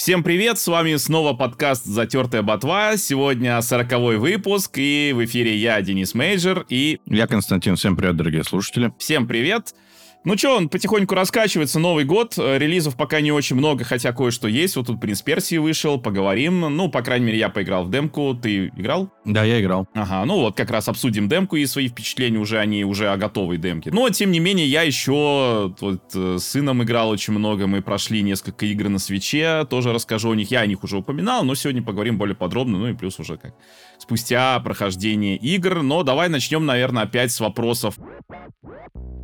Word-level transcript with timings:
Всем 0.00 0.22
привет, 0.22 0.58
с 0.58 0.66
вами 0.66 0.96
снова 0.96 1.34
подкаст 1.34 1.84
«Затертая 1.84 2.40
ботва». 2.40 2.96
Сегодня 2.96 3.60
сороковой 3.60 4.16
выпуск, 4.16 4.78
и 4.78 5.12
в 5.14 5.22
эфире 5.26 5.54
я, 5.54 5.78
Денис 5.82 6.14
Мейджер, 6.14 6.64
и... 6.70 7.00
Я 7.04 7.26
Константин. 7.26 7.76
Всем 7.76 7.98
привет, 7.98 8.16
дорогие 8.16 8.42
слушатели. 8.42 8.94
Всем 8.96 9.26
привет. 9.26 9.74
Ну 10.22 10.36
что, 10.36 10.54
он 10.54 10.68
потихоньку 10.68 11.14
раскачивается, 11.14 11.78
Новый 11.78 12.04
год, 12.04 12.34
э, 12.36 12.58
релизов 12.58 12.94
пока 12.94 13.22
не 13.22 13.32
очень 13.32 13.56
много, 13.56 13.84
хотя 13.84 14.12
кое-что 14.12 14.48
есть. 14.48 14.76
Вот 14.76 14.88
тут 14.88 15.00
«Принц 15.00 15.22
Персии» 15.22 15.56
вышел, 15.56 15.98
поговорим. 15.98 16.60
Ну, 16.60 16.90
по 16.90 17.00
крайней 17.00 17.26
мере, 17.26 17.38
я 17.38 17.48
поиграл 17.48 17.84
в 17.84 17.90
демку. 17.90 18.34
Ты 18.34 18.66
играл? 18.76 19.10
Да, 19.24 19.44
я 19.44 19.62
играл. 19.62 19.88
Ага, 19.94 20.26
ну 20.26 20.40
вот 20.40 20.58
как 20.58 20.70
раз 20.70 20.88
обсудим 20.88 21.26
демку 21.26 21.56
и 21.56 21.64
свои 21.64 21.88
впечатления 21.88 22.38
уже, 22.38 22.58
они 22.58 22.84
уже 22.84 23.08
о 23.08 23.16
готовой 23.16 23.56
демке. 23.56 23.90
Но, 23.90 24.10
тем 24.10 24.30
не 24.30 24.40
менее, 24.40 24.66
я 24.66 24.82
еще 24.82 25.74
вот, 25.80 26.02
э, 26.14 26.36
с 26.38 26.44
сыном 26.44 26.82
играл 26.82 27.08
очень 27.08 27.32
много, 27.32 27.66
мы 27.66 27.80
прошли 27.80 28.20
несколько 28.20 28.66
игр 28.66 28.90
на 28.90 28.98
свече, 28.98 29.66
тоже 29.70 29.94
расскажу 29.94 30.32
о 30.32 30.36
них, 30.36 30.50
я 30.50 30.60
о 30.60 30.66
них 30.66 30.84
уже 30.84 30.98
упоминал, 30.98 31.44
но 31.44 31.54
сегодня 31.54 31.82
поговорим 31.82 32.18
более 32.18 32.36
подробно, 32.36 32.76
ну 32.76 32.88
и 32.88 32.92
плюс 32.92 33.18
уже 33.18 33.38
как 33.38 33.54
спустя 34.00 34.58
прохождение 34.60 35.36
игр. 35.36 35.82
Но 35.82 36.02
давай 36.02 36.28
начнем, 36.28 36.66
наверное, 36.66 37.04
опять 37.04 37.32
с 37.32 37.40
вопросов. 37.40 37.96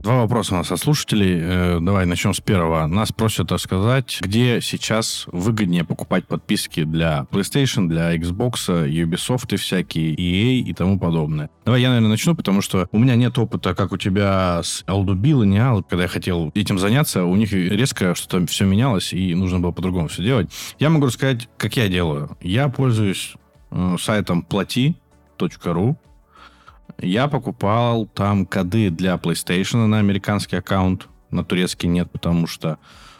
Два 0.06 0.20
вопроса 0.20 0.54
у 0.54 0.58
нас 0.58 0.70
от 0.70 0.78
слушателей. 0.78 1.36
Э, 1.42 1.78
давай 1.80 2.06
начнем 2.06 2.32
с 2.32 2.38
первого. 2.38 2.86
Нас 2.86 3.10
просят 3.10 3.50
рассказать, 3.50 4.18
где 4.20 4.60
сейчас 4.60 5.24
выгоднее 5.26 5.82
покупать 5.82 6.28
подписки 6.28 6.84
для 6.84 7.26
PlayStation, 7.32 7.88
для 7.88 8.14
Xbox, 8.14 8.88
Ubisoft 8.88 9.52
и 9.52 9.56
всякие, 9.56 10.14
EA 10.14 10.60
и 10.60 10.72
тому 10.74 11.00
подобное. 11.00 11.50
Давай 11.64 11.82
я, 11.82 11.88
наверное, 11.88 12.10
начну, 12.10 12.36
потому 12.36 12.60
что 12.60 12.86
у 12.92 13.00
меня 13.00 13.16
нет 13.16 13.36
опыта, 13.36 13.74
как 13.74 13.90
у 13.90 13.96
тебя 13.96 14.60
с 14.62 14.84
Bill 14.86 15.44
и 15.44 15.48
Neal, 15.48 15.82
когда 15.88 16.04
я 16.04 16.08
хотел 16.08 16.52
этим 16.54 16.78
заняться, 16.78 17.24
у 17.24 17.34
них 17.34 17.52
резко 17.52 18.14
что-то 18.14 18.46
все 18.46 18.64
менялось, 18.64 19.12
и 19.12 19.34
нужно 19.34 19.58
было 19.58 19.72
по-другому 19.72 20.06
все 20.06 20.22
делать. 20.22 20.48
Я 20.78 20.88
могу 20.88 21.06
рассказать, 21.06 21.48
как 21.56 21.76
я 21.76 21.88
делаю. 21.88 22.36
Я 22.40 22.68
пользуюсь 22.68 23.34
сайтом 23.98 24.42
плати.ру, 24.42 25.96
я 26.98 27.28
покупал 27.28 28.06
там 28.06 28.46
коды 28.46 28.90
для 28.90 29.14
PlayStation 29.16 29.86
на 29.86 29.98
американский 29.98 30.56
аккаунт. 30.56 31.08
На 31.30 31.44
турецкий 31.44 31.88
нет, 31.88 32.10
потому 32.10 32.46
что... 32.46 32.78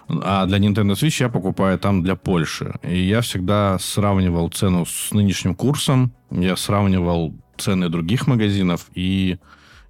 А 0.09 0.47
для 0.47 0.59
Nintendo 0.59 0.93
Switch 0.93 1.21
я 1.21 1.29
покупаю 1.29 1.79
там 1.79 2.03
для 2.03 2.15
Польши. 2.15 2.75
И 2.83 2.99
я 2.99 3.21
всегда 3.21 3.77
сравнивал 3.81 4.49
цену 4.51 4.87
с 4.87 5.13
нынешним 5.13 5.55
курсом. 5.55 6.13
Я 6.31 6.57
сравнивал 6.57 7.35
цены 7.59 7.89
других 7.89 8.27
магазинов. 8.29 8.87
И 8.95 9.39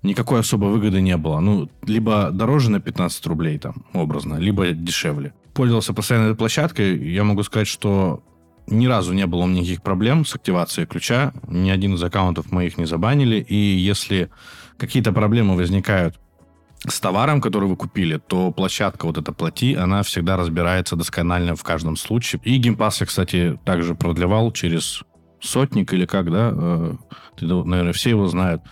никакой 0.02 0.41
особой 0.41 0.72
выгоды 0.72 1.00
не 1.00 1.16
было. 1.16 1.41
Ну, 1.41 1.68
либо 1.82 2.30
дороже 2.32 2.70
на 2.70 2.80
15 2.80 3.26
рублей 3.26 3.58
там, 3.58 3.84
образно, 3.92 4.36
либо 4.36 4.70
дешевле. 4.70 5.34
Пользовался 5.52 5.92
постоянно 5.92 6.26
этой 6.26 6.36
площадкой. 6.36 6.98
Я 7.12 7.24
могу 7.24 7.42
сказать, 7.42 7.68
что 7.68 8.22
ни 8.67 8.86
разу 8.86 9.12
не 9.12 9.27
было 9.27 9.42
у 9.42 9.47
меня 9.47 9.61
никаких 9.61 9.83
проблем 9.83 10.25
с 10.25 10.34
активацией 10.34 10.86
ключа. 10.86 11.33
Ни 11.48 11.70
один 11.70 11.95
из 11.95 12.03
аккаунтов 12.03 12.50
моих 12.50 12.78
не 12.78 12.84
забанили. 12.84 13.36
И 13.36 13.55
если 13.55 14.31
какие-то 14.77 15.12
проблемы 15.12 15.56
возникают 15.56 16.17
с 16.87 17.00
товаром, 17.00 17.41
который 17.41 17.69
вы 17.69 17.77
купили, 17.77 18.19
то 18.19 18.50
площадка 18.53 19.06
вот 19.06 19.19
эта 19.19 19.33
Plati, 19.32 19.74
она 19.75 20.03
всегда 20.03 20.37
разбирается 20.37 20.97
досконально 20.97 21.56
в 21.56 21.62
каждом 21.62 21.97
случае. 21.97 22.41
И 22.44 22.56
Game 22.56 22.78
Pass 22.78 23.00
я, 23.00 23.06
кстати, 23.06 23.59
также 23.64 23.94
продлевал 23.94 24.53
через 24.53 25.03
сотник 25.41 25.92
или 25.92 26.06
как, 26.06 26.31
да, 26.31 26.53
э, 26.53 26.94
наверное, 27.41 27.92
все 27.92 28.11
его 28.11 28.27
знают. 28.27 28.62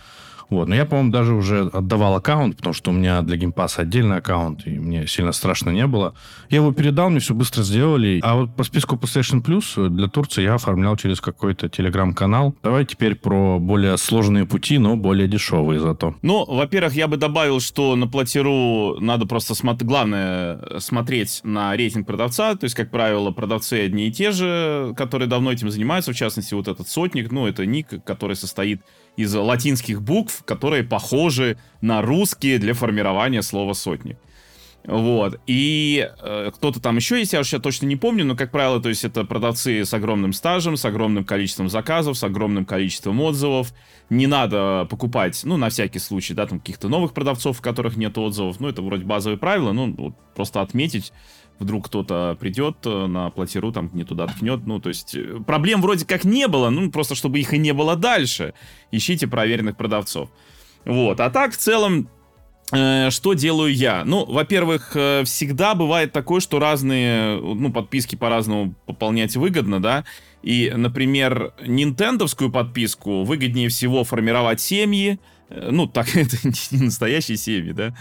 Вот. 0.49 0.67
Но 0.67 0.75
я, 0.75 0.85
по-моему, 0.85 1.11
даже 1.11 1.33
уже 1.33 1.67
отдавал 1.67 2.15
аккаунт, 2.15 2.57
потому 2.57 2.73
что 2.73 2.91
у 2.91 2.93
меня 2.93 3.21
для 3.21 3.37
Game 3.37 3.57
Pass 3.57 3.76
а 3.76 3.81
отдельный 3.81 4.17
аккаунт, 4.17 4.65
и 4.67 4.71
мне 4.71 5.07
сильно 5.07 5.31
страшно 5.31 5.69
не 5.71 5.87
было. 5.87 6.13
Я 6.49 6.57
его 6.57 6.71
передал, 6.71 7.09
мне 7.09 7.19
все 7.19 7.33
быстро 7.33 7.63
сделали. 7.63 8.19
А 8.23 8.35
вот 8.35 8.55
по 8.55 8.63
списку 8.63 8.95
PlayStation 8.95 9.43
Plus 9.43 9.89
для 9.89 10.07
Турции 10.07 10.43
я 10.43 10.55
оформлял 10.55 10.95
через 10.97 11.21
какой-то 11.21 11.69
телеграм-канал. 11.69 12.55
Давай 12.63 12.85
теперь 12.85 13.15
про 13.15 13.59
более 13.59 13.97
сложные 13.97 14.45
пути, 14.45 14.77
но 14.77 14.95
более 14.95 15.27
дешевые 15.27 15.79
зато. 15.79 16.15
Ну, 16.21 16.45
во-первых, 16.45 16.93
я 16.93 17.07
бы 17.07 17.17
добавил, 17.17 17.59
что 17.59 17.95
на 17.95 18.07
платиру 18.07 18.97
надо 18.99 19.25
просто 19.25 19.55
смотреть, 19.55 19.87
главное 19.87 20.79
смотреть 20.79 21.41
на 21.43 21.75
рейтинг 21.75 22.07
продавца, 22.07 22.55
то 22.55 22.65
есть, 22.65 22.75
как 22.75 22.91
правило, 22.91 23.31
продавцы 23.31 23.73
одни 23.85 24.07
и 24.07 24.11
те 24.11 24.31
же, 24.31 24.93
которые 24.95 25.27
давно 25.27 25.51
этим 25.51 25.69
занимаются, 25.69 26.11
в 26.11 26.15
частности, 26.15 26.53
вот 26.53 26.67
этот 26.67 26.87
сотник, 26.87 27.31
ну, 27.31 27.47
это 27.47 27.65
ник, 27.65 27.87
который 28.03 28.35
состоит 28.35 28.81
из 29.17 29.33
латинских 29.33 30.01
букв, 30.01 30.43
которые 30.45 30.83
похожи 30.83 31.57
на 31.81 32.01
русские 32.01 32.59
для 32.59 32.73
формирования 32.73 33.41
слова 33.41 33.73
сотни. 33.73 34.17
Вот. 34.87 35.39
И 35.47 36.07
э, 36.21 36.51
кто-то 36.53 36.79
там 36.79 36.97
еще 36.97 37.17
есть, 37.17 37.33
я 37.33 37.39
уже 37.39 37.59
точно 37.59 37.87
не 37.87 37.95
помню, 37.95 38.23
но, 38.23 38.35
как 38.35 38.51
правило, 38.51 38.79
то 38.79 38.89
есть 38.89 39.03
это 39.03 39.23
продавцы 39.23 39.83
с 39.83 39.93
огромным 39.93 40.31
стажем, 40.31 40.77
с 40.77 40.85
огромным 40.85 41.25
количеством 41.25 41.69
заказов, 41.69 42.17
с 42.17 42.23
огромным 42.23 42.65
количеством 42.65 43.19
отзывов. 43.21 43.73
Не 44.11 44.27
надо 44.27 44.85
покупать, 44.89 45.41
ну, 45.43 45.57
на 45.57 45.69
всякий 45.69 45.97
случай, 45.97 46.35
да, 46.35 46.45
там 46.45 46.59
каких-то 46.59 46.87
новых 46.87 47.13
продавцов, 47.13 47.57
в 47.57 47.61
которых 47.61 47.97
нет 47.97 48.15
отзывов. 48.17 48.59
Ну, 48.59 48.67
это 48.67 48.83
вроде 48.83 49.05
базовые 49.05 49.39
правила, 49.39 49.71
ну, 49.71 49.91
вот, 49.97 50.13
просто 50.35 50.61
отметить, 50.61 51.11
вдруг 51.59 51.85
кто-то 51.85 52.37
придет 52.39 52.77
э, 52.85 53.07
на 53.07 53.29
платиру, 53.29 53.71
там 53.71 53.89
не 53.93 54.03
туда 54.03 54.27
ткнет. 54.27 54.65
Ну, 54.65 54.79
то 54.79 54.89
есть 54.89 55.15
э, 55.15 55.39
проблем 55.45 55.81
вроде 55.81 56.05
как 56.05 56.23
не 56.23 56.47
было, 56.47 56.69
ну, 56.69 56.91
просто 56.91 57.15
чтобы 57.15 57.39
их 57.39 57.53
и 57.53 57.57
не 57.57 57.73
было 57.73 57.95
дальше. 57.95 58.53
Ищите 58.91 59.27
проверенных 59.27 59.77
продавцов. 59.77 60.29
Вот. 60.85 61.19
А 61.19 61.29
так, 61.29 61.53
в 61.53 61.57
целом, 61.57 62.09
э, 62.71 63.09
что 63.09 63.33
делаю 63.33 63.73
я? 63.73 64.03
Ну, 64.05 64.25
во-первых, 64.25 64.91
всегда 65.23 65.75
бывает 65.75 66.11
такое, 66.11 66.41
что 66.41 66.59
разные, 66.59 67.39
ну, 67.39 67.71
подписки 67.71 68.15
по-разному 68.15 68.75
пополнять 68.85 69.35
выгодно, 69.35 69.81
да. 69.81 70.03
И, 70.43 70.71
например, 70.75 71.53
нинтендовскую 71.65 72.51
подписку 72.51 73.23
выгоднее 73.23 73.69
всего 73.69 74.03
формировать 74.03 74.61
семьи. 74.61 75.19
Ну, 75.49 75.87
так 75.87 76.07
это 76.17 76.37
не 76.71 76.83
настоящие 76.83 77.37
семьи, 77.37 77.71
да 77.71 77.95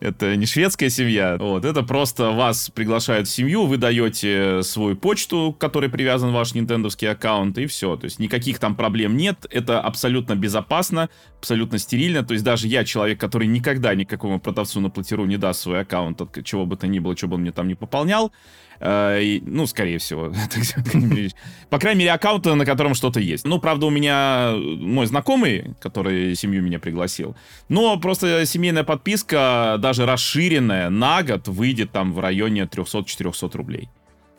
это 0.00 0.36
не 0.36 0.46
шведская 0.46 0.90
семья, 0.90 1.36
вот, 1.38 1.64
это 1.64 1.82
просто 1.82 2.30
вас 2.30 2.70
приглашают 2.70 3.28
в 3.28 3.30
семью, 3.30 3.66
вы 3.66 3.76
даете 3.76 4.62
свою 4.62 4.96
почту, 4.96 5.54
к 5.56 5.60
которой 5.60 5.88
привязан 5.88 6.32
ваш 6.32 6.54
нинтендовский 6.54 7.10
аккаунт, 7.10 7.58
и 7.58 7.66
все, 7.66 7.96
то 7.96 8.04
есть 8.04 8.18
никаких 8.18 8.58
там 8.58 8.74
проблем 8.74 9.16
нет, 9.16 9.46
это 9.50 9.80
абсолютно 9.80 10.34
безопасно, 10.34 11.08
абсолютно 11.38 11.78
стерильно, 11.78 12.22
то 12.22 12.32
есть 12.32 12.44
даже 12.44 12.68
я, 12.68 12.84
человек, 12.84 13.18
который 13.20 13.46
никогда 13.46 13.94
никакому 13.94 14.40
продавцу 14.40 14.80
на 14.80 14.90
платиру 14.90 15.24
не 15.24 15.36
даст 15.36 15.60
свой 15.60 15.80
аккаунт, 15.80 16.20
от 16.20 16.44
чего 16.44 16.66
бы 16.66 16.76
то 16.76 16.86
ни 16.86 16.98
было, 16.98 17.16
что 17.16 17.28
бы 17.28 17.36
он 17.36 17.42
мне 17.42 17.52
там 17.52 17.68
не 17.68 17.74
пополнял, 17.74 18.32
и, 18.86 19.42
ну, 19.46 19.66
скорее 19.66 19.98
всего. 19.98 20.32
По 21.70 21.78
крайней 21.78 22.00
мере, 22.00 22.12
аккаунта, 22.12 22.54
на 22.54 22.66
котором 22.66 22.94
что-то 22.94 23.20
есть. 23.20 23.46
Ну, 23.46 23.58
правда, 23.58 23.86
у 23.86 23.90
меня 23.90 24.52
мой 24.54 25.06
знакомый, 25.06 25.74
который 25.80 26.34
семью 26.34 26.62
меня 26.62 26.78
пригласил. 26.78 27.34
Но 27.68 27.98
просто 27.98 28.44
семейная 28.44 28.84
подписка, 28.84 29.76
даже 29.78 30.04
расширенная, 30.04 30.90
на 30.90 31.22
год 31.22 31.48
выйдет 31.48 31.92
там 31.92 32.12
в 32.12 32.20
районе 32.20 32.62
300-400 32.64 33.56
рублей. 33.56 33.88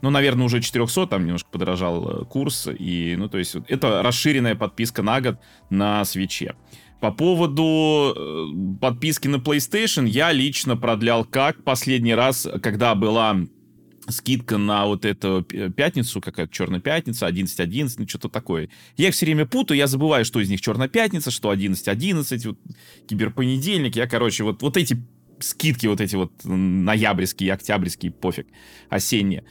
Ну, 0.01 0.11
наверное, 0.11 0.45
уже 0.45 0.61
400, 0.61 1.07
там 1.07 1.25
немножко 1.25 1.49
подорожал 1.49 2.07
э, 2.07 2.25
курс. 2.25 2.67
И, 2.67 3.15
ну, 3.17 3.27
то 3.27 3.39
есть, 3.39 3.55
это 3.67 4.03
расширенная 4.03 4.53
подписка 4.53 5.01
на 5.01 5.19
год 5.21 5.39
на 5.71 6.05
свече. 6.05 6.53
По 6.99 7.11
поводу 7.11 8.13
э, 8.15 8.79
подписки 8.79 9.27
на 9.27 9.37
PlayStation, 9.37 10.07
я 10.07 10.31
лично 10.31 10.77
продлял 10.77 11.25
как 11.25 11.63
последний 11.63 12.13
раз, 12.13 12.47
когда 12.61 12.93
была 12.93 13.37
скидка 14.07 14.57
на 14.57 14.85
вот 14.85 15.05
эту 15.05 15.43
пятницу, 15.75 16.21
какая-то 16.21 16.53
черная 16.53 16.79
пятница, 16.79 17.27
11.11, 17.27 17.95
ну 17.97 18.07
что-то 18.07 18.29
такое. 18.29 18.69
Я 18.97 19.09
их 19.09 19.13
все 19.13 19.25
время 19.25 19.45
путаю, 19.45 19.77
я 19.77 19.87
забываю, 19.87 20.25
что 20.25 20.39
из 20.39 20.49
них 20.49 20.61
черная 20.61 20.87
пятница, 20.87 21.31
что 21.31 21.51
11.11, 21.51 22.47
вот, 22.47 22.59
киберпонедельник. 23.07 23.95
Я, 23.95 24.07
короче, 24.07 24.43
вот, 24.43 24.61
вот 24.61 24.77
эти 24.77 24.97
скидки, 25.39 25.87
вот 25.87 26.01
эти 26.01 26.15
вот 26.15 26.31
ноябрьские, 26.43 27.53
октябрьские, 27.53 28.11
пофиг, 28.11 28.47
осенние. 28.89 29.43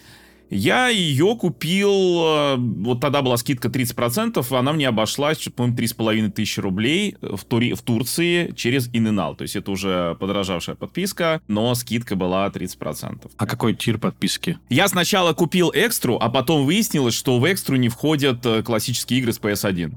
Я 0.55 0.87
ее 0.87 1.35
купил, 1.35 1.91
э, 1.91 2.57
вот 2.59 3.01
тогда 3.01 3.23
была 3.23 3.37
скидка 3.37 3.69
30%, 3.69 4.57
она 4.57 4.73
мне 4.73 4.87
обошлась, 4.87 5.39
по-моему, 5.55 5.77
3,5 5.77 6.31
тысячи 6.31 6.61
рублей 6.61 7.17
в, 7.21 7.45
Тури, 7.45 7.75
в 7.75 7.83
Турции 7.83 8.53
через 8.57 8.89
Иненал. 8.93 9.35
То 9.35 9.43
есть 9.43 9.57
это 9.57 9.73
уже 9.73 10.17
подорожавшая 10.21 10.77
подписка, 10.77 11.43
но 11.49 11.75
скидка 11.75 12.15
была 12.15 12.47
30%. 12.47 13.33
А 13.37 13.47
какой 13.47 13.75
тир 13.75 13.99
подписки? 13.99 14.57
Я 14.69 14.87
сначала 14.87 15.33
купил 15.33 15.73
экстру, 15.75 16.19
а 16.21 16.29
потом 16.29 16.67
выяснилось, 16.67 17.15
что 17.15 17.41
в 17.41 17.45
экстру 17.47 17.75
не 17.75 17.89
входят 17.89 18.47
э, 18.47 18.63
классические 18.63 19.19
игры 19.19 19.33
с 19.33 19.41
PS1. 19.41 19.93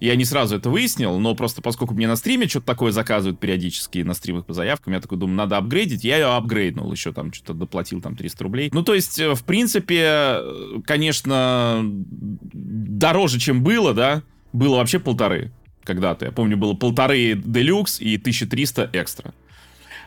Я 0.00 0.14
не 0.14 0.24
сразу 0.24 0.56
это 0.56 0.70
выяснил, 0.70 1.18
но 1.18 1.34
просто 1.34 1.60
поскольку 1.60 1.94
мне 1.94 2.06
на 2.06 2.16
стриме 2.16 2.46
что-то 2.46 2.66
такое 2.66 2.92
заказывают 2.92 3.40
периодически 3.40 3.98
на 3.98 4.14
стримах 4.14 4.46
по 4.46 4.52
заявкам, 4.52 4.92
я 4.92 5.00
такой 5.00 5.18
думаю, 5.18 5.36
надо 5.36 5.56
апгрейдить, 5.56 6.04
я 6.04 6.18
ее 6.18 6.26
апгрейднул, 6.26 6.90
еще 6.92 7.12
там 7.12 7.32
что-то 7.32 7.54
доплатил 7.54 8.00
там 8.00 8.14
300 8.14 8.44
рублей. 8.44 8.70
Ну, 8.72 8.82
то 8.82 8.94
есть, 8.94 9.18
э, 9.18 9.34
в 9.34 9.44
принципе, 9.44 10.02
э, 10.04 10.80
конечно, 10.86 11.80
дороже, 11.82 13.40
чем 13.40 13.64
было, 13.64 13.92
да, 13.92 14.22
было 14.52 14.76
вообще 14.76 14.98
полторы 15.00 15.50
когда-то. 15.82 16.26
Я 16.26 16.32
помню, 16.32 16.56
было 16.56 16.74
полторы 16.74 17.34
делюкс 17.34 18.00
и 18.00 18.18
1300 18.18 18.90
экстра. 18.92 19.34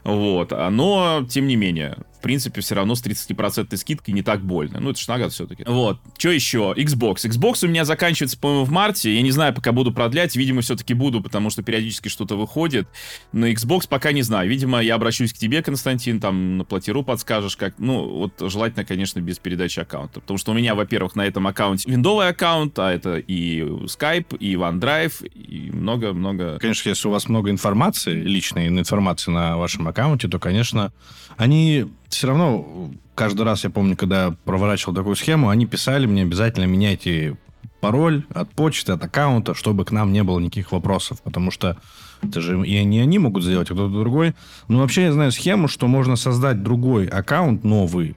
Вот. 0.04 0.52
Но, 0.52 1.26
тем 1.30 1.48
не 1.48 1.56
менее, 1.56 1.98
принципе, 2.21 2.62
все 2.62 2.75
равно 2.75 2.95
с 2.95 3.03
30% 3.03 3.75
скидкой 3.77 4.13
не 4.13 4.21
так 4.21 4.41
больно. 4.41 4.79
Ну, 4.79 4.91
это 4.91 5.00
ж 5.00 5.07
нагад 5.07 5.33
все-таки. 5.33 5.63
Вот. 5.65 6.00
Что 6.18 6.29
еще? 6.29 6.73
Xbox. 6.77 7.29
Xbox 7.29 7.65
у 7.65 7.68
меня 7.68 7.85
заканчивается, 7.85 8.38
по-моему, 8.38 8.65
в 8.65 8.71
марте. 8.71 9.13
Я 9.13 9.21
не 9.21 9.31
знаю, 9.31 9.53
пока 9.53 9.71
буду 9.71 9.91
продлять. 9.91 10.35
Видимо, 10.35 10.62
все-таки 10.62 10.94
буду, 10.94 11.21
потому 11.21 11.50
что 11.50 11.63
периодически 11.63 12.07
что-то 12.09 12.35
выходит. 12.35 12.88
На 13.31 13.51
Xbox 13.51 13.88
пока 13.89 14.12
не 14.12 14.21
знаю. 14.21 14.50
Видимо, 14.50 14.81
я 14.81 14.95
обращусь 14.95 15.33
к 15.33 15.38
тебе, 15.38 15.62
Константин, 15.62 16.19
там 16.19 16.57
на 16.57 16.63
платиру 16.63 17.03
подскажешь, 17.03 17.57
как... 17.57 17.75
Ну, 17.77 18.07
вот 18.07 18.33
желательно, 18.39 18.85
конечно, 18.85 19.19
без 19.19 19.39
передачи 19.39 19.79
аккаунта. 19.79 20.19
Потому 20.21 20.38
что 20.38 20.51
у 20.51 20.53
меня, 20.53 20.75
во-первых, 20.75 21.15
на 21.15 21.25
этом 21.25 21.47
аккаунте 21.47 21.89
виндовый 21.89 22.27
аккаунт, 22.27 22.77
а 22.79 22.91
это 22.91 23.18
и 23.18 23.62
Skype, 23.62 24.38
и 24.38 24.56
OneDrive, 24.56 25.27
и 25.27 25.71
много-много... 25.71 26.59
Конечно, 26.59 26.89
если 26.89 27.07
у 27.07 27.12
вас 27.12 27.27
много 27.27 27.50
информации, 27.50 28.13
личной 28.13 28.68
информации 28.68 29.31
на 29.31 29.57
вашем 29.57 29.88
аккаунте, 29.88 30.27
то, 30.27 30.39
конечно, 30.39 30.91
они 31.38 31.88
все 32.13 32.28
равно, 32.28 32.92
каждый 33.16 33.44
раз, 33.44 33.63
я 33.63 33.69
помню, 33.69 33.96
когда 33.96 34.36
проворачивал 34.46 34.94
такую 34.94 35.16
схему, 35.16 35.50
они 35.50 35.66
писали 35.66 36.06
мне 36.06 36.24
обязательно 36.24 36.66
меняйте 36.66 37.38
пароль 37.80 38.24
от 38.34 38.52
почты, 38.52 38.94
от 38.94 39.04
аккаунта, 39.04 39.54
чтобы 39.54 39.86
к 39.86 39.92
нам 39.92 40.13
не 40.13 40.24
было 40.24 40.40
никаких 40.40 40.72
вопросов, 40.72 41.22
потому 41.22 41.52
что 41.52 41.78
это 42.22 42.40
же 42.40 42.62
и 42.66 42.84
не 42.84 43.00
они 43.00 43.19
могут 43.19 43.44
сделать, 43.44 43.72
а 43.72 43.74
кто-то 43.74 44.00
другой. 44.00 44.36
Но 44.68 44.80
вообще 44.80 45.04
я 45.04 45.13
знаю 45.13 45.31
схему, 45.31 45.68
что 45.68 45.88
можно 45.88 46.16
создать 46.16 46.62
другой 46.62 47.08
аккаунт 47.08 47.63
новый, 47.63 48.16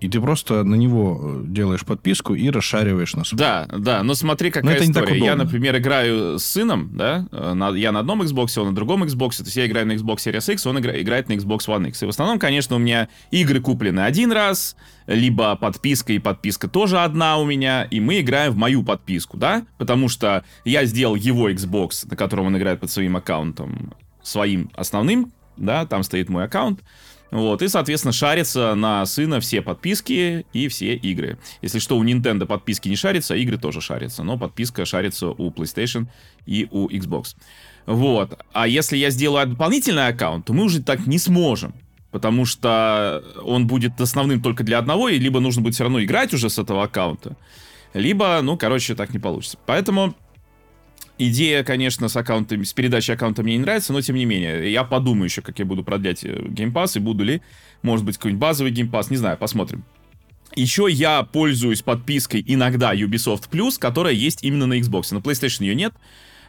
и 0.00 0.08
ты 0.08 0.20
просто 0.20 0.64
на 0.64 0.74
него 0.74 1.20
э, 1.22 1.42
делаешь 1.46 1.84
подписку 1.84 2.34
и 2.34 2.48
расшариваешь 2.48 3.14
на 3.14 3.24
свой. 3.24 3.38
Да, 3.38 3.68
да, 3.70 4.02
но 4.02 4.14
смотри, 4.14 4.50
какая 4.50 4.78
но 4.78 4.84
история. 4.84 5.18
Я, 5.18 5.36
например, 5.36 5.76
играю 5.76 6.38
с 6.38 6.44
сыном, 6.44 6.90
да, 6.94 7.26
э, 7.30 7.52
на, 7.52 7.70
я 7.76 7.92
на 7.92 8.00
одном 8.00 8.22
Xbox, 8.22 8.58
он 8.58 8.68
на 8.68 8.74
другом 8.74 9.04
Xbox, 9.04 9.38
то 9.38 9.44
есть 9.44 9.56
я 9.56 9.66
играю 9.66 9.86
на 9.86 9.92
Xbox 9.92 10.16
Series 10.16 10.52
X, 10.52 10.66
он 10.66 10.78
игра, 10.78 10.98
играет 10.98 11.28
на 11.28 11.34
Xbox 11.34 11.66
One 11.66 11.88
X. 11.88 12.02
И 12.02 12.06
в 12.06 12.08
основном, 12.08 12.38
конечно, 12.38 12.76
у 12.76 12.78
меня 12.78 13.08
игры 13.30 13.60
куплены 13.60 14.00
один 14.00 14.32
раз, 14.32 14.74
либо 15.06 15.54
подписка 15.56 16.14
и 16.14 16.18
подписка 16.18 16.66
тоже 16.66 17.00
одна 17.00 17.36
у 17.36 17.44
меня, 17.44 17.84
и 17.84 18.00
мы 18.00 18.20
играем 18.20 18.52
в 18.52 18.56
мою 18.56 18.82
подписку, 18.82 19.36
да, 19.36 19.66
потому 19.76 20.08
что 20.08 20.44
я 20.64 20.86
сделал 20.86 21.14
его 21.14 21.50
Xbox, 21.50 22.08
на 22.08 22.16
котором 22.16 22.46
он 22.46 22.56
играет 22.56 22.80
под 22.80 22.90
своим 22.90 23.16
аккаунтом, 23.16 23.92
своим 24.22 24.70
основным, 24.74 25.32
да, 25.58 25.84
там 25.84 26.02
стоит 26.02 26.28
мой 26.28 26.44
аккаунт, 26.44 26.80
вот, 27.30 27.62
и, 27.62 27.68
соответственно, 27.68 28.12
шарится 28.12 28.74
на 28.74 29.06
сына 29.06 29.40
все 29.40 29.62
подписки 29.62 30.46
и 30.52 30.68
все 30.68 30.94
игры. 30.96 31.38
Если 31.62 31.78
что, 31.78 31.96
у 31.96 32.04
Nintendo 32.04 32.46
подписки 32.46 32.88
не 32.88 32.96
шарятся, 32.96 33.36
игры 33.36 33.56
тоже 33.56 33.80
шарятся, 33.80 34.24
но 34.24 34.36
подписка 34.36 34.84
шарится 34.84 35.28
у 35.28 35.50
PlayStation 35.50 36.06
и 36.46 36.66
у 36.70 36.88
Xbox. 36.88 37.36
Вот. 37.86 38.38
А 38.52 38.66
если 38.66 38.96
я 38.96 39.10
сделаю 39.10 39.46
дополнительный 39.46 40.08
аккаунт, 40.08 40.46
то 40.46 40.52
мы 40.52 40.64
уже 40.64 40.82
так 40.82 41.06
не 41.06 41.18
сможем. 41.18 41.74
Потому 42.10 42.44
что 42.44 43.22
он 43.44 43.68
будет 43.68 44.00
основным 44.00 44.42
только 44.42 44.64
для 44.64 44.78
одного, 44.78 45.08
и 45.08 45.18
либо 45.18 45.38
нужно 45.38 45.62
будет 45.62 45.74
все 45.74 45.84
равно 45.84 46.02
играть 46.02 46.34
уже 46.34 46.50
с 46.50 46.58
этого 46.58 46.82
аккаунта, 46.82 47.36
либо, 47.94 48.40
ну, 48.42 48.56
короче, 48.56 48.96
так 48.96 49.12
не 49.12 49.20
получится. 49.20 49.58
Поэтому 49.64 50.16
Идея, 51.22 51.62
конечно, 51.64 52.08
с 52.08 52.16
аккаунтами, 52.16 52.64
с 52.64 52.72
передачей 52.72 53.12
аккаунта 53.12 53.42
мне 53.42 53.52
не 53.58 53.58
нравится, 53.60 53.92
но 53.92 54.00
тем 54.00 54.16
не 54.16 54.24
менее, 54.24 54.72
я 54.72 54.84
подумаю 54.84 55.24
еще, 55.24 55.42
как 55.42 55.58
я 55.58 55.66
буду 55.66 55.84
продлять 55.84 56.24
э, 56.24 56.42
Game 56.48 56.69
Pass, 56.69 56.96
и 56.96 56.98
буду 56.98 57.24
ли, 57.24 57.42
может 57.82 58.06
быть, 58.06 58.16
какой-нибудь 58.16 58.40
базовый 58.40 58.72
Game 58.72 58.89
Pass, 58.89 59.10
не 59.10 59.18
знаю, 59.18 59.36
посмотрим. 59.36 59.84
Еще 60.56 60.86
я 60.88 61.22
пользуюсь 61.24 61.82
подпиской 61.82 62.42
иногда 62.46 62.94
Ubisoft 62.94 63.50
Plus, 63.50 63.78
которая 63.78 64.14
есть 64.14 64.42
именно 64.42 64.64
на 64.64 64.78
Xbox. 64.78 65.12
На 65.12 65.18
PlayStation 65.18 65.64
ее 65.64 65.74
нет. 65.74 65.92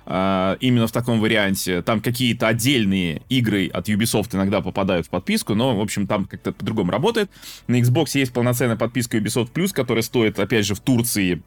Э, 0.06 0.58
именно 0.62 0.88
в 0.88 0.92
таком 0.94 1.20
варианте. 1.20 1.82
Там 1.82 2.00
какие-то 2.02 2.48
отдельные 2.48 3.22
игры 3.28 3.68
от 3.68 3.90
Ubisoft 3.90 4.34
иногда 4.34 4.62
попадают 4.62 5.06
в 5.06 5.10
подписку, 5.10 5.54
но, 5.54 5.78
в 5.78 5.82
общем, 5.82 6.08
там 6.08 6.26
как-то 6.26 6.54
по-другому 6.54 6.92
работает. 6.92 7.30
На 7.68 7.80
Xbox 7.80 8.12
есть 8.14 8.32
полноценная 8.32 8.78
подписка 8.78 9.18
Ubisoft 9.18 9.52
Plus, 9.54 9.74
которая 9.74 10.02
стоит, 10.02 10.40
опять 10.40 10.66
же, 10.66 10.76
в 10.76 10.80
Турции 10.80 11.44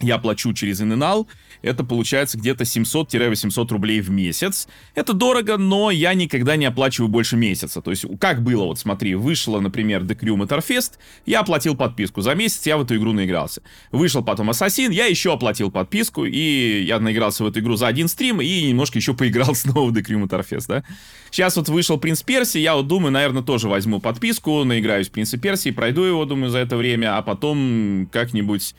я 0.00 0.18
плачу 0.18 0.52
через 0.52 0.80
Иненал, 0.80 1.26
это 1.62 1.84
получается 1.84 2.38
где-то 2.38 2.64
700-800 2.64 3.68
рублей 3.68 4.00
в 4.00 4.10
месяц. 4.10 4.68
Это 4.94 5.12
дорого, 5.12 5.56
но 5.56 5.90
я 5.90 6.14
никогда 6.14 6.56
не 6.56 6.66
оплачиваю 6.66 7.08
больше 7.08 7.36
месяца. 7.36 7.82
То 7.82 7.90
есть, 7.90 8.04
как 8.20 8.42
было, 8.42 8.64
вот 8.64 8.78
смотри, 8.78 9.14
вышло, 9.14 9.60
например, 9.60 10.02
The 10.02 10.18
Crew 10.18 10.36
Motorfest, 10.36 10.92
я 11.26 11.40
оплатил 11.40 11.74
подписку. 11.76 12.20
За 12.20 12.34
месяц 12.34 12.66
я 12.66 12.76
в 12.76 12.82
эту 12.82 12.96
игру 12.96 13.12
наигрался. 13.12 13.62
Вышел 13.90 14.22
потом 14.22 14.50
Ассасин, 14.50 14.90
я 14.90 15.06
еще 15.06 15.32
оплатил 15.32 15.70
подписку, 15.70 16.24
и 16.24 16.82
я 16.82 17.00
наигрался 17.00 17.44
в 17.44 17.48
эту 17.48 17.60
игру 17.60 17.76
за 17.76 17.88
один 17.88 18.08
стрим, 18.08 18.40
и 18.40 18.68
немножко 18.68 18.98
еще 18.98 19.14
поиграл 19.14 19.54
снова 19.54 19.90
в 19.90 19.96
The 19.96 20.04
Crew 20.04 20.24
Motorfest, 20.24 20.66
да. 20.68 20.84
Сейчас 21.30 21.56
вот 21.56 21.68
вышел 21.68 21.98
Принц 21.98 22.22
Перси, 22.22 22.58
я 22.58 22.74
вот 22.74 22.86
думаю, 22.86 23.12
наверное, 23.12 23.42
тоже 23.42 23.68
возьму 23.68 24.00
подписку, 24.00 24.64
наиграюсь 24.64 25.08
в 25.08 25.10
Принце 25.10 25.38
Перси, 25.38 25.72
пройду 25.72 26.02
его, 26.02 26.24
думаю, 26.24 26.50
за 26.50 26.58
это 26.58 26.76
время, 26.76 27.18
а 27.18 27.22
потом 27.22 28.08
как-нибудь 28.12 28.74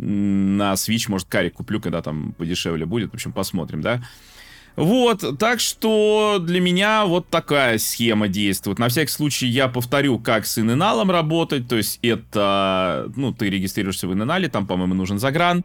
на 0.00 0.74
Switch, 0.74 1.04
может, 1.08 1.28
карик 1.28 1.54
куплю, 1.54 1.80
когда 1.80 2.02
там 2.02 2.32
подешевле 2.32 2.86
будет. 2.86 3.10
В 3.10 3.14
общем, 3.14 3.32
посмотрим, 3.32 3.82
да. 3.82 4.02
Вот, 4.76 5.38
так 5.38 5.60
что 5.60 6.38
для 6.40 6.60
меня 6.60 7.04
вот 7.04 7.28
такая 7.28 7.78
схема 7.78 8.28
действует. 8.28 8.78
На 8.78 8.88
всякий 8.88 9.10
случай 9.10 9.46
я 9.46 9.68
повторю, 9.68 10.18
как 10.18 10.46
с 10.46 10.58
иненалом 10.58 11.10
работать. 11.10 11.68
То 11.68 11.76
есть 11.76 11.98
это, 12.02 13.12
ну, 13.16 13.32
ты 13.32 13.50
регистрируешься 13.50 14.08
в 14.08 14.14
иненале, 14.14 14.48
там, 14.48 14.66
по-моему, 14.66 14.94
нужен 14.94 15.18
загран. 15.18 15.64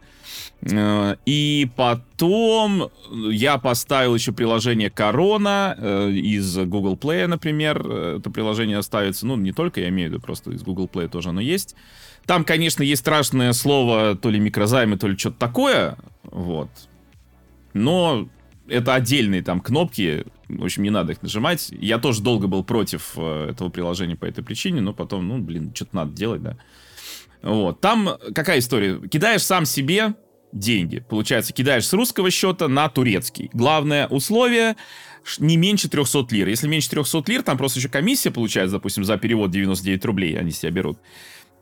Э, 0.62 1.16
и 1.24 1.70
потом 1.76 2.90
я 3.10 3.58
поставил 3.58 4.14
еще 4.14 4.32
приложение 4.32 4.90
Корона 4.90 5.76
э, 5.78 6.10
из 6.10 6.56
Google 6.56 6.96
Play, 6.96 7.26
например. 7.26 7.86
Это 8.18 8.30
приложение 8.30 8.82
ставится, 8.82 9.26
ну, 9.26 9.36
не 9.36 9.52
только, 9.52 9.80
я 9.80 9.88
имею 9.88 10.10
в 10.10 10.12
виду, 10.12 10.22
просто 10.22 10.50
из 10.50 10.62
Google 10.62 10.90
Play 10.92 11.08
тоже 11.08 11.30
оно 11.30 11.40
есть. 11.40 11.76
Там, 12.26 12.44
конечно, 12.44 12.82
есть 12.82 13.02
страшное 13.02 13.52
слово, 13.52 14.16
то 14.16 14.30
ли 14.30 14.40
микрозаймы, 14.40 14.98
то 14.98 15.06
ли 15.06 15.16
что-то 15.16 15.38
такое, 15.38 15.96
вот. 16.24 16.70
Но 17.72 18.28
это 18.68 18.94
отдельные 18.94 19.42
там 19.42 19.60
кнопки, 19.60 20.24
в 20.48 20.64
общем, 20.64 20.82
не 20.82 20.90
надо 20.90 21.12
их 21.12 21.22
нажимать. 21.22 21.68
Я 21.70 21.98
тоже 21.98 22.22
долго 22.22 22.48
был 22.48 22.64
против 22.64 23.12
э, 23.16 23.50
этого 23.50 23.68
приложения 23.68 24.16
по 24.16 24.24
этой 24.24 24.42
причине, 24.42 24.80
но 24.80 24.92
потом, 24.92 25.28
ну, 25.28 25.38
блин, 25.38 25.72
что-то 25.74 25.96
надо 25.96 26.12
делать, 26.12 26.42
да. 26.42 26.56
Вот, 27.42 27.80
там 27.80 28.16
какая 28.34 28.58
история? 28.58 28.98
Кидаешь 29.08 29.42
сам 29.42 29.64
себе 29.64 30.14
деньги. 30.52 31.04
Получается, 31.08 31.52
кидаешь 31.52 31.86
с 31.86 31.92
русского 31.92 32.30
счета 32.30 32.66
на 32.66 32.88
турецкий. 32.88 33.50
Главное 33.52 34.08
условие 34.08 34.76
не 35.38 35.56
меньше 35.56 35.88
300 35.88 36.26
лир. 36.30 36.48
Если 36.48 36.66
меньше 36.66 36.90
300 36.90 37.24
лир, 37.26 37.42
там 37.42 37.58
просто 37.58 37.78
еще 37.78 37.88
комиссия 37.88 38.30
получается, 38.30 38.76
допустим, 38.76 39.04
за 39.04 39.16
перевод 39.16 39.50
99 39.50 40.04
рублей 40.04 40.38
они 40.38 40.50
себя 40.50 40.70
берут 40.70 40.98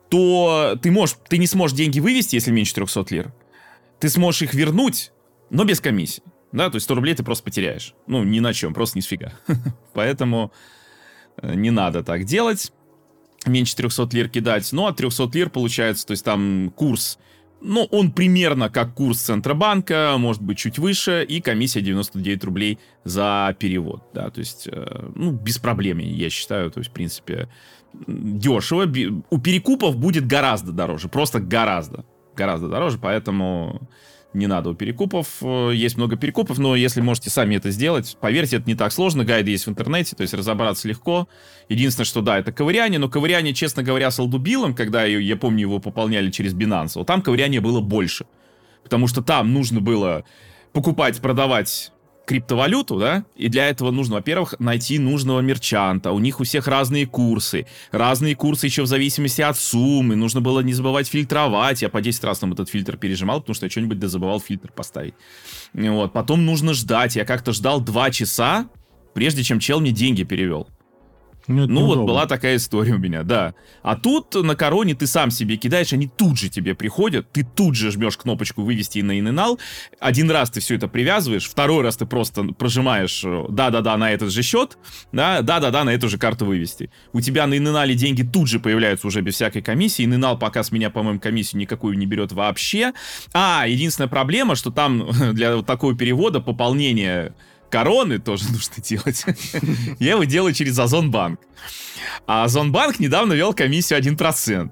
то 0.09 0.77
ты, 0.81 0.91
можешь, 0.91 1.17
ты 1.27 1.37
не 1.37 1.47
сможешь 1.47 1.75
деньги 1.75 1.99
вывести, 1.99 2.35
если 2.35 2.51
меньше 2.51 2.73
300 2.75 3.05
лир. 3.09 3.33
Ты 3.99 4.09
сможешь 4.09 4.43
их 4.43 4.53
вернуть, 4.53 5.11
но 5.49 5.63
без 5.63 5.79
комиссии. 5.79 6.23
Да, 6.51 6.69
то 6.69 6.75
есть 6.75 6.85
100 6.85 6.95
рублей 6.95 7.15
ты 7.15 7.23
просто 7.23 7.43
потеряешь. 7.43 7.93
Ну, 8.07 8.23
ни 8.23 8.39
на 8.39 8.53
чем, 8.53 8.73
просто 8.73 8.97
ни 8.97 9.01
сфига. 9.01 9.33
Поэтому 9.93 10.51
э, 11.41 11.53
не 11.55 11.71
надо 11.71 12.03
так 12.03 12.23
делать. 12.23 12.71
Меньше 13.45 13.75
300 13.75 14.09
лир 14.13 14.29
кидать. 14.29 14.71
Ну, 14.71 14.85
от 14.85 14.97
300 14.97 15.29
лир 15.33 15.49
получается, 15.49 16.07
то 16.07 16.11
есть 16.11 16.23
там 16.23 16.71
курс 16.75 17.19
ну, 17.61 17.85
он 17.91 18.11
примерно 18.11 18.69
как 18.69 18.93
курс 18.93 19.21
Центробанка, 19.21 20.15
может 20.19 20.41
быть, 20.41 20.57
чуть 20.57 20.77
выше, 20.77 21.25
и 21.27 21.41
комиссия 21.41 21.81
99 21.81 22.43
рублей 22.43 22.79
за 23.03 23.55
перевод, 23.57 24.03
да, 24.13 24.29
то 24.29 24.39
есть, 24.39 24.67
э, 24.71 25.09
ну, 25.15 25.31
без 25.31 25.57
проблем, 25.57 25.97
я 25.97 26.29
считаю, 26.29 26.69
то 26.69 26.79
есть, 26.79 26.91
в 26.91 26.93
принципе, 26.93 27.49
дешево. 28.07 28.83
У 29.29 29.39
перекупов 29.39 29.97
будет 29.97 30.27
гораздо 30.27 30.71
дороже. 30.71 31.07
Просто 31.09 31.39
гораздо. 31.39 32.05
Гораздо 32.35 32.67
дороже, 32.67 32.97
поэтому 33.01 33.87
не 34.35 34.47
надо 34.47 34.69
у 34.69 34.73
перекупов. 34.75 35.37
Э, 35.41 35.71
есть 35.73 35.97
много 35.97 36.17
перекупов, 36.17 36.57
но 36.59 36.75
если 36.75 37.01
можете 37.01 37.29
сами 37.29 37.55
это 37.55 37.71
сделать, 37.71 38.17
поверьте, 38.19 38.57
это 38.57 38.67
не 38.67 38.75
так 38.75 38.91
сложно. 38.91 39.23
Гайды 39.23 39.51
есть 39.51 39.65
в 39.65 39.69
интернете, 39.69 40.15
то 40.15 40.21
есть 40.21 40.33
разобраться 40.33 40.87
легко. 40.87 41.27
Единственное, 41.69 42.05
что 42.05 42.21
да, 42.21 42.37
это 42.37 42.51
ковыряние, 42.51 42.99
но 42.99 43.09
ковыряние, 43.09 43.53
честно 43.53 43.81
говоря, 43.81 44.11
с 44.11 44.19
алдубилом, 44.19 44.75
когда, 44.75 45.05
я 45.05 45.35
помню, 45.37 45.61
его 45.61 45.79
пополняли 45.79 46.29
через 46.29 46.53
Binance, 46.53 46.91
вот 46.95 47.07
там 47.07 47.21
ковыряние 47.21 47.61
было 47.61 47.79
больше. 47.79 48.25
Потому 48.83 49.07
что 49.07 49.23
там 49.23 49.53
нужно 49.53 49.81
было 49.81 50.25
покупать, 50.73 51.19
продавать 51.21 51.91
криптовалюту, 52.25 52.97
да, 52.99 53.25
и 53.35 53.47
для 53.49 53.69
этого 53.69 53.91
нужно, 53.91 54.15
во-первых, 54.15 54.55
найти 54.59 54.99
нужного 54.99 55.41
мерчанта. 55.41 56.11
У 56.11 56.19
них 56.19 56.39
у 56.39 56.43
всех 56.43 56.67
разные 56.67 57.05
курсы. 57.05 57.67
Разные 57.91 58.35
курсы 58.35 58.65
еще 58.65 58.83
в 58.83 58.87
зависимости 58.87 59.41
от 59.41 59.57
суммы. 59.57 60.15
Нужно 60.15 60.41
было 60.41 60.59
не 60.61 60.73
забывать 60.73 61.07
фильтровать. 61.07 61.81
Я 61.81 61.89
по 61.89 62.01
10 62.01 62.23
раз 62.23 62.39
там 62.39 62.53
этот 62.53 62.69
фильтр 62.69 62.97
пережимал, 62.97 63.41
потому 63.41 63.55
что 63.55 63.65
я 63.65 63.69
что-нибудь 63.69 63.99
да 63.99 64.07
забывал 64.07 64.39
фильтр 64.39 64.71
поставить. 64.71 65.13
Вот. 65.73 66.13
Потом 66.13 66.45
нужно 66.45 66.73
ждать. 66.73 67.15
Я 67.15 67.25
как-то 67.25 67.53
ждал 67.53 67.81
2 67.81 68.11
часа, 68.11 68.67
прежде 69.13 69.43
чем 69.43 69.59
чел 69.59 69.79
мне 69.79 69.91
деньги 69.91 70.23
перевел. 70.23 70.67
Ну, 71.47 71.67
ну 71.67 71.85
вот 71.85 72.05
была 72.05 72.25
такая 72.25 72.55
история 72.55 72.93
у 72.93 72.97
меня, 72.97 73.23
да. 73.23 73.53
А 73.83 73.95
тут 73.95 74.33
на 74.35 74.55
короне 74.55 74.95
ты 74.95 75.05
сам 75.05 75.29
себе 75.31 75.57
кидаешь, 75.57 75.93
они 75.93 76.07
тут 76.07 76.37
же 76.37 76.49
тебе 76.49 76.73
приходят, 76.75 77.31
ты 77.31 77.43
тут 77.43 77.75
же 77.75 77.91
жмешь 77.91 78.17
кнопочку 78.17 78.63
«Вывести 78.63 78.99
на 78.99 79.19
иненал», 79.19 79.59
один 79.99 80.31
раз 80.31 80.49
ты 80.49 80.59
все 80.59 80.75
это 80.75 80.87
привязываешь, 80.87 81.47
второй 81.47 81.83
раз 81.83 81.97
ты 81.97 82.05
просто 82.05 82.43
прожимаешь 82.43 83.21
э, 83.23 83.45
«да-да-да» 83.49 83.97
на 83.97 84.11
этот 84.11 84.31
же 84.31 84.41
счет, 84.41 84.77
да, 85.11 85.41
«да-да-да» 85.41 85.83
на 85.83 85.93
эту 85.93 86.09
же 86.09 86.17
карту 86.17 86.45
вывести. 86.45 86.89
У 87.13 87.21
тебя 87.21 87.45
на 87.45 87.57
иненале 87.57 87.95
деньги 87.95 88.23
тут 88.23 88.47
же 88.47 88.59
появляются 88.59 89.07
уже 89.07 89.21
без 89.21 89.35
всякой 89.35 89.61
комиссии, 89.61 90.05
иненал 90.05 90.39
пока 90.39 90.63
с 90.63 90.71
меня, 90.71 90.89
по-моему, 90.89 91.19
комиссию 91.19 91.59
никакую 91.59 91.97
не 91.97 92.05
берет 92.05 92.31
вообще. 92.31 92.93
А, 93.33 93.65
единственная 93.67 94.09
проблема, 94.09 94.55
что 94.55 94.71
там 94.71 95.09
для 95.33 95.55
вот 95.57 95.65
такого 95.65 95.95
перевода 95.95 96.39
пополнение 96.39 97.33
короны 97.69 98.19
тоже 98.19 98.45
нужно 98.51 98.81
делать. 98.83 99.25
Я 99.99 100.11
его 100.11 100.23
делаю 100.23 100.53
через 100.53 100.77
Озонбанк. 100.79 101.39
А 102.27 102.43
Озонбанк 102.43 102.99
недавно 102.99 103.33
вел 103.33 103.53
комиссию 103.53 103.99
1%. 103.99 104.71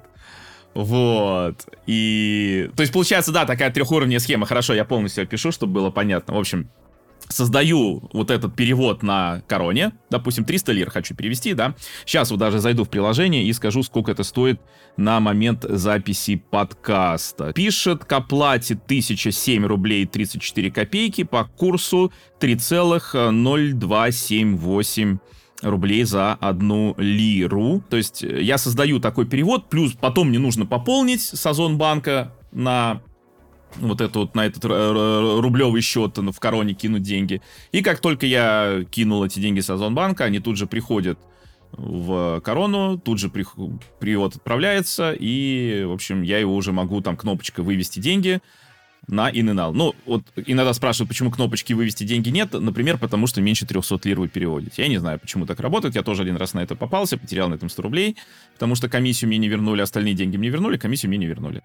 Вот. 0.73 1.67
И... 1.85 2.69
То 2.75 2.81
есть, 2.81 2.93
получается, 2.93 3.31
да, 3.31 3.45
такая 3.45 3.71
трехуровневая 3.71 4.19
схема. 4.19 4.45
Хорошо, 4.45 4.73
я 4.73 4.85
полностью 4.85 5.23
опишу, 5.23 5.51
чтобы 5.51 5.73
было 5.73 5.91
понятно. 5.91 6.33
В 6.33 6.39
общем, 6.39 6.69
создаю 7.29 8.09
вот 8.13 8.31
этот 8.31 8.55
перевод 8.55 9.03
на 9.03 9.43
короне, 9.47 9.91
допустим, 10.09 10.45
300 10.45 10.71
лир 10.71 10.89
хочу 10.89 11.13
перевести, 11.15 11.53
да, 11.53 11.75
сейчас 12.05 12.31
вот 12.31 12.39
даже 12.39 12.59
зайду 12.59 12.83
в 12.83 12.89
приложение 12.89 13.43
и 13.43 13.53
скажу, 13.53 13.83
сколько 13.83 14.11
это 14.11 14.23
стоит 14.23 14.59
на 14.97 15.19
момент 15.19 15.65
записи 15.67 16.43
подкаста. 16.49 17.53
Пишет 17.53 18.05
к 18.05 18.13
оплате 18.13 18.75
1007 18.75 19.65
рублей 19.65 20.05
34 20.05 20.71
копейки 20.71 21.23
по 21.23 21.45
курсу 21.45 22.13
3,0278 22.39 25.19
рублей 25.63 26.03
за 26.03 26.33
одну 26.33 26.93
лиру. 26.97 27.83
То 27.89 27.97
есть 27.97 28.21
я 28.21 28.57
создаю 28.57 28.99
такой 28.99 29.25
перевод, 29.25 29.69
плюс 29.69 29.93
потом 29.93 30.29
мне 30.29 30.39
нужно 30.39 30.65
пополнить 30.65 31.21
с 31.21 31.45
Озонбанка 31.45 32.33
на 32.51 33.01
вот 33.75 34.01
это 34.01 34.19
вот 34.19 34.35
на 34.35 34.45
этот 34.45 34.65
э, 34.65 35.39
рублевый 35.39 35.81
счет 35.81 36.17
в 36.17 36.39
короне 36.39 36.73
кинуть 36.73 37.03
деньги. 37.03 37.41
И 37.71 37.81
как 37.81 37.99
только 37.99 38.25
я 38.25 38.83
кинул 38.89 39.23
эти 39.23 39.39
деньги 39.39 39.59
с 39.59 39.69
Озонбанка, 39.69 40.25
они 40.25 40.39
тут 40.39 40.57
же 40.57 40.67
приходят 40.67 41.19
в 41.71 42.39
корону, 42.41 42.97
тут 42.97 43.19
же 43.19 43.29
при, 43.29 43.45
перевод 43.99 44.35
отправляется, 44.35 45.15
и, 45.17 45.83
в 45.87 45.91
общем, 45.91 46.21
я 46.21 46.37
его 46.37 46.55
уже 46.55 46.71
могу 46.71 47.01
там 47.01 47.17
кнопочкой 47.17 47.63
вывести 47.63 47.99
деньги 47.99 48.41
на 49.07 49.29
иненал. 49.29 49.73
Ну, 49.73 49.93
вот 50.05 50.23
иногда 50.35 50.73
спрашивают, 50.73 51.09
почему 51.09 51.29
кнопочки 51.29 51.73
вывести 51.73 52.05
деньги 52.05 52.29
нет. 52.29 52.53
Например, 52.53 52.97
потому 52.97 53.27
что 53.27 53.41
меньше 53.41 53.65
300 53.65 53.99
лир 54.05 54.19
вы 54.19 54.29
переводите. 54.29 54.81
Я 54.81 54.87
не 54.87 54.97
знаю, 54.97 55.19
почему 55.19 55.45
так 55.45 55.59
работает. 55.59 55.95
Я 55.95 56.03
тоже 56.03 56.21
один 56.21 56.37
раз 56.37 56.53
на 56.53 56.61
это 56.61 56.75
попался, 56.75 57.17
потерял 57.17 57.49
на 57.49 57.55
этом 57.55 57.69
100 57.69 57.81
рублей, 57.81 58.17
потому 58.53 58.75
что 58.75 58.87
комиссию 58.87 59.27
мне 59.27 59.37
не 59.37 59.49
вернули, 59.49 59.81
остальные 59.81 60.13
деньги 60.13 60.37
мне 60.37 60.49
вернули, 60.49 60.77
комиссию 60.77 61.09
мне 61.09 61.17
не 61.17 61.25
вернули. 61.25 61.63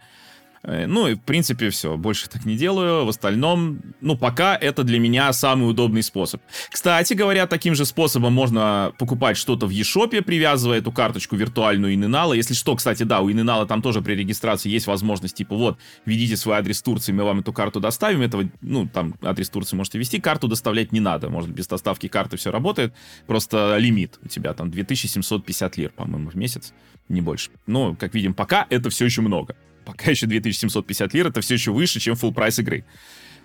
Э, 0.63 0.87
ну 0.87 1.09
и, 1.09 1.15
в 1.15 1.21
принципе, 1.21 1.71
все. 1.71 1.97
Больше 1.97 2.29
так 2.29 2.45
не 2.45 2.57
делаю. 2.57 3.05
В 3.05 3.09
остальном, 3.09 3.81
ну, 4.01 4.17
пока 4.17 4.57
это 4.57 4.83
для 4.85 4.99
меня 4.99 5.33
самый 5.33 5.71
удобный 5.71 6.03
способ. 6.03 6.41
Кстати 6.71 7.15
говоря, 7.15 7.47
таким 7.47 7.75
же 7.75 7.85
способом 7.85 8.33
можно 8.33 8.93
покупать 8.99 9.37
что-то 9.37 9.67
в 9.67 9.71
eShop, 9.71 10.23
привязывая 10.23 10.79
эту 10.79 10.93
карточку 10.93 11.37
виртуальную 11.37 11.95
Иненала. 11.95 12.33
Если 12.33 12.55
что, 12.55 12.75
кстати, 12.77 13.03
да, 13.03 13.21
у 13.21 13.31
Иненала 13.31 13.67
там 13.67 13.83
тоже 13.83 14.03
при 14.03 14.15
регистрации 14.15 14.69
есть 14.69 14.87
возможность, 14.87 15.37
типа, 15.37 15.57
вот, 15.57 15.79
введите 16.05 16.37
свой 16.37 16.57
адрес 16.57 16.83
Турции, 16.83 17.13
мы 17.13 17.25
вам 17.25 17.41
эту 17.41 17.53
карту 17.53 17.81
доставим. 17.81 18.23
Этого, 18.23 18.45
ну, 18.61 18.87
там, 18.87 19.15
адрес 19.23 19.49
Турции 19.49 19.77
можете 19.77 19.99
ввести, 19.99 20.21
карту 20.21 20.49
доставлять 20.49 20.93
не 20.93 21.01
надо. 21.01 21.29
Может, 21.29 21.51
без 21.51 21.67
доставки 21.67 22.09
карты 22.09 22.37
все 22.37 22.51
работает. 22.51 22.95
Просто 23.27 23.77
лимит 23.79 24.19
у 24.23 24.29
тебя 24.29 24.55
там 24.55 24.71
2750 24.71 25.77
лир, 25.77 25.91
по-моему, 25.91 26.31
в 26.31 26.35
месяц, 26.35 26.73
не 27.09 27.21
больше. 27.21 27.51
Но, 27.67 27.95
как 27.95 28.15
видим, 28.15 28.35
пока 28.35 28.67
это 28.71 28.91
все 28.91 29.05
еще 29.05 29.23
много 29.23 29.57
пока 29.89 30.11
еще 30.11 30.27
2750 30.27 31.15
лир, 31.15 31.29
это 31.29 31.41
все 31.41 31.55
еще 31.55 31.73
выше, 31.73 31.99
чем 31.99 32.15
full 32.15 32.35
прайс 32.35 32.59
игры. 32.59 32.85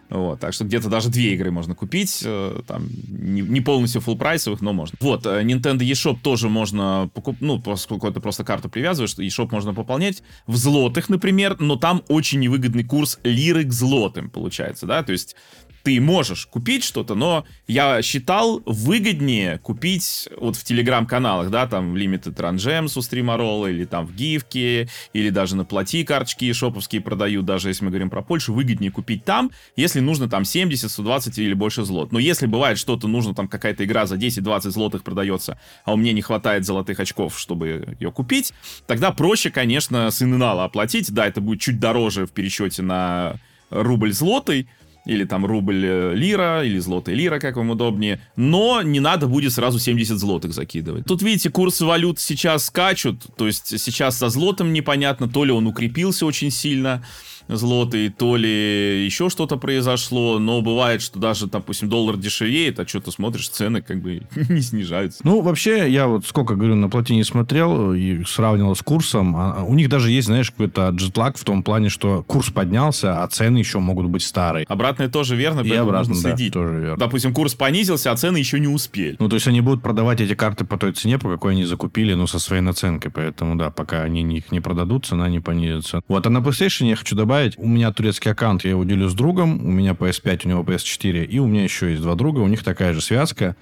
Вот, 0.10 0.42
так 0.42 0.54
что 0.54 0.66
где-то 0.66 0.90
даже 0.90 1.10
две 1.10 1.34
игры 1.34 1.50
можно 1.50 1.74
купить, 1.74 2.22
э, 2.26 2.60
там, 2.68 2.90
не, 3.08 3.42
не 3.42 3.62
полностью 3.62 4.02
full 4.02 4.18
прайсовых, 4.18 4.60
но 4.60 4.74
можно. 4.74 4.98
Вот, 5.00 5.26
э, 5.26 5.42
Nintendo 5.42 5.80
eShop 5.80 6.18
тоже 6.22 6.50
можно 6.50 7.10
покупать, 7.14 7.42
ну, 7.42 7.62
поскольку 7.62 8.10
это 8.10 8.20
просто 8.20 8.44
карту 8.44 8.68
привязываешь, 8.68 9.16
eShop 9.18 9.48
можно 9.52 9.74
пополнять 9.74 10.22
в 10.46 10.58
злотых, 10.58 11.08
например, 11.08 11.56
но 11.60 11.78
там 11.78 12.04
очень 12.10 12.42
невыгодный 12.42 12.84
курс 12.84 13.18
лиры 13.24 13.64
к 13.64 13.72
злотым, 13.72 14.30
получается, 14.30 14.86
да, 14.86 15.02
то 15.02 15.14
есть 15.14 15.38
ты 15.84 16.00
можешь 16.00 16.46
купить 16.46 16.84
что-то, 16.84 17.14
но 17.14 17.46
я 17.68 18.02
считал 18.02 18.62
выгоднее 18.66 19.60
купить 19.60 20.30
вот 20.38 20.56
в 20.56 20.64
телеграм-каналах, 20.64 21.50
да, 21.50 21.68
там 21.68 21.94
в 21.94 21.98
Limited 21.98 22.36
Run 22.36 22.56
Gems 22.56 22.98
у 22.98 23.02
Стримарола, 23.02 23.68
или 23.68 23.84
там 23.84 24.06
в 24.06 24.16
Гифке, 24.16 24.88
или 25.12 25.30
даже 25.30 25.58
на 25.58 25.66
плати 25.66 26.06
карточки 26.06 26.52
шоповские 26.54 27.02
продают, 27.02 27.46
даже 27.46 27.68
если 27.68 27.84
мы 27.84 27.92
говорим 27.92 28.10
про 28.10 28.22
Польшу, 28.22 28.54
выгоднее 28.54 28.92
купить 28.92 29.26
там, 29.26 29.52
если 29.76 30.00
нужно 30.00 30.30
там 30.30 30.46
70, 30.46 30.90
120 30.90 31.38
или 31.38 31.54
больше 31.54 31.84
злот. 31.84 32.14
Но 32.14 32.20
если 32.20 32.48
бывает 32.48 32.78
что-то 32.78 33.10
нужно, 33.10 33.36
там 33.36 33.50
какая-то 33.50 33.84
игра 33.84 34.06
за 34.06 34.16
10-20 34.16 34.72
злотых 34.72 35.04
продается, 35.04 35.60
а 35.84 35.94
у 35.94 35.98
меня 35.98 36.14
не 36.14 36.22
хватает 36.22 36.66
золотых 36.66 37.02
очков, 37.02 37.38
чтобы 37.38 37.96
ее 38.00 38.12
купить, 38.12 38.54
тогда 38.88 39.12
проще, 39.12 39.52
конечно, 39.52 40.10
с 40.10 40.22
иннала 40.22 40.64
оплатить, 40.64 41.12
да, 41.12 41.28
это 41.28 41.42
будет 41.42 41.60
чуть 41.60 41.80
дороже 41.80 42.26
в 42.26 42.32
пересчете 42.32 42.82
на 42.84 43.36
рубль 43.70 44.14
злотый, 44.14 44.68
или 45.06 45.26
там 45.26 45.46
рубль 45.46 45.86
э, 45.86 46.14
лира, 46.16 46.64
или 46.64 46.80
злотая 46.80 47.16
лира, 47.16 47.40
как 47.40 47.58
вам 47.58 47.72
удобнее. 47.72 48.22
Но 48.36 48.82
не 48.82 49.00
надо 49.00 49.28
будет 49.28 49.52
сразу 49.52 49.80
70 49.80 50.18
злотых 50.18 50.54
закидывать. 50.54 51.06
Тут, 51.06 51.22
видите, 51.22 51.50
курсы 51.50 51.86
валют 51.86 52.20
сейчас 52.20 52.66
скачут, 52.66 53.24
то 53.36 53.48
есть 53.48 53.80
сейчас 53.80 54.18
со 54.18 54.30
злотом 54.30 54.72
непонятно, 54.72 55.28
то 55.28 55.44
ли 55.44 55.52
он 55.52 55.68
укрепился 55.68 56.26
очень 56.26 56.52
сильно, 56.52 57.04
злотый, 57.48 58.10
то 58.10 58.36
ли 58.36 59.06
еще 59.06 59.30
что-то 59.30 59.58
произошло, 59.58 60.40
но 60.40 60.62
бывает, 60.62 61.02
что 61.02 61.20
даже, 61.20 61.48
допустим, 61.48 61.90
доллар 61.90 62.18
дешевеет, 62.18 62.80
а 62.80 62.88
что 62.88 63.02
ты 63.02 63.12
смотришь, 63.12 63.50
цены 63.50 63.82
как 63.82 64.02
бы 64.02 64.24
не 64.50 64.62
снижаются. 64.62 65.22
Ну, 65.24 65.42
вообще, 65.42 65.90
я 65.92 66.08
вот 66.08 66.26
сколько, 66.26 66.56
говорю, 66.56 66.76
на 66.76 66.90
плотине 66.90 67.24
смотрел 67.24 67.94
и 67.94 68.24
сравнивал 68.26 68.76
с 68.76 68.82
курсом, 68.82 69.36
а, 69.36 69.56
а 69.60 69.64
у 69.64 69.74
них 69.74 69.90
даже 69.90 70.12
есть, 70.12 70.28
знаешь, 70.28 70.52
какой-то 70.52 70.90
джетлаг 70.90 71.38
в 71.38 71.44
том 71.44 71.64
плане, 71.64 71.90
что 71.90 72.24
курс 72.24 72.50
поднялся, 72.50 73.24
а 73.24 73.28
цены 73.28 73.58
еще 73.58 73.80
могут 73.80 74.08
быть 74.08 74.24
старые. 74.24 74.66
Обратное 74.68 75.10
тоже 75.10 75.36
верно, 75.36 75.62
и 75.62 75.72
обратно, 75.74 76.14
нужно 76.14 76.30
следить. 76.30 76.54
Да, 76.54 76.60
тоже 76.60 76.80
верно. 76.80 76.98
Допустим, 76.98 77.34
курс 77.34 77.56
понизился, 77.56 78.12
а 78.12 78.16
цены 78.16 78.38
еще 78.38 78.60
не 78.60 78.68
успели. 78.68 79.16
Ну, 79.20 79.30
то 79.30 79.36
есть 79.36 79.48
они 79.48 79.62
будут 79.62 79.82
продавать 79.82 80.22
эти 80.22 80.36
карты 80.36 80.66
по 80.66 80.78
той 80.78 80.94
цене, 80.94 81.18
по 81.20 81.30
какой 81.30 81.54
они 81.54 81.66
закупили, 81.66 82.14
ну, 82.14 82.28
со 82.28 82.40
своей 82.40 82.62
наценкой, 82.62 83.12
поэтому, 83.12 83.56
да, 83.56 83.70
пока 83.70 84.02
они 84.04 84.24
их 84.38 84.52
не 84.52 84.60
продадут, 84.60 85.06
цена 85.06 85.30
не 85.30 85.40
понизится. 85.40 86.02
Вот, 86.08 86.26
а 86.26 86.30
на 86.30 86.40
PlayStation 86.40 86.88
я 86.88 86.96
хочу 86.96 87.16
добавить 87.16 87.33
добавить. 87.34 87.58
У 87.58 87.68
меня 87.68 87.92
турецкий 87.92 88.32
аккаунт, 88.32 88.64
я 88.64 88.72
его 88.72 88.84
делю 88.84 89.10
с 89.10 89.16
другом. 89.16 89.66
У 89.66 89.72
меня 89.72 89.94
PS5, 89.94 90.42
у 90.46 90.50
него 90.50 90.64
PS4. 90.64 91.26
И 91.26 91.40
у 91.40 91.48
меня 91.48 91.64
еще 91.64 91.90
есть 91.90 92.04
два 92.04 92.14
друга, 92.14 92.40
у 92.40 92.48
них 92.48 92.64
такая 92.64 92.94
же 92.94 93.02
связка. 93.02 93.56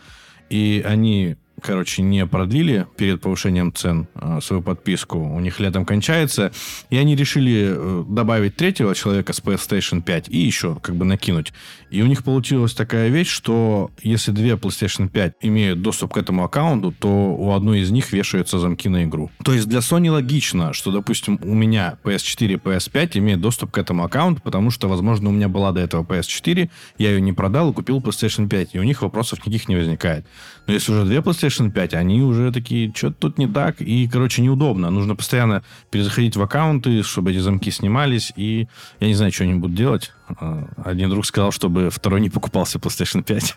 И 0.50 0.84
они 0.86 1.38
короче, 1.62 2.02
не 2.02 2.26
продлили 2.26 2.88
перед 2.98 3.22
повышением 3.22 3.74
цен 3.74 4.08
э, 4.16 4.40
свою 4.42 4.62
подписку. 4.62 5.18
У 5.18 5.40
них 5.40 5.60
летом 5.60 5.86
кончается. 5.86 6.52
И 6.90 6.98
они 6.98 7.16
решили 7.16 7.74
э, 7.76 8.04
добавить 8.08 8.56
третьего 8.56 8.94
человека 8.96 9.34
с 9.34 9.42
PlayStation 9.42 10.02
5 10.02 10.30
и 10.30 10.38
еще 10.38 10.76
как 10.82 10.96
бы 10.96 11.06
накинуть. 11.06 11.54
И 11.90 12.02
у 12.02 12.08
них 12.08 12.24
получилась 12.24 12.74
такая 12.74 13.10
вещь, 13.10 13.30
что 13.30 13.92
если 14.02 14.32
две 14.32 14.54
PlayStation 14.54 15.10
5 15.10 15.34
имеют 15.42 15.82
доступ 15.82 16.14
к 16.14 16.18
этому 16.18 16.44
аккаунту, 16.44 16.92
то 16.92 17.10
у 17.10 17.52
одной 17.52 17.82
из 17.82 17.92
них 17.92 18.12
вешаются 18.12 18.60
замки 18.60 18.90
на 18.90 19.04
игру. 19.04 19.30
То 19.44 19.54
есть 19.54 19.68
для 19.68 19.80
Sony 19.80 20.10
логично, 20.10 20.74
что, 20.74 20.92
допустим, 20.92 21.40
у 21.44 21.54
меня 21.54 21.98
PS4 22.04 22.54
и 22.54 22.56
PS5 22.56 23.18
имеют 23.20 23.42
доступ 23.42 23.72
к 23.72 23.78
этому 23.78 24.04
аккаунту, 24.04 24.42
потому 24.42 24.72
что, 24.72 24.88
возможно, 24.88 25.30
у 25.30 25.34
меня 25.34 25.50
была 25.50 25.72
до 25.72 25.82
этого 25.82 26.04
PS4, 26.04 26.70
я 26.98 27.12
ее 27.12 27.22
не 27.22 27.34
продал 27.34 27.72
и 27.72 27.74
купил 27.74 28.00
PlayStation 28.00 28.48
5, 28.48 28.76
и 28.76 28.80
у 28.80 28.84
них 28.84 29.02
вопросов 29.02 29.40
никаких 29.40 29.68
не 29.68 29.76
возникает. 29.76 30.26
Но 30.68 30.74
если 30.74 30.92
уже 30.92 31.06
две 31.06 31.18
PlayStation 31.18 31.72
5, 31.72 31.94
они 31.96 32.22
уже 32.22 32.52
такие, 32.52 32.94
что-то 32.96 33.16
тут 33.20 33.38
не 33.38 33.48
так, 33.48 33.82
и, 33.82 34.08
короче, 34.08 34.42
неудобно. 34.42 34.90
Нужно 34.90 35.16
постоянно 35.16 35.64
перезаходить 35.90 36.36
в 36.36 36.42
аккаунты, 36.42 37.04
чтобы 37.04 37.32
эти 37.32 37.40
замки 37.40 37.72
снимались, 37.72 38.32
и 38.36 38.68
я 39.00 39.08
не 39.08 39.14
знаю, 39.16 39.32
что 39.32 39.44
они 39.44 39.56
будут 39.56 39.76
делать. 39.76 40.12
А, 40.40 40.68
один 40.84 41.10
друг 41.10 41.26
сказал, 41.26 41.52
чтобы 41.52 41.90
второй 41.90 42.22
не 42.22 42.30
покупался 42.30 42.80
PlayStation 42.80 43.24
5. 43.24 43.56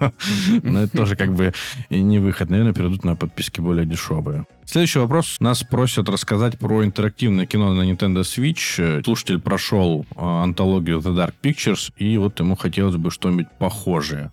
Но 0.62 0.82
это 0.82 0.96
тоже 0.96 1.16
как 1.16 1.34
бы 1.34 1.52
не 1.90 2.18
выход. 2.18 2.50
Наверное, 2.50 2.72
перейдут 2.72 3.04
на 3.04 3.16
подписки 3.16 3.60
более 3.60 3.86
дешевые. 3.86 4.46
Следующий 4.64 4.98
вопрос. 4.98 5.36
Нас 5.40 5.62
просят 5.62 6.08
рассказать 6.08 6.58
про 6.58 6.84
интерактивное 6.84 7.46
кино 7.46 7.72
на 7.74 7.82
Nintendo 7.82 8.22
Switch. 8.22 9.04
Слушатель 9.04 9.40
прошел 9.40 10.06
а, 10.16 10.42
антологию 10.42 10.98
The 10.98 11.14
Dark 11.14 11.34
Pictures, 11.42 11.92
и 11.96 12.18
вот 12.18 12.40
ему 12.40 12.56
хотелось 12.56 12.96
бы 12.96 13.10
что-нибудь 13.10 13.46
похожее 13.58 14.32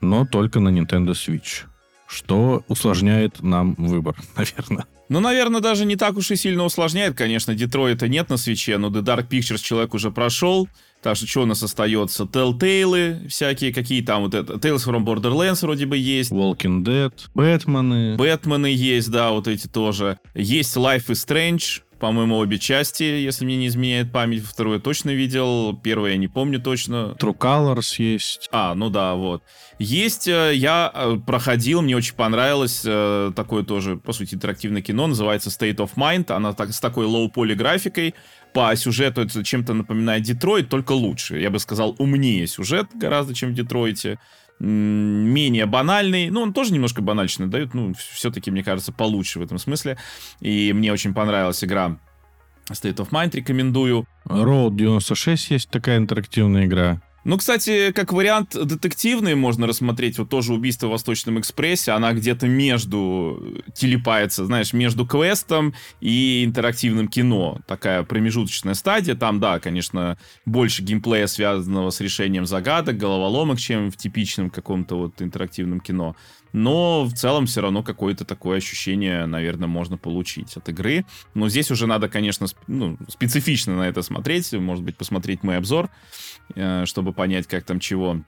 но 0.00 0.26
только 0.26 0.60
на 0.60 0.68
Nintendo 0.68 1.10
Switch, 1.12 1.64
что 2.06 2.64
усложняет 2.68 3.42
нам 3.42 3.74
выбор, 3.74 4.16
наверное. 4.36 4.86
Ну, 5.08 5.20
наверное, 5.20 5.60
даже 5.60 5.86
не 5.86 5.96
так 5.96 6.16
уж 6.16 6.30
и 6.30 6.36
сильно 6.36 6.64
усложняет, 6.64 7.16
конечно. 7.16 7.54
Детройта 7.54 8.08
нет 8.08 8.28
на 8.28 8.36
свече, 8.36 8.76
но 8.76 8.88
The 8.88 9.02
Dark 9.02 9.28
Pictures 9.28 9.62
человек 9.62 9.94
уже 9.94 10.10
прошел. 10.10 10.68
Так 11.02 11.16
что 11.16 11.26
что 11.26 11.42
у 11.42 11.46
нас 11.46 11.62
остается? 11.62 12.24
Telltale 12.24 13.26
всякие, 13.28 13.72
какие 13.72 14.02
там 14.02 14.22
вот 14.22 14.34
это. 14.34 14.54
Tales 14.54 14.84
from 14.86 15.04
Borderlands 15.04 15.62
вроде 15.62 15.86
бы 15.86 15.96
есть. 15.96 16.30
Walking 16.30 16.82
Dead, 16.82 17.12
Бэтмены. 17.34 18.16
Бэтмены 18.16 18.66
есть, 18.66 19.10
да, 19.10 19.30
вот 19.30 19.48
эти 19.48 19.66
тоже. 19.66 20.18
Есть 20.34 20.76
Life 20.76 21.06
is 21.06 21.26
Strange, 21.26 21.82
по-моему, 21.98 22.36
обе 22.36 22.58
части, 22.58 23.02
если 23.02 23.44
мне 23.44 23.56
не 23.56 23.66
изменяет 23.68 24.12
память. 24.12 24.44
Вторую 24.44 24.80
точно 24.80 25.10
видел, 25.10 25.76
первую 25.76 26.12
я 26.12 26.16
не 26.16 26.28
помню 26.28 26.60
точно. 26.60 27.16
True 27.18 27.36
Colors 27.36 28.00
есть. 28.02 28.48
А, 28.52 28.74
ну 28.74 28.90
да, 28.90 29.14
вот. 29.14 29.42
Есть, 29.78 30.28
э, 30.28 30.52
я 30.54 30.90
э, 30.94 31.16
проходил, 31.26 31.82
мне 31.82 31.96
очень 31.96 32.14
понравилось, 32.14 32.82
э, 32.84 33.32
такое 33.34 33.62
тоже, 33.62 33.96
по 33.96 34.12
сути, 34.12 34.34
интерактивное 34.34 34.82
кино, 34.82 35.06
называется 35.06 35.50
State 35.50 35.76
of 35.76 35.90
Mind, 35.96 36.32
она 36.32 36.52
так, 36.52 36.72
с 36.72 36.80
такой 36.80 37.06
лоу-поли 37.06 37.54
графикой, 37.54 38.14
по 38.52 38.74
сюжету 38.74 39.20
это 39.20 39.44
чем-то 39.44 39.74
напоминает 39.74 40.22
Детройт, 40.22 40.68
только 40.68 40.92
лучше. 40.92 41.38
Я 41.38 41.50
бы 41.50 41.58
сказал, 41.58 41.94
умнее 41.98 42.46
сюжет 42.46 42.86
гораздо, 42.94 43.34
чем 43.34 43.50
в 43.50 43.54
Детройте. 43.54 44.18
Менее 44.60 45.66
банальный. 45.66 46.30
Ну, 46.30 46.42
он 46.42 46.52
тоже 46.52 46.72
немножко 46.72 47.00
банальщины 47.00 47.46
дает. 47.46 47.74
Ну, 47.74 47.94
все-таки, 47.94 48.50
мне 48.50 48.64
кажется, 48.64 48.92
получше 48.92 49.38
в 49.38 49.42
этом 49.42 49.58
смысле. 49.58 49.98
И 50.40 50.72
мне 50.72 50.92
очень 50.92 51.14
понравилась 51.14 51.62
игра 51.62 51.98
State 52.70 52.96
of 52.96 53.10
Mind, 53.10 53.34
рекомендую. 53.34 54.06
Road 54.26 54.74
96 54.76 55.50
есть 55.50 55.70
такая 55.70 55.98
интерактивная 55.98 56.66
игра. 56.66 57.00
Ну, 57.28 57.36
кстати, 57.36 57.92
как 57.92 58.14
вариант 58.14 58.56
детективный 58.56 59.34
можно 59.34 59.66
рассмотреть. 59.66 60.18
Вот 60.18 60.30
тоже 60.30 60.54
убийство 60.54 60.86
в 60.86 60.92
Восточном 60.92 61.38
экспрессе. 61.38 61.90
Она 61.90 62.14
где-то 62.14 62.48
между 62.48 63.62
телепается, 63.74 64.46
знаешь, 64.46 64.72
между 64.72 65.06
квестом 65.06 65.74
и 66.00 66.42
интерактивным 66.42 67.06
кино. 67.06 67.58
Такая 67.66 68.02
промежуточная 68.02 68.72
стадия. 68.72 69.14
Там, 69.14 69.40
да, 69.40 69.60
конечно, 69.60 70.16
больше 70.46 70.82
геймплея, 70.82 71.26
связанного 71.26 71.90
с 71.90 72.00
решением 72.00 72.46
загадок, 72.46 72.96
головоломок, 72.96 73.58
чем 73.58 73.90
в 73.90 73.98
типичном 73.98 74.48
каком-то 74.48 74.96
вот 74.96 75.20
интерактивном 75.20 75.80
кино. 75.80 76.16
Но 76.52 77.04
в 77.04 77.12
целом 77.12 77.46
все 77.46 77.60
равно 77.60 77.82
какое-то 77.82 78.24
такое 78.24 78.58
ощущение, 78.58 79.26
наверное, 79.26 79.68
можно 79.68 79.96
получить 79.96 80.56
от 80.56 80.68
игры. 80.68 81.04
Но 81.34 81.48
здесь 81.48 81.70
уже 81.70 81.86
надо, 81.86 82.08
конечно, 82.08 82.46
ну, 82.66 82.96
специфично 83.08 83.76
на 83.76 83.88
это 83.88 84.02
смотреть. 84.02 84.52
Может 84.52 84.84
быть, 84.84 84.96
посмотреть 84.96 85.42
мой 85.42 85.56
обзор. 85.56 85.90
Э, 86.54 86.84
чтобы 86.86 87.12
понять, 87.12 87.46
как 87.46 87.64
там 87.64 87.80
чего. 87.80 88.20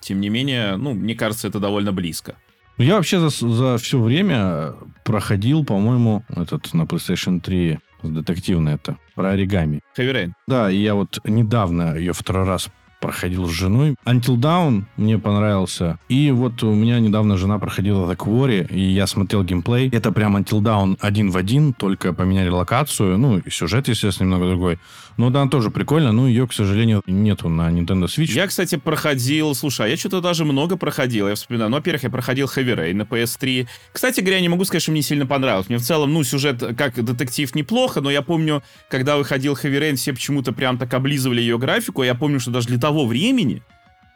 Тем 0.00 0.20
не 0.20 0.28
менее, 0.28 0.76
ну, 0.76 0.94
мне 0.94 1.14
кажется, 1.14 1.48
это 1.48 1.58
довольно 1.58 1.92
близко. 1.92 2.36
Ну, 2.78 2.84
я 2.84 2.96
вообще 2.96 3.18
за, 3.18 3.28
за 3.28 3.76
все 3.78 4.00
время 4.00 4.74
проходил, 5.04 5.64
по-моему, 5.64 6.24
этот 6.28 6.72
на 6.72 6.82
PlayStation 6.82 7.40
3 7.40 7.78
детективный 8.02 8.74
это, 8.74 8.96
про 9.14 9.30
оригами. 9.30 9.80
Heavy 9.98 10.12
Rain. 10.12 10.32
Да, 10.46 10.70
и 10.70 10.78
я 10.78 10.94
вот 10.94 11.18
недавно 11.24 11.96
ее 11.96 12.14
второй 12.14 12.46
раз 12.46 12.70
проходил 13.00 13.46
с 13.46 13.50
женой. 13.50 13.96
Until 14.04 14.36
Down 14.36 14.84
мне 14.96 15.18
понравился. 15.18 15.98
И 16.08 16.30
вот 16.30 16.62
у 16.62 16.74
меня 16.74 17.00
недавно 17.00 17.36
жена 17.36 17.58
проходила 17.58 18.10
The 18.10 18.16
Quarry, 18.16 18.72
и 18.72 18.80
я 18.80 19.06
смотрел 19.06 19.42
геймплей. 19.42 19.88
Это 19.90 20.12
прям 20.12 20.36
Until 20.36 20.60
Down 20.60 20.96
один 21.00 21.30
в 21.30 21.36
один, 21.36 21.72
только 21.72 22.12
поменяли 22.12 22.48
локацию. 22.48 23.18
Ну, 23.18 23.38
и 23.38 23.50
сюжет, 23.50 23.88
естественно, 23.88 24.26
немного 24.26 24.46
другой. 24.46 24.78
Но 25.20 25.28
да, 25.28 25.46
тоже 25.46 25.70
прикольно, 25.70 26.12
но 26.12 26.26
ее, 26.26 26.48
к 26.48 26.54
сожалению, 26.54 27.02
нету 27.06 27.50
на 27.50 27.70
Nintendo 27.70 28.06
Switch. 28.06 28.32
Я, 28.32 28.46
кстати, 28.46 28.76
проходил... 28.76 29.54
Слушай, 29.54 29.84
а 29.84 29.88
я 29.90 29.98
что-то 29.98 30.22
даже 30.22 30.46
много 30.46 30.78
проходил. 30.78 31.28
Я 31.28 31.34
вспоминаю. 31.34 31.68
Ну, 31.68 31.76
во-первых, 31.76 32.04
я 32.04 32.08
проходил 32.08 32.46
Heavy 32.46 32.74
Rain 32.74 32.94
на 32.94 33.02
PS3. 33.02 33.68
Кстати 33.92 34.20
говоря, 34.20 34.36
я 34.36 34.40
не 34.40 34.48
могу 34.48 34.64
сказать, 34.64 34.80
что 34.82 34.92
мне 34.92 35.02
сильно 35.02 35.26
понравилось. 35.26 35.68
Мне 35.68 35.76
в 35.76 35.82
целом, 35.82 36.14
ну, 36.14 36.24
сюжет 36.24 36.64
как 36.74 37.04
детектив 37.04 37.54
неплохо, 37.54 38.00
но 38.00 38.10
я 38.10 38.22
помню, 38.22 38.62
когда 38.88 39.18
выходил 39.18 39.52
Heavy 39.52 39.78
Rain, 39.78 39.96
все 39.96 40.14
почему-то 40.14 40.54
прям 40.54 40.78
так 40.78 40.94
облизывали 40.94 41.42
ее 41.42 41.58
графику. 41.58 42.02
Я 42.02 42.14
помню, 42.14 42.40
что 42.40 42.50
даже 42.50 42.68
для 42.68 42.78
того 42.78 43.04
времени, 43.04 43.62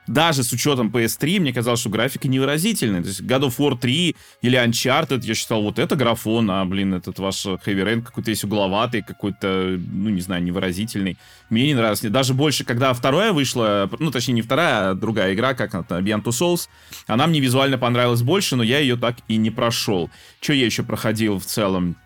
даже 0.07 0.43
с 0.43 0.53
учетом 0.53 0.89
PS3, 0.89 1.41
мне 1.41 1.53
казалось, 1.53 1.81
что 1.81 1.89
графика 1.89 2.29
невыразительная. 2.29 3.03
То 3.03 3.09
есть 3.09 3.23
God 3.23 3.49
of 3.49 3.57
War 3.59 3.79
3 3.79 4.17
или 4.43 4.59
Uncharted, 4.59 5.25
я 5.25 5.35
считал, 5.35 5.63
вот 5.63 5.79
это 5.79 5.97
графон, 5.97 6.51
а, 6.51 6.65
блин, 6.65 6.95
этот 6.95 7.19
ваш 7.19 7.47
Heavy 7.47 7.85
Rain 7.85 8.03
какой-то 8.03 8.31
есть 8.31 8.45
угловатый, 8.45 9.03
какой-то, 9.03 9.79
ну, 9.79 10.11
не 10.11 10.21
знаю, 10.21 10.43
невыразительный. 10.43 11.17
Мне 11.49 11.67
не 11.67 11.75
нравится. 11.75 12.11
Даже 12.11 12.35
больше, 12.35 12.65
когда 12.65 12.93
вторая 12.93 13.33
вышла, 13.33 13.89
ну, 13.99 14.11
точнее, 14.11 14.35
не 14.35 14.43
вторая, 14.43 14.91
а 14.91 14.95
другая 14.95 15.35
игра, 15.35 15.55
как 15.55 15.75
она, 15.75 15.85
Beyond 15.85 16.25
Two 16.25 16.31
Souls, 16.31 16.69
она 17.07 17.27
мне 17.27 17.41
визуально 17.41 17.79
понравилась 17.79 18.23
больше, 18.23 18.57
но 18.57 18.63
я 18.63 18.81
ее 18.81 18.97
так 18.97 19.17
и 19.29 19.37
не 19.37 19.51
прошел. 19.51 20.11
Что 20.41 20.53
я 20.53 20.67
еще 20.67 20.83
проходил 20.83 21.39
в 21.39 21.47
целом? 21.47 21.97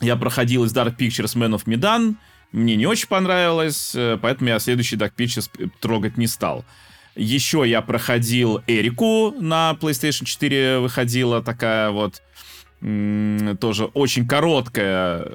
Я 0.00 0.16
проходил 0.16 0.64
из 0.64 0.74
Dark 0.74 0.96
Pictures 0.96 1.36
Man 1.36 1.58
of 1.58 1.64
Medan, 1.64 2.16
мне 2.52 2.76
не 2.76 2.86
очень 2.86 3.08
понравилось, 3.08 3.92
э, 3.94 4.18
поэтому 4.20 4.50
я 4.50 4.58
следующий 4.58 4.96
Dark 4.96 5.12
Pictures 5.16 5.70
трогать 5.80 6.16
не 6.16 6.26
стал. 6.26 6.64
Еще 7.16 7.64
я 7.66 7.80
проходил 7.80 8.62
Эрику 8.66 9.34
на 9.40 9.76
PlayStation 9.80 10.24
4, 10.24 10.80
выходила 10.80 11.42
такая 11.42 11.90
вот 11.90 12.22
тоже 13.58 13.86
очень 13.94 14.28
короткая, 14.28 15.32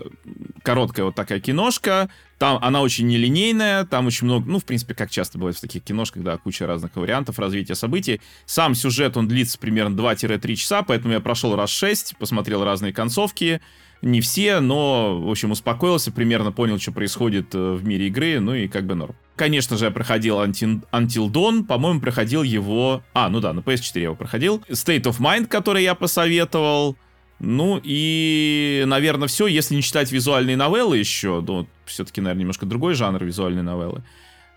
короткая 0.61 1.05
вот 1.07 1.15
такая 1.15 1.39
киношка. 1.39 2.09
Там 2.37 2.59
она 2.61 2.81
очень 2.81 3.07
нелинейная, 3.07 3.83
там 3.85 4.07
очень 4.07 4.25
много, 4.25 4.49
ну, 4.49 4.59
в 4.59 4.65
принципе, 4.65 4.93
как 4.93 5.09
часто 5.09 5.37
бывает 5.37 5.57
в 5.57 5.61
таких 5.61 5.83
киношках, 5.83 6.23
да, 6.23 6.37
куча 6.37 6.67
разных 6.67 6.95
вариантов 6.95 7.39
развития 7.39 7.75
событий. 7.75 8.21
Сам 8.45 8.73
сюжет, 8.75 9.17
он 9.17 9.27
длится 9.27 9.57
примерно 9.57 9.95
2-3 9.95 10.55
часа, 10.55 10.83
поэтому 10.83 11.13
я 11.13 11.19
прошел 11.19 11.55
раз 11.55 11.71
6, 11.71 12.15
посмотрел 12.17 12.63
разные 12.63 12.93
концовки, 12.93 13.59
не 14.01 14.21
все, 14.21 14.59
но, 14.59 15.19
в 15.19 15.29
общем, 15.29 15.51
успокоился, 15.51 16.11
примерно 16.11 16.51
понял, 16.51 16.79
что 16.79 16.91
происходит 16.91 17.53
э, 17.53 17.73
в 17.73 17.85
мире 17.85 18.07
игры, 18.07 18.39
ну 18.39 18.55
и 18.55 18.67
как 18.67 18.85
бы 18.85 18.95
норм. 18.95 19.15
Конечно 19.41 19.75
же, 19.75 19.85
я 19.85 19.91
проходил 19.91 20.39
Until, 20.39 20.83
Dawn, 20.91 21.63
по-моему, 21.63 21.99
проходил 21.99 22.43
его... 22.43 23.01
А, 23.15 23.27
ну 23.27 23.39
да, 23.39 23.53
на 23.53 23.61
PS4 23.61 23.91
я 23.95 24.03
его 24.03 24.15
проходил. 24.15 24.63
State 24.69 25.05
of 25.05 25.17
Mind, 25.17 25.47
который 25.47 25.81
я 25.81 25.95
посоветовал. 25.95 26.95
Ну 27.39 27.81
и, 27.81 28.83
наверное, 28.85 29.27
все, 29.27 29.47
если 29.47 29.73
не 29.73 29.81
читать 29.81 30.11
визуальные 30.11 30.57
новеллы 30.57 30.99
еще, 30.99 31.41
ну, 31.41 31.67
все-таки, 31.85 32.21
наверное, 32.21 32.41
немножко 32.41 32.67
другой 32.67 32.93
жанр 32.93 33.23
визуальной 33.23 33.63
новеллы. 33.63 34.03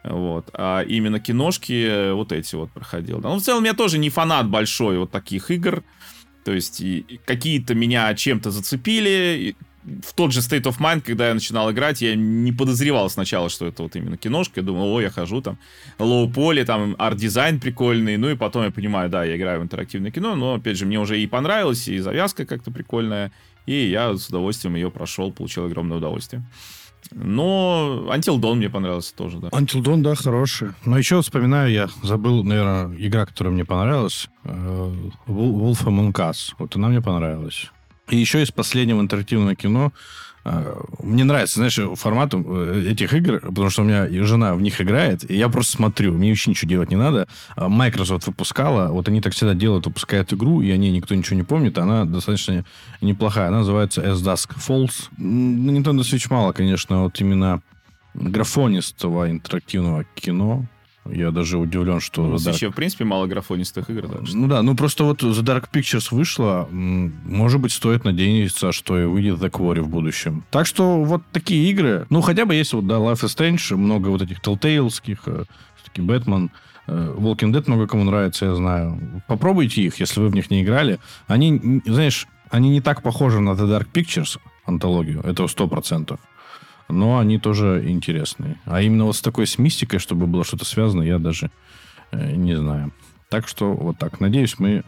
Вот. 0.05 0.51
А 0.53 0.83
именно 0.83 1.18
киношки 1.18 2.12
вот 2.12 2.33
эти 2.33 2.55
вот 2.55 2.70
проходил. 2.70 3.20
Ну, 3.20 3.37
в 3.37 3.40
целом, 3.40 3.64
я 3.64 3.73
тоже 3.73 3.97
не 3.97 4.11
фанат 4.11 4.51
большой 4.51 4.99
вот 4.99 5.11
таких 5.11 5.51
игр. 5.51 5.83
То 6.44 6.53
есть 6.53 6.83
какие-то 7.25 7.75
меня 7.75 8.14
чем-то 8.14 8.51
зацепили. 8.51 9.57
В 10.03 10.14
тот 10.14 10.33
же 10.33 10.40
State 10.40 10.62
of 10.62 10.79
Mind, 10.79 11.03
когда 11.03 11.29
я 11.29 11.35
начинал 11.35 11.70
играть, 11.70 12.01
я 12.01 12.14
не 12.14 12.53
подозревал 12.53 13.11
сначала, 13.11 13.51
что 13.51 13.66
это 13.66 13.83
вот 13.83 13.97
именно 13.97 14.16
киношка. 14.16 14.61
Я 14.61 14.66
думал, 14.66 14.94
о, 14.94 15.01
я 15.01 15.11
хожу 15.11 15.42
там, 15.42 15.59
low 15.99 16.23
poly, 16.23 16.64
там 16.64 16.94
арт-дизайн 16.99 17.61
прикольный. 17.61 18.16
Ну 18.16 18.31
и 18.31 18.37
потом 18.37 18.64
я 18.64 18.70
понимаю, 18.70 19.11
да, 19.11 19.25
я 19.25 19.37
играю 19.37 19.61
в 19.61 19.62
интерактивное 19.62 20.11
кино, 20.11 20.35
но, 20.37 20.55
опять 20.55 20.79
же, 20.79 20.87
мне 20.87 20.99
уже 20.99 21.20
и 21.20 21.27
понравилось, 21.27 21.87
и 21.88 21.99
завязка 21.99 22.47
как-то 22.47 22.70
прикольная. 22.70 23.31
И 23.66 23.75
я 23.88 24.14
с 24.16 24.29
удовольствием 24.29 24.75
ее 24.75 24.90
прошел, 24.90 25.33
получил 25.33 25.66
огромное 25.66 25.99
удовольствие. 25.99 26.42
Но 27.11 28.07
Until 28.09 28.40
Dawn 28.40 28.55
мне 28.55 28.70
понравился 28.70 29.14
тоже, 29.14 29.38
да. 29.38 29.49
Until 29.49 29.83
Dawn, 29.83 30.03
да, 30.03 30.14
хороший. 30.14 30.70
Но 30.85 30.97
еще 30.99 31.20
вспоминаю, 31.20 31.70
я 31.70 31.88
забыл, 32.03 32.42
наверное, 32.44 32.97
игра, 32.99 33.27
которая 33.27 33.53
мне 33.53 33.64
понравилась. 33.64 34.29
Э, 34.44 34.92
Wolf 35.27 35.85
Among 35.85 36.12
Us. 36.12 36.55
Вот 36.59 36.77
она 36.77 36.88
мне 36.88 37.03
понравилась. 37.03 37.70
И 38.09 38.17
еще 38.17 38.43
из 38.43 38.51
последнего 38.51 39.01
интерактивного 39.01 39.55
кино 39.55 39.93
а, 40.45 40.85
мне 41.03 41.25
нравится, 41.25 41.57
знаешь, 41.57 41.79
формат 41.99 42.35
э, 42.35 42.88
этих 42.90 43.14
игр, 43.14 43.40
потому 43.40 43.71
что 43.71 43.83
у 43.83 43.85
меня 43.87 44.07
жена 44.25 44.55
в 44.55 44.61
них 44.61 44.79
играет, 44.81 45.29
и 45.31 45.37
я 45.37 45.49
просто 45.49 45.73
смотрю, 45.73 46.12
мне 46.12 46.31
вообще 46.31 46.51
ничего 46.51 46.69
делать 46.69 46.90
не 46.90 46.97
надо. 46.97 47.27
А 47.57 47.69
Microsoft 47.69 48.27
выпускала, 48.27 48.88
вот 48.88 49.09
они 49.09 49.23
так 49.23 49.33
всегда 49.33 49.55
делают, 49.55 49.87
выпускают 49.87 50.35
игру, 50.35 50.61
и 50.61 50.71
о 50.71 50.77
ней 50.77 50.90
никто 50.90 51.14
ничего 51.14 51.37
не 51.37 51.45
помнит, 51.45 51.79
она 51.79 52.05
достаточно 52.05 52.64
неплохая. 53.01 53.49
Она 53.49 53.59
называется 53.59 54.03
As 54.03 54.17
Dusk 54.17 54.57
Falls. 54.57 55.09
Nintendo 55.19 56.01
Switch 56.01 56.27
мало, 56.29 56.53
конечно, 56.53 57.05
вот 57.05 57.19
именно 57.21 57.62
графонистого 58.12 59.31
интерактивного 59.31 60.05
кино. 60.14 60.67
Я 61.11 61.31
даже 61.31 61.59
удивлен, 61.59 62.01
что... 62.01 62.23
Ну, 62.23 62.37
Dark... 62.37 62.55
еще, 62.55 62.71
в 62.71 62.75
принципе, 62.75 63.05
мало 63.05 63.27
графонистых 63.27 63.90
игр. 63.90 64.09
Да, 64.09 64.21
ну 64.33 64.47
да, 64.47 64.62
ну 64.62 64.75
просто 64.75 65.05
вот 65.05 65.23
The 65.23 65.43
Dark 65.43 65.69
Pictures 65.71 66.09
вышла, 66.11 66.67
может 66.71 67.61
быть, 67.61 67.73
стоит 67.73 68.05
надеяться, 68.05 68.73
что 68.73 68.99
и 68.99 69.05
выйдет 69.05 69.38
The 69.38 69.51
Quarry 69.51 69.83
в 69.83 69.88
будущем. 69.88 70.45
Так 70.51 70.67
что 70.67 71.03
вот 71.05 71.23
такие 71.33 71.71
игры, 71.71 72.07
ну 72.09 72.23
хотя 72.23 72.47
бы 72.47 72.55
есть 72.55 72.73
вот, 72.73 72.87
да, 72.87 72.97
Life 72.97 73.23
is 73.23 73.37
Strange, 73.37 73.77
много 73.77 74.09
вот 74.09 74.23
этих 74.23 74.40
Telltale'ских, 74.40 75.19
э, 75.27 75.45
все-таки 75.77 76.01
Бэтмен, 76.01 76.51
э, 76.87 77.14
Walking 77.19 77.53
Dead 77.53 77.64
много 77.67 77.87
кому 77.87 78.05
нравится, 78.05 78.47
я 78.47 78.55
знаю. 78.55 79.23
Попробуйте 79.29 79.83
их, 79.83 80.01
если 80.01 80.21
вы 80.21 80.29
в 80.29 80.35
них 80.35 80.51
не 80.51 80.62
играли. 80.62 80.99
Они, 81.27 81.83
знаешь, 81.85 82.27
они 82.51 82.71
не 82.71 82.81
так 82.81 83.03
похожи 83.03 83.40
на 83.40 83.51
The 83.51 83.69
Dark 83.69 83.88
Pictures, 83.93 84.38
антологию, 84.64 85.21
это 85.21 85.47
сто 85.49 85.69
процентов 85.69 86.19
но 86.88 87.18
они 87.18 87.38
тоже 87.38 87.85
интересные. 87.87 88.57
А 88.64 88.83
именно 88.83 89.05
вот 89.05 89.16
с 89.16 89.20
такой 89.20 89.47
с 89.47 89.59
мистикой, 89.59 89.99
чтобы 89.99 90.27
было 90.27 90.44
что-то 90.44 90.64
связано, 90.64 91.03
я 91.03 91.18
даже 91.18 91.51
э, 92.11 92.33
не 92.37 92.57
знаю. 92.57 92.92
Так 93.31 93.49
что 93.49 93.73
вот 93.73 93.99
так. 93.99 94.20
Надеюсь, 94.20 94.59
мы 94.59 94.85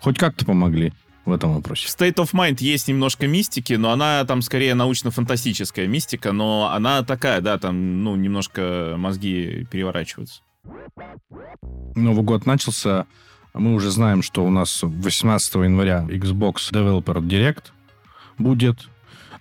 хоть 0.00 0.18
как-то 0.18 0.44
помогли 0.44 0.92
в 1.24 1.32
этом 1.32 1.54
вопросе. 1.54 1.86
В 1.86 1.90
State 1.90 2.16
of 2.16 2.32
Mind 2.32 2.56
есть 2.60 2.88
немножко 2.88 3.26
мистики, 3.26 3.74
но 3.74 3.90
она 3.90 4.24
там 4.24 4.42
скорее 4.42 4.74
научно-фантастическая 4.74 5.86
мистика, 5.86 6.32
но 6.32 6.70
она 6.72 7.02
такая, 7.02 7.40
да, 7.40 7.58
там, 7.58 8.04
ну, 8.04 8.16
немножко 8.16 8.94
мозги 8.96 9.66
переворачиваются. 9.70 10.42
Новый 11.94 12.22
год 12.22 12.46
начался, 12.46 13.06
мы 13.54 13.74
уже 13.74 13.90
знаем, 13.90 14.22
что 14.22 14.44
у 14.44 14.50
нас 14.50 14.80
18 14.82 15.54
января 15.54 16.06
Xbox 16.08 16.70
Developer 16.72 17.20
Direct 17.20 17.64
будет. 18.38 18.89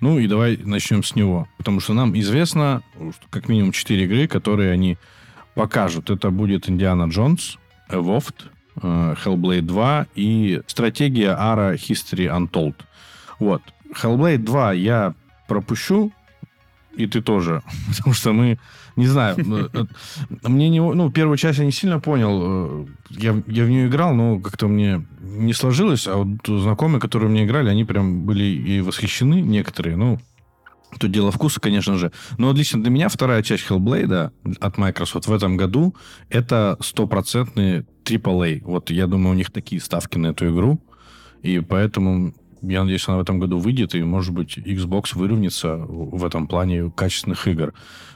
Ну 0.01 0.19
и 0.19 0.27
давай 0.27 0.57
начнем 0.57 1.03
с 1.03 1.15
него. 1.15 1.47
Потому 1.57 1.79
что 1.79 1.93
нам 1.93 2.17
известно 2.17 2.81
что 2.95 3.27
как 3.29 3.49
минимум 3.49 3.71
4 3.71 4.03
игры, 4.05 4.27
которые 4.27 4.71
они 4.71 4.97
покажут. 5.55 6.09
Это 6.09 6.29
будет 6.31 6.69
Индиана 6.69 7.09
Джонс, 7.09 7.57
Evolved, 7.89 8.45
э, 8.81 9.15
Hellblade 9.23 9.61
2 9.61 10.07
и 10.15 10.61
стратегия 10.67 11.35
Ara 11.35 11.75
History 11.75 12.27
Untold. 12.27 12.75
Вот. 13.39 13.61
Hellblade 13.93 14.37
2 14.37 14.73
я 14.73 15.13
пропущу, 15.47 16.11
и 16.95 17.07
ты 17.07 17.21
тоже. 17.21 17.61
Потому 17.89 18.13
что 18.13 18.33
мы, 18.33 18.57
не 18.99 19.07
знаю, 19.07 19.37
э, 19.37 19.85
мне 20.43 20.69
не... 20.69 20.79
Ну, 20.79 21.11
первую 21.11 21.37
часть 21.37 21.59
я 21.59 21.65
не 21.65 21.71
сильно 21.71 21.99
понял. 21.99 22.41
Э, 22.41 22.85
я, 23.11 23.41
я 23.47 23.65
в 23.65 23.69
нее 23.69 23.87
играл, 23.87 24.13
но 24.13 24.39
как-то 24.39 24.67
мне 24.67 25.05
не 25.21 25.53
сложилось. 25.53 26.07
А 26.07 26.17
вот 26.17 26.27
знакомые, 26.45 26.99
которые 26.99 27.29
мне 27.29 27.45
играли, 27.45 27.69
они 27.69 27.85
прям 27.85 28.25
были 28.25 28.43
и 28.43 28.81
восхищены 28.81 29.41
некоторые. 29.41 29.95
Ну, 29.95 30.19
Тут 30.99 31.11
дело 31.11 31.31
вкуса, 31.31 31.59
конечно 31.59 31.95
же. 31.95 32.11
Но 32.37 32.51
лично 32.51 32.81
для 32.81 32.91
меня 32.91 33.09
вторая 33.09 33.43
часть 33.43 33.69
Hellblade 33.69 34.31
от 34.59 34.77
Microsoft 34.77 35.27
в 35.27 35.33
этом 35.33 35.55
году 35.55 35.95
это 36.29 36.77
стопроцентный 36.81 37.85
AAA. 38.03 38.63
Вот 38.63 38.89
я 38.89 39.07
думаю, 39.07 39.31
у 39.31 39.37
них 39.37 39.51
такие 39.51 39.79
ставки 39.81 40.17
на 40.17 40.27
эту 40.27 40.49
игру. 40.49 40.81
И 41.43 41.59
поэтому 41.59 42.33
я 42.61 42.81
надеюсь, 42.81 43.07
она 43.07 43.17
в 43.17 43.21
этом 43.21 43.39
году 43.39 43.59
выйдет, 43.59 43.95
и, 43.95 44.03
может 44.03 44.33
быть, 44.33 44.57
Xbox 44.57 45.15
выровняется 45.15 45.75
в 45.77 46.23
этом 46.25 46.47
плане 46.47 46.91
качественных 46.91 47.47
игр. 47.47 47.73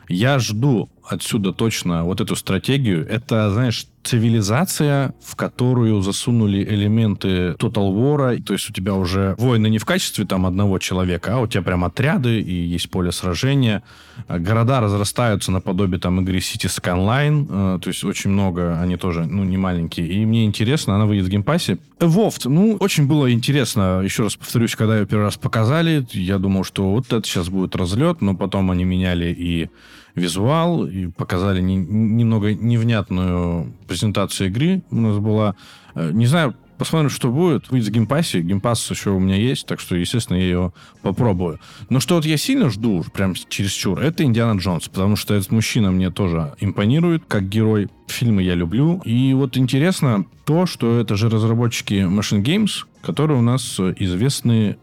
Я 0.10 0.40
жду 0.40 0.90
отсюда 1.08 1.54
точно 1.54 2.04
вот 2.04 2.22
эту 2.22 2.36
стратегию. 2.36 3.08
Это, 3.08 3.52
знаешь, 3.52 3.88
цивилизация, 4.04 5.14
в 5.24 5.36
которую 5.36 6.02
засунули 6.02 6.64
элементы 6.64 7.54
Total 7.54 7.92
War. 7.94 8.42
То 8.42 8.54
есть 8.54 8.70
у 8.70 8.74
тебя 8.74 8.96
уже 8.96 9.36
войны 9.38 9.70
не 9.70 9.80
в 9.80 9.86
качестве 9.86 10.26
там 10.26 10.46
одного 10.46 10.78
человека, 10.80 11.36
а 11.36 11.40
у 11.40 11.48
тебя 11.48 11.64
прям 11.64 11.84
отряды 11.86 12.42
и 12.42 12.54
есть 12.54 12.90
поле 12.90 13.12
сражения. 13.12 13.82
А 14.28 14.40
города 14.40 14.82
разрастаются 14.82 15.52
наподобие 15.52 16.00
там 16.00 16.20
игры 16.22 16.38
City 16.38 16.68
Skyline. 16.68 17.48
Э, 17.50 17.80
то 17.80 17.88
есть 17.90 18.04
очень 18.04 18.30
много, 18.30 18.80
они 18.80 18.98
тоже, 18.98 19.26
ну, 19.26 19.44
не 19.44 19.58
маленькие. 19.58 20.08
И 20.08 20.26
мне 20.26 20.46
интересно, 20.46 20.96
она 20.96 21.06
выйдет 21.06 21.26
в 21.26 21.30
Game 21.30 21.49
Pass 21.49 21.68
е. 21.68 21.78
Avowed, 22.00 22.50
ну, 22.50 22.76
очень 22.80 23.08
было 23.08 23.32
интересно. 23.32 24.02
Еще 24.04 24.24
раз 24.24 24.36
повторюсь, 24.36 24.76
когда 24.76 25.00
ее 25.00 25.06
первый 25.06 25.24
раз 25.24 25.38
показали, 25.38 26.06
я 26.12 26.38
думал, 26.38 26.66
что 26.66 26.92
вот 26.92 27.12
это 27.12 27.26
сейчас 27.26 27.50
будет 27.50 27.76
разлет, 27.76 28.22
но 28.22 28.36
потом 28.36 28.70
они 28.72 28.84
меняли 28.84 29.34
и 29.38 29.70
визуал, 30.16 30.86
и 30.86 31.08
показали 31.08 31.62
не, 31.62 31.76
немного 31.76 32.54
невнятную 32.54 33.74
презентацию 33.88 34.50
игры 34.50 34.84
у 34.92 34.96
нас 34.96 35.18
была. 35.18 35.56
Э, 35.96 36.12
не 36.12 36.26
знаю, 36.26 36.56
посмотрим, 36.78 37.10
что 37.10 37.32
будет. 37.32 37.70
Выйдет 37.70 37.90
в 37.90 37.92
Game 37.92 38.12
Pass 38.12 38.32
е. 38.32 38.42
Game 38.42 38.67
Pass 38.67 38.92
еще 38.92 39.12
у 39.12 39.20
меня 39.20 39.36
есть, 39.36 39.66
так 39.66 39.80
что, 39.80 39.96
естественно, 39.96 40.38
я 40.38 40.44
ее 40.44 40.74
попробую. 41.02 41.60
Но 41.90 42.00
что 42.00 42.16
вот 42.16 42.26
я 42.26 42.38
сильно 42.38 42.70
жду, 42.70 43.04
прям 43.14 43.34
чересчур, 43.36 44.00
это 44.00 44.24
Индиана 44.24 44.60
Джонс, 44.60 44.88
потому 44.88 45.16
что 45.16 45.34
этот 45.34 45.52
мужчина 45.52 45.92
мне 45.92 46.12
тоже 46.12 46.54
импонирует, 46.60 47.24
как 47.28 47.48
герой. 47.48 47.90
Фильмы 48.08 48.44
я 48.44 48.54
люблю. 48.54 49.02
И 49.06 49.34
вот 49.34 49.58
интересно 49.58 50.26
то, 50.46 50.66
что 50.66 51.00
это 51.00 51.16
же 51.16 51.30
разработчики 51.30 51.94
Machine 51.94 52.44
Games, 52.44 52.86
которые 53.02 53.40
у 53.40 53.42
нас 53.42 53.80
известны 53.80 54.78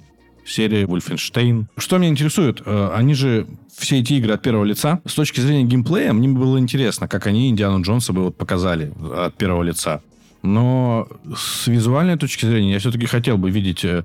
серии 0.46 0.84
Wolfenstein. 0.84 1.66
Что 1.76 1.98
меня 1.98 2.10
интересует, 2.10 2.62
э, 2.64 2.90
они 2.94 3.14
же 3.14 3.46
все 3.80 3.98
эти 3.98 4.14
игры 4.14 4.34
от 4.34 4.42
первого 4.42 4.64
лица. 4.64 5.00
С 5.04 5.14
точки 5.14 5.40
зрения 5.40 5.64
геймплея, 5.64 6.12
мне 6.12 6.28
было 6.28 6.58
интересно, 6.58 7.08
как 7.08 7.26
они 7.26 7.48
Индиану 7.48 7.82
Джонса 7.82 8.12
бы 8.12 8.24
вот 8.24 8.36
показали 8.36 8.92
от 9.16 9.34
первого 9.36 9.62
лица. 9.62 10.02
Но 10.42 11.08
с 11.34 11.66
визуальной 11.66 12.16
точки 12.16 12.46
зрения 12.46 12.74
я 12.74 12.78
все-таки 12.78 13.06
хотел 13.06 13.36
бы 13.36 13.50
видеть 13.50 13.84
э, 13.84 14.04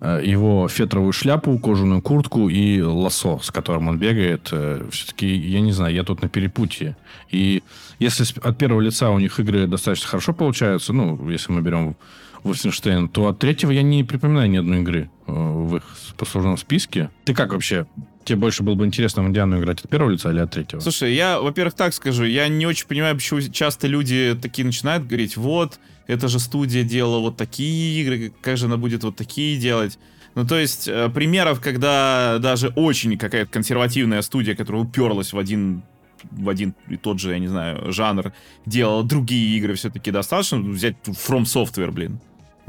э, 0.00 0.22
его 0.24 0.68
фетровую 0.68 1.12
шляпу, 1.12 1.58
кожаную 1.58 2.02
куртку 2.02 2.48
и 2.48 2.82
лосо, 2.82 3.38
с 3.42 3.50
которым 3.50 3.88
он 3.88 3.98
бегает. 3.98 4.52
Все-таки, 4.90 5.34
я 5.34 5.60
не 5.60 5.72
знаю, 5.72 5.94
я 5.94 6.02
тут 6.02 6.22
на 6.22 6.28
перепутье. 6.28 6.96
И 7.30 7.62
если 7.98 8.24
от 8.42 8.58
первого 8.58 8.80
лица 8.80 9.10
у 9.10 9.18
них 9.18 9.38
игры 9.40 9.66
достаточно 9.66 10.08
хорошо 10.08 10.32
получаются, 10.34 10.92
ну, 10.92 11.28
если 11.30 11.52
мы 11.52 11.62
берем 11.62 11.96
Wolfenstein, 12.44 13.08
то 13.08 13.28
от 13.28 13.38
третьего 13.38 13.70
я 13.70 13.82
не 13.82 14.04
припоминаю 14.04 14.50
ни 14.50 14.56
одной 14.56 14.80
игры 14.80 15.10
в 15.26 15.76
их 15.76 15.84
послужном 16.16 16.56
списке. 16.56 17.10
Ты 17.24 17.34
как 17.34 17.52
вообще 17.52 17.86
Тебе 18.24 18.36
больше 18.36 18.62
было 18.62 18.74
бы 18.74 18.84
интересно 18.84 19.22
в 19.22 19.28
Индиану 19.28 19.58
играть 19.58 19.82
от 19.82 19.90
первого 19.90 20.10
лица 20.10 20.30
или 20.30 20.40
от 20.40 20.50
третьего? 20.50 20.80
Слушай, 20.80 21.14
я, 21.14 21.40
во-первых, 21.40 21.74
так 21.74 21.94
скажу, 21.94 22.24
я 22.24 22.48
не 22.48 22.66
очень 22.66 22.86
понимаю, 22.86 23.14
почему 23.14 23.40
часто 23.40 23.86
люди 23.86 24.38
такие 24.40 24.64
начинают 24.64 25.06
говорить, 25.06 25.36
вот, 25.36 25.80
эта 26.06 26.28
же 26.28 26.38
студия 26.38 26.84
делала 26.84 27.20
вот 27.20 27.36
такие 27.36 28.00
игры, 28.02 28.32
как 28.42 28.56
же 28.56 28.66
она 28.66 28.76
будет 28.76 29.04
вот 29.04 29.16
такие 29.16 29.58
делать. 29.58 29.98
Ну, 30.34 30.46
то 30.46 30.58
есть, 30.58 30.86
э, 30.86 31.08
примеров, 31.08 31.60
когда 31.60 32.38
даже 32.40 32.68
очень 32.76 33.16
какая-то 33.18 33.50
консервативная 33.50 34.22
студия, 34.22 34.54
которая 34.54 34.82
уперлась 34.82 35.32
в 35.32 35.38
один 35.38 35.82
в 36.30 36.50
один 36.50 36.74
и 36.88 36.98
тот 36.98 37.18
же, 37.18 37.30
я 37.30 37.38
не 37.38 37.48
знаю, 37.48 37.92
жанр, 37.92 38.32
делала 38.66 39.02
другие 39.02 39.56
игры 39.56 39.74
все-таки 39.74 40.10
достаточно. 40.10 40.58
Взять 40.58 40.96
From 41.06 41.44
Software, 41.44 41.90
блин. 41.90 42.20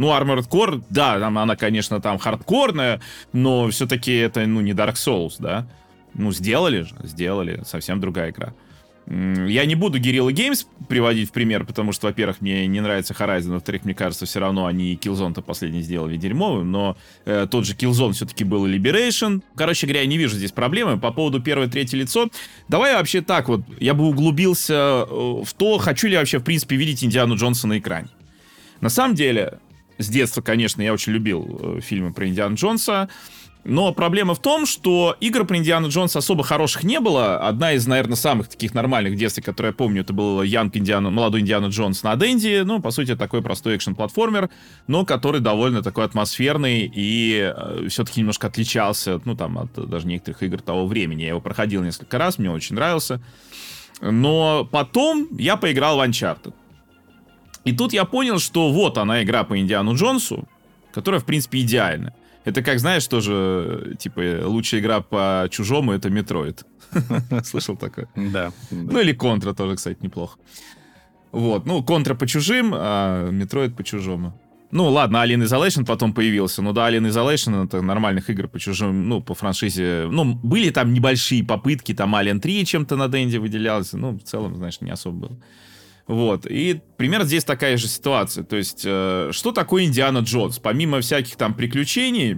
Ну, 0.01 0.07
Armored 0.07 0.49
Core, 0.49 0.83
да, 0.89 1.19
там 1.19 1.37
она, 1.37 1.55
конечно, 1.55 2.01
там 2.01 2.17
хардкорная, 2.17 2.99
но 3.33 3.69
все-таки 3.69 4.11
это, 4.11 4.47
ну, 4.47 4.59
не 4.59 4.71
Dark 4.71 4.95
Souls, 4.95 5.35
да. 5.37 5.67
Ну, 6.15 6.31
сделали 6.31 6.81
же, 6.81 6.95
сделали, 7.03 7.61
совсем 7.67 7.99
другая 7.99 8.31
игра. 8.31 8.55
Я 9.05 9.63
не 9.65 9.75
буду 9.75 9.99
Guerrilla 9.99 10.31
Games 10.31 10.65
приводить 10.89 11.29
в 11.29 11.31
пример, 11.31 11.65
потому 11.65 11.91
что, 11.91 12.07
во-первых, 12.07 12.41
мне 12.41 12.65
не 12.65 12.79
нравится 12.79 13.13
Horizon, 13.13 13.51
во-вторых, 13.51 13.85
мне 13.85 13.93
кажется, 13.93 14.25
все 14.25 14.39
равно 14.39 14.65
они 14.65 14.95
Killzone-то 14.95 15.43
последний 15.43 15.83
сделали 15.83 16.17
дерьмовым, 16.17 16.71
но 16.71 16.97
э, 17.25 17.45
тот 17.51 17.67
же 17.67 17.75
Killzone 17.75 18.13
все-таки 18.13 18.43
был 18.43 18.65
Liberation. 18.65 19.43
Короче 19.55 19.85
говоря, 19.85 20.01
я 20.01 20.07
не 20.07 20.17
вижу 20.17 20.35
здесь 20.35 20.51
проблемы. 20.51 20.99
По 20.99 21.11
поводу 21.11 21.43
первое, 21.43 21.67
третье 21.67 21.97
лицо, 21.97 22.27
давай 22.67 22.95
вообще 22.95 23.21
так 23.21 23.49
вот, 23.49 23.61
я 23.79 23.93
бы 23.93 24.07
углубился 24.07 24.73
э, 24.73 25.43
в 25.43 25.53
то, 25.55 25.77
хочу 25.77 26.07
ли 26.07 26.13
я 26.13 26.19
вообще, 26.19 26.39
в 26.39 26.43
принципе, 26.43 26.75
видеть 26.75 27.03
Индиану 27.03 27.35
Джонса 27.35 27.67
на 27.67 27.77
экране. 27.77 28.07
На 28.79 28.89
самом 28.89 29.13
деле, 29.13 29.59
с 30.01 30.09
детства, 30.09 30.41
конечно, 30.41 30.81
я 30.81 30.93
очень 30.93 31.13
любил 31.13 31.59
э, 31.61 31.79
фильмы 31.81 32.13
про 32.13 32.27
Индиана 32.27 32.55
Джонса. 32.55 33.09
Но 33.63 33.93
проблема 33.93 34.33
в 34.33 34.41
том, 34.41 34.65
что 34.65 35.15
игр 35.19 35.45
про 35.45 35.57
Индиана 35.57 35.87
Джонса 35.87 36.19
особо 36.19 36.43
хороших 36.43 36.83
не 36.83 36.99
было. 36.99 37.37
Одна 37.37 37.73
из, 37.73 37.85
наверное, 37.85 38.15
самых 38.15 38.47
таких 38.47 38.73
нормальных 38.73 39.13
в 39.13 39.41
которые 39.41 39.69
я 39.69 39.73
помню, 39.73 40.01
это 40.01 40.13
был 40.13 40.41
Янг 40.41 40.75
Индиана, 40.75 41.11
молодой 41.11 41.41
Индиана 41.41 41.67
Джонс 41.67 42.01
на 42.01 42.15
Денди. 42.15 42.63
Ну, 42.65 42.81
по 42.81 42.89
сути, 42.89 43.15
такой 43.15 43.43
простой 43.43 43.77
экшен-платформер, 43.77 44.49
но 44.87 45.05
который 45.05 45.41
довольно 45.41 45.83
такой 45.83 46.05
атмосферный 46.05 46.91
и 46.93 47.53
э, 47.55 47.87
все-таки 47.89 48.21
немножко 48.21 48.47
отличался, 48.47 49.21
ну, 49.25 49.35
там, 49.35 49.59
от 49.59 49.73
даже 49.89 50.07
некоторых 50.07 50.41
игр 50.41 50.59
того 50.59 50.87
времени. 50.87 51.21
Я 51.21 51.29
его 51.29 51.41
проходил 51.41 51.83
несколько 51.83 52.17
раз, 52.17 52.39
мне 52.39 52.49
очень 52.49 52.75
нравился. 52.75 53.21
Но 54.01 54.67
потом 54.71 55.27
я 55.37 55.55
поиграл 55.55 55.97
в 55.97 56.01
Uncharted. 56.01 56.53
И 57.63 57.73
тут 57.73 57.93
я 57.93 58.05
понял, 58.05 58.39
что 58.39 58.71
вот 58.71 58.97
она 58.97 59.23
игра 59.23 59.43
по 59.43 59.57
Индиану 59.57 59.95
Джонсу, 59.95 60.47
которая, 60.93 61.21
в 61.21 61.25
принципе, 61.25 61.59
идеальна. 61.61 62.13
Это 62.43 62.63
как, 62.63 62.79
знаешь, 62.79 63.05
тоже, 63.05 63.95
типа, 63.99 64.41
лучшая 64.45 64.81
игра 64.81 65.01
по 65.01 65.47
чужому— 65.51 65.91
это 65.93 66.09
Метроид. 66.09 66.65
Слышал 67.43 67.77
такое? 67.77 68.07
Да. 68.15 68.51
Ну 68.71 68.99
или 68.99 69.13
Контра 69.13 69.53
тоже, 69.53 69.75
кстати, 69.75 69.99
неплохо. 70.01 70.39
Вот, 71.31 71.65
ну, 71.65 71.83
Контра 71.83 72.15
по 72.15 72.27
чужим, 72.27 72.73
а 72.75 73.29
Метроид 73.29 73.75
по 73.75 73.83
чужому. 73.83 74.33
Ну, 74.71 74.89
ладно, 74.89 75.17
Alien 75.17 75.43
Isolation 75.43 75.85
потом 75.85 76.13
появился. 76.13 76.61
Ну 76.61 76.71
да, 76.73 76.89
Alien 76.89 77.09
Isolation 77.09 77.65
это 77.65 77.81
нормальных 77.81 78.29
игр 78.29 78.47
по 78.47 78.57
чужим, 78.57 79.09
ну, 79.09 79.21
по 79.21 79.35
франшизе. 79.35 80.07
Ну, 80.09 80.23
были 80.35 80.69
там 80.69 80.93
небольшие 80.93 81.43
попытки, 81.43 81.93
там 81.93 82.15
Alien 82.15 82.39
3 82.39 82.65
чем-то 82.65 82.95
на 82.95 83.07
Денди 83.09 83.39
выделялся. 83.39 83.97
Ну, 83.97 84.17
в 84.17 84.23
целом, 84.23 84.55
знаешь, 84.55 84.79
не 84.81 84.89
особо 84.89 85.27
было. 85.27 85.37
Вот. 86.11 86.45
И 86.45 86.81
примерно 86.97 87.25
здесь 87.25 87.45
такая 87.45 87.77
же 87.77 87.87
ситуация. 87.87 88.43
То 88.43 88.57
есть, 88.57 88.83
э, 88.85 89.29
что 89.31 89.53
такое 89.53 89.85
Индиана 89.85 90.17
Джонс? 90.17 90.59
Помимо 90.59 90.99
всяких 90.99 91.37
там 91.37 91.53
приключений, 91.53 92.35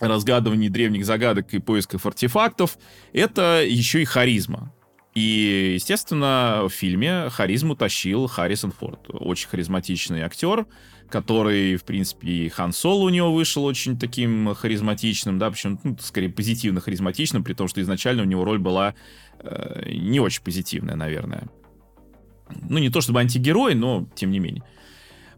разгадываний 0.00 0.68
древних 0.68 1.06
загадок 1.06 1.54
и 1.54 1.60
поисков 1.60 2.04
артефактов, 2.04 2.76
это 3.14 3.64
еще 3.66 4.02
и 4.02 4.04
харизма. 4.04 4.74
И, 5.14 5.72
естественно, 5.76 6.64
в 6.68 6.68
фильме 6.68 7.30
харизму 7.30 7.74
тащил 7.74 8.26
Харрисон 8.26 8.70
Форд. 8.72 9.06
Очень 9.08 9.48
харизматичный 9.48 10.20
актер, 10.20 10.66
который, 11.08 11.76
в 11.76 11.84
принципе, 11.84 12.28
и 12.28 12.48
Хан 12.50 12.74
Соло 12.74 13.04
у 13.04 13.08
него 13.08 13.32
вышел 13.32 13.64
очень 13.64 13.98
таким 13.98 14.54
харизматичным, 14.54 15.38
да, 15.38 15.50
причем, 15.50 15.80
ну, 15.84 15.96
скорее, 16.00 16.28
позитивно 16.28 16.82
харизматичным, 16.82 17.44
при 17.44 17.54
том, 17.54 17.66
что 17.66 17.80
изначально 17.80 18.24
у 18.24 18.26
него 18.26 18.44
роль 18.44 18.58
была 18.58 18.94
э, 19.38 19.90
не 19.90 20.20
очень 20.20 20.42
позитивная, 20.42 20.96
наверное. 20.96 21.48
Ну, 22.68 22.78
не 22.78 22.90
то 22.90 23.00
чтобы 23.00 23.20
антигерой, 23.20 23.74
но 23.74 24.06
тем 24.14 24.30
не 24.30 24.38
менее. 24.38 24.62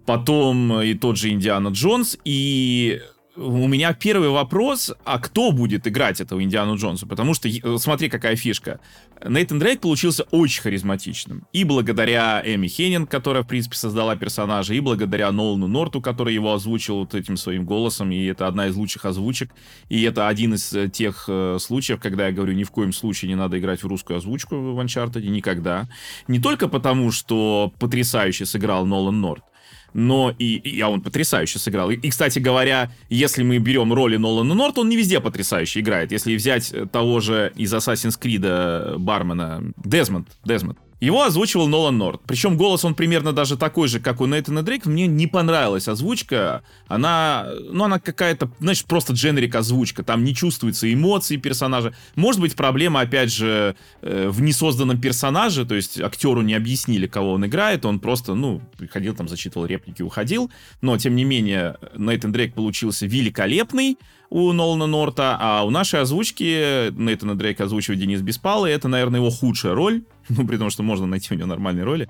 потом 0.07 0.81
и 0.81 0.95
тот 0.95 1.17
же 1.17 1.31
Индиана 1.31 1.69
Джонс, 1.69 2.19
и 2.25 3.01
у 3.37 3.67
меня 3.67 3.95
первый 3.95 4.29
вопрос, 4.29 4.93
а 5.05 5.19
кто 5.19 5.53
будет 5.53 5.87
играть 5.87 6.21
этого 6.21 6.43
Индиану 6.43 6.77
Джонса? 6.77 7.07
Потому 7.07 7.35
что, 7.35 7.49
смотри, 7.79 8.09
какая 8.09 8.37
фишка. 8.37 8.81
Нейтан 9.27 9.59
Дрейк 9.59 9.81
получился 9.81 10.25
очень 10.25 10.63
харизматичным. 10.63 11.47
И 11.53 11.65
благодаря 11.65 12.43
Эми 12.45 12.67
Хеннинг, 12.67 13.11
которая, 13.11 13.43
в 13.43 13.47
принципе, 13.47 13.77
создала 13.77 14.17
персонажа, 14.17 14.75
и 14.75 14.81
благодаря 14.81 15.33
Нолану 15.33 15.67
Норту, 15.67 16.01
который 16.01 16.35
его 16.35 16.53
озвучил 16.53 16.99
вот 16.99 17.15
этим 17.15 17.37
своим 17.37 17.65
голосом, 17.65 18.11
и 18.11 18.25
это 18.25 18.47
одна 18.47 18.67
из 18.67 18.77
лучших 18.77 19.05
озвучек. 19.05 19.51
И 19.89 20.03
это 20.03 20.29
один 20.29 20.55
из 20.55 20.73
э, 20.73 20.89
тех 20.89 21.25
э, 21.29 21.57
случаев, 21.59 22.01
когда 22.01 22.27
я 22.27 22.33
говорю, 22.33 22.53
ни 22.53 22.65
в 22.65 22.71
коем 22.71 22.93
случае 22.93 23.29
не 23.31 23.37
надо 23.37 23.59
играть 23.59 23.83
в 23.83 23.87
русскую 23.87 24.19
озвучку 24.19 24.57
в 24.57 24.81
Uncharted, 24.81 25.23
никогда. 25.23 25.89
Не 26.29 26.39
только 26.39 26.69
потому, 26.69 27.13
что 27.13 27.73
потрясающе 27.79 28.45
сыграл 28.45 28.85
Нолан 28.85 29.21
Норт, 29.21 29.45
но 29.95 30.35
и, 30.39 30.57
и 30.57 30.81
а 30.81 30.89
он 30.89 31.01
потрясающе 31.01 31.59
сыграл. 31.59 31.91
И, 31.91 31.97
и, 31.97 32.11
кстати 32.11 32.39
говоря, 32.39 32.91
если 33.09 33.43
мы 33.43 33.59
берем 33.59 33.93
роли 33.93 34.17
Нолана 34.17 34.55
Норт, 34.55 34.79
он 34.79 34.89
не 34.89 34.97
везде 34.97 35.21
потрясающе 35.21 35.81
играет. 35.81 36.13
Если 36.13 36.35
взять 36.35 36.73
того 36.91 37.21
же 37.21 37.53
из 37.57 37.73
Assassin's 37.73 38.19
Creed 38.21 38.43
э, 38.45 38.97
бармена 38.99 39.73
Дезмонд, 39.85 40.29
Дезмонд, 40.45 40.79
его 41.07 41.25
озвучивал 41.25 41.67
Нолан 41.67 41.99
Норт. 41.99 42.21
Причем 42.27 42.57
голос 42.57 42.85
он 42.85 42.95
примерно 42.95 43.33
даже 43.33 43.57
такой 43.57 43.89
же, 43.89 43.99
как 43.99 44.21
у 44.21 44.27
Нейтана 44.27 44.63
Дрейк. 44.63 44.87
Мне 44.87 45.09
не 45.09 45.27
понравилась 45.27 45.89
озвучка. 45.89 46.63
Она, 46.87 47.49
ну, 47.71 47.85
она 47.85 47.99
какая-то, 47.99 48.53
значит, 48.61 48.87
просто 48.87 49.13
дженерик 49.13 49.57
озвучка. 49.57 50.05
Там 50.05 50.23
не 50.23 50.33
чувствуется 50.33 50.93
эмоции 50.93 51.39
персонажа. 51.39 51.93
Может 52.15 52.41
быть, 52.41 52.55
проблема, 52.55 53.01
опять 53.01 53.33
же, 53.33 53.75
э, 54.01 54.29
в 54.29 54.43
несозданном 54.43 55.01
персонаже. 55.01 55.67
То 55.67 55.75
есть 55.75 56.01
актеру 56.01 56.41
не 56.43 56.55
объяснили, 56.55 57.09
кого 57.09 57.33
он 57.33 57.47
играет. 57.47 57.85
Он 57.85 57.99
просто, 57.99 58.35
ну, 58.35 58.63
приходил 58.79 59.17
там, 59.17 59.27
зачитывал 59.27 59.67
реплики, 59.67 60.03
уходил. 60.03 60.53
Но, 60.83 60.97
тем 60.99 61.17
не 61.17 61.25
менее, 61.25 61.79
Нейтан 61.97 62.31
Дрейк 62.31 62.55
получился 62.55 63.07
великолепный 63.07 63.99
у 64.33 64.51
Нолана 64.53 64.87
Норта, 64.87 65.37
а 65.39 65.63
у 65.63 65.71
нашей 65.71 66.01
озвучки 66.01 66.91
Нейтана 66.93 67.37
Дрейка 67.37 67.65
озвучивает 67.65 68.01
Денис 68.01 68.23
Беспалый. 68.23 68.73
Это, 68.73 68.89
наверное, 68.89 69.21
его 69.21 69.29
худшая 69.31 69.75
роль. 69.75 70.05
Ну, 70.37 70.47
при 70.47 70.57
том, 70.57 70.71
что 70.71 70.83
можно 70.83 71.07
найти 71.07 71.35
у 71.35 71.37
него 71.37 71.49
нормальные 71.49 71.85
роли. 71.85 72.09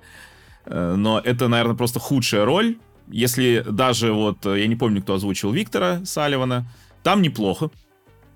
Э, 0.66 0.94
но 0.96 1.18
это, 1.18 1.48
наверное, 1.48 1.76
просто 1.76 2.00
худшая 2.00 2.44
роль. 2.44 2.76
Если 3.08 3.64
даже 3.68 4.12
вот, 4.12 4.46
э, 4.46 4.60
я 4.60 4.66
не 4.66 4.76
помню, 4.76 5.02
кто 5.02 5.14
озвучил 5.14 5.52
Виктора 5.52 6.04
Салливана, 6.04 6.66
там 7.02 7.22
неплохо. 7.22 7.70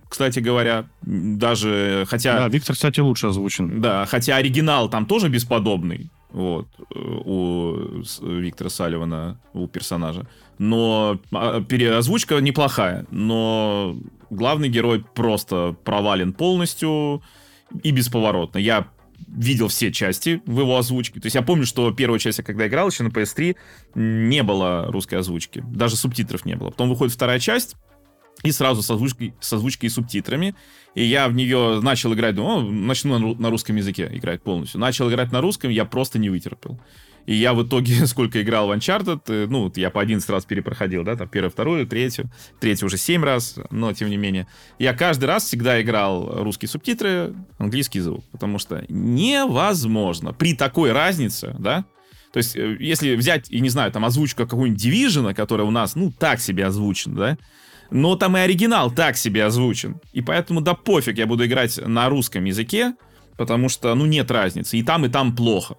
Кстати 0.08 0.38
говоря, 0.38 0.86
даже 1.02 2.06
хотя... 2.08 2.38
Да, 2.38 2.48
Виктор, 2.48 2.74
кстати, 2.74 3.00
лучше 3.00 3.28
озвучен. 3.28 3.80
Да, 3.80 4.06
хотя 4.06 4.36
оригинал 4.36 4.88
там 4.88 5.06
тоже 5.06 5.28
бесподобный. 5.28 6.10
Вот, 6.30 6.66
э, 6.78 6.98
у 6.98 8.02
Виктора 8.22 8.70
Салливана, 8.70 9.38
у 9.52 9.66
персонажа. 9.66 10.26
Но 10.58 11.18
а, 11.32 11.60
переозвучка 11.60 12.40
неплохая, 12.40 13.06
но 13.10 13.96
главный 14.30 14.68
герой 14.68 15.04
просто 15.14 15.76
провален 15.84 16.32
полностью 16.32 17.22
и 17.82 17.90
бесповоротно. 17.90 18.58
Я 18.58 18.88
видел 19.26 19.68
все 19.68 19.92
части 19.92 20.42
в 20.46 20.60
его 20.60 20.76
озвучке. 20.76 21.20
То 21.20 21.26
есть 21.26 21.34
я 21.34 21.42
помню, 21.42 21.66
что 21.66 21.90
первая 21.92 22.18
часть, 22.18 22.42
когда 22.42 22.66
играл 22.66 22.88
еще 22.88 23.02
на 23.02 23.08
PS3, 23.08 23.56
не 23.94 24.42
было 24.42 24.86
русской 24.90 25.16
озвучки. 25.16 25.64
Даже 25.66 25.96
субтитров 25.96 26.44
не 26.44 26.56
было. 26.56 26.70
Потом 26.70 26.88
выходит 26.88 27.14
вторая 27.14 27.38
часть, 27.38 27.76
и 28.42 28.52
сразу 28.52 28.82
с 28.82 28.90
озвучкой, 28.90 29.34
с 29.40 29.52
озвучкой 29.52 29.88
и 29.88 29.90
субтитрами. 29.90 30.54
И 30.94 31.04
я 31.04 31.28
в 31.28 31.34
нее 31.34 31.80
начал 31.82 32.14
играть, 32.14 32.34
думаю, 32.34 32.70
начну 32.70 33.18
на, 33.18 33.34
на 33.34 33.50
русском 33.50 33.76
языке 33.76 34.10
играть 34.12 34.42
полностью. 34.42 34.80
Начал 34.80 35.08
играть 35.10 35.32
на 35.32 35.40
русском, 35.40 35.70
я 35.70 35.84
просто 35.84 36.18
не 36.18 36.30
вытерпел. 36.30 36.78
И 37.26 37.34
я 37.34 37.54
в 37.54 37.66
итоге, 37.66 38.06
сколько 38.06 38.40
играл 38.40 38.68
в 38.68 38.72
Uncharted, 38.72 39.20
э, 39.28 39.46
ну, 39.48 39.70
я 39.76 39.90
по 39.90 40.00
11 40.00 40.28
раз 40.30 40.44
перепроходил, 40.44 41.04
да, 41.04 41.16
там, 41.16 41.28
первую, 41.28 41.50
вторую, 41.50 41.86
третью, 41.86 42.30
третью 42.60 42.86
уже 42.86 42.96
7 42.96 43.22
раз, 43.22 43.56
но, 43.70 43.92
тем 43.92 44.08
не 44.08 44.16
менее, 44.16 44.46
я 44.78 44.94
каждый 44.94 45.26
раз 45.26 45.44
всегда 45.44 45.80
играл 45.82 46.42
русские 46.42 46.68
субтитры, 46.68 47.34
английский 47.58 48.00
звук, 48.00 48.24
потому 48.32 48.58
что 48.58 48.84
невозможно 48.88 50.32
при 50.32 50.54
такой 50.54 50.92
разнице, 50.92 51.54
да, 51.58 51.84
то 52.32 52.38
есть, 52.38 52.56
э, 52.56 52.76
если 52.80 53.16
взять, 53.16 53.50
и 53.50 53.60
не 53.60 53.68
знаю, 53.68 53.90
там, 53.92 54.04
озвучка 54.04 54.44
какого-нибудь 54.44 54.84
Division, 54.84 55.34
которая 55.34 55.66
у 55.66 55.70
нас, 55.70 55.96
ну, 55.96 56.12
так 56.12 56.40
себе 56.40 56.66
озвучена, 56.66 57.16
да, 57.16 57.38
но 57.90 58.16
там 58.16 58.36
и 58.36 58.40
оригинал 58.40 58.90
так 58.90 59.16
себе 59.16 59.44
озвучен. 59.44 60.00
И 60.12 60.20
поэтому 60.20 60.60
да 60.60 60.74
пофиг, 60.74 61.18
я 61.18 61.26
буду 61.26 61.46
играть 61.46 61.78
на 61.84 62.08
русском 62.08 62.44
языке, 62.44 62.94
потому 63.36 63.68
что, 63.68 63.94
ну, 63.94 64.06
нет 64.06 64.30
разницы. 64.30 64.76
И 64.76 64.82
там, 64.82 65.06
и 65.06 65.08
там 65.08 65.34
плохо. 65.34 65.76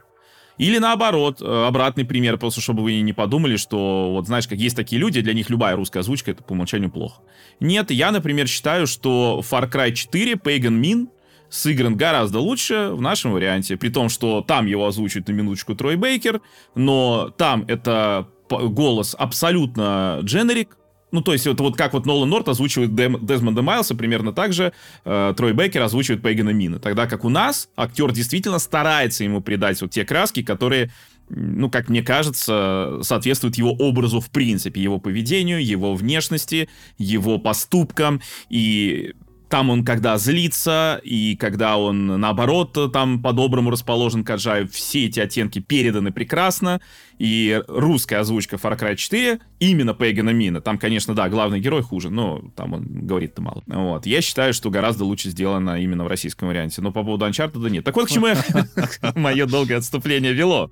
Или 0.57 0.79
наоборот, 0.79 1.41
э, 1.41 1.65
обратный 1.67 2.05
пример, 2.05 2.37
просто 2.37 2.61
чтобы 2.61 2.83
вы 2.83 2.99
не 3.01 3.13
подумали, 3.13 3.57
что 3.57 4.11
вот 4.11 4.25
знаешь, 4.27 4.47
как 4.47 4.57
есть 4.57 4.75
такие 4.75 4.99
люди, 4.99 5.21
для 5.21 5.33
них 5.33 5.49
любая 5.49 5.75
русская 5.75 5.99
озвучка 5.99 6.31
это 6.31 6.43
по 6.43 6.53
умолчанию 6.53 6.89
плохо. 6.89 7.21
Нет, 7.59 7.91
я, 7.91 8.11
например, 8.11 8.47
считаю, 8.47 8.87
что 8.87 9.43
Far 9.49 9.69
Cry 9.71 9.93
4 9.93 10.33
Pagan 10.33 10.81
Min 10.81 11.07
сыгран 11.49 11.95
гораздо 11.95 12.39
лучше 12.39 12.89
в 12.91 13.01
нашем 13.01 13.31
варианте, 13.31 13.77
при 13.77 13.89
том, 13.89 14.09
что 14.09 14.41
там 14.41 14.65
его 14.65 14.85
озвучивает 14.85 15.27
на 15.27 15.33
минуточку 15.33 15.75
Трой 15.75 15.95
Бейкер, 15.95 16.41
но 16.75 17.33
там 17.37 17.63
это 17.67 18.27
голос 18.49 19.15
абсолютно 19.17 20.19
дженерик, 20.23 20.77
ну, 21.11 21.21
то 21.21 21.33
есть, 21.33 21.47
это 21.47 21.63
вот 21.63 21.77
как 21.77 21.93
вот 21.93 22.05
Нолан 22.05 22.29
Норт 22.29 22.49
озвучивает 22.49 22.93
Дэм, 22.93 23.25
Дезмонда 23.25 23.61
Майлса, 23.61 23.95
примерно 23.95 24.33
так 24.33 24.51
же 24.51 24.73
э, 25.05 25.33
Трой 25.37 25.53
Бейкер 25.53 25.81
озвучивает 25.81 26.21
Пейгана 26.21 26.49
Мина. 26.49 26.79
Тогда 26.79 27.07
как 27.07 27.23
у 27.23 27.29
нас 27.29 27.69
актер 27.77 28.11
действительно 28.11 28.59
старается 28.59 29.23
ему 29.23 29.41
придать 29.41 29.81
вот 29.81 29.91
те 29.91 30.03
краски, 30.03 30.43
которые 30.43 30.91
ну, 31.29 31.69
как 31.69 31.89
мне 31.89 32.01
кажется, 32.03 32.99
соответствуют 33.01 33.57
его 33.57 33.71
образу 33.71 34.21
в 34.21 34.29
принципе, 34.29 34.81
его 34.81 34.97
поведению, 34.97 35.63
его 35.63 35.93
внешности, 35.93 36.69
его 36.97 37.37
поступкам. 37.37 38.21
И 38.49 39.13
там 39.49 39.69
он 39.69 39.85
когда 39.85 40.17
злится, 40.17 40.99
и 41.03 41.35
когда 41.35 41.77
он, 41.77 42.19
наоборот, 42.19 42.77
там 42.91 43.21
по-доброму 43.21 43.69
расположен 43.69 44.23
к 44.23 44.29
Аджаю, 44.29 44.67
все 44.67 45.05
эти 45.05 45.19
оттенки 45.19 45.59
переданы 45.59 46.11
прекрасно, 46.11 46.81
и 47.17 47.61
русская 47.67 48.17
озвучка 48.17 48.57
Far 48.57 48.77
Cry 48.77 48.95
4 48.95 49.39
именно 49.59 49.93
Пейгана 49.93 50.31
Мина. 50.31 50.61
Там, 50.61 50.77
конечно, 50.77 51.13
да, 51.13 51.29
главный 51.29 51.59
герой 51.59 51.81
хуже, 51.81 52.09
но 52.09 52.43
там 52.55 52.73
он 52.73 52.85
говорит-то 52.85 53.41
мало. 53.41 53.63
Вот. 53.65 54.05
Я 54.05 54.21
считаю, 54.21 54.53
что 54.53 54.69
гораздо 54.69 55.05
лучше 55.05 55.29
сделано 55.29 55.81
именно 55.81 56.03
в 56.03 56.07
российском 56.07 56.49
варианте. 56.49 56.81
Но 56.81 56.91
по 56.91 57.03
поводу 57.03 57.25
Uncharted 57.25 57.61
да 57.61 57.69
нет. 57.69 57.85
Так 57.85 57.95
вот, 57.95 58.07
к 58.07 58.11
чему 58.11 58.27
мое 59.15 59.45
долгое 59.45 59.77
отступление 59.77 60.33
вело. 60.33 60.71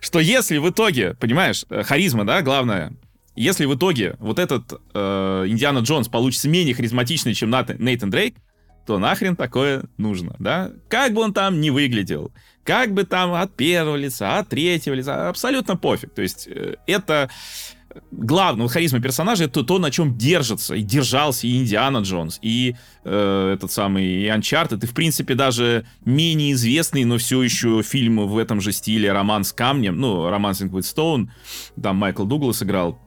Что 0.00 0.18
если 0.18 0.58
в 0.58 0.68
итоге, 0.68 1.14
понимаешь, 1.14 1.64
э, 1.70 1.82
харизма, 1.84 2.24
да, 2.24 2.42
главное, 2.42 2.92
если 3.34 3.64
в 3.64 3.74
итоге 3.74 4.16
вот 4.18 4.38
этот 4.38 4.80
э, 4.94 5.44
Индиана 5.46 5.78
Джонс 5.78 6.08
получится 6.08 6.48
менее 6.48 6.74
харизматичный, 6.74 7.34
чем 7.34 7.50
Нейтан 7.50 8.10
Дрейк, 8.10 8.36
то 8.86 8.98
нахрен 8.98 9.36
такое 9.36 9.84
нужно, 9.96 10.34
да? 10.38 10.72
Как 10.88 11.12
бы 11.12 11.22
он 11.22 11.32
там 11.32 11.60
не 11.60 11.70
выглядел, 11.70 12.32
как 12.64 12.92
бы 12.92 13.04
там 13.04 13.32
от 13.34 13.54
первого 13.54 13.96
лица, 13.96 14.38
от 14.38 14.48
третьего 14.48 14.94
лица, 14.94 15.28
абсолютно 15.28 15.76
пофиг. 15.76 16.12
То 16.14 16.22
есть 16.22 16.48
э, 16.48 16.76
это 16.86 17.30
главное, 18.10 18.64
вот 18.64 18.72
харизма 18.72 19.00
персонажа 19.00 19.44
это 19.44 19.62
то, 19.62 19.78
на 19.78 19.90
чем 19.90 20.16
держится 20.16 20.74
и 20.74 20.82
держался 20.82 21.46
и 21.46 21.56
Индиана 21.56 21.98
Джонс, 21.98 22.38
и 22.42 22.76
э, 23.04 23.52
этот 23.54 23.70
самый 23.70 24.04
и 24.04 24.26
Uncharted, 24.26 24.82
и 24.82 24.86
в 24.86 24.94
принципе 24.94 25.34
даже 25.34 25.86
менее 26.04 26.52
известный, 26.52 27.04
но 27.04 27.18
все 27.18 27.42
еще 27.42 27.82
фильм 27.82 28.26
в 28.26 28.38
этом 28.38 28.60
же 28.60 28.72
стиле 28.72 29.12
«Роман 29.12 29.44
с 29.44 29.52
камнем», 29.52 29.98
ну, 29.98 30.28
«Романсинг 30.28 30.72
with 30.72 30.80
Stone», 30.80 31.28
там 31.80 31.96
Майкл 31.96 32.24
Дуглас 32.24 32.62
играл, 32.62 32.98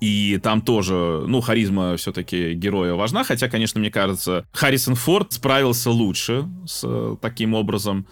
и 0.00 0.38
там 0.42 0.60
тоже, 0.60 1.24
ну, 1.26 1.40
харизма 1.40 1.96
все-таки 1.96 2.54
героя 2.54 2.94
важна, 2.94 3.24
хотя, 3.24 3.48
конечно, 3.48 3.80
мне 3.80 3.90
кажется, 3.90 4.46
Харрисон 4.52 4.94
Форд 4.94 5.32
справился 5.32 5.90
лучше 5.90 6.48
с 6.66 6.82
э, 6.84 7.16
таким 7.20 7.54
образом. 7.54 8.06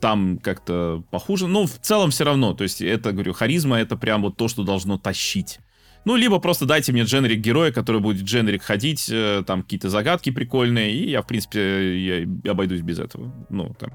Там 0.00 0.38
как-то 0.42 1.04
похуже. 1.10 1.46
Но 1.46 1.66
в 1.66 1.78
целом 1.80 2.10
все 2.10 2.24
равно. 2.24 2.52
То 2.52 2.64
есть 2.64 2.82
это, 2.82 3.12
говорю, 3.12 3.32
харизма— 3.32 3.76
это 3.78 3.96
прям 3.96 4.20
вот 4.22 4.36
то, 4.36 4.46
что 4.46 4.62
должно 4.62 4.98
тащить. 4.98 5.58
Ну, 6.04 6.16
либо 6.16 6.38
просто 6.38 6.66
дайте 6.66 6.92
мне 6.92 7.04
дженерик 7.04 7.40
героя, 7.40 7.72
который 7.72 8.00
будет 8.00 8.24
дженерик 8.24 8.62
ходить, 8.62 9.08
э, 9.10 9.42
там 9.46 9.62
какие-то 9.62 9.88
загадки 9.88 10.30
прикольные, 10.30 10.92
и 10.92 11.10
я, 11.10 11.22
в 11.22 11.26
принципе, 11.26 11.98
я 11.98 12.50
обойдусь 12.50 12.82
без 12.82 12.98
этого. 12.98 13.32
Ну, 13.48 13.74
там. 13.78 13.90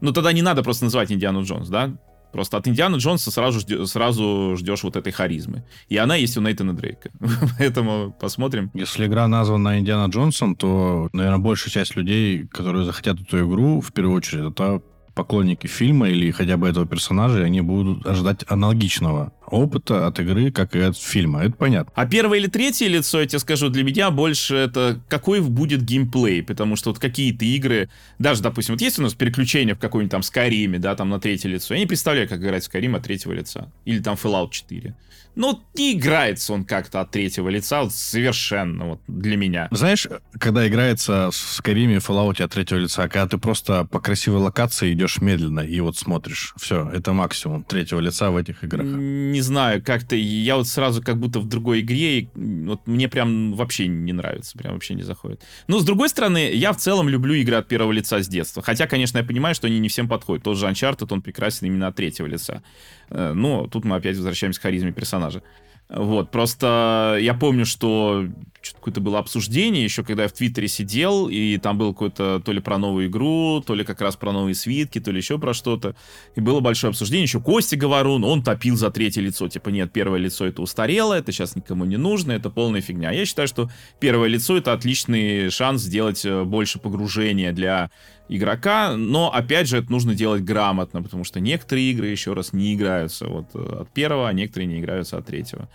Ну, 0.00 0.12
тогда 0.12 0.32
не 0.32 0.42
надо 0.42 0.62
просто 0.64 0.84
называть 0.84 1.12
Индиану 1.12 1.44
Джонс, 1.44 1.68
да? 1.68 1.96
Просто 2.34 2.56
от 2.56 2.66
Индиана 2.66 2.96
Джонса 2.96 3.30
сразу, 3.30 3.60
ждешь, 3.60 3.90
сразу 3.90 4.56
ждешь 4.56 4.82
вот 4.82 4.96
этой 4.96 5.12
харизмы. 5.12 5.62
И 5.88 5.96
она 5.96 6.16
есть 6.16 6.36
у 6.36 6.40
Нейтана 6.40 6.74
Дрейка. 6.74 7.10
Поэтому 7.58 8.12
посмотрим. 8.20 8.72
Если 8.74 9.06
игра 9.06 9.28
названа 9.28 9.78
Индиана 9.78 10.10
Джонсон, 10.10 10.56
то, 10.56 11.08
наверное, 11.12 11.38
большая 11.38 11.70
часть 11.70 11.94
людей, 11.94 12.48
которые 12.48 12.84
захотят 12.84 13.20
эту 13.20 13.48
игру, 13.48 13.80
в 13.80 13.92
первую 13.92 14.16
очередь, 14.16 14.50
это 14.50 14.82
поклонники 15.14 15.68
фильма 15.68 16.08
или 16.08 16.32
хотя 16.32 16.56
бы 16.56 16.68
этого 16.68 16.86
персонажа, 16.86 17.44
они 17.44 17.60
будут 17.60 18.04
ожидать 18.04 18.44
аналогичного 18.48 19.32
опыта 19.46 20.06
от 20.06 20.18
игры, 20.20 20.50
как 20.50 20.74
и 20.76 20.80
от 20.80 20.96
фильма. 20.96 21.44
Это 21.44 21.52
понятно. 21.52 21.92
А 21.94 22.06
первое 22.06 22.38
или 22.38 22.46
третье 22.46 22.88
лицо, 22.88 23.20
я 23.20 23.26
тебе 23.26 23.38
скажу, 23.38 23.68
для 23.68 23.84
меня 23.84 24.10
больше 24.10 24.56
это 24.56 25.00
какой 25.08 25.40
будет 25.40 25.82
геймплей, 25.82 26.42
потому 26.42 26.76
что 26.76 26.90
вот 26.90 26.98
какие-то 26.98 27.44
игры, 27.44 27.88
даже, 28.18 28.42
допустим, 28.42 28.74
вот 28.74 28.80
есть 28.80 28.98
у 28.98 29.02
нас 29.02 29.14
переключение 29.14 29.74
в 29.74 29.78
какой-нибудь 29.78 30.12
там 30.12 30.20
Skyrim, 30.20 30.78
да, 30.78 30.94
там 30.94 31.10
на 31.10 31.20
третье 31.20 31.48
лицо. 31.48 31.74
Я 31.74 31.80
не 31.80 31.86
представляю, 31.86 32.28
как 32.28 32.40
играть 32.40 32.66
в 32.66 32.72
Skyrim 32.72 32.96
от 32.96 33.04
третьего 33.04 33.32
лица. 33.32 33.70
Или 33.84 34.00
там 34.00 34.14
Fallout 34.14 34.50
4. 34.50 34.94
Ну, 35.36 35.60
не 35.74 35.94
играется 35.94 36.52
он 36.52 36.64
как-то 36.64 37.00
от 37.00 37.10
третьего 37.10 37.48
лица, 37.48 37.82
вот 37.82 37.92
совершенно 37.92 38.86
вот 38.86 39.00
для 39.08 39.36
меня. 39.36 39.68
Знаешь, 39.72 40.06
когда 40.38 40.66
играется 40.68 41.30
в 41.32 41.34
Skyrim 41.34 41.96
и 41.96 41.98
Fallout 41.98 42.40
от 42.40 42.52
третьего 42.52 42.78
лица, 42.78 43.08
когда 43.08 43.26
ты 43.26 43.38
просто 43.38 43.84
по 43.84 43.98
красивой 44.00 44.38
локации 44.38 44.92
идешь 44.92 45.20
медленно 45.20 45.60
и 45.60 45.80
вот 45.80 45.96
смотришь, 45.96 46.54
все, 46.56 46.88
это 46.88 47.12
максимум 47.12 47.64
третьего 47.64 47.98
лица 47.98 48.30
в 48.30 48.36
этих 48.36 48.62
играх. 48.62 48.86
Не 49.34 49.40
знаю, 49.40 49.82
как-то 49.82 50.14
я 50.14 50.54
вот 50.54 50.68
сразу 50.68 51.02
как 51.02 51.18
будто 51.18 51.40
в 51.40 51.48
другой 51.48 51.80
игре, 51.80 52.20
и 52.20 52.28
вот 52.36 52.86
мне 52.86 53.08
прям 53.08 53.54
вообще 53.54 53.88
не 53.88 54.12
нравится, 54.12 54.56
прям 54.56 54.74
вообще 54.74 54.94
не 54.94 55.02
заходит. 55.02 55.42
Но, 55.66 55.80
с 55.80 55.84
другой 55.84 56.08
стороны, 56.08 56.52
я 56.52 56.72
в 56.72 56.76
целом 56.76 57.08
люблю 57.08 57.34
игры 57.34 57.56
от 57.56 57.66
первого 57.66 57.90
лица 57.90 58.22
с 58.22 58.28
детства. 58.28 58.62
Хотя, 58.62 58.86
конечно, 58.86 59.18
я 59.18 59.24
понимаю, 59.24 59.56
что 59.56 59.66
они 59.66 59.80
не 59.80 59.88
всем 59.88 60.08
подходят. 60.08 60.44
Тот 60.44 60.56
же 60.56 60.66
Uncharted, 60.66 61.08
он 61.10 61.20
прекрасен 61.20 61.66
именно 61.66 61.88
от 61.88 61.96
третьего 61.96 62.28
лица. 62.28 62.62
Э, 63.10 63.32
но 63.32 63.66
тут 63.66 63.84
мы 63.84 63.96
опять 63.96 64.16
возвращаемся 64.16 64.60
к 64.60 64.62
харизме 64.62 64.92
персонажа. 64.92 65.42
Вот, 65.88 66.30
просто 66.30 67.18
я 67.20 67.34
помню, 67.34 67.66
что 67.66 68.28
какое-то 68.72 69.00
было 69.00 69.18
обсуждение 69.18 69.84
еще, 69.84 70.02
когда 70.02 70.24
я 70.24 70.28
в 70.28 70.32
Твиттере 70.32 70.68
сидел, 70.68 71.28
и 71.28 71.58
там 71.58 71.78
было 71.78 71.92
какое-то 71.92 72.40
то 72.44 72.52
ли 72.52 72.60
про 72.60 72.78
новую 72.78 73.08
игру, 73.08 73.62
то 73.64 73.74
ли 73.74 73.84
как 73.84 74.00
раз 74.00 74.16
про 74.16 74.32
новые 74.32 74.54
свитки, 74.54 75.00
то 75.00 75.10
ли 75.10 75.18
еще 75.18 75.38
про 75.38 75.54
что-то. 75.54 75.94
И 76.34 76.40
было 76.40 76.60
большое 76.60 76.90
обсуждение. 76.90 77.24
Еще 77.24 77.40
Костя 77.40 77.76
Говорун, 77.76 78.24
он 78.24 78.42
топил 78.42 78.76
за 78.76 78.90
третье 78.90 79.20
лицо. 79.20 79.48
Типа, 79.48 79.68
нет, 79.68 79.92
первое 79.92 80.18
лицо 80.18 80.46
это 80.46 80.62
устарело, 80.62 81.14
это 81.14 81.32
сейчас 81.32 81.56
никому 81.56 81.84
не 81.84 81.96
нужно, 81.96 82.32
это 82.32 82.50
полная 82.50 82.80
фигня. 82.80 83.10
Я 83.10 83.26
считаю, 83.26 83.48
что 83.48 83.70
первое 84.00 84.28
лицо 84.28 84.56
это 84.56 84.72
отличный 84.72 85.50
шанс 85.50 85.82
сделать 85.82 86.24
э, 86.24 86.44
больше 86.44 86.78
погружения 86.78 87.52
для 87.52 87.90
игрока, 88.28 88.96
но 88.96 89.32
опять 89.32 89.68
же 89.68 89.78
это 89.78 89.90
нужно 89.90 90.14
делать 90.14 90.42
грамотно, 90.42 91.02
потому 91.02 91.24
что 91.24 91.40
некоторые 91.40 91.90
игры 91.90 92.08
еще 92.08 92.32
раз 92.32 92.52
не 92.52 92.74
играются 92.74 93.26
вот 93.26 93.46
э, 93.54 93.82
от 93.82 93.92
первого, 93.92 94.28
а 94.28 94.32
некоторые 94.32 94.66
не 94.66 94.80
играются 94.80 95.18
от 95.18 95.26
третьего. 95.26 95.68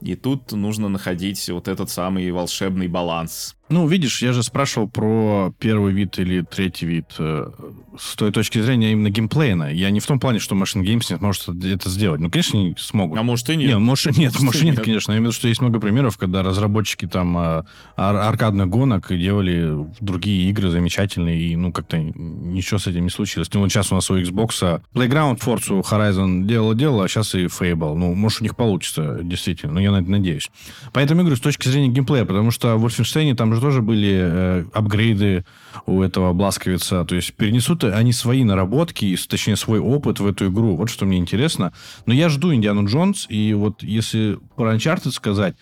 И 0.00 0.14
тут 0.14 0.52
нужно 0.52 0.88
находить 0.88 1.48
вот 1.48 1.68
этот 1.68 1.90
самый 1.90 2.30
волшебный 2.30 2.88
баланс. 2.88 3.55
Ну, 3.68 3.88
видишь, 3.88 4.22
я 4.22 4.32
же 4.32 4.44
спрашивал 4.44 4.88
про 4.88 5.52
первый 5.58 5.92
вид 5.92 6.20
или 6.20 6.42
третий 6.42 6.86
вид 6.86 7.06
э, 7.18 7.50
с 7.98 8.14
той 8.14 8.30
точки 8.30 8.60
зрения 8.60 8.92
именно 8.92 9.10
геймплейна. 9.10 9.72
Я 9.72 9.90
не 9.90 9.98
в 9.98 10.06
том 10.06 10.20
плане, 10.20 10.38
что 10.38 10.54
Machine 10.54 10.82
Games 10.84 11.06
не 11.10 11.18
сможет 11.18 11.48
это 11.48 11.90
сделать. 11.90 12.20
Ну, 12.20 12.30
конечно, 12.30 12.58
не 12.58 12.76
смогут. 12.78 13.18
А 13.18 13.24
может 13.24 13.50
и 13.50 13.56
нет. 13.56 13.70
Нет, 13.70 13.78
может, 13.80 14.16
нет, 14.16 14.40
может, 14.40 14.62
нет, 14.62 14.76
нет, 14.76 14.84
конечно. 14.84 15.10
Я 15.10 15.18
имею 15.18 15.30
в 15.30 15.34
виду, 15.34 15.38
что 15.40 15.48
есть 15.48 15.60
много 15.60 15.80
примеров, 15.80 16.16
когда 16.16 16.44
разработчики 16.44 17.06
там 17.08 17.36
э, 17.36 17.64
ар- 17.96 18.16
аркадных 18.16 18.68
гонок 18.68 19.08
делали 19.08 19.74
другие 20.00 20.48
игры 20.50 20.70
замечательные, 20.70 21.40
и, 21.40 21.56
ну, 21.56 21.72
как-то 21.72 21.98
ничего 21.98 22.78
с 22.78 22.86
этим 22.86 23.02
не 23.02 23.10
случилось. 23.10 23.52
Ну, 23.52 23.62
вот 23.62 23.72
сейчас 23.72 23.90
у 23.90 23.96
нас 23.96 24.08
у 24.10 24.16
Xbox 24.16 24.80
Playground 24.94 25.40
Forza 25.40 25.82
Horizon 25.82 26.44
делал-делал, 26.44 27.00
а 27.02 27.08
сейчас 27.08 27.34
и 27.34 27.46
Fable. 27.46 27.96
Ну, 27.96 28.14
может, 28.14 28.42
у 28.42 28.44
них 28.44 28.54
получится, 28.54 29.18
действительно. 29.24 29.72
Но 29.72 29.80
я 29.80 29.90
на 29.90 29.96
это 30.02 30.10
надеюсь. 30.10 30.50
Поэтому, 30.92 31.22
игры 31.22 31.34
с 31.34 31.40
точки 31.40 31.66
зрения 31.66 31.88
геймплея, 31.88 32.24
потому 32.24 32.52
что 32.52 32.76
в 32.76 32.86
Wolfenstein 32.86 33.34
там 33.34 33.55
же 33.56 33.60
тоже 33.60 33.82
были 33.82 34.18
э, 34.20 34.64
апгрейды 34.72 35.44
у 35.86 36.02
этого 36.02 36.32
Бласковица. 36.32 37.04
То 37.04 37.14
есть 37.14 37.34
перенесут 37.34 37.84
они 37.84 38.12
свои 38.12 38.44
наработки, 38.44 39.16
точнее, 39.28 39.56
свой 39.56 39.80
опыт 39.80 40.20
в 40.20 40.26
эту 40.26 40.48
игру. 40.48 40.76
Вот 40.76 40.90
что 40.90 41.04
мне 41.04 41.18
интересно. 41.18 41.72
Но 42.06 42.14
я 42.14 42.28
жду 42.28 42.54
Индиану 42.54 42.86
Джонс, 42.86 43.26
и 43.28 43.54
вот 43.54 43.82
если 43.82 44.38
про 44.56 44.74
Uncharted 44.74 45.10
сказать, 45.10 45.56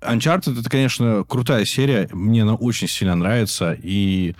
Uncharted 0.00 0.60
это, 0.60 0.70
конечно, 0.70 1.24
крутая 1.28 1.64
серия. 1.64 2.08
Мне 2.12 2.42
она 2.42 2.54
очень 2.54 2.88
сильно 2.88 3.14
нравится. 3.14 3.76
И 3.82 4.34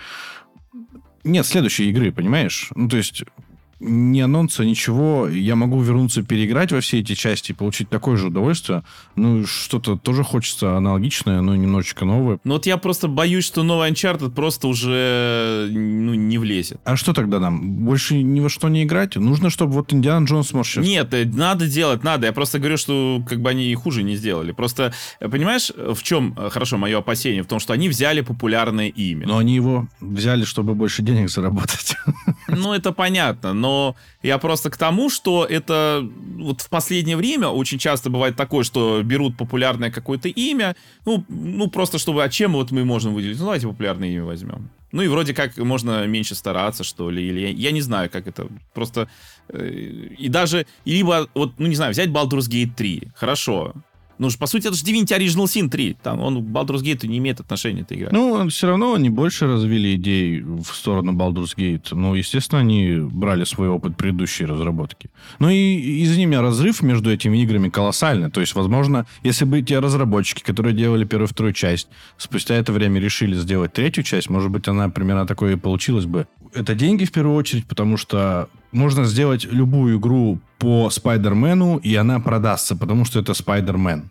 нет 1.25 1.47
следующей 1.47 1.91
игры, 1.91 2.13
понимаешь? 2.13 2.71
Ну, 2.75 2.89
то 2.89 2.97
есть 2.97 3.25
ни 3.81 4.21
анонса, 4.21 4.65
ничего. 4.65 5.29
Я 5.29 5.57
могу 5.57 5.81
вернуться, 5.81 6.23
переиграть 6.23 6.71
во 6.71 6.81
все 6.81 7.01
эти 7.01 7.15
части 7.15 7.53
и 7.53 7.55
получить 7.55 7.89
такое 7.89 8.17
же 8.17 8.29
удовольствие. 8.29 8.83
Ну, 9.17 9.47
что-то 9.47 9.97
тоже 9.97 10.23
хочется 10.23 10.77
аналогичное, 10.77 11.41
но 11.41 11.57
немножечко 11.57 12.05
новое. 12.05 12.39
Ну, 12.45 12.55
вот 12.55 12.67
я 12.67 12.77
просто 12.77 13.09
боюсь, 13.09 13.45
что 13.45 13.63
новый 13.63 13.91
Uncharted 13.91 14.31
просто 14.33 14.69
уже 14.69 15.69
ну, 15.71 16.15
не 16.15 16.39
влезет. 16.39 16.81
А 16.85 16.97
что 16.97 17.13
тогда 17.13 17.41
нам? 17.41 17.85
Больше 17.85 18.23
ни 18.23 18.41
во 18.41 18.49
что 18.49 18.69
не 18.69 18.85
играть? 18.85 19.17
Нужно, 19.17 19.51
чтобы 19.51 19.73
вот 19.73 19.93
Индиана 19.93 20.27
Джонс 20.27 20.53
может 20.53 20.73
сейчас... 20.73 20.87
Нет, 20.87 21.15
э, 21.15 21.25
надо 21.25 21.67
делать, 21.67 22.05
надо. 22.05 22.27
Я 22.27 22.33
просто 22.33 22.59
говорю, 22.59 22.77
что 22.77 23.23
как 23.27 23.41
бы 23.41 23.51
они 23.51 23.71
и 23.71 23.75
хуже 23.75 24.03
не 24.03 24.17
сделали. 24.17 24.53
Просто, 24.53 24.93
э, 25.21 25.29
понимаешь, 25.29 25.73
в 25.75 26.03
чем, 26.03 26.35
э, 26.37 26.51
хорошо, 26.51 26.77
мое 26.77 26.99
опасение? 26.99 27.43
В 27.43 27.47
том, 27.47 27.61
что 27.61 27.73
они 27.73 27.89
взяли 27.89 28.21
популярное 28.21 28.89
имя. 28.89 29.27
Но 29.27 29.39
они 29.39 29.55
его 29.55 29.89
взяли, 30.01 30.45
чтобы 30.45 30.75
больше 30.75 31.03
денег 31.03 31.31
заработать. 31.31 31.97
Ну, 32.49 32.73
это 32.73 32.93
понятно, 32.93 33.53
но 33.53 33.70
но 33.71 33.97
я 34.23 34.39
просто 34.39 34.71
к 34.71 34.77
тому, 34.77 35.11
что 35.11 35.45
это 35.45 36.05
вот 36.39 36.61
в 36.61 36.69
последнее 36.69 37.17
время 37.17 37.49
очень 37.49 37.79
часто 37.79 38.11
бывает 38.11 38.37
такое, 38.37 38.65
что 38.65 39.03
берут 39.03 39.37
популярное 39.37 39.91
какое-то 39.91 40.29
имя, 40.29 40.75
ну, 41.07 41.25
ну 41.29 41.69
просто 41.71 41.99
чтобы, 41.99 42.25
а 42.25 42.29
чем 42.29 42.53
вот 42.53 42.73
мы 42.73 42.85
можем 42.85 43.15
выделить? 43.15 43.39
Ну, 43.39 43.45
давайте 43.45 43.69
популярное 43.69 44.09
имя 44.09 44.25
возьмем. 44.25 44.71
Ну 44.93 45.03
и 45.03 45.09
вроде 45.09 45.35
как 45.35 45.57
можно 45.57 46.05
меньше 46.07 46.35
стараться, 46.35 46.83
что 46.83 47.11
ли, 47.11 47.23
или 47.23 47.41
я, 47.41 47.49
я 47.49 47.71
не 47.71 47.81
знаю, 47.81 48.11
как 48.11 48.27
это. 48.27 48.49
Просто 48.75 49.09
э, 49.49 49.69
и 50.19 50.29
даже, 50.29 50.67
либо, 50.85 51.29
вот, 51.35 51.53
ну 51.59 51.67
не 51.69 51.77
знаю, 51.77 51.93
взять 51.93 52.09
Baldur's 52.09 52.49
Gate 52.51 52.75
3, 52.77 53.13
хорошо, 53.15 53.75
ну, 54.21 54.29
по 54.39 54.47
сути, 54.47 54.67
это 54.67 54.77
же 54.77 54.85
Divinity 54.85 55.19
Original 55.19 55.45
Sin 55.45 55.71
3. 55.71 55.97
Там 56.03 56.21
он 56.21 56.45
к 56.45 56.47
Baldur's 56.47 56.83
Gate 56.83 57.07
не 57.07 57.17
имеет 57.17 57.41
отношения, 57.41 57.81
эта 57.81 57.95
игра. 57.95 58.11
Ну, 58.13 58.47
все 58.51 58.67
равно 58.67 58.93
они 58.93 59.09
больше 59.09 59.47
развили 59.47 59.95
идей 59.95 60.43
в 60.43 60.67
сторону 60.75 61.13
Baldur's 61.13 61.57
Gate. 61.57 61.89
Ну, 61.93 62.15
естественно, 62.15 62.61
они 62.61 62.99
брали 63.01 63.45
свой 63.45 63.69
опыт 63.69 63.97
предыдущей 63.97 64.45
разработки. 64.45 65.09
Ну, 65.39 65.49
и 65.49 66.05
извини 66.05 66.27
меня, 66.27 66.43
разрыв 66.43 66.83
между 66.83 67.11
этими 67.11 67.39
играми 67.43 67.71
колоссальный. 67.71 68.31
То 68.31 68.43
есть, 68.43 68.55
возможно, 68.55 69.07
если 69.23 69.47
бы 69.47 69.63
те 69.63 69.79
разработчики, 69.79 70.43
которые 70.43 70.75
делали 70.75 71.07
первую 71.07 71.27
и 71.27 71.31
вторую 71.33 71.55
часть, 71.55 71.89
спустя 72.19 72.57
это 72.57 72.73
время 72.73 73.01
решили 73.01 73.35
сделать 73.35 73.73
третью 73.73 74.05
часть, 74.05 74.29
может 74.29 74.51
быть, 74.51 74.69
она 74.69 74.91
примерно 74.91 75.27
такое 75.27 75.55
и 75.55 75.57
получилась 75.57 76.05
бы. 76.05 76.27
Это 76.53 76.75
деньги 76.75 77.07
в 77.07 77.13
первую 77.13 77.37
очередь, 77.37 77.67
потому 77.67 77.97
что 77.97 78.51
можно 78.73 79.05
сделать 79.05 79.45
любую 79.51 79.99
игру 79.99 80.39
по 80.59 80.91
Спайдермену, 80.91 81.79
и 81.79 81.95
она 81.95 82.21
продастся, 82.21 82.77
потому 82.77 83.05
что 83.05 83.21
это 83.21 83.35
Спайдермен. 83.35 84.11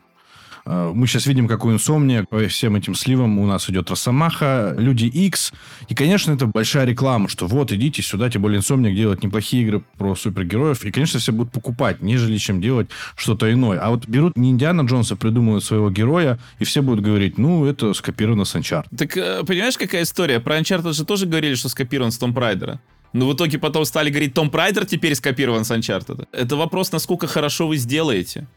Э, 0.65 0.91
мы 0.93 1.07
сейчас 1.07 1.25
видим, 1.25 1.47
какой 1.47 1.73
инсомния 1.73 2.23
по 2.29 2.47
всем 2.47 2.75
этим 2.75 2.95
сливам 2.95 3.39
у 3.39 3.45
нас 3.47 3.69
идет 3.69 3.89
Росомаха, 3.89 4.75
Люди 4.77 5.05
X. 5.05 5.51
И, 5.87 5.95
конечно, 5.95 6.31
это 6.31 6.45
большая 6.45 6.85
реклама, 6.85 7.27
что 7.27 7.47
вот, 7.47 7.71
идите 7.71 8.01
сюда, 8.01 8.29
тем 8.29 8.43
более 8.43 8.59
инсомния 8.59 8.93
делает 8.93 9.23
неплохие 9.23 9.63
игры 9.63 9.83
про 9.97 10.15
супергероев. 10.15 10.85
И, 10.85 10.91
конечно, 10.91 11.19
все 11.19 11.31
будут 11.31 11.51
покупать, 11.51 12.01
нежели 12.01 12.37
чем 12.37 12.61
делать 12.61 12.89
что-то 13.15 13.51
иное. 13.51 13.79
А 13.79 13.89
вот 13.89 14.07
берут 14.07 14.37
не 14.37 14.51
Индиана 14.51 14.81
Джонса, 14.81 15.15
придумывают 15.15 15.63
своего 15.63 15.89
героя, 15.89 16.39
и 16.59 16.63
все 16.63 16.81
будут 16.81 17.03
говорить, 17.03 17.37
ну, 17.37 17.65
это 17.65 17.93
скопировано 17.93 18.45
с 18.45 18.55
Uncharted. 18.55 18.95
Так, 18.95 19.17
э, 19.17 19.43
понимаешь, 19.43 19.77
какая 19.77 20.03
история? 20.03 20.39
Про 20.39 20.59
Uncharted 20.59 20.93
же 20.93 21.05
тоже 21.05 21.25
говорили, 21.25 21.55
что 21.55 21.69
скопирован 21.69 22.11
с 22.11 22.17
Том 22.17 22.33
Прайдера. 22.33 22.79
Но 23.13 23.27
в 23.27 23.33
итоге 23.33 23.57
потом 23.57 23.85
стали 23.85 24.09
говорить, 24.09 24.33
Том 24.33 24.49
Прайдер 24.49 24.85
теперь 24.85 25.15
скопирован 25.15 25.65
с 25.65 25.71
Uncharted. 25.71 26.27
Это 26.31 26.55
вопрос, 26.55 26.91
насколько 26.91 27.27
хорошо 27.27 27.67
вы 27.67 27.77
сделаете. 27.77 28.47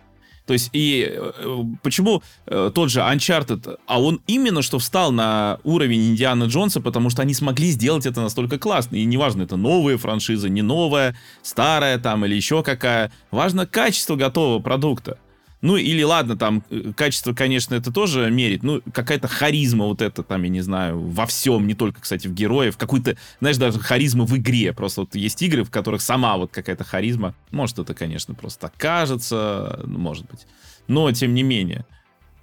То 0.47 0.55
есть, 0.55 0.71
и 0.73 1.09
э, 1.09 1.65
почему 1.83 2.23
э, 2.47 2.71
тот 2.75 2.91
же 2.91 3.01
Uncharted, 3.01 3.79
а 3.87 4.03
он 4.03 4.21
именно 4.27 4.63
что 4.63 4.79
встал 4.79 5.13
на 5.13 5.59
уровень 5.63 6.11
Индиана 6.11 6.45
Джонса, 6.45 6.81
потому 6.81 7.11
что 7.11 7.23
они 7.23 7.33
смогли 7.33 7.71
сделать 7.71 8.07
это 8.07 8.21
настолько 8.21 8.59
классно. 8.59 8.97
И 8.97 9.05
неважно, 9.05 9.43
это 9.43 9.57
новая 9.57 9.97
франшиза, 9.99 10.49
не 10.49 10.63
новая, 10.63 11.17
старая 11.43 11.99
там 11.99 12.25
или 12.25 12.35
еще 12.35 12.63
какая. 12.65 13.13
Важно 13.31 13.67
качество 13.67 14.17
готового 14.17 14.59
продукта. 14.59 15.19
Ну, 15.63 15.77
или 15.77 16.03
ладно, 16.03 16.37
там, 16.37 16.65
э, 16.71 16.93
качество, 16.97 17.33
конечно, 17.33 17.77
это 17.77 17.93
тоже 17.93 18.29
мерить. 18.33 18.65
Ну, 18.65 18.83
какая-то 18.93 19.29
харизма 19.29 19.87
вот 19.87 20.03
это, 20.03 20.25
там, 20.25 20.43
я 20.43 20.49
не 20.49 20.61
знаю, 20.61 21.01
во 21.01 21.25
всем, 21.25 21.69
не 21.69 21.75
только, 21.75 22.01
кстати, 22.01 22.27
в 22.27 22.35
героев. 22.35 22.77
Какой-то, 22.77 23.17
знаешь, 23.39 23.59
даже 23.59 23.79
харизма 23.79 24.25
в 24.25 24.37
игре. 24.37 24.73
Просто 24.73 25.03
вот 25.03 25.15
есть 25.15 25.41
игры, 25.41 25.63
в 25.63 25.71
которых 25.71 26.03
сама 26.03 26.37
вот 26.37 26.51
какая-то 26.51 26.83
харизма. 26.83 27.35
Может, 27.53 27.79
это, 27.79 27.95
конечно, 27.95 28.35
просто 28.35 28.63
так 28.63 28.75
кажется, 28.77 29.81
ну, 29.87 29.99
может 30.01 30.27
быть. 30.29 30.47
Но, 30.89 31.11
тем 31.13 31.33
не 31.33 31.45
менее. 31.45 31.87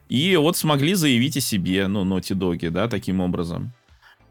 И 0.08 0.38
вот 0.38 0.56
смогли 0.56 0.94
заявить 0.94 1.36
о 1.36 1.42
себе, 1.42 1.88
ну, 1.88 2.06
Naughty 2.06 2.36
Dog, 2.38 2.70
да, 2.70 2.88
таким 2.88 3.20
образом. 3.20 3.74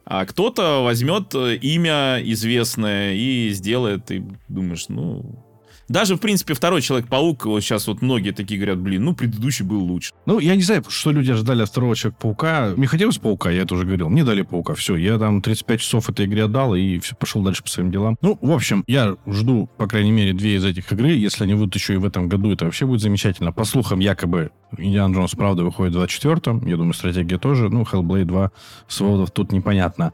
А 0.07 0.25
кто-то 0.25 0.83
возьмет 0.83 1.35
э, 1.35 1.57
имя 1.57 2.23
известное 2.23 3.13
и 3.13 3.51
сделает, 3.51 4.11
и 4.11 4.25
думаешь, 4.49 4.89
ну, 4.89 5.45
Даже, 5.89 6.17
в 6.17 6.19
принципе, 6.19 6.55
второй 6.55 6.83
Человек-паук, 6.83 7.47
вот 7.47 7.61
сейчас 7.61 7.87
вот 7.87 8.03
многие 8.03 8.33
такие 8.33 8.59
говорят, 8.59 8.79
блин, 8.79 9.05
ну, 9.05 9.15
предыдущий 9.15 9.65
был 9.65 9.83
лучше. 9.83 10.13
Ну, 10.27 10.39
я 10.39 10.55
не 10.55 10.63
знаю, 10.63 10.85
что 10.89 11.13
люди 11.13 11.31
ожидали 11.31 11.63
от 11.63 11.71
второго 11.71 11.97
Человека-паука. 11.97 12.75
Мне 12.77 12.87
хотелось 12.87 13.19
Паука, 13.19 13.51
я 13.51 13.63
это 13.63 13.75
уже 13.75 13.85
говорил. 13.85 14.09
Мне 14.11 14.23
дали 14.25 14.43
Паука, 14.43 14.75
все. 14.75 14.97
Я 14.97 15.19
там 15.19 15.41
35 15.41 15.81
часов 15.81 16.11
этой 16.11 16.27
игре 16.27 16.45
отдал 16.45 16.75
и 16.75 16.99
все, 16.99 17.17
пошел 17.17 17.43
дальше 17.43 17.63
по 17.63 17.71
своим 17.71 17.91
делам. 17.91 18.17
Ну, 18.21 18.39
в 18.41 18.51
общем, 18.51 18.85
я 18.87 19.17
жду, 19.27 19.71
по 19.79 19.87
крайней 19.87 20.13
мере, 20.13 20.35
две 20.35 20.57
из 20.57 20.65
этих 20.65 20.93
игры. 20.93 21.11
Если 21.11 21.45
они 21.45 21.55
выйдут 21.55 21.75
еще 21.75 21.95
и 21.95 21.97
в 21.97 22.05
этом 22.05 22.29
году, 22.29 22.53
это 22.53 22.67
вообще 22.67 22.85
будет 22.85 23.01
замечательно. 23.01 23.53
По 23.53 23.65
слухам, 23.65 24.01
якобы 24.01 24.51
Индиан 24.77 25.15
Джонс, 25.15 25.33
правда, 25.33 25.65
выходит 25.65 25.95
в 25.95 25.99
24-м. 25.99 26.67
Я 26.67 26.77
думаю, 26.77 26.93
стратегия 26.93 27.39
тоже. 27.39 27.71
Ну, 27.71 27.83
Hellblade 27.83 28.25
2 28.25 28.51
свободов 28.89 29.31
тут 29.31 29.53
непонятно. 29.53 30.13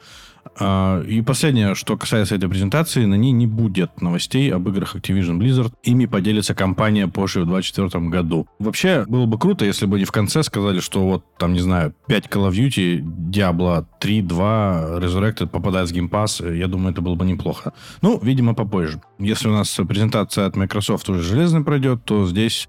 А, 0.59 1.03
и 1.03 1.23
последнее, 1.23 1.75
что 1.75 1.97
касается 1.97 2.35
этой 2.35 2.49
презентации, 2.49 3.05
на 3.05 3.15
ней 3.15 3.33
не 3.33 3.47
будет 3.47 4.01
новостей 4.01 4.53
об 4.53 4.69
играх 4.69 4.97
Activision 4.97 5.39
Blizzard. 5.39 5.73
Ими 5.83 6.07
поделится 6.07 6.55
компания 6.55 7.09
позже 7.09 7.43
в 7.43 7.47
2024 7.47 8.09
году. 8.09 8.47
Вообще, 8.59 9.05
было 9.07 9.27
бы 9.27 9.39
круто, 9.39 9.65
если 9.65 9.87
бы 9.87 9.97
они 9.97 10.05
в 10.05 10.13
конце 10.13 10.43
сказали, 10.43 10.81
что 10.81 11.05
вот, 11.05 11.25
там, 11.39 11.53
не 11.53 11.61
знаю, 11.61 11.95
5 12.09 12.27
Call 12.27 12.51
of 12.51 12.53
Duty, 12.53 13.01
Diablo 13.31 13.87
3, 14.01 14.23
2, 14.23 14.99
Resurrected 15.01 15.49
попадает 15.49 15.91
в 15.91 15.95
Game 15.95 16.09
Pass. 16.09 16.57
Я 16.57 16.69
думаю, 16.69 16.93
это 16.93 17.01
было 17.01 17.15
бы 17.15 17.25
неплохо. 17.25 17.73
Ну, 18.03 18.19
видимо, 18.23 18.55
попозже. 18.55 19.01
Если 19.19 19.49
у 19.49 19.53
нас 19.53 19.75
презентация 19.89 20.47
от 20.47 20.57
Microsoft 20.57 21.09
уже 21.09 21.23
железной 21.23 21.65
пройдет, 21.65 22.05
то 22.05 22.27
здесь 22.27 22.69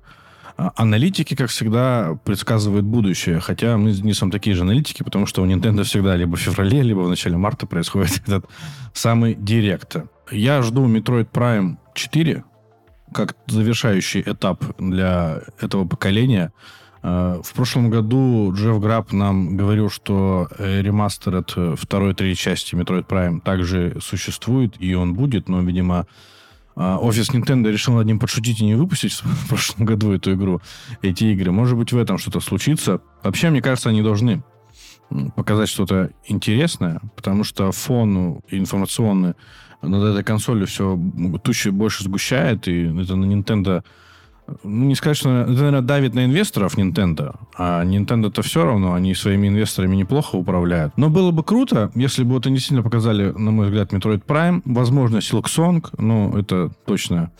аналитики, 0.57 1.35
как 1.35 1.49
всегда, 1.49 2.17
предсказывают 2.23 2.85
будущее. 2.85 3.39
Хотя 3.39 3.77
мы 3.77 3.91
не 3.91 4.13
сам 4.13 4.31
такие 4.31 4.55
же 4.55 4.63
аналитики, 4.63 5.03
потому 5.03 5.25
что 5.25 5.41
у 5.41 5.45
Nintendo 5.45 5.83
всегда 5.83 6.15
либо 6.15 6.35
в 6.37 6.39
феврале, 6.39 6.81
либо 6.81 6.99
в 6.99 7.09
начале 7.09 7.37
марта 7.37 7.67
происходит 7.67 8.21
этот 8.27 8.45
самый 8.93 9.35
директ. 9.35 9.97
Я 10.31 10.61
жду 10.61 10.87
Metroid 10.87 11.29
Prime 11.31 11.77
4 11.93 12.43
как 13.13 13.35
завершающий 13.47 14.21
этап 14.25 14.63
для 14.77 15.41
этого 15.59 15.85
поколения. 15.85 16.51
А, 17.01 17.41
в 17.41 17.53
прошлом 17.53 17.89
году 17.89 18.51
Джефф 18.53 18.79
Граб 18.79 19.13
нам 19.13 19.55
говорил, 19.55 19.89
что 19.89 20.49
э, 20.57 20.81
ремастер 20.81 21.35
от 21.35 21.79
второй 21.79 22.11
и 22.11 22.15
третьей 22.15 22.35
части 22.35 22.75
Metroid 22.75 23.05
Prime 23.07 23.41
также 23.41 23.97
существует, 24.01 24.75
и 24.79 24.95
он 24.95 25.13
будет, 25.13 25.47
но, 25.47 25.61
видимо, 25.61 25.95
а, 25.99 26.05
офис 26.75 27.29
Nintendo 27.29 27.71
решил 27.71 27.93
над 27.93 28.05
ним 28.05 28.19
подшутить 28.19 28.59
и 28.59 28.65
не 28.65 28.75
выпустить 28.75 29.13
в 29.13 29.47
прошлом 29.49 29.85
году 29.85 30.11
эту 30.11 30.33
игру, 30.33 30.61
эти 31.01 31.25
игры. 31.25 31.51
Может 31.51 31.77
быть, 31.77 31.91
в 31.91 31.97
этом 31.97 32.17
что-то 32.17 32.39
случится. 32.39 33.01
Вообще, 33.23 33.49
мне 33.49 33.61
кажется, 33.61 33.89
они 33.89 34.01
должны 34.01 34.43
показать 35.35 35.69
что-то 35.69 36.11
интересное, 36.25 36.99
потому 37.15 37.43
что 37.43 37.71
фон 37.71 38.41
информационный 38.49 39.35
над 39.81 40.03
этой 40.03 40.23
консолью 40.23 40.67
все 40.67 40.99
тучи 41.43 41.69
больше 41.69 42.03
сгущает, 42.03 42.67
и 42.67 42.85
это 42.85 43.15
на 43.15 43.25
Nintendo 43.25 43.83
ну, 44.63 44.85
не 44.85 44.95
сказать, 44.95 45.17
что 45.17 45.29
это, 45.29 45.51
наверное, 45.51 45.81
давит 45.81 46.13
на 46.13 46.25
инвесторов 46.25 46.77
Nintendo, 46.77 47.35
а 47.57 47.83
Nintendo-то 47.83 48.41
все 48.41 48.63
равно, 48.63 48.93
они 48.93 49.15
своими 49.15 49.47
инвесторами 49.47 49.95
неплохо 49.95 50.35
управляют. 50.35 50.93
Но 50.97 51.09
было 51.09 51.31
бы 51.31 51.43
круто, 51.43 51.91
если 51.95 52.23
бы 52.23 52.33
вот 52.33 52.45
они 52.45 52.59
сильно 52.59 52.83
показали, 52.83 53.31
на 53.31 53.51
мой 53.51 53.67
взгляд, 53.67 53.91
Metroid 53.93 54.23
Prime, 54.25 54.61
возможно, 54.65 55.17
Silk 55.17 55.45
Song, 55.45 55.85
но 55.97 56.37
это 56.37 56.71
точно 56.85 57.31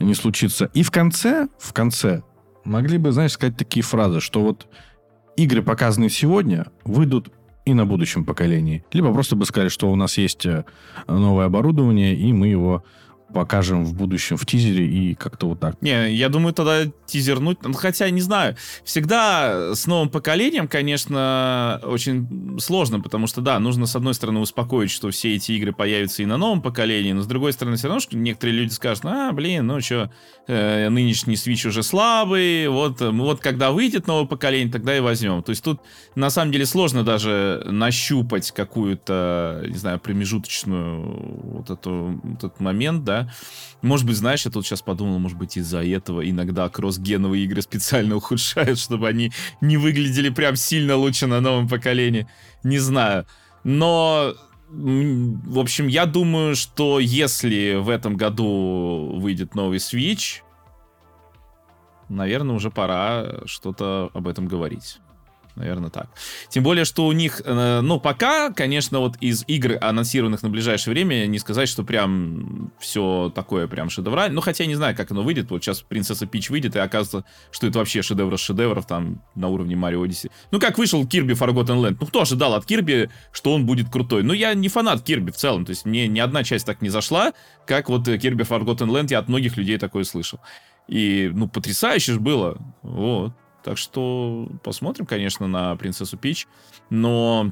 не 0.00 0.14
случится. 0.14 0.70
И 0.74 0.82
в 0.82 0.90
конце, 0.90 1.48
в 1.58 1.72
конце, 1.72 2.22
могли 2.64 2.98
бы, 2.98 3.12
знаешь, 3.12 3.32
сказать 3.32 3.56
такие 3.56 3.82
фразы, 3.82 4.20
что 4.20 4.40
вот 4.42 4.66
игры, 5.36 5.62
показанные 5.62 6.10
сегодня, 6.10 6.66
выйдут 6.84 7.30
и 7.64 7.74
на 7.74 7.84
будущем 7.84 8.24
поколении. 8.24 8.84
Либо 8.92 9.12
просто 9.12 9.36
бы 9.36 9.44
сказали, 9.44 9.68
что 9.68 9.90
у 9.90 9.96
нас 9.96 10.18
есть 10.18 10.46
э, 10.46 10.64
новое 11.08 11.46
оборудование, 11.46 12.14
и 12.14 12.32
мы 12.32 12.46
его 12.46 12.84
покажем 13.32 13.84
в 13.84 13.94
будущем 13.94 14.36
в 14.36 14.46
тизере 14.46 14.86
и 14.86 15.14
как-то 15.14 15.48
вот 15.48 15.60
так. 15.60 15.80
Не, 15.82 16.14
я 16.14 16.28
думаю, 16.28 16.54
тогда 16.54 16.84
тизернуть, 17.06 17.58
ну, 17.62 17.72
хотя, 17.72 18.08
не 18.10 18.20
знаю, 18.20 18.56
всегда 18.84 19.74
с 19.74 19.86
новым 19.86 20.08
поколением, 20.08 20.68
конечно, 20.68 21.80
очень 21.84 22.58
сложно, 22.60 23.00
потому 23.00 23.26
что, 23.26 23.40
да, 23.40 23.58
нужно, 23.58 23.86
с 23.86 23.96
одной 23.96 24.14
стороны, 24.14 24.40
успокоить, 24.40 24.90
что 24.90 25.10
все 25.10 25.34
эти 25.34 25.52
игры 25.52 25.72
появятся 25.72 26.22
и 26.22 26.26
на 26.26 26.36
новом 26.36 26.62
поколении, 26.62 27.12
но, 27.12 27.22
с 27.22 27.26
другой 27.26 27.52
стороны, 27.52 27.76
все 27.76 27.88
равно, 27.88 28.00
что 28.00 28.16
некоторые 28.16 28.56
люди 28.56 28.72
скажут, 28.72 29.04
а, 29.04 29.32
блин, 29.32 29.66
ну 29.66 29.80
что, 29.80 30.10
э, 30.46 30.88
нынешний 30.88 31.34
Switch 31.34 31.66
уже 31.66 31.82
слабый, 31.82 32.68
вот, 32.68 33.00
вот 33.00 33.40
когда 33.40 33.72
выйдет 33.72 34.06
новое 34.06 34.26
поколение, 34.26 34.72
тогда 34.72 34.96
и 34.96 35.00
возьмем. 35.00 35.42
То 35.42 35.50
есть 35.50 35.64
тут, 35.64 35.80
на 36.14 36.30
самом 36.30 36.52
деле, 36.52 36.66
сложно 36.66 37.02
даже 37.02 37.62
нащупать 37.66 38.52
какую-то, 38.52 39.64
не 39.66 39.76
знаю, 39.76 39.98
промежуточную 39.98 41.02
вот, 41.42 41.70
эту, 41.70 42.20
вот 42.22 42.38
этот 42.38 42.60
момент, 42.60 43.04
да, 43.04 43.15
может 43.82 44.06
быть, 44.06 44.16
знаешь, 44.16 44.44
я 44.44 44.50
тут 44.50 44.66
сейчас 44.66 44.82
подумал, 44.82 45.18
может 45.18 45.38
быть, 45.38 45.56
из-за 45.56 45.84
этого 45.84 46.28
иногда 46.28 46.68
кросс-геновые 46.68 47.44
игры 47.44 47.62
специально 47.62 48.16
ухудшают, 48.16 48.78
чтобы 48.78 49.08
они 49.08 49.32
не 49.60 49.76
выглядели 49.76 50.30
прям 50.30 50.56
сильно 50.56 50.96
лучше 50.96 51.26
на 51.26 51.40
новом 51.40 51.68
поколении. 51.68 52.26
Не 52.62 52.78
знаю. 52.78 53.26
Но 53.64 54.34
в 54.68 55.58
общем, 55.58 55.86
я 55.86 56.06
думаю, 56.06 56.56
что 56.56 56.98
если 56.98 57.76
в 57.76 57.88
этом 57.88 58.16
году 58.16 59.16
выйдет 59.16 59.54
новый 59.54 59.78
Switch, 59.78 60.42
наверное, 62.08 62.56
уже 62.56 62.70
пора 62.70 63.46
что-то 63.46 64.10
об 64.12 64.26
этом 64.26 64.48
говорить. 64.48 64.98
Наверное, 65.56 65.88
так. 65.88 66.10
Тем 66.50 66.62
более, 66.62 66.84
что 66.84 67.06
у 67.06 67.12
них, 67.12 67.40
э, 67.42 67.80
ну, 67.80 67.98
пока, 67.98 68.52
конечно, 68.52 69.00
вот 69.00 69.16
из 69.20 69.42
игр, 69.46 69.78
анонсированных 69.80 70.42
на 70.42 70.50
ближайшее 70.50 70.92
время, 70.92 71.26
не 71.26 71.38
сказать, 71.38 71.66
что 71.66 71.82
прям 71.82 72.72
все 72.78 73.32
такое 73.34 73.66
прям 73.66 73.88
шедевральное. 73.88 74.34
Ну, 74.34 74.42
хотя 74.42 74.64
я 74.64 74.68
не 74.68 74.74
знаю, 74.74 74.94
как 74.94 75.10
оно 75.10 75.22
выйдет. 75.22 75.50
Вот 75.50 75.64
сейчас 75.64 75.80
Принцесса 75.80 76.26
Пич 76.26 76.50
выйдет, 76.50 76.76
и 76.76 76.78
оказывается, 76.78 77.24
что 77.50 77.66
это 77.66 77.78
вообще 77.78 78.02
шедевр 78.02 78.34
из 78.34 78.40
шедевров, 78.40 78.86
там, 78.86 79.22
на 79.34 79.48
уровне 79.48 79.76
Марио 79.76 80.04
Odyssey. 80.04 80.30
Ну, 80.50 80.60
как 80.60 80.76
вышел 80.76 81.06
Кирби 81.06 81.32
Forgotten 81.32 81.80
Land. 81.80 81.96
Ну, 82.00 82.06
кто 82.06 82.20
ожидал 82.20 82.52
от 82.52 82.66
Кирби, 82.66 83.08
что 83.32 83.54
он 83.54 83.64
будет 83.64 83.88
крутой? 83.88 84.24
Ну, 84.24 84.34
я 84.34 84.52
не 84.52 84.68
фанат 84.68 85.02
Кирби 85.02 85.30
в 85.30 85.36
целом. 85.36 85.64
То 85.64 85.70
есть 85.70 85.86
мне 85.86 86.06
ни 86.06 86.20
одна 86.20 86.44
часть 86.44 86.66
так 86.66 86.82
не 86.82 86.90
зашла, 86.90 87.32
как 87.66 87.88
вот 87.88 88.04
Кирби 88.04 88.44
Forgotten 88.44 88.88
Land. 88.88 89.06
Я 89.08 89.20
от 89.20 89.28
многих 89.28 89.56
людей 89.56 89.78
такое 89.78 90.04
слышал. 90.04 90.38
И, 90.86 91.30
ну, 91.32 91.48
потрясающе 91.48 92.12
же 92.12 92.20
было. 92.20 92.58
Вот. 92.82 93.32
Так 93.66 93.78
что 93.78 94.48
посмотрим, 94.62 95.06
конечно, 95.06 95.48
на 95.48 95.74
принцессу 95.74 96.16
Пич. 96.16 96.46
Но, 96.88 97.50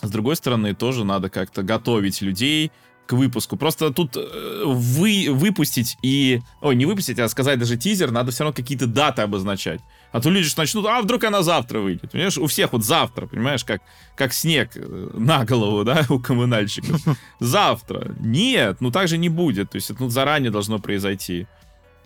с 0.00 0.08
другой 0.08 0.36
стороны, 0.36 0.76
тоже 0.76 1.04
надо 1.04 1.28
как-то 1.28 1.64
готовить 1.64 2.22
людей 2.22 2.70
к 3.06 3.14
выпуску. 3.14 3.56
Просто 3.56 3.92
тут 3.92 4.16
э, 4.16 4.62
вы, 4.64 5.26
выпустить 5.28 5.96
и... 6.02 6.40
Ой, 6.60 6.76
не 6.76 6.86
выпустить, 6.86 7.18
а 7.18 7.28
сказать 7.28 7.58
даже 7.58 7.76
тизер, 7.76 8.12
надо 8.12 8.30
все 8.30 8.44
равно 8.44 8.54
какие-то 8.54 8.86
даты 8.86 9.22
обозначать. 9.22 9.80
А 10.12 10.20
то 10.20 10.30
люди 10.30 10.46
же 10.46 10.54
начнут, 10.56 10.86
а 10.86 11.02
вдруг 11.02 11.24
она 11.24 11.42
завтра 11.42 11.80
выйдет. 11.80 12.12
Понимаешь, 12.12 12.38
у 12.38 12.46
всех 12.46 12.72
вот 12.72 12.84
завтра, 12.84 13.26
понимаешь, 13.26 13.64
как, 13.64 13.82
как 14.14 14.32
снег 14.32 14.70
э, 14.76 15.10
на 15.14 15.44
голову, 15.44 15.82
да, 15.82 16.06
у 16.10 16.20
коммунальщиков. 16.20 17.00
Завтра. 17.40 18.14
Нет, 18.20 18.76
ну 18.80 18.92
так 18.92 19.08
же 19.08 19.18
не 19.18 19.28
будет. 19.28 19.72
То 19.72 19.78
есть 19.78 19.90
это 19.90 20.04
ну, 20.04 20.10
заранее 20.10 20.52
должно 20.52 20.78
произойти. 20.78 21.48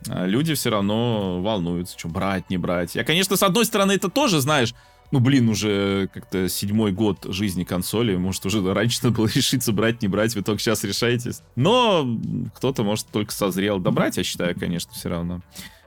А 0.09 0.26
люди 0.26 0.55
все 0.55 0.70
равно 0.70 1.40
волнуются, 1.40 1.98
что 1.98 2.09
брать, 2.09 2.50
не 2.50 2.59
брать. 2.59 2.94
Я, 2.94 3.05
конечно, 3.05 3.36
с 3.36 3.42
одной 3.42 3.64
стороны, 3.64 3.92
это 3.92 4.09
тоже, 4.09 4.40
знаешь, 4.40 4.74
ну, 5.11 5.20
блин, 5.20 5.48
уже 5.48 6.09
как-то 6.12 6.48
седьмой 6.48 6.92
год 6.92 7.26
жизни 7.28 7.64
консоли, 7.64 8.16
может, 8.16 8.44
уже 8.46 8.74
раньше 8.74 9.00
надо 9.02 9.16
было 9.16 9.26
решиться 9.34 9.72
брать, 9.72 10.02
не 10.02 10.09
брать, 10.09 10.34
вы 10.34 10.42
только 10.42 10.61
сейчас 10.61 10.84
решаетесь. 10.84 11.42
Но 11.57 12.18
кто-то, 12.55 12.82
может, 12.82 13.07
только 13.09 13.32
созрел. 13.32 13.78
Да 13.78 13.90
брать, 13.90 14.16
я 14.16 14.24
считаю, 14.24 14.59
конечно, 14.59 14.92
все 14.92 15.09
равно. 15.09 15.40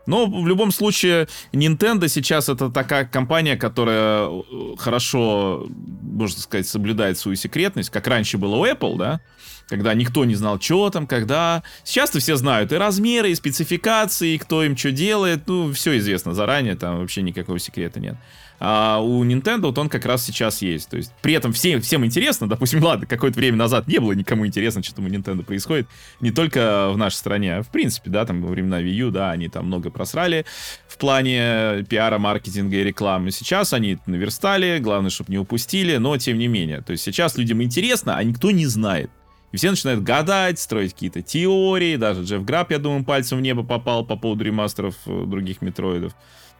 Но 0.05 0.25
в 0.25 0.47
любом 0.47 0.71
случае, 0.71 1.27
Nintendo 1.51 2.07
сейчас 2.07 2.47
это 2.47 2.69
такая 2.69 3.05
компания, 3.05 3.57
которая 3.57 4.29
э, 4.29 4.41
хорошо, 4.77 5.67
можно 6.01 6.39
сказать, 6.39 6.65
соблюдает 6.65 7.19
свою 7.19 7.35
секретность, 7.35 7.89
как 7.89 8.07
раньше 8.07 8.37
было 8.37 8.55
у 8.55 8.65
Apple, 8.65 8.97
да, 8.97 9.19
когда 9.67 9.93
никто 9.93 10.25
не 10.25 10.35
знал, 10.35 10.59
что 10.59 10.89
там, 10.89 11.07
когда. 11.07 11.63
Сейчас-то 11.83 12.19
все 12.19 12.35
знают 12.35 12.71
и 12.71 12.75
размеры, 12.75 13.31
и 13.31 13.35
спецификации, 13.35 14.35
и 14.35 14.37
кто 14.37 14.63
им 14.63 14.77
что 14.77 14.91
делает. 14.91 15.47
Ну, 15.47 15.73
все 15.73 15.97
известно 15.97 16.33
заранее, 16.33 16.75
там 16.75 16.99
вообще 16.99 17.21
никакого 17.21 17.59
секрета 17.59 17.99
нет. 17.99 18.15
А 18.59 18.99
у 18.99 19.23
Nintendo 19.23 19.67
вот 19.67 19.77
он 19.77 19.87
как 19.87 20.05
раз 20.05 20.25
сейчас 20.25 20.61
есть. 20.61 20.89
То 20.89 20.97
есть 20.97 21.13
при 21.21 21.33
этом 21.33 21.53
всем, 21.53 21.81
всем 21.81 22.05
интересно, 22.05 22.47
допустим, 22.47 22.83
ладно, 22.83 23.05
какое-то 23.05 23.37
время 23.37 23.57
назад 23.57 23.87
не 23.87 23.99
было 23.99 24.13
никому 24.13 24.47
интересно, 24.47 24.81
что 24.81 24.95
там 24.95 25.05
у 25.05 25.09
Nintendo 25.09 25.43
происходит. 25.43 25.87
Не 26.21 26.31
только 26.31 26.89
в 26.91 26.97
нашей 26.97 27.15
стране, 27.15 27.57
а 27.57 27.63
в 27.63 27.67
принципе, 27.67 28.09
да, 28.09 28.25
там 28.25 28.41
во 28.41 28.49
времена 28.49 28.81
Wii 28.81 28.93
U, 28.93 29.11
да, 29.11 29.31
они 29.31 29.47
там 29.47 29.67
много 29.67 29.91
просрали 29.91 30.45
в 30.87 30.97
плане 30.97 31.85
пиара, 31.87 32.17
маркетинга 32.17 32.77
и 32.77 32.83
рекламы. 32.83 33.31
Сейчас 33.31 33.73
они 33.73 33.99
наверстали, 34.05 34.79
главное, 34.79 35.11
чтобы 35.11 35.31
не 35.31 35.37
упустили, 35.37 35.97
но 35.97 36.17
тем 36.17 36.39
не 36.39 36.47
менее. 36.47 36.81
То 36.81 36.91
есть 36.91 37.03
сейчас 37.03 37.37
людям 37.37 37.61
интересно, 37.61 38.17
а 38.17 38.23
никто 38.23 38.49
не 38.51 38.65
знает. 38.65 39.11
И 39.51 39.57
все 39.57 39.69
начинают 39.69 40.03
гадать, 40.03 40.59
строить 40.59 40.93
какие-то 40.93 41.21
теории. 41.21 41.95
Даже 41.95 42.23
Джефф 42.23 42.43
Граб, 42.43 42.71
я 42.71 42.79
думаю, 42.79 43.05
пальцем 43.05 43.37
в 43.37 43.41
небо 43.41 43.63
попал 43.63 44.05
по 44.05 44.15
поводу 44.17 44.43
ремастеров 44.43 44.95
э, 45.05 45.23
других 45.25 45.61
метроидов. 45.61 46.13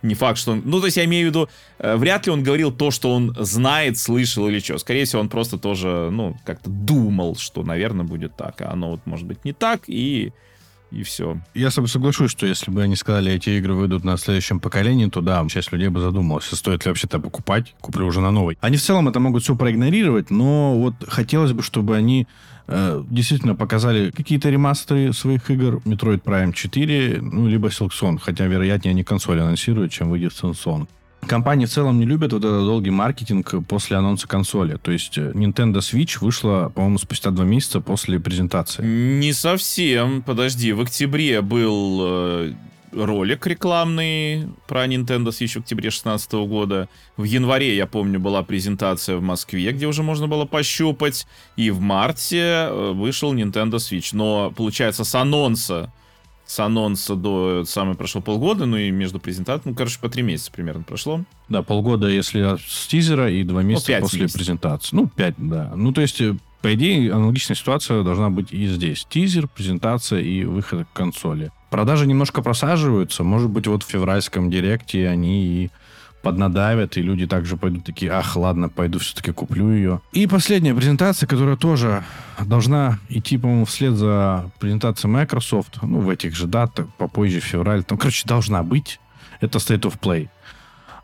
Не 0.04 0.16
факт, 0.16 0.38
что 0.38 0.52
он... 0.54 0.62
Ну, 0.64 0.80
то 0.80 0.86
есть 0.86 0.98
я 0.98 1.06
имею 1.06 1.28
в 1.28 1.30
виду, 1.30 1.50
э, 1.80 1.96
вряд 1.98 2.26
ли 2.26 2.32
он 2.32 2.44
говорил 2.44 2.72
то, 2.72 2.92
что 2.92 3.14
он 3.14 3.36
знает, 3.40 3.98
слышал 3.98 4.48
или 4.48 4.60
что. 4.60 4.78
Скорее 4.78 5.06
всего, 5.06 5.22
он 5.22 5.30
просто 5.30 5.58
тоже, 5.58 6.10
ну, 6.12 6.38
как-то 6.46 6.70
думал, 6.70 7.36
что, 7.36 7.64
наверное, 7.64 8.06
будет 8.06 8.36
так. 8.38 8.62
А 8.62 8.72
оно 8.72 8.92
вот 8.92 9.02
может 9.06 9.26
быть 9.26 9.44
не 9.44 9.54
так. 9.54 9.82
И 9.88 10.32
и 10.92 11.04
все. 11.04 11.40
Я 11.54 11.70
с 11.70 11.76
тобой 11.76 11.90
соглашусь, 11.90 12.32
что 12.32 12.46
если 12.46 12.72
бы 12.72 12.82
они 12.82 12.96
сказали, 12.96 13.32
эти 13.32 13.50
игры 13.52 13.74
выйдут 13.74 14.04
на 14.04 14.18
следующем 14.18 14.60
поколении, 14.60 15.08
то 15.08 15.22
да, 15.22 15.46
часть 15.50 15.72
людей 15.72 15.90
бы 15.90 16.00
задумалась, 16.00 16.46
стоит 16.46 16.86
ли 16.86 16.90
вообще-то 16.90 17.20
покупать, 17.20 17.76
куплю 17.82 18.08
уже 18.08 18.22
на 18.22 18.32
новый. 18.32 18.58
Они 18.62 18.78
в 18.78 18.82
целом 18.82 19.08
это 19.08 19.20
могут 19.20 19.44
все 19.44 19.56
проигнорировать, 19.56 20.30
но 20.30 20.78
вот 20.78 20.94
хотелось 21.08 21.52
бы, 21.52 21.62
чтобы 21.62 21.96
они 21.96 22.28
э, 22.68 23.04
действительно 23.10 23.56
показали 23.56 24.12
какие-то 24.12 24.50
ремастеры 24.50 25.14
своих 25.14 25.50
игр, 25.50 25.82
Metroid 25.86 26.24
Prime 26.24 26.54
4, 26.54 27.20
ну, 27.22 27.48
либо 27.48 27.70
Silksong, 27.70 28.20
хотя, 28.20 28.46
вероятнее, 28.46 28.92
они 28.92 29.04
консоль 29.04 29.42
анонсируют, 29.42 29.92
чем 29.92 30.10
выйдет 30.10 30.32
Silksong. 30.32 30.88
Компании 31.26 31.66
в 31.66 31.70
целом 31.70 32.00
не 32.00 32.06
любят 32.06 32.34
вот 32.34 32.44
этот 32.44 32.62
долгий 32.62 32.92
маркетинг 32.92 33.54
после 33.68 33.98
анонса 33.98 34.28
консоли. 34.28 34.78
То 34.82 34.92
есть 34.92 35.18
э, 35.18 35.32
Nintendo 35.34 35.80
Switch 35.80 36.20
вышла, 36.22 36.72
по-моему, 36.74 36.98
спустя 36.98 37.32
два 37.32 37.44
месяца 37.44 37.82
после 37.82 38.20
презентации. 38.20 38.84
Не 38.84 39.34
совсем. 39.34 40.22
Подожди, 40.22 40.72
в 40.72 40.82
октябре 40.82 41.42
был 41.42 42.00
э, 42.02 42.54
ролик 42.94 43.46
рекламный 43.48 44.48
про 44.68 44.86
Nintendo 44.86 45.28
Switch 45.28 45.54
в 45.54 45.58
октябре 45.58 45.90
2016 45.90 46.32
года. 46.34 46.88
В 47.18 47.24
январе, 47.24 47.76
я 47.76 47.88
помню, 47.88 48.20
была 48.20 48.44
презентация 48.44 49.18
в 49.18 49.22
Москве, 49.22 49.72
где 49.72 49.88
уже 49.88 50.04
можно 50.04 50.28
было 50.28 50.46
пощупать. 50.46 51.28
И 51.56 51.72
в 51.72 51.80
марте 51.80 52.68
э, 52.70 52.92
вышел 52.94 53.34
Nintendo 53.34 53.76
Switch. 53.76 54.10
Но, 54.14 54.52
получается, 54.56 55.04
с 55.04 55.14
анонса 55.16 55.92
с 56.48 56.60
анонса 56.60 57.16
до 57.16 57.66
самое 57.66 57.96
прошло 57.96 58.22
полгода, 58.22 58.66
ну 58.66 58.78
и 58.78 58.90
между 58.90 59.20
презентацией, 59.20 59.72
ну, 59.72 59.76
короче, 59.76 60.00
по 60.00 60.10
три 60.10 60.24
месяца 60.24 60.52
примерно 60.52 60.84
прошло. 60.84 61.22
Да, 61.50 61.62
полгода, 61.62 62.08
если 62.08 62.58
с 62.58 62.88
тизера, 62.88 63.30
и 63.30 63.44
два 63.44 63.62
ну, 63.62 63.68
месяца 63.68 63.92
ну, 63.92 64.02
после 64.02 64.22
месяцев. 64.22 64.40
презентации. 64.40 64.96
Ну, 64.96 65.08
пять, 65.08 65.36
да. 65.38 65.74
Ну, 65.76 65.92
то 65.92 66.02
есть, 66.02 66.22
э, 66.22 66.36
по 66.62 66.74
идее, 66.74 67.14
аналогичная 67.14 67.58
ситуация 67.58 68.02
должна 68.02 68.30
быть 68.30 68.54
и 68.54 68.66
здесь. 68.68 69.06
Тизер, 69.10 69.48
презентация 69.50 70.22
и 70.22 70.46
выход 70.46 70.88
к 70.92 70.96
консоли. 70.96 71.52
Продажи 71.70 72.08
немножко 72.08 72.42
просаживаются. 72.42 73.26
Может 73.26 73.50
быть, 73.50 73.68
вот 73.68 73.84
в 73.84 73.88
февральском 73.88 74.50
директе 74.50 75.10
они 75.10 75.46
и 75.46 75.72
поднадавят, 76.22 76.98
и 76.98 77.02
люди 77.02 77.26
также 77.28 77.58
пойдут 77.58 77.86
такие, 77.86 78.12
ах, 78.12 78.36
ладно, 78.36 78.70
пойду 78.70 79.00
все-таки 79.00 79.32
куплю 79.32 79.72
ее. 79.72 80.02
И 80.12 80.28
последняя 80.28 80.74
презентация, 80.74 81.28
которая 81.28 81.56
тоже 81.56 82.04
должна 82.46 83.00
идти, 83.10 83.38
по-моему, 83.38 83.66
вслед 83.66 83.94
за 83.94 84.52
презентацией 84.60 85.12
Microsoft, 85.12 85.80
ну, 85.82 86.00
в 86.00 86.10
этих 86.10 86.36
же 86.36 86.48
датах, 86.48 86.88
попозже, 86.98 87.40
в 87.40 87.46
феврале, 87.46 87.84
там, 87.84 87.98
короче, 87.98 88.28
должна 88.28 88.64
быть. 88.64 89.00
Это 89.40 89.60
State 89.60 89.82
of 89.82 90.00
Play. 90.00 90.30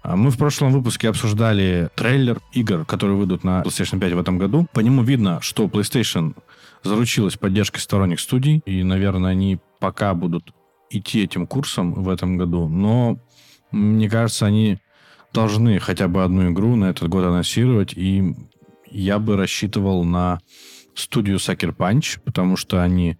А 0.02 0.18
мы 0.18 0.32
в 0.32 0.38
прошлом 0.38 0.74
выпуске 0.74 1.08
обсуждали 1.08 1.90
трейлер 1.96 2.40
игр, 2.52 2.84
которые 2.84 3.16
выйдут 3.16 3.46
на 3.46 3.62
PlayStation 3.62 4.00
5 4.00 4.14
в 4.14 4.20
этом 4.20 4.38
году. 4.38 4.68
По 4.74 4.82
нему 4.82 5.02
видно, 5.02 5.40
что 5.42 5.66
PlayStation 5.68 6.36
заручилась 6.84 7.38
поддержкой 7.38 7.80
сторонних 7.80 8.20
студий, 8.20 8.62
и, 8.66 8.84
наверное, 8.84 9.32
они 9.32 9.60
пока 9.80 10.14
будут 10.14 10.54
идти 10.90 11.24
этим 11.24 11.48
курсом 11.48 11.94
в 11.94 12.10
этом 12.10 12.38
году, 12.38 12.68
но 12.68 13.18
мне 13.72 14.10
кажется, 14.10 14.46
они 14.46 14.80
должны 15.34 15.80
хотя 15.80 16.08
бы 16.08 16.24
одну 16.24 16.52
игру 16.52 16.76
на 16.76 16.86
этот 16.86 17.10
год 17.10 17.26
анонсировать, 17.26 17.94
и 17.96 18.36
я 18.90 19.20
бы 19.20 19.36
рассчитывал 19.36 20.04
на 20.04 20.40
студию 20.96 21.38
Sucker 21.38 21.76
Punch, 21.76 22.20
потому 22.24 22.56
что 22.56 22.82
они 22.82 23.18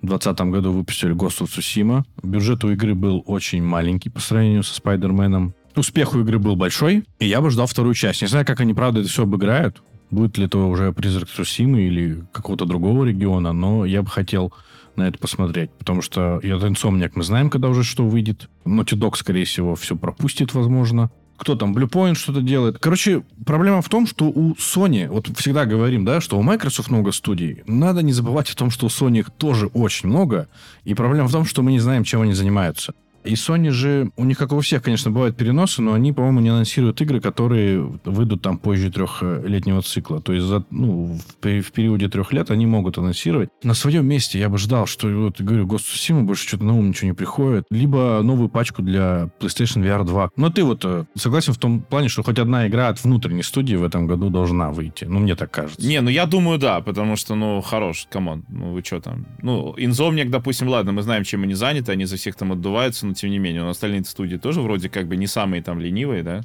в 0.00 0.06
2020 0.06 0.40
году 0.52 0.72
выпустили 0.72 1.14
Ghost 1.14 1.42
of 1.42 1.46
Tsushima. 1.46 2.04
Бюджет 2.22 2.64
у 2.64 2.70
игры 2.70 2.94
был 2.94 3.22
очень 3.26 3.62
маленький 3.62 4.08
по 4.08 4.20
сравнению 4.20 4.62
со 4.62 4.74
Спайдерменом. 4.74 5.54
Успех 5.74 6.14
у 6.14 6.20
игры 6.20 6.38
был 6.38 6.56
большой, 6.56 7.04
и 7.18 7.26
я 7.26 7.42
бы 7.42 7.50
ждал 7.50 7.66
вторую 7.66 7.94
часть. 7.94 8.22
Не 8.22 8.28
знаю, 8.28 8.46
как 8.46 8.60
они, 8.60 8.72
правда, 8.72 9.00
это 9.00 9.08
все 9.08 9.24
обыграют. 9.24 9.82
Будет 10.10 10.38
ли 10.38 10.46
это 10.46 10.58
уже 10.58 10.92
призрак 10.92 11.28
Цусимы 11.28 11.82
или 11.82 12.24
какого-то 12.32 12.64
другого 12.64 13.04
региона, 13.04 13.52
но 13.52 13.84
я 13.84 14.02
бы 14.02 14.08
хотел 14.08 14.54
на 14.94 15.08
это 15.08 15.18
посмотреть, 15.18 15.70
потому 15.72 16.00
что 16.00 16.40
я 16.42 16.54
Insomniac 16.54 17.12
мы 17.16 17.24
знаем, 17.24 17.50
когда 17.50 17.68
уже 17.68 17.82
что 17.82 18.06
выйдет. 18.06 18.48
Naughty 18.64 18.96
Dog, 18.96 19.16
скорее 19.16 19.44
всего, 19.44 19.74
все 19.74 19.96
пропустит, 19.96 20.54
возможно 20.54 21.10
кто 21.36 21.54
там, 21.54 21.76
Bluepoint 21.76 22.14
что-то 22.14 22.40
делает. 22.40 22.78
Короче, 22.78 23.22
проблема 23.44 23.82
в 23.82 23.88
том, 23.88 24.06
что 24.06 24.26
у 24.26 24.54
Sony, 24.54 25.08
вот 25.08 25.28
всегда 25.38 25.64
говорим, 25.66 26.04
да, 26.04 26.20
что 26.20 26.38
у 26.38 26.42
Microsoft 26.42 26.90
много 26.90 27.12
студий. 27.12 27.62
Надо 27.66 28.02
не 28.02 28.12
забывать 28.12 28.50
о 28.50 28.56
том, 28.56 28.70
что 28.70 28.86
у 28.86 28.88
Sony 28.88 29.20
их 29.20 29.30
тоже 29.30 29.66
очень 29.68 30.08
много. 30.08 30.48
И 30.84 30.94
проблема 30.94 31.28
в 31.28 31.32
том, 31.32 31.44
что 31.44 31.62
мы 31.62 31.72
не 31.72 31.80
знаем, 31.80 32.04
чем 32.04 32.22
они 32.22 32.32
занимаются. 32.32 32.94
И 33.26 33.34
Sony 33.34 33.70
же, 33.70 34.10
у 34.16 34.24
них, 34.24 34.38
как 34.38 34.52
у 34.52 34.60
всех, 34.60 34.82
конечно, 34.82 35.10
бывают 35.10 35.36
переносы, 35.36 35.82
но 35.82 35.92
они, 35.92 36.12
по-моему, 36.12 36.40
не 36.40 36.48
анонсируют 36.48 37.00
игры, 37.00 37.20
которые 37.20 37.82
выйдут 38.04 38.42
там 38.42 38.58
позже 38.58 38.90
трехлетнего 38.90 39.82
цикла. 39.82 40.20
То 40.20 40.32
есть 40.32 40.46
за, 40.46 40.64
ну, 40.70 41.18
в, 41.42 41.60
в 41.60 41.72
периоде 41.72 42.08
трех 42.08 42.32
лет 42.32 42.50
они 42.50 42.66
могут 42.66 42.98
анонсировать. 42.98 43.50
На 43.62 43.74
своем 43.74 44.06
месте 44.06 44.38
я 44.38 44.48
бы 44.48 44.58
ждал, 44.58 44.86
что, 44.86 45.08
вот, 45.08 45.40
говорю, 45.40 45.66
Ghost 45.66 45.78
of 45.78 45.94
Tsushima 45.94 46.22
больше 46.22 46.46
что-то 46.46 46.64
на 46.64 46.76
ум 46.76 46.88
ничего 46.88 47.08
не 47.08 47.14
приходит. 47.14 47.64
Либо 47.70 48.20
новую 48.22 48.48
пачку 48.48 48.82
для 48.82 49.30
PlayStation 49.40 49.82
VR 49.82 50.04
2. 50.04 50.30
Но 50.36 50.50
ты 50.50 50.62
вот 50.62 50.84
э, 50.84 51.04
согласен 51.16 51.52
в 51.52 51.58
том 51.58 51.80
плане, 51.80 52.08
что 52.08 52.22
хоть 52.22 52.38
одна 52.38 52.66
игра 52.66 52.88
от 52.88 53.02
внутренней 53.02 53.42
студии 53.42 53.74
в 53.74 53.84
этом 53.84 54.06
году 54.06 54.30
должна 54.30 54.70
выйти. 54.70 55.04
Ну, 55.04 55.18
мне 55.20 55.34
так 55.34 55.50
кажется. 55.50 55.86
Не, 55.86 56.00
ну 56.00 56.10
я 56.10 56.26
думаю, 56.26 56.58
да, 56.58 56.80
потому 56.80 57.16
что, 57.16 57.34
ну, 57.34 57.60
хорош, 57.60 58.06
come 58.10 58.29
on, 58.29 58.44
ну 58.48 58.72
вы 58.72 58.82
что 58.82 59.00
там? 59.00 59.26
Ну, 59.42 59.74
Insomniac, 59.76 60.30
допустим, 60.30 60.68
ладно, 60.68 60.92
мы 60.92 61.02
знаем, 61.02 61.24
чем 61.24 61.42
они 61.42 61.54
заняты, 61.54 61.92
они 61.92 62.04
за 62.04 62.16
всех 62.16 62.36
там 62.36 62.52
отдуваются, 62.52 63.06
но 63.06 63.14
тем 63.16 63.30
не 63.30 63.38
менее, 63.38 63.62
у 63.62 63.66
нас 63.66 63.76
остальные 63.76 64.04
студии 64.04 64.36
тоже 64.36 64.60
вроде 64.60 64.88
как 64.88 65.08
бы 65.08 65.16
не 65.16 65.26
самые 65.26 65.62
там 65.62 65.80
ленивые, 65.80 66.22
да? 66.22 66.42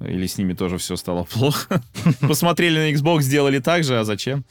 Или 0.00 0.26
с 0.26 0.38
ними 0.38 0.52
тоже 0.52 0.78
все 0.78 0.96
стало 0.96 1.24
плохо? 1.24 1.82
Посмотрели 2.20 2.78
на 2.78 2.92
Xbox, 2.92 3.22
сделали 3.22 3.58
так 3.58 3.84
же, 3.84 3.98
а 3.98 4.04
зачем? 4.04 4.44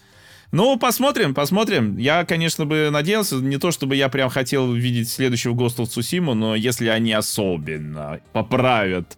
Ну, 0.51 0.77
посмотрим, 0.77 1.33
посмотрим. 1.33 1.97
Я, 1.97 2.23
конечно, 2.23 2.65
бы 2.65 2.89
надеялся, 2.91 3.35
не 3.35 3.57
то 3.57 3.71
чтобы 3.71 3.95
я 3.95 4.09
прям 4.09 4.29
хотел 4.29 4.71
видеть 4.71 5.09
следующего 5.09 5.53
Ghost 5.53 5.77
of 5.77 5.85
Tsushima, 5.85 6.33
но 6.33 6.55
если 6.55 6.87
они 6.87 7.11
особенно 7.13 8.19
поправят 8.31 9.17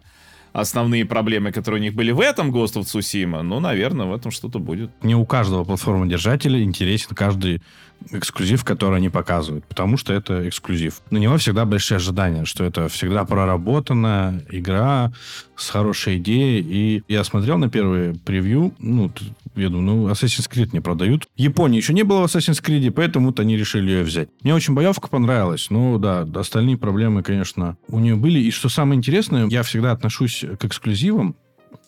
основные 0.52 1.04
проблемы, 1.04 1.52
которые 1.52 1.80
у 1.80 1.82
них 1.84 1.94
были 1.94 2.10
в 2.10 2.20
этом 2.20 2.50
Ghost 2.50 2.74
of 2.74 2.82
Tsushima, 2.82 3.42
ну, 3.42 3.60
наверное, 3.60 4.06
в 4.06 4.14
этом 4.14 4.30
что-то 4.30 4.58
будет. 4.58 4.90
Не 5.02 5.14
у 5.14 5.24
каждого 5.24 5.64
платформодержателя 5.64 6.62
интересен 6.62 7.14
каждый 7.14 7.62
эксклюзив, 8.10 8.64
который 8.64 8.96
они 8.96 9.08
показывают, 9.08 9.64
потому 9.64 9.96
что 9.96 10.12
это 10.12 10.48
эксклюзив. 10.48 11.00
На 11.10 11.18
него 11.18 11.36
всегда 11.38 11.64
большие 11.64 11.96
ожидания, 11.96 12.44
что 12.44 12.64
это 12.64 12.88
всегда 12.88 13.24
проработанная 13.24 14.44
игра 14.50 15.12
с 15.56 15.68
хорошей 15.70 16.18
идеей. 16.18 16.60
И 16.60 17.02
я 17.08 17.24
смотрел 17.24 17.58
на 17.58 17.68
первые 17.68 18.14
превью, 18.14 18.72
ну, 18.78 19.10
я 19.56 19.68
думаю, 19.68 19.82
ну, 19.82 20.08
Assassin's 20.08 20.50
Creed 20.50 20.70
не 20.72 20.80
продают. 20.80 21.26
Японии 21.36 21.76
еще 21.76 21.92
не 21.92 22.04
было 22.04 22.26
в 22.26 22.34
Assassin's 22.34 22.62
Creed, 22.62 22.90
поэтому 22.90 23.34
они 23.36 23.56
решили 23.56 23.90
ее 23.90 24.02
взять. 24.04 24.28
Мне 24.42 24.54
очень 24.54 24.74
боевка 24.74 25.08
понравилась, 25.08 25.70
но 25.70 25.98
да, 25.98 26.26
остальные 26.34 26.76
проблемы, 26.76 27.22
конечно, 27.22 27.76
у 27.88 27.98
нее 27.98 28.16
были. 28.16 28.38
И 28.38 28.50
что 28.50 28.68
самое 28.68 28.98
интересное, 28.98 29.46
я 29.46 29.62
всегда 29.62 29.92
отношусь 29.92 30.44
к 30.58 30.64
эксклюзивам 30.64 31.36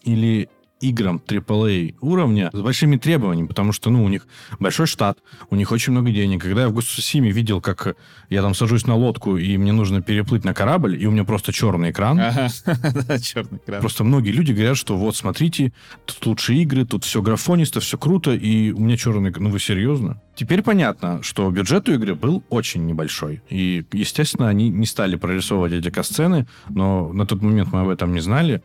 или 0.02 0.48
играм 0.80 1.20
AAA 1.26 1.96
уровня 2.00 2.50
с 2.52 2.60
большими 2.60 2.96
требованиями, 2.96 3.46
потому 3.46 3.72
что, 3.72 3.90
ну, 3.90 4.04
у 4.04 4.08
них 4.08 4.26
большой 4.58 4.86
штат, 4.86 5.18
у 5.50 5.56
них 5.56 5.72
очень 5.72 5.92
много 5.92 6.10
денег. 6.10 6.42
Когда 6.42 6.62
я 6.62 6.68
в 6.68 6.72
Госусиме 6.72 7.30
видел, 7.30 7.60
как 7.60 7.96
я 8.28 8.42
там 8.42 8.54
сажусь 8.54 8.86
на 8.86 8.96
лодку, 8.96 9.36
и 9.36 9.56
мне 9.56 9.72
нужно 9.72 10.02
переплыть 10.02 10.44
на 10.44 10.54
корабль, 10.54 11.00
и 11.00 11.06
у 11.06 11.10
меня 11.10 11.24
просто 11.24 11.52
черный 11.52 11.90
экран. 11.90 12.18
Ага, 12.18 12.48
да, 13.06 13.18
черный 13.18 13.58
экран. 13.58 13.80
Просто 13.80 14.04
многие 14.04 14.30
люди 14.30 14.52
говорят, 14.52 14.76
что 14.76 14.96
вот, 14.96 15.16
смотрите, 15.16 15.72
тут 16.06 16.24
лучшие 16.26 16.62
игры, 16.62 16.84
тут 16.84 17.04
все 17.04 17.22
графонисто, 17.22 17.80
все 17.80 17.98
круто, 17.98 18.32
и 18.32 18.72
у 18.72 18.80
меня 18.80 18.96
черный 18.96 19.30
экран. 19.30 19.44
Ну, 19.44 19.50
вы 19.50 19.60
серьезно? 19.60 20.20
Теперь 20.34 20.62
понятно, 20.62 21.22
что 21.22 21.50
бюджет 21.50 21.88
у 21.88 21.92
игры 21.92 22.14
был 22.14 22.42
очень 22.48 22.86
небольшой. 22.86 23.42
И, 23.50 23.84
естественно, 23.92 24.48
они 24.48 24.68
не 24.70 24.86
стали 24.86 25.16
прорисовывать 25.16 25.72
эти 25.72 25.90
касцены, 25.90 26.46
но 26.68 27.12
на 27.12 27.26
тот 27.26 27.42
момент 27.42 27.72
мы 27.72 27.80
об 27.80 27.88
этом 27.88 28.12
не 28.14 28.20
знали 28.20 28.62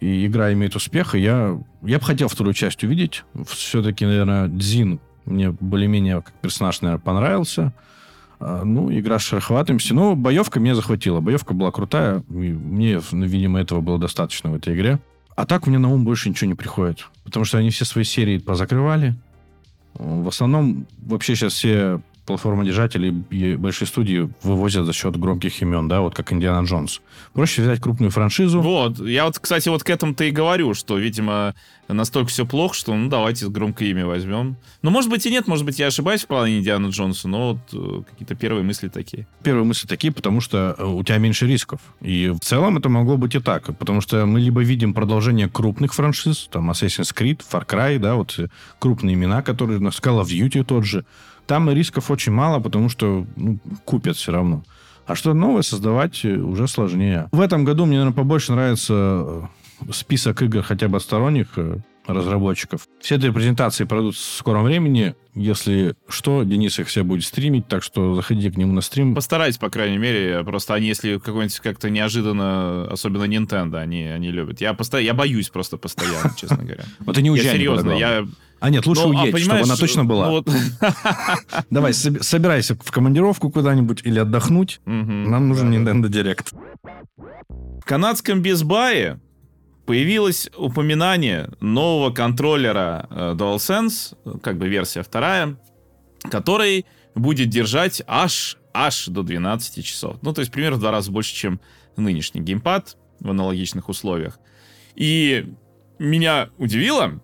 и 0.00 0.26
игра 0.26 0.52
имеет 0.52 0.76
успех, 0.76 1.14
и 1.14 1.20
я, 1.20 1.58
я 1.82 1.98
бы 1.98 2.04
хотел 2.04 2.28
вторую 2.28 2.54
часть 2.54 2.84
увидеть. 2.84 3.24
Все-таки, 3.46 4.06
наверное, 4.06 4.48
Дзин 4.48 5.00
мне 5.24 5.50
более-менее 5.50 6.22
как 6.22 6.32
персонаж, 6.40 6.80
наверное, 6.80 7.02
понравился. 7.02 7.72
А, 8.40 8.64
ну, 8.64 8.90
игра 8.92 9.18
с 9.18 9.22
шероховатостью. 9.22 9.96
Но 9.96 10.16
боевка 10.16 10.60
меня 10.60 10.74
захватила. 10.74 11.20
Боевка 11.20 11.54
была 11.54 11.70
крутая. 11.70 12.22
И 12.30 12.32
мне, 12.32 13.00
ну, 13.12 13.26
видимо, 13.26 13.60
этого 13.60 13.80
было 13.80 13.98
достаточно 13.98 14.50
в 14.50 14.54
этой 14.54 14.74
игре. 14.74 15.00
А 15.36 15.46
так 15.46 15.66
меня 15.66 15.78
на 15.78 15.92
ум 15.92 16.04
больше 16.04 16.28
ничего 16.28 16.48
не 16.48 16.54
приходит. 16.54 17.06
Потому 17.24 17.44
что 17.44 17.58
они 17.58 17.70
все 17.70 17.84
свои 17.84 18.04
серии 18.04 18.38
позакрывали. 18.38 19.14
В 19.94 20.28
основном 20.28 20.86
вообще 20.98 21.34
сейчас 21.34 21.54
все 21.54 22.00
платформодержатели 22.28 23.24
и 23.30 23.56
большие 23.56 23.88
студии 23.88 24.30
вывозят 24.42 24.84
за 24.84 24.92
счет 24.92 25.16
громких 25.16 25.60
имен, 25.62 25.88
да, 25.88 26.02
вот 26.02 26.14
как 26.14 26.32
Индиана 26.32 26.64
Джонс. 26.64 27.00
Проще 27.32 27.62
взять 27.62 27.80
крупную 27.80 28.10
франшизу. 28.10 28.60
Вот, 28.60 29.00
я 29.00 29.24
вот, 29.24 29.38
кстати, 29.38 29.68
вот 29.70 29.82
к 29.82 29.90
этому-то 29.90 30.24
и 30.24 30.30
говорю, 30.30 30.74
что, 30.74 30.98
видимо, 30.98 31.54
настолько 31.88 32.28
все 32.30 32.44
плохо, 32.44 32.74
что, 32.74 32.94
ну, 32.94 33.08
давайте 33.08 33.48
громкое 33.48 33.88
имя 33.88 34.06
возьмем. 34.06 34.56
Ну, 34.82 34.90
может 34.90 35.10
быть 35.10 35.24
и 35.24 35.30
нет, 35.30 35.46
может 35.46 35.64
быть, 35.64 35.78
я 35.78 35.86
ошибаюсь 35.86 36.24
в 36.24 36.26
плане 36.26 36.58
Индиана 36.58 36.88
Джонса, 36.88 37.28
но 37.28 37.52
вот 37.52 37.58
э, 37.72 38.02
какие-то 38.10 38.34
первые 38.34 38.62
мысли 38.62 38.88
такие. 38.88 39.26
Первые 39.42 39.64
мысли 39.64 39.86
такие, 39.86 40.12
потому 40.12 40.42
что 40.42 40.74
э, 40.76 40.84
у 40.84 41.02
тебя 41.02 41.16
меньше 41.16 41.46
рисков. 41.46 41.80
И 42.02 42.28
в 42.28 42.40
целом 42.40 42.76
это 42.76 42.90
могло 42.90 43.16
быть 43.16 43.34
и 43.34 43.40
так, 43.40 43.76
потому 43.78 44.02
что 44.02 44.26
мы 44.26 44.38
либо 44.40 44.60
видим 44.60 44.92
продолжение 44.92 45.48
крупных 45.48 45.94
франшиз, 45.94 46.48
там 46.52 46.70
Assassin's 46.70 47.14
Creed, 47.14 47.40
Far 47.50 47.66
Cry, 47.66 47.98
да, 47.98 48.16
вот 48.16 48.38
э, 48.38 48.48
крупные 48.78 49.14
имена, 49.14 49.40
которые, 49.40 49.80
на 49.80 49.88
Call 49.88 50.22
of 50.22 50.26
Duty 50.26 50.64
тот 50.64 50.84
же, 50.84 51.06
там 51.48 51.70
рисков 51.70 52.10
очень 52.10 52.32
мало, 52.32 52.60
потому 52.60 52.88
что 52.90 53.26
ну, 53.36 53.58
купят 53.84 54.16
все 54.16 54.32
равно. 54.32 54.62
А 55.06 55.14
что 55.14 55.32
новое 55.32 55.62
создавать 55.62 56.24
э, 56.24 56.36
уже 56.36 56.68
сложнее. 56.68 57.28
В 57.32 57.40
этом 57.40 57.64
году 57.64 57.86
мне, 57.86 57.96
наверное, 57.96 58.14
побольше 58.14 58.52
нравится 58.52 58.94
э, 58.94 59.42
список 59.92 60.42
игр 60.42 60.62
хотя 60.62 60.88
бы 60.88 61.00
сторонних 61.00 61.48
э, 61.56 61.78
разработчиков. 62.08 62.88
Все 63.00 63.16
эти 63.16 63.30
презентации 63.30 63.84
пройдут 63.84 64.16
в 64.16 64.18
скором 64.18 64.64
времени. 64.64 65.14
Если 65.34 65.94
что, 66.08 66.42
Денис 66.42 66.78
их 66.78 66.88
все 66.88 67.04
будет 67.04 67.24
стримить, 67.24 67.68
так 67.68 67.82
что 67.82 68.14
заходите 68.14 68.50
к 68.50 68.56
нему 68.56 68.72
на 68.72 68.80
стрим. 68.80 69.14
Постарайтесь, 69.14 69.58
по 69.58 69.70
крайней 69.70 69.98
мере. 69.98 70.42
Просто 70.42 70.74
они, 70.74 70.88
если 70.88 71.18
какой-нибудь 71.18 71.60
как-то 71.60 71.90
неожиданно, 71.90 72.88
особенно 72.90 73.24
Nintendo, 73.24 73.76
они, 73.76 74.04
они 74.04 74.30
любят. 74.30 74.60
Я, 74.60 74.74
постоянно, 74.74 75.06
я 75.06 75.14
боюсь 75.14 75.48
просто 75.50 75.76
постоянно, 75.76 76.32
честно 76.36 76.58
говоря. 76.58 76.84
Вот 77.00 77.14
ты 77.14 77.22
не 77.22 77.30
уезжай. 77.30 77.52
Я 77.52 77.52
серьезно, 77.52 77.92
я... 77.92 78.26
А 78.60 78.70
нет, 78.70 78.84
лучше 78.86 79.02
ну, 79.06 79.16
а 79.16 79.22
уедь, 79.22 79.38
чтобы 79.38 79.60
она 79.60 79.76
точно 79.76 80.04
была. 80.04 80.26
Ну, 80.26 80.32
вот... 80.32 80.48
Давай, 81.70 81.92
собирайся 81.92 82.74
в 82.74 82.90
командировку 82.90 83.50
куда-нибудь 83.50 84.00
или 84.04 84.18
отдохнуть. 84.18 84.80
Нам 84.84 85.48
нужен 85.48 85.72
Nintendo 85.72 86.08
Direct. 86.08 86.54
В 87.48 87.84
канадском 87.84 88.42
Безбае 88.42 89.20
появилось 89.88 90.50
упоминание 90.54 91.48
нового 91.60 92.10
контроллера 92.10 93.06
э, 93.08 93.34
DualSense, 93.34 94.40
как 94.42 94.58
бы 94.58 94.68
версия 94.68 95.02
вторая, 95.02 95.58
который 96.30 96.84
будет 97.14 97.48
держать 97.48 98.02
аж, 98.06 98.58
аж 98.74 99.06
до 99.06 99.22
12 99.22 99.82
часов. 99.82 100.18
Ну, 100.20 100.34
то 100.34 100.42
есть 100.42 100.52
примерно 100.52 100.76
в 100.76 100.80
два 100.80 100.90
раза 100.90 101.10
больше, 101.10 101.34
чем 101.34 101.58
нынешний 101.96 102.42
геймпад 102.42 102.98
в 103.18 103.30
аналогичных 103.30 103.88
условиях. 103.88 104.38
И 104.94 105.54
меня 105.98 106.50
удивило, 106.58 107.22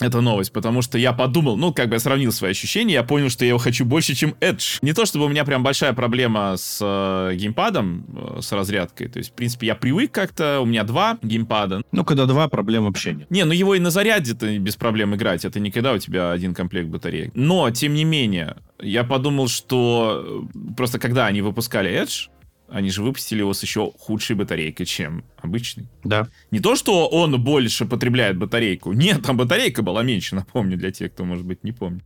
эта 0.00 0.20
новость, 0.20 0.52
потому 0.52 0.82
что 0.82 0.98
я 0.98 1.12
подумал, 1.12 1.56
ну, 1.56 1.72
как 1.72 1.88
бы 1.88 1.94
я 1.94 2.00
сравнил 2.00 2.32
свои 2.32 2.50
ощущения, 2.50 2.94
я 2.94 3.02
понял, 3.02 3.30
что 3.30 3.44
я 3.44 3.50
его 3.50 3.58
хочу 3.58 3.84
больше, 3.84 4.14
чем 4.14 4.34
Edge. 4.40 4.78
Не 4.82 4.92
то, 4.92 5.06
чтобы 5.06 5.26
у 5.26 5.28
меня 5.28 5.44
прям 5.44 5.62
большая 5.62 5.92
проблема 5.92 6.54
с 6.56 6.78
э, 6.82 7.34
геймпадом, 7.34 8.04
э, 8.08 8.40
с 8.42 8.52
разрядкой. 8.52 9.08
То 9.08 9.18
есть, 9.18 9.30
в 9.30 9.32
принципе, 9.34 9.68
я 9.68 9.74
привык 9.74 10.12
как-то, 10.12 10.60
у 10.60 10.66
меня 10.66 10.84
два 10.84 11.18
геймпада. 11.22 11.82
Ну, 11.92 12.04
когда 12.04 12.26
два, 12.26 12.48
проблем 12.48 12.84
вообще 12.84 13.14
нет. 13.14 13.30
Не, 13.30 13.44
ну 13.44 13.52
его 13.52 13.74
и 13.74 13.80
на 13.80 13.90
заряде-то 13.90 14.58
без 14.58 14.76
проблем 14.76 15.14
играть. 15.14 15.44
Это 15.44 15.60
не 15.60 15.70
когда 15.70 15.92
у 15.92 15.98
тебя 15.98 16.32
один 16.32 16.54
комплект 16.54 16.88
батареи. 16.88 17.30
Но, 17.34 17.70
тем 17.70 17.94
не 17.94 18.04
менее, 18.04 18.56
я 18.80 19.04
подумал, 19.04 19.48
что 19.48 20.48
э, 20.54 20.74
просто 20.76 20.98
когда 20.98 21.26
они 21.26 21.42
выпускали 21.42 21.90
Edge, 21.90 22.28
они 22.68 22.90
же 22.90 23.02
выпустили 23.02 23.40
его 23.40 23.52
с 23.52 23.62
еще 23.62 23.92
худшей 23.98 24.36
батарейкой, 24.36 24.86
чем 24.86 25.24
обычный. 25.40 25.88
Да. 26.04 26.28
Не 26.50 26.60
то, 26.60 26.76
что 26.76 27.08
он 27.08 27.42
больше 27.42 27.86
потребляет 27.86 28.36
батарейку. 28.38 28.92
Нет, 28.92 29.22
там 29.22 29.36
батарейка 29.36 29.82
была 29.82 30.02
меньше, 30.02 30.34
напомню, 30.34 30.76
для 30.76 30.90
тех, 30.90 31.12
кто, 31.12 31.24
может 31.24 31.44
быть, 31.44 31.64
не 31.64 31.72
помнит. 31.72 32.04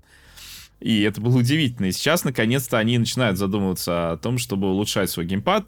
И 0.80 1.02
это 1.02 1.20
было 1.20 1.38
удивительно. 1.38 1.86
И 1.86 1.92
сейчас, 1.92 2.24
наконец-то, 2.24 2.78
они 2.78 2.98
начинают 2.98 3.38
задумываться 3.38 4.12
о 4.12 4.16
том, 4.16 4.38
чтобы 4.38 4.68
улучшать 4.70 5.11
свой 5.11 5.26
геймпад. 5.26 5.66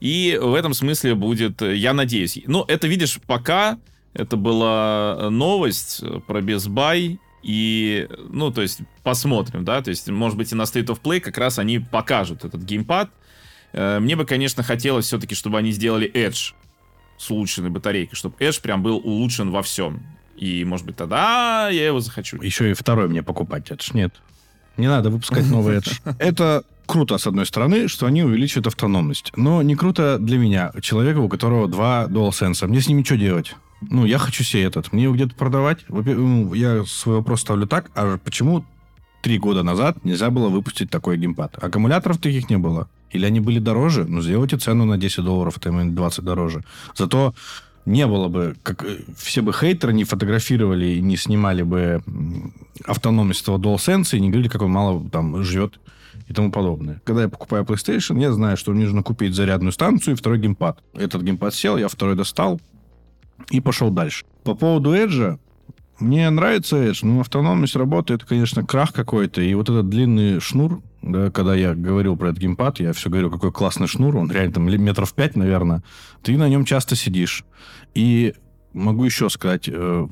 И 0.00 0.38
в 0.40 0.54
этом 0.54 0.74
смысле 0.74 1.14
будет, 1.14 1.60
я 1.62 1.92
надеюсь... 1.92 2.38
Ну, 2.46 2.64
это, 2.68 2.86
видишь, 2.86 3.18
пока 3.26 3.78
это 4.14 4.36
была 4.36 5.28
новость 5.30 6.02
про 6.26 6.40
Best 6.40 6.68
Buy, 6.68 7.18
и, 7.42 8.08
ну, 8.28 8.50
то 8.50 8.62
есть, 8.62 8.80
посмотрим, 9.02 9.64
да, 9.64 9.80
то 9.80 9.90
есть, 9.90 10.08
может 10.08 10.36
быть, 10.36 10.52
и 10.52 10.54
на 10.54 10.62
State 10.62 10.86
of 10.86 11.00
Play 11.00 11.20
как 11.20 11.38
раз 11.38 11.58
они 11.58 11.78
покажут 11.78 12.44
этот 12.44 12.62
геймпад, 12.62 13.10
мне 13.72 14.16
бы, 14.16 14.24
конечно, 14.24 14.62
хотелось 14.62 15.06
все-таки, 15.06 15.34
чтобы 15.34 15.58
они 15.58 15.72
сделали 15.72 16.10
Edge 16.12 16.54
с 17.18 17.30
улучшенной 17.30 17.70
батарейкой, 17.70 18.16
чтобы 18.16 18.36
Edge 18.38 18.60
прям 18.62 18.82
был 18.82 18.96
улучшен 18.96 19.50
во 19.50 19.62
всем. 19.62 20.02
И, 20.36 20.64
может 20.64 20.86
быть, 20.86 20.96
тогда 20.96 21.68
я 21.68 21.86
его 21.86 22.00
захочу. 22.00 22.40
Еще 22.40 22.70
и 22.70 22.74
второй 22.74 23.08
мне 23.08 23.22
покупать 23.22 23.70
Edge. 23.70 23.90
Нет. 23.92 24.14
Не 24.76 24.86
надо 24.86 25.10
выпускать 25.10 25.46
новый 25.50 25.78
Edge. 25.78 26.00
Это 26.18 26.64
круто, 26.86 27.18
с 27.18 27.26
одной 27.26 27.44
стороны, 27.46 27.88
что 27.88 28.06
они 28.06 28.22
увеличивают 28.22 28.68
автономность. 28.68 29.32
Но 29.36 29.62
не 29.62 29.74
круто 29.74 30.18
для 30.18 30.38
меня, 30.38 30.72
человека, 30.80 31.18
у 31.18 31.28
которого 31.28 31.68
два 31.68 32.06
DualSense. 32.08 32.66
Мне 32.66 32.80
с 32.80 32.88
ними 32.88 33.02
что 33.02 33.16
делать? 33.16 33.54
Ну, 33.80 34.06
я 34.06 34.18
хочу 34.18 34.42
себе 34.42 34.64
этот. 34.64 34.92
Мне 34.92 35.04
его 35.04 35.14
где-то 35.14 35.34
продавать? 35.34 35.84
Ну, 35.88 36.54
я 36.54 36.84
свой 36.84 37.16
вопрос 37.16 37.42
ставлю 37.42 37.66
так. 37.66 37.90
А 37.94 38.18
почему 38.18 38.64
три 39.22 39.38
года 39.38 39.62
назад 39.62 40.04
нельзя 40.04 40.30
было 40.30 40.48
выпустить 40.48 40.90
такой 40.90 41.16
геймпад? 41.16 41.62
Аккумуляторов 41.62 42.18
таких 42.18 42.50
не 42.50 42.58
было. 42.58 42.88
Или 43.10 43.26
они 43.26 43.40
были 43.40 43.58
дороже? 43.58 44.04
Ну, 44.04 44.20
сделайте 44.22 44.56
цену 44.58 44.84
на 44.84 44.98
10 44.98 45.24
долларов, 45.24 45.58
там 45.60 45.94
20 45.94 46.24
дороже. 46.24 46.64
Зато 46.94 47.34
не 47.86 48.06
было 48.06 48.28
бы, 48.28 48.54
как 48.62 48.84
э, 48.84 48.98
все 49.16 49.40
бы 49.40 49.52
хейтеры 49.52 49.92
не 49.94 50.04
фотографировали 50.04 50.86
и 50.86 51.00
не 51.00 51.16
снимали 51.16 51.62
бы 51.62 52.02
автономность 52.84 53.42
этого 53.42 53.58
DualSense 53.58 54.16
и 54.16 54.20
не 54.20 54.28
говорили, 54.28 54.48
как 54.48 54.62
он 54.62 54.70
мало 54.70 55.08
там 55.10 55.42
живет 55.42 55.80
и 56.28 56.34
тому 56.34 56.52
подобное. 56.52 57.00
Когда 57.04 57.22
я 57.22 57.28
покупаю 57.28 57.64
PlayStation, 57.64 58.20
я 58.20 58.32
знаю, 58.32 58.56
что 58.56 58.72
мне 58.72 58.84
нужно 58.84 59.02
купить 59.02 59.34
зарядную 59.34 59.72
станцию 59.72 60.14
и 60.14 60.16
второй 60.16 60.38
геймпад. 60.38 60.82
Этот 60.92 61.22
геймпад 61.22 61.54
сел, 61.54 61.78
я 61.78 61.88
второй 61.88 62.14
достал 62.14 62.60
и 63.50 63.60
пошел 63.60 63.90
дальше. 63.90 64.26
По 64.44 64.54
поводу 64.54 64.94
Edge, 64.94 65.38
мне 66.00 66.30
нравится 66.30 66.76
Edge, 66.76 67.00
но 67.02 67.20
автономность 67.20 67.74
работы 67.74 68.14
это, 68.14 68.26
конечно, 68.26 68.64
крах 68.64 68.92
какой-то. 68.92 69.40
И 69.40 69.52
вот 69.54 69.68
этот 69.68 69.88
длинный 69.88 70.40
шнур, 70.40 70.80
да, 71.02 71.30
когда 71.30 71.54
я 71.54 71.74
говорил 71.74 72.16
про 72.16 72.28
этот 72.28 72.40
геймпад, 72.40 72.80
я 72.80 72.92
все 72.92 73.10
говорю, 73.10 73.30
какой 73.30 73.52
классный 73.52 73.88
шнур, 73.88 74.16
он 74.16 74.30
реально 74.30 74.52
там 74.54 74.66
метров 74.66 75.12
пять, 75.14 75.36
наверное. 75.36 75.82
Ты 76.22 76.36
на 76.36 76.48
нем 76.48 76.64
часто 76.64 76.94
сидишь. 76.94 77.44
И 77.94 78.34
могу 78.72 79.04
еще 79.04 79.28
сказать 79.28 79.68
э, 79.68 80.06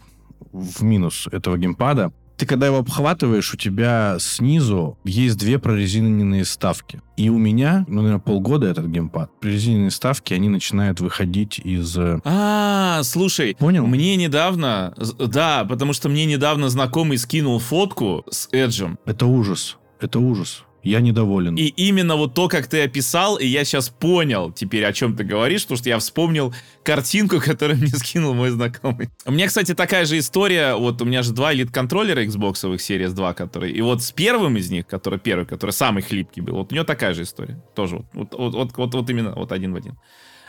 в 0.53 0.83
минус 0.83 1.29
этого 1.31 1.57
геймпада, 1.57 2.13
ты 2.37 2.47
когда 2.47 2.67
его 2.67 2.79
обхватываешь, 2.79 3.53
у 3.55 3.57
тебя 3.57 4.17
снизу 4.21 4.99
есть 5.05 5.39
две 5.39 5.59
прорезиненные 5.59 6.45
ставки. 6.45 7.01
И 7.17 7.31
у 7.31 7.39
меня, 7.39 7.85
ну, 7.89 8.03
наверное, 8.03 8.21
полгода 8.21 8.67
этот 8.67 8.87
геймпад. 8.87 9.31
Прорезиненные 9.41 9.91
ставки, 9.91 10.35
они 10.35 10.49
начинают 10.49 11.01
выходить 11.01 11.59
из... 11.59 11.97
Э, 11.97 12.21
а, 12.25 13.03
слушай. 13.05 13.57
Понял? 13.59 13.87
Мне 13.87 14.17
недавно... 14.17 14.95
Да, 15.19 15.65
потому 15.65 15.93
что 15.95 16.09
мне 16.09 16.27
недавно 16.27 16.69
знакомый 16.69 17.17
скинул 17.19 17.59
фотку 17.59 18.25
с 18.31 18.49
Эджем. 18.53 18.99
Это 19.07 19.27
ужас. 19.27 19.79
Это 20.01 20.19
ужас. 20.19 20.66
Я 20.87 21.01
недоволен. 21.01 21.57
И 21.57 21.67
именно 21.67 22.15
вот 22.15 22.35
то, 22.35 22.49
как 22.49 22.69
ты 22.69 22.83
описал, 22.83 23.37
и 23.37 23.47
я 23.47 23.65
сейчас 23.65 23.89
понял 23.89 24.53
теперь, 24.53 24.85
о 24.85 24.93
чем 24.93 25.17
ты 25.17 25.25
говоришь, 25.25 25.63
потому 25.63 25.79
что 25.79 25.89
я 25.89 25.99
вспомнил 25.99 26.55
картинку, 26.85 27.41
которую 27.45 27.79
мне 27.79 27.89
скинул 27.89 28.35
мой 28.35 28.51
знакомый. 28.51 29.09
У 29.25 29.33
меня, 29.33 29.49
кстати, 29.49 29.75
такая 29.75 30.05
же 30.05 30.17
история, 30.17 30.75
вот 30.75 31.03
у 31.03 31.05
меня 31.05 31.25
же 31.25 31.33
два 31.33 31.53
элит-контроллера 31.53 32.25
Xbox 32.25 32.55
Series 32.77 33.11
2, 33.11 33.35
которые, 33.35 33.73
и 33.73 33.81
вот 33.81 34.03
с 34.03 34.13
первым 34.13 34.57
из 34.59 34.71
них, 34.71 34.87
который 34.87 35.19
первый, 35.19 35.45
который 35.45 35.73
самый 35.73 36.03
хлипкий 36.03 36.41
был, 36.41 36.55
вот 36.55 36.71
у 36.71 36.75
него 36.75 36.85
такая 36.85 37.15
же 37.15 37.23
история, 37.23 37.61
тоже 37.75 38.05
вот, 38.13 38.33
вот, 38.33 38.55
вот, 38.55 38.77
вот, 38.77 38.95
вот 38.95 39.11
именно, 39.11 39.33
вот 39.35 39.51
один 39.51 39.73
в 39.73 39.77
один. 39.77 39.99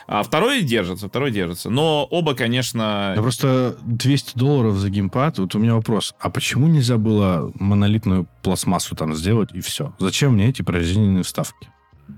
А 0.08 0.22
второй 0.22 0.62
держится, 0.62 1.08
второй 1.08 1.30
держится. 1.30 1.68
Но 1.68 2.08
оба, 2.10 2.34
конечно... 2.34 3.12
Да 3.14 3.20
просто 3.20 3.76
200 3.82 4.38
долларов 4.38 4.76
за 4.76 4.88
геймпад. 4.88 5.38
Вот 5.38 5.54
у 5.54 5.58
меня 5.58 5.74
вопрос. 5.74 6.14
А 6.18 6.30
почему 6.30 6.66
нельзя 6.66 6.96
было 6.96 7.52
монолитную 7.54 8.26
пластмассу 8.42 8.96
там 8.96 9.14
сделать 9.14 9.50
и 9.52 9.60
все? 9.60 9.92
Зачем 9.98 10.32
мне 10.32 10.48
эти 10.48 10.62
прорезиненные 10.62 11.24
вставки? 11.24 11.68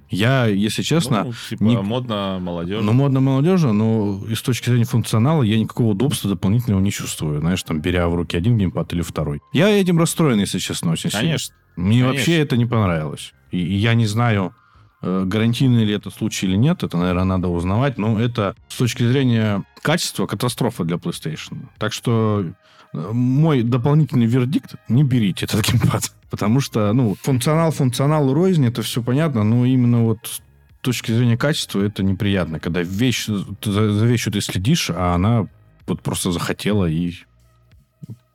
Я, 0.08 0.46
если 0.46 0.82
честно... 0.82 1.24
Ну, 1.24 1.32
типа 1.48 1.62
не... 1.64 1.78
модно, 1.78 2.38
молодежно. 2.40 2.84
Ну, 2.84 2.92
модно, 2.92 3.18
молодежно, 3.18 3.72
но 3.72 4.20
и 4.28 4.36
с 4.36 4.42
точки 4.42 4.68
зрения 4.68 4.84
функционала 4.84 5.42
я 5.42 5.58
никакого 5.58 5.88
удобства 5.88 6.30
дополнительного 6.30 6.80
не 6.80 6.92
чувствую. 6.92 7.40
Знаешь, 7.40 7.62
там, 7.64 7.80
беря 7.80 8.08
в 8.08 8.14
руки 8.14 8.36
один 8.36 8.56
геймпад 8.56 8.92
или 8.92 9.02
второй. 9.02 9.40
Я 9.52 9.68
этим 9.68 9.98
расстроен, 9.98 10.38
если 10.38 10.60
честно, 10.60 10.92
очень 10.92 11.10
Конечно. 11.10 11.38
сильно. 11.38 11.60
Мне 11.76 12.02
Конечно. 12.02 12.08
вообще 12.08 12.38
это 12.38 12.56
не 12.56 12.66
понравилось. 12.66 13.32
И, 13.50 13.58
я 13.58 13.94
не 13.94 14.06
знаю, 14.06 14.54
гарантийный 15.02 15.84
ли 15.84 15.94
это 15.94 16.10
случай 16.10 16.46
или 16.46 16.56
нет, 16.56 16.82
это, 16.82 16.96
наверное, 16.96 17.24
надо 17.24 17.48
узнавать. 17.48 17.98
Но 17.98 18.20
это 18.20 18.54
с 18.68 18.76
точки 18.76 19.02
зрения 19.02 19.64
качества 19.82 20.26
катастрофа 20.26 20.84
для 20.84 20.96
PlayStation. 20.96 21.68
Так 21.78 21.92
что 21.92 22.44
э, 22.92 23.10
мой 23.12 23.62
дополнительный 23.62 24.26
вердикт– 24.26 24.74
не 24.88 25.04
берите 25.04 25.46
этот 25.46 25.66
геймпад. 25.66 26.12
Потому 26.30 26.60
что, 26.60 26.92
ну, 26.92 27.16
функционал, 27.20 27.72
функционал 27.72 28.32
рознь, 28.32 28.64
это 28.66 28.82
все 28.82 29.02
понятно, 29.02 29.42
но 29.42 29.64
именно 29.64 30.04
вот 30.04 30.18
с 30.26 30.40
точки 30.80 31.12
зрения 31.12 31.36
качества 31.36 31.82
это 31.82 32.02
неприятно, 32.02 32.60
когда 32.60 32.82
вещь, 32.82 33.26
за, 33.26 33.92
за 33.92 34.06
вещью 34.06 34.32
ты 34.32 34.40
следишь, 34.40 34.90
а 34.90 35.14
она 35.14 35.48
вот 35.86 36.02
просто 36.02 36.30
захотела 36.30 36.86
и 36.86 37.14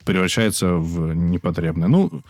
превращается 0.03 0.73
в 0.73 1.13
непотребное. 1.13 1.87
Ну, 1.87 2.21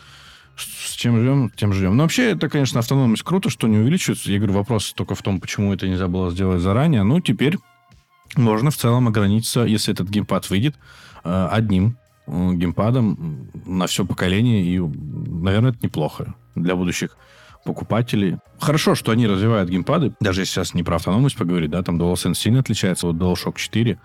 с 0.57 0.93
чем 0.93 1.17
живем, 1.17 1.51
тем 1.55 1.73
живем. 1.73 1.97
Но 1.97 2.03
вообще, 2.03 2.31
это, 2.31 2.49
конечно, 2.49 2.79
автономность 2.79 3.23
круто, 3.23 3.49
что 3.49 3.67
не 3.67 3.77
увеличивается. 3.77 4.31
Я 4.31 4.37
говорю, 4.37 4.53
вопрос 4.53 4.93
только 4.93 5.15
в 5.15 5.21
том, 5.21 5.39
почему 5.39 5.73
это 5.73 5.87
нельзя 5.87 6.07
было 6.07 6.31
сделать 6.31 6.61
заранее. 6.61 7.03
Ну, 7.03 7.19
теперь 7.19 7.57
можно 8.35 8.71
в 8.71 8.77
целом 8.77 9.07
ограничиться, 9.07 9.61
если 9.61 9.93
этот 9.93 10.09
геймпад 10.09 10.49
выйдет, 10.49 10.75
э, 11.23 11.47
одним 11.51 11.97
э, 12.27 12.53
геймпадом 12.53 13.49
на 13.65 13.87
все 13.87 14.05
поколение. 14.05 14.63
И, 14.63 14.79
наверное, 14.79 15.71
это 15.71 15.79
неплохо 15.81 16.35
для 16.55 16.75
будущих 16.75 17.17
покупателей. 17.65 18.37
Хорошо, 18.59 18.95
что 18.95 19.11
они 19.11 19.27
развивают 19.27 19.69
геймпады. 19.69 20.13
Даже 20.19 20.41
если 20.41 20.53
сейчас 20.53 20.73
не 20.73 20.83
про 20.83 20.95
автономность 20.95 21.35
поговорить, 21.35 21.71
да, 21.71 21.81
там 21.83 21.99
DualSense 21.99 22.35
сильно 22.35 22.59
отличается 22.59 23.07
от 23.07 23.15
DualShock 23.15 23.55
4 23.57 23.97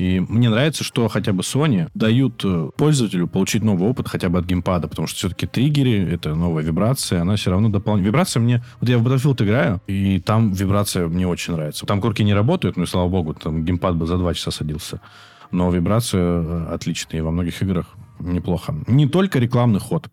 И 0.00 0.18
мне 0.18 0.48
нравится, 0.48 0.82
что 0.82 1.08
хотя 1.08 1.34
бы 1.34 1.42
Sony 1.42 1.90
дают 1.92 2.40
э, 2.42 2.70
пользователю 2.74 3.28
получить 3.28 3.62
новый 3.62 3.86
опыт 3.86 4.08
хотя 4.08 4.30
бы 4.30 4.38
от 4.38 4.46
геймпада, 4.46 4.88
потому 4.88 5.06
что 5.06 5.18
все-таки 5.18 5.46
триггеры, 5.46 6.10
это 6.10 6.34
новая 6.34 6.62
вибрация, 6.62 7.20
она 7.20 7.36
все 7.36 7.50
равно 7.50 7.68
дополняет. 7.68 8.06
Вибрация 8.06 8.40
мне... 8.40 8.64
Вот 8.80 8.88
я 8.88 8.96
в 8.96 9.06
Battlefield 9.06 9.44
играю, 9.44 9.82
и 9.86 10.18
там 10.18 10.52
вибрация 10.52 11.06
мне 11.06 11.28
очень 11.28 11.52
нравится. 11.52 11.84
Там 11.84 12.00
корки 12.00 12.22
не 12.22 12.32
работают, 12.32 12.78
ну 12.78 12.84
и 12.84 12.86
слава 12.86 13.10
богу, 13.10 13.34
там 13.34 13.62
геймпад 13.62 13.94
бы 13.94 14.06
за 14.06 14.16
два 14.16 14.32
часа 14.32 14.50
садился. 14.50 15.02
Но 15.50 15.70
вибрация 15.70 16.22
э, 16.22 16.66
отличная, 16.72 17.18
и 17.18 17.22
во 17.22 17.30
многих 17.30 17.60
играх 17.60 17.94
неплохо. 18.20 18.74
Не 18.86 19.06
только 19.06 19.38
рекламный 19.38 19.80
ход. 19.80 20.08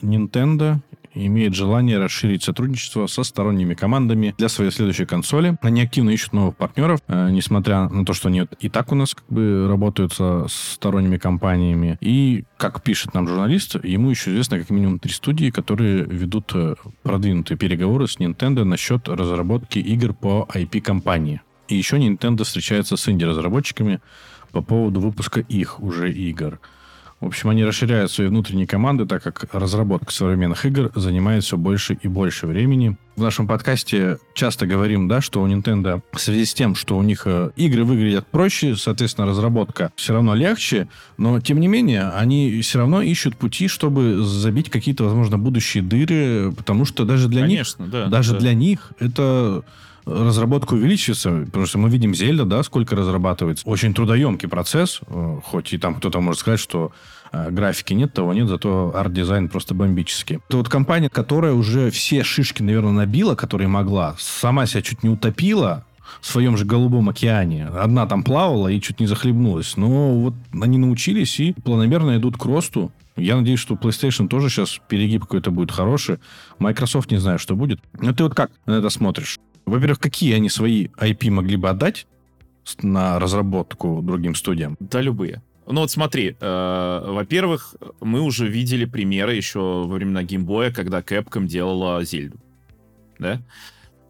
Nintendo 0.00 0.76
имеет 1.14 1.54
желание 1.54 1.98
расширить 1.98 2.42
сотрудничество 2.42 3.06
со 3.06 3.22
сторонними 3.22 3.74
командами 3.74 4.34
для 4.36 4.48
своей 4.48 4.70
следующей 4.70 5.06
консоли. 5.06 5.56
Они 5.62 5.82
активно 5.82 6.10
ищут 6.10 6.32
новых 6.32 6.56
партнеров, 6.56 7.00
э, 7.08 7.30
несмотря 7.30 7.88
на 7.88 8.04
то, 8.04 8.12
что 8.12 8.28
они 8.28 8.46
и 8.60 8.68
так 8.68 8.92
у 8.92 8.94
нас 8.94 9.14
как 9.14 9.26
бы 9.28 9.66
работают 9.68 10.12
со 10.12 10.46
сторонними 10.48 11.16
компаниями. 11.16 11.98
И, 12.00 12.44
как 12.56 12.82
пишет 12.82 13.14
нам 13.14 13.28
журналист, 13.28 13.76
ему 13.84 14.10
еще 14.10 14.30
известно 14.32 14.58
как 14.58 14.70
минимум 14.70 14.98
три 14.98 15.12
студии, 15.12 15.50
которые 15.50 16.04
ведут 16.04 16.52
э, 16.54 16.74
продвинутые 17.02 17.58
переговоры 17.58 18.08
с 18.08 18.18
Nintendo 18.18 18.64
насчет 18.64 19.08
разработки 19.08 19.78
игр 19.78 20.12
по 20.14 20.48
IP-компании. 20.52 21.40
И 21.68 21.76
еще 21.76 21.96
Nintendo 21.96 22.44
встречается 22.44 22.96
с 22.96 23.08
инди-разработчиками 23.08 24.00
по 24.52 24.62
поводу 24.62 25.00
выпуска 25.00 25.40
их 25.40 25.80
уже 25.80 26.12
игр. 26.12 26.60
В 27.24 27.28
общем, 27.28 27.48
они 27.48 27.64
расширяют 27.64 28.12
свои 28.12 28.28
внутренние 28.28 28.66
команды, 28.66 29.06
так 29.06 29.22
как 29.22 29.54
разработка 29.54 30.12
современных 30.12 30.66
игр 30.66 30.92
занимает 30.94 31.42
все 31.42 31.56
больше 31.56 31.96
и 32.02 32.06
больше 32.06 32.46
времени. 32.46 32.98
В 33.16 33.22
нашем 33.22 33.46
подкасте 33.46 34.18
часто 34.34 34.66
говорим, 34.66 35.08
да, 35.08 35.22
что 35.22 35.40
у 35.40 35.48
Nintendo 35.48 36.02
в 36.12 36.20
связи 36.20 36.44
с 36.44 36.52
тем, 36.52 36.74
что 36.74 36.98
у 36.98 37.02
них 37.02 37.22
э, 37.24 37.50
игры 37.56 37.84
выглядят 37.84 38.26
проще, 38.26 38.76
соответственно, 38.76 39.26
разработка 39.26 39.90
все 39.96 40.12
равно 40.12 40.34
легче, 40.34 40.86
но, 41.16 41.40
тем 41.40 41.60
не 41.60 41.66
менее, 41.66 42.10
они 42.10 42.60
все 42.60 42.80
равно 42.80 43.00
ищут 43.00 43.36
пути, 43.36 43.68
чтобы 43.68 44.22
забить 44.22 44.68
какие-то, 44.68 45.04
возможно, 45.04 45.38
будущие 45.38 45.82
дыры, 45.82 46.52
потому 46.52 46.84
что 46.84 47.06
даже 47.06 47.28
для 47.28 47.42
Конечно, 47.42 47.84
них, 47.84 47.90
да, 47.90 48.06
даже 48.08 48.32
да. 48.34 48.40
для 48.40 48.52
них 48.52 48.92
это 48.98 49.64
разработка 50.06 50.74
увеличивается, 50.74 51.44
потому 51.46 51.66
что 51.66 51.78
мы 51.78 51.88
видим 51.88 52.14
Зельда, 52.14 52.44
да, 52.44 52.62
сколько 52.62 52.96
разрабатывается. 52.96 53.66
Очень 53.66 53.94
трудоемкий 53.94 54.48
процесс, 54.48 55.00
э, 55.06 55.40
хоть 55.44 55.72
и 55.72 55.78
там 55.78 55.94
кто-то 55.94 56.20
может 56.20 56.40
сказать, 56.40 56.60
что 56.60 56.92
э, 57.32 57.50
графики 57.50 57.94
нет, 57.94 58.12
того 58.12 58.32
нет, 58.34 58.48
зато 58.48 58.92
арт-дизайн 58.94 59.48
просто 59.48 59.74
бомбический. 59.74 60.40
Это 60.48 60.58
вот 60.58 60.68
компания, 60.68 61.08
которая 61.08 61.52
уже 61.54 61.90
все 61.90 62.22
шишки, 62.22 62.62
наверное, 62.62 62.92
набила, 62.92 63.34
которые 63.34 63.68
могла, 63.68 64.16
сама 64.18 64.66
себя 64.66 64.82
чуть 64.82 65.02
не 65.02 65.10
утопила, 65.10 65.84
в 66.20 66.26
своем 66.26 66.56
же 66.56 66.64
голубом 66.64 67.08
океане. 67.08 67.66
Одна 67.66 68.06
там 68.06 68.22
плавала 68.22 68.68
и 68.68 68.80
чуть 68.80 69.00
не 69.00 69.06
захлебнулась. 69.06 69.76
Но 69.76 70.14
вот 70.14 70.34
они 70.52 70.78
научились 70.78 71.40
и 71.40 71.52
планомерно 71.52 72.16
идут 72.16 72.36
к 72.36 72.44
росту. 72.44 72.92
Я 73.16 73.36
надеюсь, 73.36 73.60
что 73.60 73.74
PlayStation 73.74 74.28
тоже 74.28 74.48
сейчас 74.48 74.80
перегиб 74.88 75.22
какой-то 75.22 75.50
будет 75.50 75.70
хороший. 75.70 76.18
Microsoft 76.58 77.10
не 77.10 77.18
знаю, 77.18 77.38
что 77.38 77.56
будет. 77.56 77.80
Но 78.00 78.12
ты 78.12 78.24
вот 78.24 78.34
как 78.34 78.50
на 78.66 78.72
это 78.72 78.90
смотришь? 78.90 79.38
Во-первых, 79.66 79.98
какие 79.98 80.34
они 80.34 80.48
свои 80.48 80.88
IP 80.98 81.30
могли 81.30 81.56
бы 81.56 81.68
отдать 81.68 82.06
на 82.82 83.18
разработку 83.18 84.00
другим 84.02 84.34
студиям? 84.34 84.76
Да, 84.80 85.00
любые. 85.00 85.42
Ну 85.66 85.80
вот 85.80 85.90
смотри, 85.90 86.36
э, 86.38 87.04
во-первых, 87.06 87.74
мы 88.00 88.20
уже 88.20 88.46
видели 88.46 88.84
примеры 88.84 89.34
еще 89.34 89.60
во 89.60 89.94
времена 89.94 90.22
геймбоя, 90.22 90.70
когда 90.70 91.00
Capcom 91.00 91.46
делала 91.46 92.04
Зельду. 92.04 92.38
Да? 93.18 93.40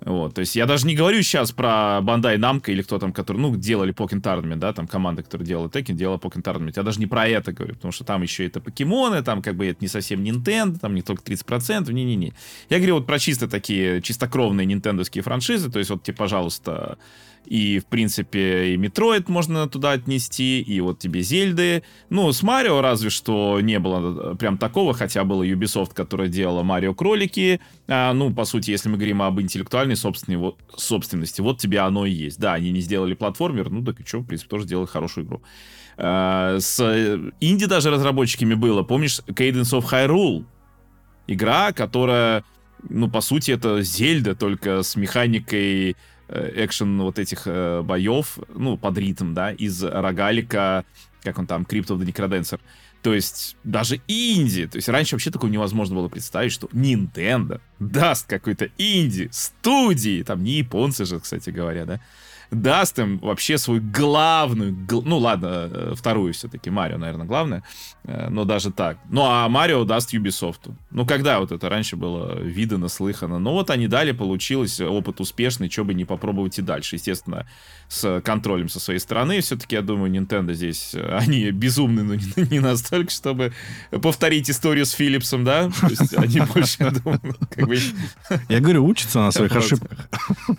Вот, 0.05 0.35
то 0.35 0.41
есть 0.41 0.55
я 0.55 0.67
даже 0.67 0.87
не 0.87 0.95
говорю 0.95 1.23
сейчас 1.23 1.51
про 1.53 2.01
Bandai 2.03 2.37
Namco 2.37 2.71
или 2.71 2.83
кто 2.83 2.99
там, 2.99 3.13
который, 3.13 3.39
ну, 3.39 3.57
делали 3.57 3.95
Pokken 3.95 4.21
Tournament, 4.21 4.57
да, 4.57 4.75
там 4.75 4.87
команда, 4.87 5.23
которая 5.23 5.47
делала 5.47 5.69
Tekken, 5.69 5.95
делала 5.95 6.19
Pokken 6.19 6.43
Tournament. 6.43 6.75
Я 6.77 6.83
даже 6.83 7.01
не 7.01 7.07
про 7.07 7.27
это 7.27 7.53
говорю, 7.53 7.75
потому 7.75 7.91
что 7.91 8.05
там 8.05 8.21
еще 8.21 8.47
это 8.47 8.61
покемоны, 8.61 9.23
там 9.23 9.41
как 9.41 9.57
бы 9.57 9.67
это 9.67 9.79
не 9.81 9.89
совсем 9.89 10.23
Nintendo, 10.23 10.79
там 10.79 10.95
не 10.95 11.01
только 11.01 11.23
30%, 11.23 11.91
не-не-не. 11.91 12.35
Я 12.69 12.79
говорю 12.79 12.97
вот 12.97 13.07
про 13.07 13.19
чисто 13.19 13.49
такие, 13.49 14.03
чистокровные 14.03 14.67
нинтендовские 14.67 15.23
франшизы, 15.23 15.71
то 15.71 15.79
есть 15.79 15.91
вот 15.91 16.03
тебе, 16.03 16.15
пожалуйста, 16.15 16.99
и, 17.47 17.79
в 17.79 17.87
принципе, 17.87 18.75
и 18.75 18.77
Metroid 18.77 19.29
можно 19.29 19.69
туда 19.69 19.93
отнести, 19.93 20.61
и 20.61 20.81
вот 20.81 20.99
тебе 20.99 21.23
Зельды. 21.23 21.83
Ну, 22.11 22.33
с 22.33 22.43
Марио 22.43 22.81
разве 22.81 23.11
что 23.11 23.61
не 23.61 23.79
было 23.79 24.33
э, 24.33 24.37
прям 24.37 24.59
такого, 24.59 24.95
хотя 24.95 25.25
было 25.25 25.43
Ubisoft, 25.43 25.95
которая 25.95 26.29
делала 26.29 26.63
Марио 26.63 26.95
Кролики. 26.95 27.61
А, 27.87 28.13
ну, 28.13 28.33
по 28.33 28.45
сути, 28.45 28.71
если 28.71 28.89
мы 28.89 28.97
говорим 28.97 29.23
об 29.23 29.41
интеллектуальной 29.41 29.97
собственной, 29.97 30.39
вот, 30.39 30.59
собственности, 30.77 31.41
вот 31.41 31.59
тебе 31.59 31.81
оно 31.81 32.07
и 32.07 32.11
есть. 32.11 32.39
Да, 32.39 32.55
они 32.55 32.71
не 32.71 32.81
сделали 32.81 33.15
платформер, 33.15 33.71
ну, 33.71 33.85
так 33.85 34.01
и 34.01 34.07
что, 34.07 34.21
в 34.21 34.27
принципе, 34.27 34.49
тоже 34.49 34.67
делали 34.67 34.87
хорошую 34.87 35.27
игру. 35.27 35.43
А, 35.97 36.59
с 36.59 36.81
инди 37.41 37.67
даже 37.67 37.91
разработчиками 37.91 38.55
было. 38.55 38.83
Помнишь, 38.83 39.21
Cadence 39.27 39.79
of 39.79 39.85
Hyrule? 39.91 40.45
Игра, 41.27 41.73
которая, 41.73 42.45
ну, 42.89 43.11
по 43.11 43.21
сути, 43.21 43.53
это 43.53 43.83
Зельда, 43.83 44.35
только 44.35 44.83
с 44.83 44.97
механикой 44.97 45.97
экшен 46.29 47.01
вот 47.03 47.19
этих 47.19 47.43
э, 47.47 47.83
боев, 47.83 48.39
ну, 48.55 48.77
под 48.77 48.99
ритм, 48.99 49.35
да, 49.35 49.53
из 49.53 49.83
рогалика, 49.83 50.85
как 51.23 51.39
он 51.39 51.47
там, 51.47 51.63
Crypt 51.63 51.89
of 51.89 51.99
the 51.99 52.07
Necrodancer. 52.07 52.61
То 53.03 53.13
есть 53.13 53.57
даже 53.65 54.01
инди, 54.09 54.67
то 54.67 54.77
есть 54.77 54.89
раньше 54.89 55.15
вообще 55.15 55.31
такого 55.31 55.51
невозможно 55.51 55.97
было 55.97 56.09
представить, 56.09 56.53
что 56.53 56.69
Nintendo 56.69 57.61
даст 57.79 58.27
какой-то 58.27 58.71
инди 58.79 59.29
студии, 59.31 60.23
там 60.23 60.43
не 60.43 60.53
японцы 60.53 61.05
же, 61.05 61.21
кстати 61.21 61.51
говоря, 61.51 61.85
да, 61.85 62.01
даст 62.55 62.99
им 62.99 63.19
вообще 63.19 63.59
свою 63.59 63.83
главную, 63.83 64.75
гл... 64.75 65.03
ну 65.03 65.19
ладно, 65.19 65.69
э, 65.71 65.95
вторую 65.97 66.33
все-таки, 66.33 66.71
Марио, 66.71 66.99
наверное, 66.99 67.27
главное, 67.27 67.63
э, 68.05 68.29
но 68.31 68.45
даже 68.45 68.71
так. 68.71 68.99
Ну 69.11 69.23
а 69.25 69.49
Марио 69.49 69.85
даст 69.85 70.15
Ubisoft. 70.15 70.73
Ну 70.91 71.07
когда 71.07 71.41
вот 71.41 71.53
это 71.53 71.69
раньше 71.69 71.97
было 71.97 72.39
видано, 72.41 72.89
слыхано? 72.89 73.39
Ну 73.39 73.53
вот 73.53 73.71
они 73.71 73.89
дали, 73.89 74.13
получилось, 74.13 74.81
опыт 74.81 75.21
успешный, 75.21 75.71
что 75.71 75.85
бы 75.85 75.95
не 75.95 76.05
попробовать 76.05 76.59
и 76.59 76.63
дальше. 76.63 76.97
Естественно, 76.97 77.47
с 77.89 78.21
контролем 78.23 78.69
со 78.69 78.81
своей 78.81 78.99
стороны. 78.99 79.41
Все-таки, 79.41 79.77
я 79.77 79.83
думаю, 79.83 80.13
Nintendo 80.13 80.53
здесь, 80.55 80.95
э, 80.95 81.17
они 81.17 81.51
безумны, 81.51 82.03
но 82.03 82.15
не, 82.15 82.33
не 82.51 82.61
настолько, 82.61 83.11
чтобы 83.11 83.53
повторить 83.91 84.51
историю 84.51 84.87
с 84.87 84.93
Филлипсом, 84.93 85.45
да? 85.45 85.71
То 85.81 85.89
есть 85.89 86.17
они 86.17 86.41
больше, 86.55 86.77
я 86.81 86.91
думаю, 86.91 87.21
как 87.51 87.67
бы... 87.67 87.79
Я 88.49 88.61
говорю, 88.61 88.85
учатся 88.87 89.21
на 89.21 89.31
своих 89.31 89.55
ошибках. 89.55 90.09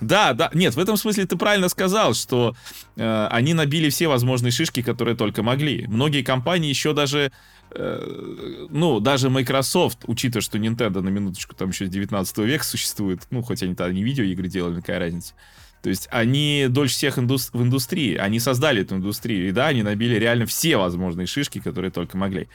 Да, 0.01 0.33
да. 0.33 0.49
Нет, 0.53 0.75
в 0.75 0.79
этом 0.79 0.97
смысле 0.97 1.25
ты 1.25 1.35
правильно 1.35 1.69
сказал, 1.69 1.84
что 2.13 2.55
э, 2.95 3.27
они 3.31 3.53
набили 3.53 3.89
все 3.89 4.07
возможные 4.07 4.51
шишки, 4.51 4.81
которые 4.81 5.15
только 5.15 5.43
могли. 5.43 5.86
Многие 5.88 6.23
компании 6.23 6.69
еще 6.69 6.93
даже 6.93 7.31
э, 7.71 8.67
ну, 8.69 8.99
даже 8.99 9.29
Microsoft, 9.29 9.99
учитывая, 10.07 10.41
что 10.41 10.57
Nintendo 10.57 11.01
на 11.01 11.09
минуточку 11.09 11.55
там 11.55 11.69
еще 11.69 11.86
с 11.86 11.89
19 11.89 12.38
века 12.39 12.63
существует, 12.63 13.21
ну, 13.31 13.41
хоть 13.41 13.63
они 13.63 13.75
тогда 13.75 13.93
не 13.93 14.03
видеоигры 14.03 14.47
делали, 14.47 14.75
какая 14.75 14.99
разница. 14.99 15.33
То 15.81 15.89
есть 15.89 16.07
они 16.09 16.65
дольше 16.67 16.95
всех 16.95 17.19
инду- 17.19 17.38
в 17.38 17.61
индустрии, 17.61 18.15
они 18.15 18.39
создали 18.39 18.81
эту 18.81 18.95
индустрию, 18.95 19.49
и 19.49 19.51
да, 19.51 19.67
они 19.67 19.83
набили 19.83 20.15
реально 20.15 20.47
все 20.47 20.77
возможные 20.77 21.27
шишки, 21.27 21.59
которые 21.59 21.91
только 21.91 22.17
могли. 22.17 22.47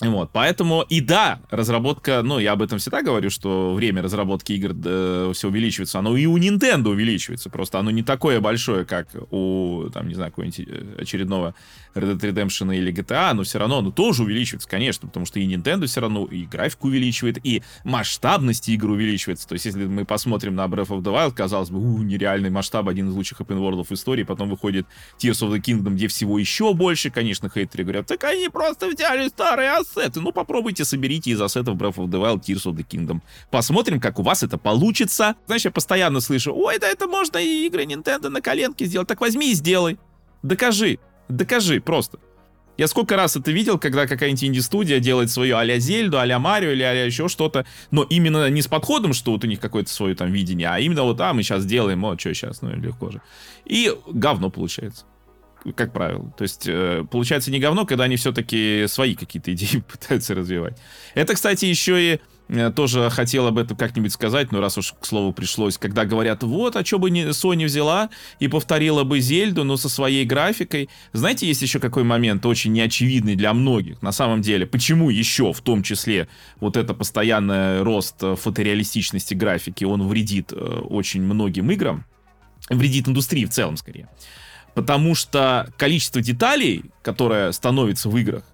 Вот, 0.00 0.30
поэтому, 0.32 0.82
и 0.82 1.00
да, 1.00 1.40
разработка, 1.50 2.22
ну, 2.22 2.40
я 2.40 2.52
об 2.52 2.62
этом 2.62 2.78
всегда 2.78 3.02
говорю, 3.02 3.30
что 3.30 3.74
время 3.74 4.02
разработки 4.02 4.52
игр 4.52 4.74
э, 4.84 5.30
все 5.34 5.48
увеличивается, 5.48 6.00
оно 6.00 6.16
и 6.16 6.26
у 6.26 6.36
Nintendo 6.36 6.88
увеличивается, 6.88 7.48
просто 7.48 7.78
оно 7.78 7.92
не 7.92 8.02
такое 8.02 8.40
большое, 8.40 8.84
как 8.84 9.08
у, 9.30 9.84
там, 9.92 10.08
не 10.08 10.14
знаю, 10.14 10.32
какого-нибудь 10.32 10.60
э, 10.66 10.96
очередного 10.98 11.54
Red 11.94 12.16
Dead 12.16 12.32
Redemption 12.32 12.74
или 12.74 12.92
GTA, 12.92 13.32
но 13.32 13.42
все 13.42 13.58
равно 13.58 13.78
оно 13.78 13.90
тоже 13.90 14.22
увеличивается, 14.22 14.68
конечно, 14.68 15.08
потому 15.08 15.26
что 15.26 15.38
и 15.38 15.46
Nintendo 15.46 15.86
все 15.86 16.00
равно 16.00 16.26
и 16.26 16.44
графику 16.44 16.88
увеличивает, 16.88 17.38
и 17.44 17.62
масштабность 17.84 18.68
игр 18.68 18.90
увеличивается, 18.90 19.48
то 19.48 19.54
есть 19.54 19.64
если 19.66 19.84
мы 19.84 20.04
посмотрим 20.04 20.54
на 20.54 20.64
Breath 20.66 20.88
of 20.88 21.02
the 21.02 21.12
Wild, 21.12 21.32
казалось 21.32 21.70
бы, 21.70 21.78
у, 21.78 22.02
нереальный 22.02 22.50
масштаб, 22.50 22.88
один 22.88 23.08
из 23.08 23.14
лучших 23.14 23.40
open 23.40 23.58
world 23.58 23.84
в 23.84 23.92
истории, 23.92 24.22
потом 24.22 24.48
выходит 24.48 24.86
Tears 25.18 25.46
of 25.46 25.52
the 25.52 25.60
Kingdom, 25.60 25.94
где 25.94 26.08
всего 26.08 26.38
еще 26.38 26.74
больше, 26.74 27.10
конечно, 27.10 27.48
хейтеры 27.48 27.84
говорят, 27.84 28.06
так 28.06 28.24
они 28.24 28.48
просто 28.48 28.88
взяли 28.88 29.28
старые 29.28 29.72
ассеты. 29.72 30.20
Ну, 30.20 30.32
попробуйте, 30.32 30.84
соберите 30.84 31.30
из 31.30 31.40
ассетов 31.40 31.76
Breath 31.76 31.96
of 31.96 32.06
the 32.08 32.20
Wild 32.20 32.40
Tears 32.42 32.70
of 32.70 32.74
the 32.74 32.86
Kingdom. 32.86 33.20
Посмотрим, 33.50 34.00
как 34.00 34.18
у 34.18 34.22
вас 34.22 34.42
это 34.42 34.58
получится. 34.58 35.36
Знаешь, 35.46 35.64
я 35.64 35.70
постоянно 35.70 36.20
слышу, 36.20 36.54
ой, 36.54 36.78
да 36.78 36.88
это 36.88 37.06
можно 37.06 37.38
и 37.38 37.66
игры 37.66 37.84
Nintendo 37.84 38.28
на 38.28 38.40
коленке 38.40 38.86
сделать. 38.86 39.08
Так 39.08 39.20
возьми 39.20 39.50
и 39.50 39.54
сделай. 39.54 39.98
Докажи. 40.42 40.98
Докажи 41.28 41.80
просто. 41.80 42.18
Я 42.76 42.88
сколько 42.88 43.16
раз 43.16 43.36
это 43.36 43.52
видел, 43.52 43.78
когда 43.78 44.06
какая-нибудь 44.06 44.44
инди-студия 44.44 44.98
делает 44.98 45.30
свою 45.30 45.56
а-ля 45.56 45.78
Зельду, 45.78 46.18
а-ля 46.18 46.40
Марио 46.40 46.70
или 46.70 46.82
а-ля 46.82 47.04
еще 47.04 47.28
что-то, 47.28 47.64
но 47.92 48.02
именно 48.02 48.50
не 48.50 48.62
с 48.62 48.66
подходом, 48.66 49.12
что 49.12 49.30
вот 49.32 49.44
у 49.44 49.46
них 49.46 49.60
какое-то 49.60 49.90
свое 49.90 50.16
там 50.16 50.32
видение, 50.32 50.68
а 50.68 50.80
именно 50.80 51.04
вот, 51.04 51.20
а, 51.20 51.32
мы 51.32 51.44
сейчас 51.44 51.64
делаем, 51.64 52.04
о, 52.04 52.18
что 52.18 52.34
сейчас, 52.34 52.62
ну, 52.62 52.70
легко 52.70 53.10
же. 53.10 53.20
И 53.64 53.92
говно 54.08 54.50
получается 54.50 55.04
как 55.72 55.92
правило. 55.92 56.30
То 56.36 56.42
есть 56.42 56.66
э, 56.66 57.04
получается 57.10 57.50
не 57.50 57.58
говно, 57.58 57.86
когда 57.86 58.04
они 58.04 58.16
все-таки 58.16 58.84
свои 58.86 59.14
какие-то 59.14 59.52
идеи 59.54 59.82
пытаются 59.90 60.34
развивать. 60.34 60.76
Это, 61.14 61.34
кстати, 61.34 61.64
еще 61.64 62.14
и 62.14 62.20
тоже 62.74 63.08
хотел 63.10 63.46
об 63.46 63.58
этом 63.58 63.76
как-нибудь 63.76 64.12
сказать, 64.12 64.52
но 64.52 64.60
раз 64.60 64.76
уж 64.76 64.92
к 65.00 65.06
слову 65.06 65.32
пришлось, 65.32 65.78
когда 65.78 66.04
говорят, 66.04 66.42
вот, 66.42 66.76
а 66.76 66.84
что 66.84 66.98
бы 66.98 67.10
не 67.10 67.22
Sony 67.28 67.64
взяла 67.64 68.10
и 68.38 68.48
повторила 68.48 69.02
бы 69.04 69.20
Зельду, 69.20 69.64
но 69.64 69.76
со 69.76 69.88
своей 69.88 70.24
графикой. 70.26 70.90
Знаете, 71.12 71.46
есть 71.46 71.62
еще 71.62 71.80
какой 71.80 72.04
момент, 72.04 72.44
очень 72.44 72.72
неочевидный 72.72 73.34
для 73.34 73.54
многих, 73.54 74.02
на 74.02 74.12
самом 74.12 74.42
деле, 74.42 74.66
почему 74.66 75.08
еще, 75.08 75.52
в 75.52 75.60
том 75.62 75.82
числе, 75.82 76.28
вот 76.60 76.76
это 76.76 76.92
постоянный 76.92 77.82
рост 77.82 78.16
э, 78.22 78.36
фотореалистичности 78.36 79.34
графики, 79.34 79.84
он 79.84 80.06
вредит 80.06 80.52
э, 80.52 80.56
очень 80.56 81.22
многим 81.22 81.70
играм, 81.70 82.04
вредит 82.68 83.08
индустрии 83.08 83.46
в 83.46 83.50
целом, 83.50 83.76
скорее. 83.76 84.08
Потому 84.74 85.14
что 85.14 85.72
количество 85.78 86.20
деталей, 86.20 86.84
которое 87.02 87.52
становится 87.52 88.08
в 88.08 88.18
играх, 88.18 88.44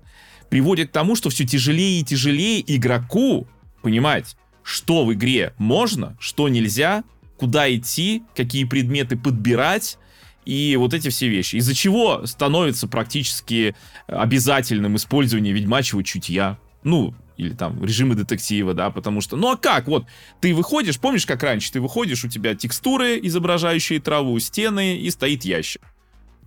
приводит 0.48 0.90
к 0.90 0.92
тому, 0.92 1.16
что 1.16 1.30
все 1.30 1.46
тяжелее 1.46 2.00
и 2.00 2.04
тяжелее 2.04 2.62
игроку 2.76 3.48
понимать, 3.80 4.36
что 4.62 5.04
в 5.04 5.12
игре 5.12 5.54
можно, 5.58 6.16
что 6.20 6.48
нельзя, 6.48 7.04
куда 7.36 7.72
идти, 7.74 8.22
какие 8.34 8.64
предметы 8.64 9.16
подбирать, 9.16 9.98
и 10.44 10.76
вот 10.76 10.94
эти 10.94 11.08
все 11.08 11.28
вещи. 11.28 11.56
Из-за 11.56 11.74
чего 11.74 12.26
становится 12.26 12.88
практически 12.88 13.74
обязательным 14.06 14.96
использование 14.96 15.52
ведьмачьего 15.52 16.02
чутья. 16.02 16.58
Ну, 16.82 17.14
или 17.36 17.54
там 17.54 17.82
режимы 17.84 18.14
детектива, 18.14 18.74
да, 18.74 18.90
потому 18.90 19.20
что, 19.20 19.36
ну 19.36 19.52
а 19.52 19.56
как, 19.56 19.86
вот, 19.86 20.06
ты 20.40 20.54
выходишь, 20.54 20.98
помнишь, 20.98 21.24
как 21.24 21.42
раньше, 21.42 21.72
ты 21.72 21.80
выходишь, 21.80 22.24
у 22.24 22.28
тебя 22.28 22.54
текстуры, 22.54 23.18
изображающие 23.22 24.00
траву, 24.00 24.38
стены, 24.38 24.98
и 24.98 25.10
стоит 25.10 25.44
ящик. 25.44 25.82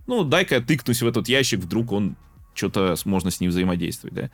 Ну, 0.06 0.22
дай-ка 0.22 0.56
я 0.56 0.60
тыкнусь 0.60 1.02
в 1.02 1.06
этот 1.06 1.28
ящик, 1.28 1.60
вдруг 1.60 1.92
он 1.92 2.16
что-то 2.54 2.94
можно 3.04 3.30
с 3.30 3.40
ним 3.40 3.50
взаимодействовать, 3.50 4.14
да. 4.14 4.30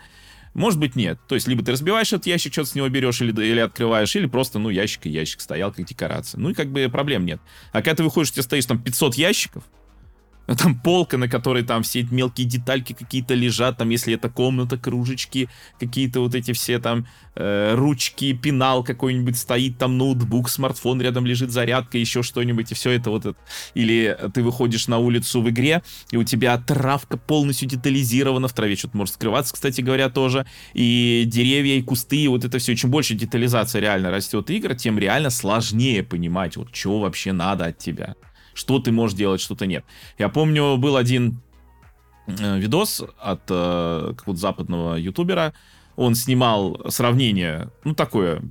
Может 0.55 0.81
быть, 0.81 0.97
нет. 0.97 1.19
То 1.29 1.37
есть, 1.37 1.47
либо 1.47 1.65
ты 1.65 1.73
разбиваешь 1.73 2.13
этот 2.13 2.27
ящик, 2.27 2.53
что-то 2.53 2.71
с 2.71 2.75
него 2.75 2.89
берешь 2.89 3.21
или, 3.21 3.31
или 3.31 3.61
открываешь, 3.61 4.15
или 4.17 4.27
просто, 4.27 4.59
ну, 4.59 4.69
ящик 4.69 5.07
и 5.07 5.11
ящик 5.11 5.41
стоял 5.41 5.73
как 5.73 5.87
декорация. 5.87 6.41
Ну, 6.41 6.51
и 6.51 6.55
как 6.55 6.71
бы 6.73 6.89
проблем 6.89 7.25
нет. 7.25 7.41
А 7.73 7.83
когда 7.83 7.97
ты 7.97 8.03
выходишь, 8.03 8.31
у 8.31 8.35
тебя 8.35 8.43
стоишь 8.43 8.67
там 8.67 8.83
500 8.83 9.15
ящиков, 9.15 9.65
там 10.57 10.79
полка, 10.79 11.17
на 11.17 11.29
которой 11.29 11.63
там 11.63 11.83
все 11.83 12.01
эти 12.01 12.13
мелкие 12.13 12.47
детальки 12.47 12.93
какие-то 12.93 13.35
лежат, 13.35 13.79
там, 13.79 13.89
если 13.91 14.15
это 14.15 14.29
комната, 14.29 14.77
кружечки, 14.77 15.49
какие-то 15.79 16.21
вот 16.21 16.35
эти 16.35 16.53
все 16.53 16.79
там 16.79 17.07
э, 17.37 17.75
ручки, 17.75 18.33
пенал 18.33 18.83
какой-нибудь 18.83 19.39
стоит, 19.39 19.79
там 19.79 19.99
ноутбук, 19.99 20.49
смартфон 20.49 21.01
рядом 21.01 21.27
лежит, 21.27 21.51
зарядка, 21.51 21.99
еще 21.99 22.23
что-нибудь, 22.23 22.73
и 22.73 22.75
все 22.75 22.91
это 22.91 23.11
вот 23.11 23.27
это. 23.27 23.39
Или 23.75 24.17
ты 24.35 24.43
выходишь 24.43 24.89
на 24.89 24.99
улицу 24.99 25.41
в 25.41 25.49
игре, 25.51 25.83
и 26.11 26.17
у 26.17 26.25
тебя 26.25 26.59
травка 26.59 27.17
полностью 27.17 27.69
детализирована, 27.69 28.49
в 28.49 28.53
траве 28.53 28.77
что-то 28.77 28.97
может 28.97 29.15
скрываться, 29.15 29.55
кстати 29.55 29.81
говоря, 29.81 30.09
тоже, 30.09 30.47
и 30.75 31.25
деревья, 31.27 31.77
и 31.77 31.83
кусты, 31.83 32.17
и 32.17 32.29
вот 32.29 32.45
это 32.45 32.59
все. 32.59 32.75
Чем 32.75 32.91
больше 32.91 33.15
детализация 33.15 33.81
реально 33.81 34.11
растет 34.11 34.51
игр, 34.51 34.75
тем 34.75 34.99
реально 34.99 35.31
сложнее 35.31 36.03
понимать, 36.03 36.57
вот 36.57 36.75
что 36.75 37.01
вообще 37.01 37.33
надо 37.33 37.67
от 37.67 37.79
тебя 37.79 38.17
что 38.61 38.79
ты 38.79 38.93
можешь 38.93 39.17
делать, 39.17 39.41
что-то 39.41 39.67
нет. 39.67 39.85
Я 40.19 40.29
помню, 40.29 40.77
был 40.77 40.97
один 40.97 41.41
э, 42.27 42.59
видос 42.59 43.03
от 43.19 43.41
э, 43.49 44.15
какого-то 44.17 44.41
западного 44.41 44.95
ютубера, 44.97 45.55
он 45.97 46.15
снимал 46.15 46.81
сравнение, 46.89 47.71
ну, 47.85 47.95
такое 47.95 48.43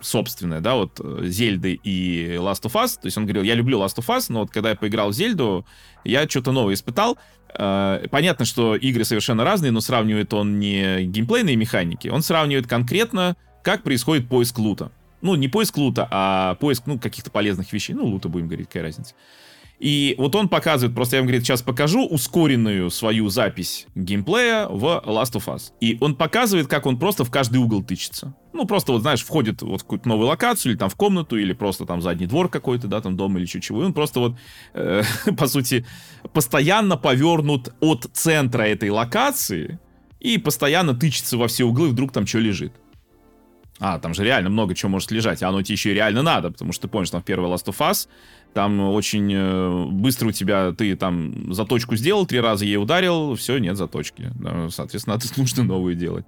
собственное, 0.00 0.60
да, 0.60 0.74
вот 0.74 1.00
э, 1.02 1.20
Зельды 1.26 1.74
и 1.74 2.36
Last 2.38 2.62
of 2.64 2.72
Us. 2.72 3.00
То 3.00 3.06
есть 3.06 3.16
он 3.16 3.24
говорил, 3.24 3.44
я 3.44 3.54
люблю 3.54 3.80
Last 3.80 3.96
of 3.98 4.06
Us, 4.08 4.26
но 4.28 4.40
вот 4.40 4.50
когда 4.50 4.70
я 4.70 4.74
поиграл 4.74 5.10
в 5.10 5.14
Зельду, 5.14 5.64
я 6.04 6.28
что-то 6.28 6.52
новое 6.52 6.74
испытал. 6.74 7.16
Понятно, 7.56 8.44
что 8.44 8.74
игры 8.74 9.04
совершенно 9.04 9.44
разные, 9.44 9.70
но 9.70 9.80
сравнивает 9.80 10.34
он 10.34 10.58
не 10.58 11.04
геймплейные 11.04 11.54
механики, 11.54 12.08
он 12.08 12.22
сравнивает 12.22 12.66
конкретно, 12.66 13.36
как 13.62 13.84
происходит 13.84 14.28
поиск 14.28 14.58
лута. 14.58 14.90
Ну, 15.24 15.36
не 15.36 15.48
поиск 15.48 15.78
лута, 15.78 16.06
а 16.10 16.54
поиск, 16.56 16.82
ну, 16.84 16.98
каких-то 16.98 17.30
полезных 17.30 17.72
вещей. 17.72 17.94
Ну, 17.94 18.04
лута 18.04 18.28
будем 18.28 18.46
говорить, 18.46 18.66
какая 18.66 18.82
разница. 18.82 19.14
И 19.78 20.14
вот 20.18 20.36
он 20.36 20.50
показывает, 20.50 20.94
просто 20.94 21.16
я 21.16 21.22
вам, 21.22 21.28
говорит, 21.28 21.46
сейчас 21.46 21.62
покажу 21.62 22.06
ускоренную 22.06 22.90
свою 22.90 23.30
запись 23.30 23.86
геймплея 23.94 24.68
в 24.68 25.02
Last 25.06 25.32
of 25.32 25.46
Us. 25.46 25.72
И 25.80 25.96
он 26.02 26.14
показывает, 26.14 26.68
как 26.68 26.84
он 26.84 26.98
просто 26.98 27.24
в 27.24 27.30
каждый 27.30 27.56
угол 27.56 27.82
тычется. 27.82 28.34
Ну, 28.52 28.66
просто 28.66 28.92
вот, 28.92 29.00
знаешь, 29.00 29.24
входит 29.24 29.62
вот 29.62 29.80
в 29.80 29.84
какую-то 29.84 30.06
новую 30.06 30.28
локацию, 30.28 30.72
или 30.72 30.78
там 30.78 30.90
в 30.90 30.94
комнату, 30.94 31.38
или 31.38 31.54
просто 31.54 31.86
там 31.86 32.02
задний 32.02 32.26
двор 32.26 32.50
какой-то, 32.50 32.86
да, 32.86 33.00
там 33.00 33.16
дом 33.16 33.38
или 33.38 33.46
чего-чего. 33.46 33.80
И 33.80 33.86
он 33.86 33.94
просто 33.94 34.20
вот, 34.20 34.36
э, 34.74 35.04
по 35.38 35.46
сути, 35.46 35.86
постоянно 36.34 36.98
повернут 36.98 37.74
от 37.80 38.10
центра 38.12 38.64
этой 38.64 38.90
локации 38.90 39.78
и 40.20 40.36
постоянно 40.36 40.94
тычется 40.94 41.38
во 41.38 41.48
все 41.48 41.64
углы, 41.64 41.88
вдруг 41.88 42.12
там 42.12 42.26
что 42.26 42.40
лежит. 42.40 42.74
А, 43.86 43.98
там 43.98 44.14
же 44.14 44.24
реально 44.24 44.48
много 44.48 44.74
чего 44.74 44.92
может 44.92 45.10
лежать, 45.10 45.42
а 45.42 45.50
оно 45.50 45.60
тебе 45.60 45.74
еще 45.74 45.90
и 45.90 45.94
реально 45.94 46.22
надо, 46.22 46.50
потому 46.50 46.72
что 46.72 46.82
ты 46.82 46.88
помнишь, 46.88 47.10
там 47.10 47.20
в 47.20 47.24
первой 47.26 47.50
Last 47.50 47.66
of 47.66 47.76
Us, 47.80 48.08
там 48.54 48.80
очень 48.80 49.30
э, 49.30 49.84
быстро 49.90 50.28
у 50.28 50.32
тебя, 50.32 50.72
ты 50.72 50.96
там 50.96 51.52
заточку 51.52 51.94
сделал, 51.94 52.24
три 52.24 52.40
раза 52.40 52.64
ей 52.64 52.78
ударил, 52.78 53.34
все, 53.34 53.58
нет 53.58 53.76
заточки. 53.76 54.32
Соответственно, 54.70 55.16
надо 55.22 55.26
нужно 55.36 55.64
новую 55.64 55.96
делать. 55.96 56.24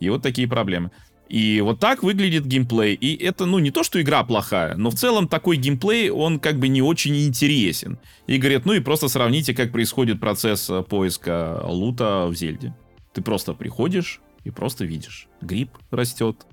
И 0.00 0.08
вот 0.10 0.22
такие 0.22 0.48
проблемы. 0.48 0.90
И 1.28 1.60
вот 1.60 1.78
так 1.78 2.02
выглядит 2.02 2.44
геймплей. 2.44 2.94
И 2.94 3.14
это, 3.22 3.46
ну, 3.46 3.60
не 3.60 3.70
то, 3.70 3.84
что 3.84 4.02
игра 4.02 4.24
плохая, 4.24 4.74
но 4.74 4.90
в 4.90 4.96
целом 4.96 5.28
такой 5.28 5.58
геймплей, 5.58 6.10
он 6.10 6.40
как 6.40 6.58
бы 6.58 6.66
не 6.66 6.82
очень 6.82 7.16
интересен. 7.24 8.00
И 8.26 8.36
говорят, 8.36 8.66
ну 8.66 8.72
и 8.72 8.80
просто 8.80 9.06
сравните, 9.06 9.54
как 9.54 9.70
происходит 9.70 10.18
процесс 10.18 10.68
э, 10.70 10.82
поиска 10.82 11.62
лута 11.66 12.26
в 12.26 12.34
Зельде. 12.34 12.74
Ты 13.12 13.22
просто 13.22 13.54
приходишь 13.54 14.20
и 14.42 14.50
просто 14.50 14.84
видишь. 14.84 15.28
Гриб 15.40 15.70
растет, 15.92 16.46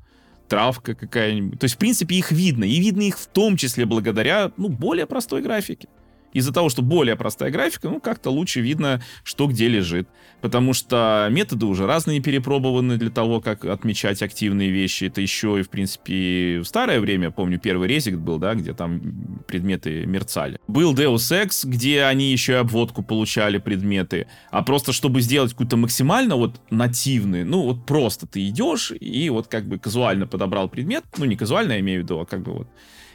травка 0.48 0.94
какая-нибудь. 0.96 1.60
То 1.60 1.66
есть, 1.66 1.76
в 1.76 1.78
принципе, 1.78 2.16
их 2.16 2.32
видно. 2.32 2.64
И 2.64 2.80
видно 2.80 3.02
их 3.02 3.18
в 3.18 3.28
том 3.28 3.58
числе 3.58 3.86
благодаря, 3.86 4.52
ну, 4.58 4.70
более 4.70 5.06
простой 5.06 5.42
графике 5.42 5.88
из-за 6.34 6.52
того, 6.52 6.70
что 6.70 6.82
более 6.82 7.16
простая 7.16 7.52
графика, 7.52 7.90
ну, 7.90 8.00
как-то 8.00 8.30
лучше 8.30 8.62
видно, 8.62 9.02
что 9.24 9.48
где 9.48 9.68
лежит. 9.68 10.08
Потому 10.42 10.74
что 10.74 11.28
методы 11.32 11.66
уже 11.66 11.88
разные 11.88 12.20
перепробованы 12.22 12.98
для 12.98 13.10
того, 13.10 13.40
как 13.40 13.64
отмечать 13.66 14.22
активные 14.22 14.72
вещи. 14.72 15.06
Это 15.06 15.22
еще 15.22 15.60
и, 15.60 15.64
в 15.64 15.70
принципе, 15.70 16.60
в 16.60 16.66
старое 16.66 17.00
время, 17.00 17.32
помню, 17.32 17.60
первый 17.60 17.88
резик 17.88 18.18
был, 18.18 18.40
да, 18.40 18.54
где 18.56 18.74
там 18.74 19.44
предметы 19.48 20.06
мерцали. 20.06 20.60
Был 20.68 20.94
Deus 20.94 21.32
Ex, 21.32 21.66
где 21.66 22.04
они 22.04 22.32
еще 22.32 22.54
и 22.54 22.56
обводку 22.56 23.04
получали 23.04 23.58
предметы. 23.58 24.28
А 24.52 24.64
просто, 24.64 24.92
чтобы 24.92 25.22
сделать 25.22 25.52
какую-то 25.52 25.78
максимально 25.78 26.36
вот 26.36 26.60
нативную, 26.70 27.46
ну, 27.46 27.64
вот 27.64 27.86
просто 27.86 28.28
ты 28.28 28.48
идешь 28.48 28.92
и 29.00 29.30
вот 29.30 29.48
как 29.48 29.68
бы 29.68 29.80
казуально 29.80 30.28
подобрал 30.28 30.68
предмет, 30.68 31.04
ну, 31.18 31.26
не 31.26 31.36
казуально, 31.36 31.74
я 31.74 31.80
имею 31.80 32.02
в 32.02 32.04
виду, 32.04 32.20
а 32.20 32.26
как 32.26 32.42
бы 32.42 32.54
вот 32.54 32.68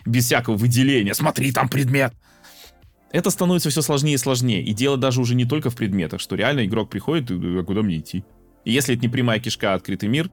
без 0.06 0.24
всякого 0.24 0.56
выделения. 0.56 1.14
Смотри, 1.14 1.52
там 1.52 1.68
предмет 1.68 2.14
это 3.10 3.30
становится 3.30 3.70
все 3.70 3.82
сложнее 3.82 4.14
и 4.14 4.18
сложнее. 4.18 4.62
И 4.62 4.72
дело 4.72 4.96
даже 4.96 5.20
уже 5.20 5.34
не 5.34 5.44
только 5.44 5.70
в 5.70 5.76
предметах, 5.76 6.20
что 6.20 6.36
реально 6.36 6.66
игрок 6.66 6.90
приходит, 6.90 7.30
а 7.30 7.62
куда 7.64 7.82
мне 7.82 7.98
идти? 7.98 8.24
И 8.64 8.72
если 8.72 8.94
это 8.94 9.02
не 9.02 9.08
прямая 9.08 9.40
кишка, 9.40 9.72
а 9.72 9.74
открытый 9.76 10.08
мир, 10.08 10.30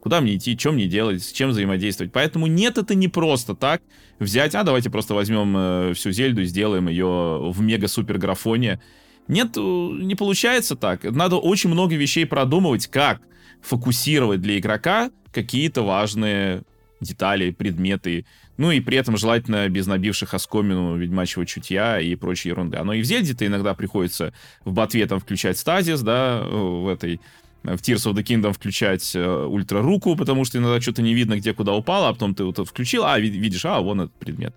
куда 0.00 0.20
мне 0.20 0.36
идти, 0.36 0.58
что 0.58 0.72
мне 0.72 0.86
делать, 0.86 1.22
с 1.22 1.32
чем 1.32 1.50
взаимодействовать. 1.50 2.12
Поэтому 2.12 2.46
нет, 2.46 2.78
это 2.78 2.94
не 2.94 3.08
просто 3.08 3.54
так 3.54 3.82
взять, 4.18 4.54
а 4.54 4.62
давайте 4.64 4.90
просто 4.90 5.14
возьмем 5.14 5.54
э, 5.56 5.92
всю 5.94 6.10
Зельду 6.10 6.42
и 6.42 6.46
сделаем 6.46 6.88
ее 6.88 7.50
в 7.50 7.60
мега-супер 7.60 8.18
графоне. 8.18 8.80
Нет, 9.28 9.56
э, 9.56 9.60
не 9.60 10.14
получается 10.14 10.74
так. 10.74 11.04
Надо 11.04 11.36
очень 11.36 11.70
много 11.70 11.94
вещей 11.94 12.26
продумывать, 12.26 12.88
как 12.88 13.22
фокусировать 13.60 14.40
для 14.40 14.58
игрока 14.58 15.10
какие-то 15.32 15.82
важные 15.82 16.64
детали, 17.00 17.50
предметы, 17.50 18.26
ну 18.62 18.70
и 18.70 18.78
при 18.78 18.96
этом 18.96 19.16
желательно 19.16 19.68
без 19.68 19.88
набивших 19.88 20.34
оскомину 20.34 20.96
ведьмачьего 20.96 21.44
чутья 21.44 21.98
и 21.98 22.14
прочей 22.14 22.50
ерунды. 22.50 22.76
Оно 22.76 22.92
и 22.92 23.02
в 23.02 23.04
Зельде-то 23.04 23.44
иногда 23.44 23.74
приходится 23.74 24.32
в 24.64 24.72
ботве 24.72 25.04
там 25.08 25.18
включать 25.18 25.58
стазис, 25.58 26.00
да, 26.00 26.44
в 26.44 26.86
этой 26.86 27.20
в 27.64 27.74
Tears 27.74 28.08
of 28.08 28.14
the 28.14 28.22
Kingdom 28.22 28.52
включать 28.52 29.16
э, 29.16 29.46
ультра-руку, 29.46 30.14
потому 30.14 30.44
что 30.44 30.58
иногда 30.58 30.80
что-то 30.80 31.02
не 31.02 31.12
видно, 31.12 31.38
где 31.38 31.52
куда 31.52 31.72
упало, 31.72 32.08
а 32.08 32.12
потом 32.12 32.36
ты 32.36 32.44
вот 32.44 32.58
включил, 32.68 33.04
а, 33.04 33.18
видишь, 33.18 33.64
а, 33.64 33.80
вон 33.80 34.02
этот 34.02 34.14
предмет. 34.14 34.54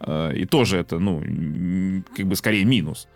Э, 0.00 0.32
и 0.34 0.44
тоже 0.44 0.76
это, 0.78 0.98
ну, 0.98 1.22
как 2.16 2.26
бы 2.26 2.34
скорее 2.34 2.64
минус. 2.64 3.06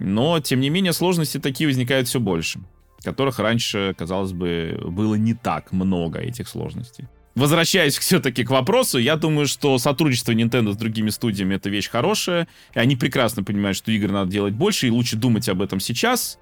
Но, 0.00 0.40
тем 0.40 0.58
не 0.58 0.70
менее, 0.70 0.92
сложности 0.92 1.38
такие 1.38 1.68
возникают 1.68 2.08
все 2.08 2.18
больше, 2.18 2.58
которых 3.04 3.38
раньше, 3.38 3.94
казалось 3.96 4.32
бы, 4.32 4.80
было 4.84 5.14
не 5.14 5.34
так 5.34 5.70
много 5.70 6.18
этих 6.18 6.48
сложностей 6.48 7.06
возвращаясь 7.34 7.98
все-таки 7.98 8.44
к 8.44 8.50
вопросу, 8.50 8.98
я 8.98 9.16
думаю, 9.16 9.46
что 9.46 9.78
сотрудничество 9.78 10.32
Nintendo 10.32 10.72
с 10.72 10.76
другими 10.76 11.10
студиями 11.10 11.54
это 11.54 11.70
вещь 11.70 11.88
хорошая, 11.88 12.48
и 12.74 12.78
они 12.78 12.96
прекрасно 12.96 13.44
понимают, 13.44 13.76
что 13.76 13.92
игр 13.92 14.10
надо 14.10 14.30
делать 14.30 14.54
больше, 14.54 14.86
и 14.86 14.90
лучше 14.90 15.16
думать 15.16 15.48
об 15.48 15.62
этом 15.62 15.80
сейчас, 15.80 16.38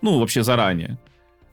ну, 0.00 0.18
вообще 0.18 0.42
заранее, 0.42 0.98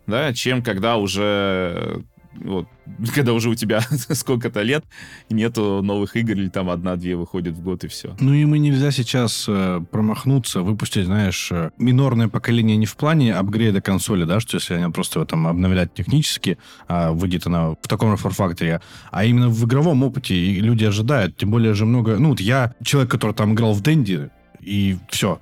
да, 0.07 0.33
чем 0.33 0.61
когда 0.63 0.97
уже 0.97 2.03
вот, 2.41 2.67
когда 3.15 3.33
уже 3.33 3.49
у 3.49 3.55
тебя 3.55 3.81
сколько-то 4.11 4.61
лет, 4.61 4.85
нету 5.29 5.81
новых 5.81 6.15
игр, 6.15 6.33
или 6.33 6.49
там 6.49 6.69
одна-две 6.69 7.15
выходят 7.15 7.55
в 7.55 7.63
год, 7.63 7.83
и 7.83 7.87
все. 7.87 8.15
Ну, 8.19 8.33
им 8.33 8.55
и 8.55 8.59
нельзя 8.59 8.91
сейчас 8.91 9.45
э, 9.47 9.81
промахнуться, 9.91 10.61
выпустить, 10.61 11.05
знаешь, 11.05 11.51
э, 11.51 11.71
минорное 11.77 12.27
поколение 12.27 12.77
не 12.77 12.85
в 12.85 12.95
плане 12.95 13.33
апгрейда 13.33 13.81
консоли, 13.81 14.25
да, 14.25 14.39
что 14.39 14.57
если 14.57 14.75
они 14.75 14.91
просто 14.91 15.25
там 15.25 15.47
обновлять 15.47 15.93
технически, 15.93 16.57
а 16.87 17.11
выйдет 17.11 17.47
она 17.47 17.71
в 17.71 17.87
таком 17.87 18.11
же 18.11 18.17
форфакторе, 18.17 18.81
а 19.11 19.25
именно 19.25 19.49
в 19.49 19.65
игровом 19.65 20.03
опыте 20.03 20.35
люди 20.35 20.85
ожидают, 20.85 21.37
тем 21.37 21.51
более 21.51 21.73
же 21.73 21.85
много... 21.85 22.17
Ну, 22.17 22.29
вот 22.29 22.39
я 22.39 22.73
человек, 22.83 23.11
который 23.11 23.33
там 23.33 23.53
играл 23.53 23.73
в 23.73 23.81
Дэнди, 23.81 24.29
и 24.61 24.97
все, 25.09 25.39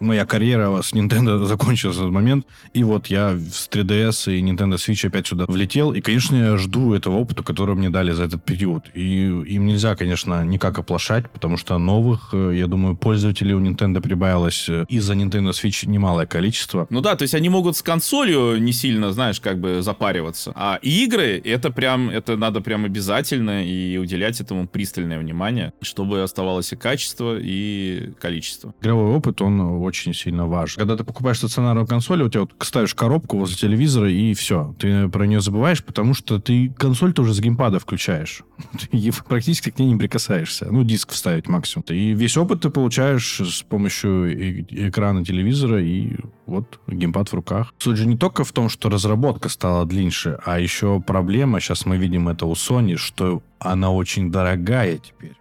моя 0.00 0.26
карьера 0.26 0.80
с 0.82 0.92
Nintendo 0.92 1.44
закончилась 1.46 1.96
в 1.96 2.00
этот 2.00 2.12
момент, 2.12 2.46
и 2.72 2.84
вот 2.84 3.06
я 3.08 3.36
с 3.36 3.68
3DS 3.68 4.36
и 4.36 4.42
Nintendo 4.42 4.74
Switch 4.74 5.06
опять 5.06 5.26
сюда 5.26 5.44
влетел, 5.48 5.92
и, 5.92 6.00
конечно, 6.00 6.36
я 6.36 6.56
жду 6.56 6.94
этого 6.94 7.16
опыта, 7.16 7.42
который 7.42 7.74
мне 7.74 7.90
дали 7.90 8.12
за 8.12 8.24
этот 8.24 8.44
период. 8.44 8.84
И 8.94 9.26
им 9.26 9.66
нельзя, 9.66 9.96
конечно, 9.96 10.44
никак 10.44 10.78
оплошать, 10.78 11.30
потому 11.30 11.56
что 11.56 11.78
новых, 11.78 12.30
э, 12.32 12.52
я 12.54 12.66
думаю, 12.66 12.96
пользователей 12.96 13.54
у 13.54 13.60
Nintendo 13.60 14.00
прибавилось 14.00 14.68
э, 14.68 14.86
из-за 14.88 15.14
Nintendo 15.14 15.50
Switch 15.50 15.88
немалое 15.88 16.26
количество. 16.26 16.86
Ну 16.90 17.00
да, 17.00 17.16
то 17.16 17.22
есть 17.22 17.34
они 17.34 17.48
могут 17.48 17.76
с 17.76 17.82
консолью 17.82 18.60
не 18.60 18.72
сильно, 18.72 19.12
знаешь, 19.12 19.40
как 19.40 19.60
бы 19.60 19.82
запариваться, 19.82 20.52
а 20.54 20.78
игры, 20.82 21.40
это 21.44 21.70
прям, 21.70 22.10
это 22.10 22.36
надо 22.36 22.60
прям 22.60 22.84
обязательно 22.84 23.64
и 23.64 23.96
уделять 23.96 24.40
этому 24.40 24.66
пристальное 24.66 25.18
внимание, 25.18 25.72
чтобы 25.82 26.22
оставалось 26.22 26.72
и 26.72 26.76
качество, 26.76 27.38
и 27.38 28.12
количество. 28.20 28.74
Игровой 28.80 29.16
опыт, 29.16 29.40
он 29.42 29.60
очень 29.86 30.14
сильно 30.14 30.46
важен. 30.46 30.78
Когда 30.78 30.96
ты 30.96 31.04
покупаешь 31.04 31.38
стационарную 31.38 31.86
консоль, 31.86 32.22
у 32.22 32.28
тебя 32.28 32.42
вот 32.42 32.54
ставишь 32.60 32.94
коробку 32.94 33.38
возле 33.38 33.56
телевизора, 33.56 34.10
и 34.10 34.34
все. 34.34 34.74
Ты 34.78 35.08
про 35.08 35.26
нее 35.26 35.40
забываешь, 35.40 35.84
потому 35.84 36.14
что 36.14 36.40
ты 36.40 36.70
консоль 36.70 37.12
тоже 37.12 37.34
с 37.34 37.40
геймпада 37.40 37.78
включаешь. 37.78 38.42
И 38.92 39.12
практически 39.28 39.70
к 39.70 39.78
ней 39.78 39.92
не 39.92 39.96
прикасаешься. 39.96 40.68
Ну, 40.70 40.84
диск 40.84 41.10
вставить 41.10 41.48
максимум. 41.48 41.84
И 41.88 42.14
весь 42.14 42.36
опыт 42.36 42.62
ты 42.62 42.70
получаешь 42.70 43.40
с 43.40 43.62
помощью 43.62 44.62
экрана 44.70 45.24
телевизора 45.24 45.82
и 45.82 46.16
вот 46.46 46.80
геймпад 46.86 47.28
в 47.28 47.34
руках. 47.34 47.74
Суть 47.78 47.96
же 47.96 48.06
не 48.06 48.16
только 48.16 48.44
в 48.44 48.52
том, 48.52 48.68
что 48.68 48.88
разработка 48.88 49.48
стала 49.48 49.84
длиннее, 49.84 50.06
а 50.44 50.60
еще 50.60 51.00
проблема, 51.00 51.60
сейчас 51.60 51.84
мы 51.84 51.96
видим 51.96 52.28
это 52.28 52.46
у 52.46 52.52
Sony, 52.52 52.96
что 52.96 53.42
она 53.58 53.90
очень 53.90 54.30
дорогая 54.30 54.98
теперь. 54.98 55.36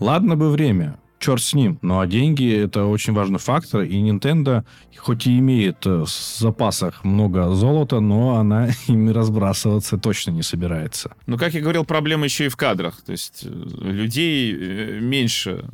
Ладно 0.00 0.36
бы 0.36 0.50
время 0.50 0.98
черт 1.22 1.40
с 1.40 1.54
ним. 1.54 1.78
Ну 1.82 2.00
а 2.00 2.06
деньги 2.06 2.52
это 2.52 2.84
очень 2.84 3.12
важный 3.12 3.38
фактор. 3.38 3.82
И 3.82 3.94
Nintendo, 3.94 4.64
хоть 4.96 5.26
и 5.26 5.38
имеет 5.38 5.86
э, 5.86 6.04
в 6.04 6.08
запасах 6.38 7.04
много 7.04 7.50
золота, 7.54 8.00
но 8.00 8.36
она 8.36 8.70
ими 8.88 9.10
разбрасываться 9.10 9.96
точно 9.96 10.32
не 10.32 10.42
собирается. 10.42 11.12
Ну, 11.26 11.38
как 11.38 11.54
я 11.54 11.60
говорил, 11.60 11.84
проблема 11.84 12.24
еще 12.24 12.46
и 12.46 12.48
в 12.48 12.56
кадрах. 12.56 13.00
То 13.02 13.12
есть 13.12 13.44
э, 13.44 13.48
людей 13.48 14.52
э, 14.52 15.00
меньше. 15.00 15.64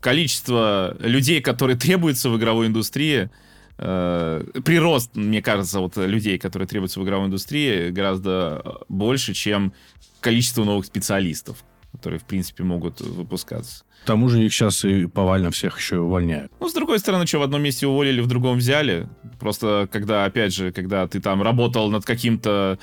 Количество 0.00 0.96
людей, 1.00 1.40
которые 1.40 1.76
требуются 1.78 2.30
в 2.30 2.36
игровой 2.36 2.66
индустрии, 2.66 3.30
прирост, 3.78 5.16
мне 5.16 5.42
кажется, 5.42 5.80
вот 5.80 5.98
людей, 5.98 6.38
которые 6.38 6.66
требуются 6.66 6.98
в 6.98 7.04
игровой 7.04 7.26
индустрии, 7.26 7.90
гораздо 7.90 8.78
больше, 8.88 9.34
чем 9.34 9.74
количество 10.20 10.64
новых 10.64 10.86
специалистов, 10.86 11.62
которые, 11.96 12.20
в 12.20 12.24
принципе, 12.24 12.62
могут 12.62 13.00
выпускаться. 13.00 13.84
К 14.04 14.06
тому 14.06 14.28
же 14.28 14.44
их 14.44 14.52
сейчас 14.52 14.84
и 14.84 15.06
повально 15.06 15.50
всех 15.50 15.78
еще 15.78 15.98
увольняют. 15.98 16.52
Ну, 16.60 16.68
с 16.68 16.74
другой 16.74 16.98
стороны, 16.98 17.26
что, 17.26 17.38
в 17.38 17.42
одном 17.42 17.62
месте 17.62 17.86
уволили, 17.86 18.20
в 18.20 18.26
другом 18.26 18.58
взяли. 18.58 19.08
Просто, 19.40 19.88
когда, 19.90 20.24
опять 20.24 20.54
же, 20.54 20.72
когда 20.72 21.08
ты 21.08 21.20
там 21.20 21.42
работал 21.42 21.90
над 21.90 22.04
каким-то, 22.04 22.78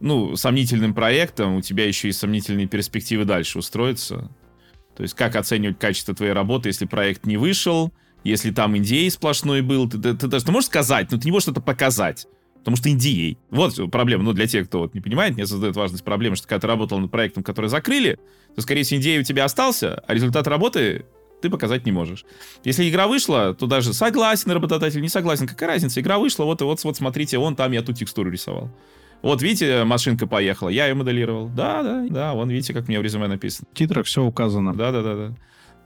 ну, 0.00 0.36
сомнительным 0.36 0.94
проектом, 0.94 1.56
у 1.56 1.60
тебя 1.60 1.86
еще 1.86 2.08
и 2.08 2.12
сомнительные 2.12 2.68
перспективы 2.68 3.24
дальше 3.24 3.58
устроиться. 3.58 4.30
То 4.96 5.02
есть, 5.02 5.14
как 5.14 5.36
оценивать 5.36 5.78
качество 5.78 6.14
твоей 6.14 6.32
работы, 6.32 6.68
если 6.68 6.86
проект 6.86 7.26
не 7.26 7.36
вышел, 7.36 7.92
если 8.24 8.52
там 8.52 8.74
NDA 8.74 9.10
сплошной 9.10 9.62
был, 9.62 9.88
ты, 9.88 9.98
ты, 9.98 10.14
ты 10.14 10.28
даже 10.28 10.44
ты 10.44 10.52
можешь 10.52 10.68
сказать, 10.68 11.10
но 11.10 11.18
ты 11.18 11.24
не 11.24 11.32
можешь 11.32 11.48
это 11.48 11.60
показать. 11.60 12.26
Потому 12.62 12.76
что 12.76 12.88
NDA. 12.88 13.36
Вот 13.50 13.90
проблема. 13.90 14.22
Ну, 14.22 14.32
для 14.32 14.46
тех, 14.46 14.68
кто 14.68 14.80
вот 14.80 14.94
не 14.94 15.00
понимает, 15.00 15.34
мне 15.34 15.46
создает 15.46 15.74
важность 15.74 16.04
проблемы, 16.04 16.36
что 16.36 16.46
когда 16.46 16.60
ты 16.60 16.66
работал 16.68 16.98
над 16.98 17.10
проектом, 17.10 17.42
который 17.42 17.68
закрыли, 17.68 18.18
то, 18.54 18.62
скорее 18.62 18.84
всего, 18.84 19.00
NDA 19.00 19.20
у 19.20 19.22
тебя 19.24 19.44
остался, 19.44 20.02
а 20.06 20.14
результат 20.14 20.46
работы 20.46 21.04
ты 21.40 21.50
показать 21.50 21.84
не 21.84 21.92
можешь. 21.92 22.24
Если 22.62 22.88
игра 22.88 23.08
вышла, 23.08 23.52
то 23.52 23.66
даже 23.66 23.92
согласен 23.92 24.52
работодатель, 24.52 25.00
не 25.00 25.08
согласен, 25.08 25.48
какая 25.48 25.70
разница? 25.70 26.00
Игра 26.00 26.18
вышла, 26.18 26.44
вот, 26.44 26.62
вот, 26.62 26.82
вот 26.84 26.96
смотрите, 26.96 27.36
вон 27.38 27.56
там 27.56 27.72
я 27.72 27.82
ту 27.82 27.92
текстуру 27.92 28.30
рисовал. 28.30 28.70
Вот 29.22 29.42
видите, 29.42 29.84
машинка 29.84 30.26
поехала, 30.26 30.68
я 30.68 30.86
ее 30.86 30.94
моделировал. 30.94 31.48
Да, 31.48 31.82
да, 31.82 32.06
да, 32.08 32.34
вон 32.34 32.48
видите, 32.48 32.72
как 32.72 32.88
мне 32.88 32.98
в 32.98 33.02
резюме 33.02 33.28
написано. 33.28 33.68
В 33.72 33.76
титрах 33.76 34.06
все 34.06 34.24
указано. 34.24 34.74
Да, 34.74 34.92
да, 34.92 35.02
да, 35.02 35.14
да. 35.14 35.34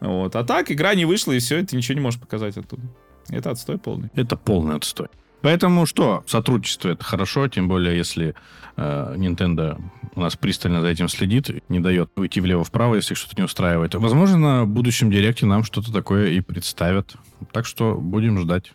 Вот. 0.00 0.36
А 0.36 0.44
так 0.44 0.70
игра 0.70 0.94
не 0.94 1.04
вышла, 1.04 1.32
и 1.32 1.38
все, 1.38 1.62
ты 1.64 1.76
ничего 1.76 1.94
не 1.94 2.00
можешь 2.00 2.20
показать 2.20 2.56
оттуда. 2.56 2.82
Это 3.28 3.50
отстой 3.50 3.78
полный. 3.78 4.10
Это 4.14 4.36
полный 4.36 4.76
отстой. 4.76 5.08
Поэтому 5.42 5.86
что, 5.86 6.24
сотрудничество 6.26 6.88
это 6.88 7.04
хорошо, 7.04 7.48
тем 7.48 7.68
более 7.68 7.96
если 7.96 8.34
э, 8.76 9.14
Nintendo 9.16 9.80
у 10.14 10.20
нас 10.20 10.34
пристально 10.34 10.80
за 10.80 10.88
этим 10.88 11.08
следит, 11.08 11.62
не 11.68 11.78
дает 11.78 12.10
уйти 12.16 12.40
влево-вправо, 12.40 12.96
если 12.96 13.14
что-то 13.14 13.34
не 13.36 13.44
устраивает. 13.44 13.94
Возможно, 13.94 14.38
на 14.38 14.66
будущем 14.66 15.10
директе 15.10 15.46
нам 15.46 15.62
что-то 15.62 15.92
такое 15.92 16.30
и 16.30 16.40
представят. 16.40 17.14
Так 17.52 17.66
что 17.66 17.94
будем 17.94 18.40
ждать. 18.40 18.72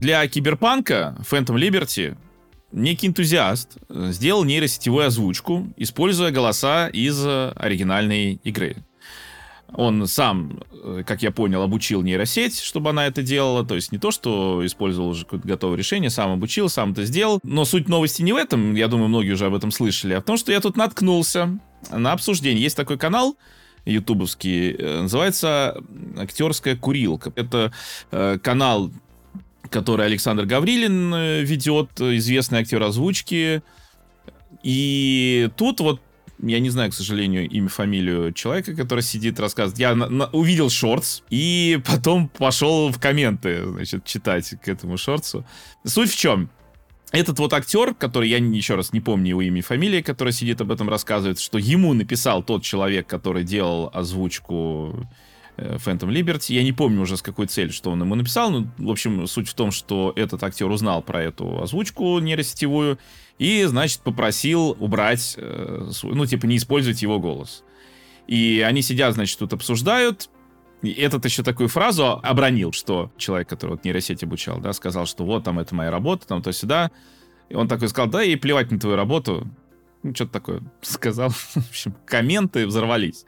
Для 0.00 0.26
киберпанка 0.26 1.16
Phantom 1.30 1.56
Liberty 1.56 2.16
некий 2.72 3.08
энтузиаст 3.08 3.76
сделал 3.88 4.44
нейросетевую 4.44 5.06
озвучку, 5.06 5.68
используя 5.76 6.30
голоса 6.30 6.88
из 6.88 7.22
оригинальной 7.26 8.40
игры. 8.42 8.76
Он 9.74 10.06
сам, 10.06 10.60
э, 10.72 11.02
как 11.06 11.22
я 11.22 11.30
понял, 11.30 11.62
обучил 11.62 12.02
нейросеть, 12.02 12.60
чтобы 12.60 12.90
она 12.90 13.06
это 13.06 13.22
делала. 13.22 13.64
То 13.64 13.74
есть 13.74 13.92
не 13.92 13.98
то, 13.98 14.10
что 14.10 14.64
использовал 14.64 15.10
уже 15.10 15.24
какое-то 15.24 15.46
готовое 15.46 15.76
решение, 15.76 16.10
сам 16.10 16.32
обучил, 16.32 16.68
сам 16.68 16.92
это 16.92 17.04
сделал. 17.04 17.40
Но 17.42 17.64
суть 17.64 17.88
новости 17.88 18.22
не 18.22 18.32
в 18.32 18.36
этом, 18.36 18.74
я 18.74 18.88
думаю, 18.88 19.08
многие 19.08 19.32
уже 19.32 19.46
об 19.46 19.54
этом 19.54 19.70
слышали, 19.70 20.14
а 20.14 20.20
в 20.20 20.24
том, 20.24 20.36
что 20.36 20.52
я 20.52 20.60
тут 20.60 20.76
наткнулся 20.76 21.58
на 21.90 22.12
обсуждение. 22.12 22.62
Есть 22.62 22.76
такой 22.76 22.98
канал, 22.98 23.36
ютубовский, 23.84 24.72
э, 24.72 25.02
называется 25.02 25.82
«Актерская 26.16 26.76
курилка». 26.76 27.32
Это 27.36 27.72
э, 28.10 28.38
канал, 28.42 28.90
который 29.70 30.06
Александр 30.06 30.46
Гаврилин 30.46 31.14
э, 31.14 31.42
ведет, 31.42 32.00
известный 32.00 32.60
актер 32.60 32.82
озвучки. 32.82 33.62
И 34.62 35.48
тут 35.56 35.80
вот 35.80 36.00
я 36.42 36.60
не 36.60 36.70
знаю, 36.70 36.90
к 36.90 36.94
сожалению, 36.94 37.48
имя, 37.48 37.68
фамилию 37.68 38.32
человека, 38.32 38.74
который 38.74 39.02
сидит, 39.02 39.38
рассказывает. 39.40 39.78
Я 39.78 39.94
на, 39.94 40.08
на, 40.08 40.26
увидел 40.26 40.70
шортс 40.70 41.22
и 41.30 41.80
потом 41.86 42.28
пошел 42.28 42.90
в 42.90 42.98
комменты, 42.98 43.64
значит, 43.66 44.04
читать 44.04 44.54
к 44.62 44.68
этому 44.68 44.96
шортсу. 44.96 45.44
Суть 45.84 46.10
в 46.10 46.16
чем? 46.16 46.50
Этот 47.12 47.40
вот 47.40 47.52
актер, 47.52 47.94
который, 47.94 48.28
я 48.28 48.38
еще 48.38 48.76
раз 48.76 48.92
не 48.92 49.00
помню 49.00 49.30
его 49.30 49.42
имя 49.42 49.58
и 49.58 49.62
фамилии, 49.62 50.00
который 50.00 50.32
сидит 50.32 50.60
об 50.60 50.70
этом 50.70 50.88
рассказывает, 50.88 51.40
что 51.40 51.58
ему 51.58 51.92
написал 51.92 52.42
тот 52.42 52.62
человек, 52.62 53.08
который 53.08 53.42
делал 53.42 53.90
озвучку 53.92 55.08
Phantom 55.76 56.08
Liberty. 56.08 56.54
Я 56.54 56.62
не 56.62 56.72
помню 56.72 57.02
уже 57.02 57.16
с 57.16 57.22
какой 57.22 57.46
целью, 57.46 57.72
что 57.72 57.90
он 57.90 58.00
ему 58.00 58.14
написал. 58.14 58.50
Но, 58.50 58.66
в 58.78 58.90
общем, 58.90 59.26
суть 59.26 59.48
в 59.48 59.54
том, 59.54 59.70
что 59.70 60.12
этот 60.16 60.42
актер 60.42 60.68
узнал 60.68 61.02
про 61.02 61.22
эту 61.22 61.62
озвучку 61.62 62.18
нейросетевую 62.18 62.98
и, 63.38 63.64
значит, 63.64 64.00
попросил 64.00 64.76
убрать, 64.78 65.34
э, 65.36 65.90
ну, 66.02 66.26
типа, 66.26 66.46
не 66.46 66.56
использовать 66.56 67.02
его 67.02 67.18
голос. 67.18 67.64
И 68.26 68.64
они 68.66 68.82
сидят, 68.82 69.14
значит, 69.14 69.38
тут 69.38 69.52
обсуждают, 69.52 70.30
и 70.82 70.92
этот 70.92 71.24
еще 71.24 71.42
такую 71.42 71.68
фразу 71.68 72.20
обронил, 72.22 72.72
что 72.72 73.12
человек, 73.16 73.48
который 73.48 73.72
вот 73.72 73.84
нейросеть 73.84 74.22
обучал, 74.22 74.60
да, 74.60 74.72
сказал, 74.72 75.06
что 75.06 75.24
вот 75.24 75.44
там 75.44 75.58
это 75.58 75.74
моя 75.74 75.90
работа, 75.90 76.26
там 76.26 76.42
то 76.42 76.52
сюда. 76.52 76.90
И 77.48 77.54
он 77.54 77.68
такой 77.68 77.88
сказал, 77.88 78.08
да, 78.08 78.22
и 78.22 78.36
плевать 78.36 78.70
на 78.70 78.78
твою 78.78 78.96
работу. 78.96 79.46
Ну, 80.02 80.14
что-то 80.14 80.32
такое 80.32 80.62
сказал. 80.80 81.30
В 81.30 81.56
общем, 81.56 81.94
комменты 82.06 82.66
взорвались. 82.66 83.26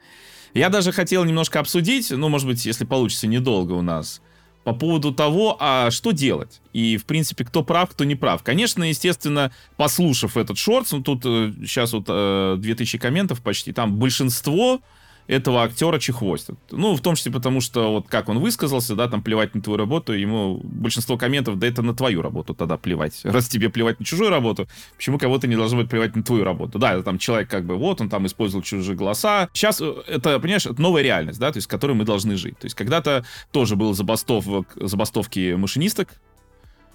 Я 0.54 0.68
даже 0.68 0.92
хотел 0.92 1.24
немножко 1.24 1.60
обсудить, 1.60 2.10
ну, 2.10 2.28
может 2.28 2.46
быть, 2.46 2.64
если 2.66 2.84
получится 2.84 3.26
недолго 3.26 3.72
у 3.72 3.82
нас, 3.82 4.20
по 4.64 4.74
поводу 4.74 5.12
того, 5.12 5.56
а 5.58 5.90
что 5.90 6.12
делать. 6.12 6.60
И, 6.72 6.96
в 6.96 7.04
принципе, 7.04 7.44
кто 7.44 7.64
прав, 7.64 7.90
кто 7.90 8.04
не 8.04 8.14
прав. 8.14 8.42
Конечно, 8.42 8.84
естественно, 8.84 9.50
послушав 9.76 10.36
этот 10.36 10.58
шорт, 10.58 10.88
ну, 10.92 11.02
тут 11.02 11.22
э, 11.24 11.52
сейчас 11.62 11.92
вот 11.92 12.04
э, 12.08 12.56
2000 12.58 12.98
комментов 12.98 13.42
почти, 13.42 13.72
там 13.72 13.96
большинство 13.96 14.80
этого 15.26 15.62
актера 15.62 15.98
чехвостят. 15.98 16.56
Ну, 16.70 16.94
в 16.94 17.00
том 17.00 17.14
числе 17.14 17.32
потому, 17.32 17.60
что 17.60 17.92
вот 17.92 18.08
как 18.08 18.28
он 18.28 18.38
высказался, 18.38 18.96
да, 18.96 19.08
там 19.08 19.22
плевать 19.22 19.54
на 19.54 19.62
твою 19.62 19.78
работу, 19.78 20.12
ему 20.12 20.60
большинство 20.62 21.16
комментов, 21.16 21.58
да 21.58 21.66
это 21.66 21.82
на 21.82 21.94
твою 21.94 22.22
работу 22.22 22.54
тогда 22.54 22.76
плевать. 22.76 23.20
Раз 23.24 23.48
тебе 23.48 23.70
плевать 23.70 24.00
на 24.00 24.06
чужую 24.06 24.30
работу, 24.30 24.68
почему 24.96 25.18
кого-то 25.18 25.46
не 25.46 25.56
должно 25.56 25.78
быть 25.78 25.88
плевать 25.88 26.16
на 26.16 26.22
твою 26.22 26.44
работу? 26.44 26.78
Да, 26.78 26.94
это 26.94 27.02
там 27.02 27.18
человек 27.18 27.48
как 27.48 27.64
бы, 27.64 27.76
вот, 27.76 28.00
он 28.00 28.08
там 28.08 28.26
использовал 28.26 28.62
чужие 28.62 28.96
голоса. 28.96 29.48
Сейчас 29.52 29.80
э, 29.80 29.94
это, 30.08 30.38
понимаешь, 30.40 30.66
это 30.66 30.80
новая 30.80 31.02
реальность, 31.02 31.38
да, 31.38 31.52
то 31.52 31.58
есть, 31.58 31.66
с 31.66 31.68
которой 31.68 31.92
мы 31.92 32.04
должны 32.04 32.36
жить. 32.36 32.58
То 32.58 32.66
есть, 32.66 32.74
когда-то 32.74 33.24
тоже 33.52 33.76
был 33.76 33.94
забастовок, 33.94 34.72
забастовки 34.76 35.54
машинисток, 35.54 36.08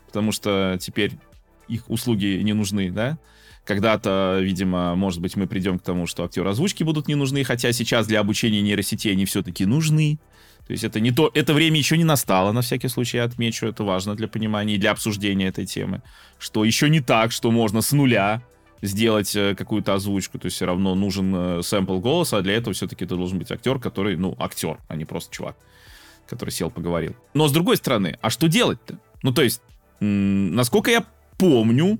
потому 0.07 0.31
что 0.31 0.77
теперь 0.79 1.13
их 1.67 1.89
услуги 1.89 2.39
не 2.43 2.53
нужны, 2.53 2.91
да? 2.91 3.17
Когда-то, 3.67 4.39
видимо, 4.41 4.95
может 4.95 5.19
быть, 5.19 5.35
мы 5.35 5.45
придем 5.45 5.77
к 5.77 5.83
тому, 5.83 6.07
что 6.07 6.23
актеры 6.23 6.49
озвучки 6.49 6.83
будут 6.83 7.09
не 7.09 7.15
нужны, 7.15 7.43
хотя 7.43 7.73
сейчас 7.73 8.07
для 8.07 8.21
обучения 8.21 8.61
нейросетей 8.61 9.11
они 9.11 9.25
все-таки 9.25 9.65
нужны. 9.65 10.19
То 10.65 10.71
есть 10.71 10.85
это 10.85 11.01
не 11.01 11.11
то, 11.11 11.29
это 11.33 11.53
время 11.53 11.77
еще 11.77 11.97
не 11.97 12.05
настало, 12.05 12.53
на 12.53 12.61
всякий 12.61 12.87
случай 12.87 13.17
я 13.17 13.25
отмечу, 13.25 13.67
это 13.67 13.83
важно 13.83 14.15
для 14.15 14.29
понимания 14.29 14.75
и 14.75 14.77
для 14.77 14.91
обсуждения 14.91 15.47
этой 15.47 15.65
темы, 15.65 16.01
что 16.39 16.63
еще 16.63 16.89
не 16.89 17.01
так, 17.01 17.33
что 17.33 17.51
можно 17.51 17.81
с 17.81 17.91
нуля 17.91 18.41
сделать 18.81 19.35
э, 19.35 19.53
какую-то 19.53 19.93
озвучку, 19.93 20.39
то 20.39 20.45
есть 20.45 20.55
все 20.55 20.65
равно 20.65 20.95
нужен 20.95 21.33
э, 21.35 21.61
сэмпл 21.61 21.99
голоса, 21.99 22.37
а 22.37 22.41
для 22.41 22.55
этого 22.55 22.73
все-таки 22.73 23.03
это 23.03 23.17
должен 23.17 23.37
быть 23.37 23.51
актер, 23.51 23.79
который, 23.79 24.15
ну, 24.15 24.35
актер, 24.39 24.77
а 24.87 24.95
не 24.95 25.03
просто 25.03 25.33
чувак, 25.33 25.57
который 26.25 26.51
сел, 26.51 26.69
поговорил. 26.69 27.15
Но 27.33 27.49
с 27.49 27.51
другой 27.51 27.75
стороны, 27.75 28.17
а 28.21 28.29
что 28.29 28.47
делать-то? 28.47 28.97
Ну, 29.23 29.33
то 29.33 29.41
есть, 29.41 29.61
насколько 29.99 30.91
я 30.91 31.05
помню, 31.37 31.97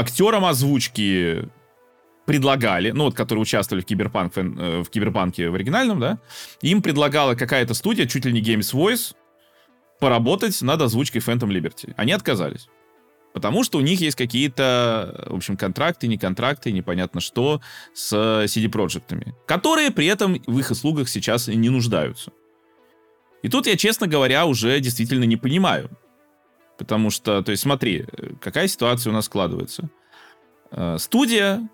актерам 0.00 0.44
озвучки 0.44 1.48
предлагали, 2.26 2.90
ну 2.90 3.04
вот, 3.04 3.14
которые 3.14 3.42
участвовали 3.42 3.82
в, 3.82 3.86
Киберпанк, 3.86 4.36
э, 4.36 4.82
в 4.82 4.90
Киберпанке 4.90 5.50
в 5.50 5.54
оригинальном, 5.54 6.00
да, 6.00 6.18
им 6.62 6.82
предлагала 6.82 7.34
какая-то 7.34 7.74
студия, 7.74 8.06
чуть 8.06 8.24
ли 8.24 8.32
не 8.32 8.40
Games 8.40 8.74
Voice, 8.74 9.14
поработать 9.98 10.60
над 10.62 10.80
озвучкой 10.80 11.20
Phantom 11.20 11.48
Liberty. 11.48 11.92
Они 11.96 12.12
отказались. 12.12 12.68
Потому 13.32 13.62
что 13.62 13.78
у 13.78 13.80
них 13.80 14.00
есть 14.00 14.16
какие-то, 14.16 15.26
в 15.28 15.36
общем, 15.36 15.56
контракты, 15.56 16.08
не 16.08 16.18
контракты, 16.18 16.72
непонятно 16.72 17.20
что, 17.20 17.60
с 17.94 18.12
CD 18.12 18.68
Проектами, 18.68 19.34
которые 19.46 19.90
при 19.90 20.06
этом 20.06 20.40
в 20.46 20.58
их 20.58 20.70
услугах 20.70 21.08
сейчас 21.08 21.46
не 21.46 21.68
нуждаются. 21.68 22.32
И 23.42 23.48
тут 23.48 23.66
я, 23.66 23.76
честно 23.76 24.06
говоря, 24.06 24.46
уже 24.46 24.80
действительно 24.80 25.24
не 25.24 25.36
понимаю, 25.36 25.90
Потому 26.80 27.10
что, 27.10 27.42
то 27.42 27.50
есть 27.50 27.62
смотри, 27.62 28.06
какая 28.40 28.66
ситуация 28.66 29.10
у 29.10 29.12
нас 29.12 29.26
складывается. 29.26 29.90
Э, 30.70 30.96
студия 30.98 31.68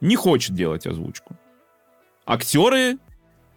не 0.00 0.16
хочет 0.16 0.56
делать 0.56 0.84
озвучку. 0.84 1.36
Актеры 2.26 2.98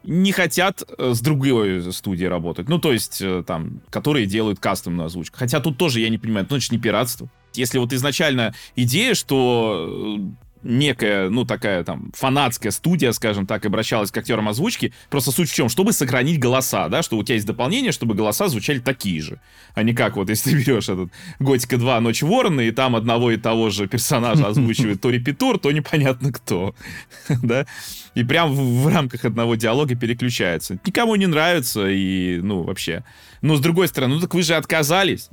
не 0.04 0.32
хотят 0.32 0.84
э, 0.88 1.14
с 1.16 1.22
другой 1.22 1.92
студией 1.92 2.30
работать. 2.30 2.70
Ну, 2.70 2.78
то 2.78 2.94
есть, 2.94 3.20
э, 3.20 3.44
там, 3.48 3.82
которые 3.90 4.28
делают 4.28 4.60
кастомную 4.60 5.08
озвучку. 5.08 5.40
Хотя 5.40 5.60
тут 5.60 5.80
тоже 5.80 6.02
я 6.02 6.10
не 6.10 6.20
понимаю, 6.20 6.46
ну, 6.48 6.58
это 6.58 6.64
же 6.64 6.72
не 6.72 6.80
пиратство. 6.80 7.28
Если 7.56 7.80
вот 7.80 7.92
изначально 7.94 8.54
идея, 8.76 9.16
что 9.16 10.20
некая, 10.64 11.30
ну, 11.30 11.46
такая 11.46 11.84
там 11.84 12.12
фанатская 12.14 12.72
студия, 12.72 13.12
скажем 13.12 13.46
так, 13.46 13.66
обращалась 13.66 14.12
к 14.12 14.18
актерам 14.18 14.50
озвучки. 14.50 14.94
Просто 15.10 15.32
суть 15.32 15.50
в 15.50 15.54
чем? 15.54 15.70
Чтобы 15.70 15.94
сохранить 15.94 16.40
голоса, 16.40 16.88
да, 16.90 17.02
что 17.02 17.18
у 17.18 17.24
тебя 17.24 17.36
есть 17.36 17.48
дополнение, 17.48 17.92
чтобы 17.92 18.16
голоса 18.16 18.48
звучали 18.48 18.80
такие 18.80 19.22
же. 19.22 19.40
А 19.74 19.84
не 19.84 19.94
как 19.94 20.16
вот, 20.16 20.30
если 20.30 20.52
ты 20.52 20.58
берешь 20.58 20.90
этот 20.90 21.10
Готика 21.40 21.78
2 21.78 22.00
Ночь 22.02 22.22
Ворона, 22.22 22.62
и 22.62 22.72
там 22.72 22.96
одного 22.96 23.32
и 23.32 23.38
того 23.38 23.70
же 23.70 23.88
персонажа 23.88 24.48
озвучивает 24.48 25.02
то 25.02 25.10
репетур, 25.10 25.60
то 25.60 25.72
непонятно 25.72 26.32
кто. 26.32 26.76
да? 27.42 27.66
И 28.14 28.24
прям 28.24 28.52
в, 28.52 28.84
в 28.84 28.88
рамках 28.88 29.26
одного 29.26 29.56
диалога 29.56 29.96
переключается. 29.96 30.80
Никому 30.86 31.16
не 31.16 31.28
нравится, 31.28 31.88
и, 31.88 32.40
ну, 32.42 32.64
вообще. 32.64 33.04
Но 33.42 33.56
с 33.56 33.60
другой 33.60 33.88
стороны, 33.88 34.16
ну 34.16 34.22
так 34.22 34.34
вы 34.34 34.44
же 34.44 34.56
отказались 34.56 35.30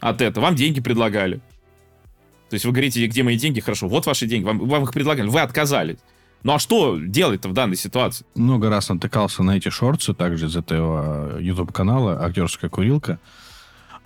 от 0.00 0.20
этого. 0.20 0.44
Вам 0.44 0.56
деньги 0.56 0.80
предлагали. 0.80 1.40
То 2.52 2.56
есть 2.56 2.66
вы 2.66 2.72
говорите, 2.72 3.06
где 3.06 3.22
мои 3.22 3.38
деньги? 3.38 3.60
Хорошо, 3.60 3.88
вот 3.88 4.04
ваши 4.04 4.26
деньги, 4.26 4.44
вам, 4.44 4.58
вам 4.58 4.82
их 4.82 4.92
предлагали, 4.92 5.26
вы 5.26 5.40
отказались. 5.40 5.96
Ну 6.42 6.52
а 6.52 6.58
что 6.58 6.98
делать-то 6.98 7.48
в 7.48 7.54
данной 7.54 7.76
ситуации? 7.76 8.26
Много 8.34 8.68
раз 8.68 8.90
натыкался 8.90 9.42
на 9.42 9.56
эти 9.56 9.70
шорты, 9.70 10.12
также 10.12 10.48
из 10.48 10.54
этого 10.54 11.38
YouTube-канала 11.40 12.22
«Актерская 12.22 12.68
курилка» 12.68 13.18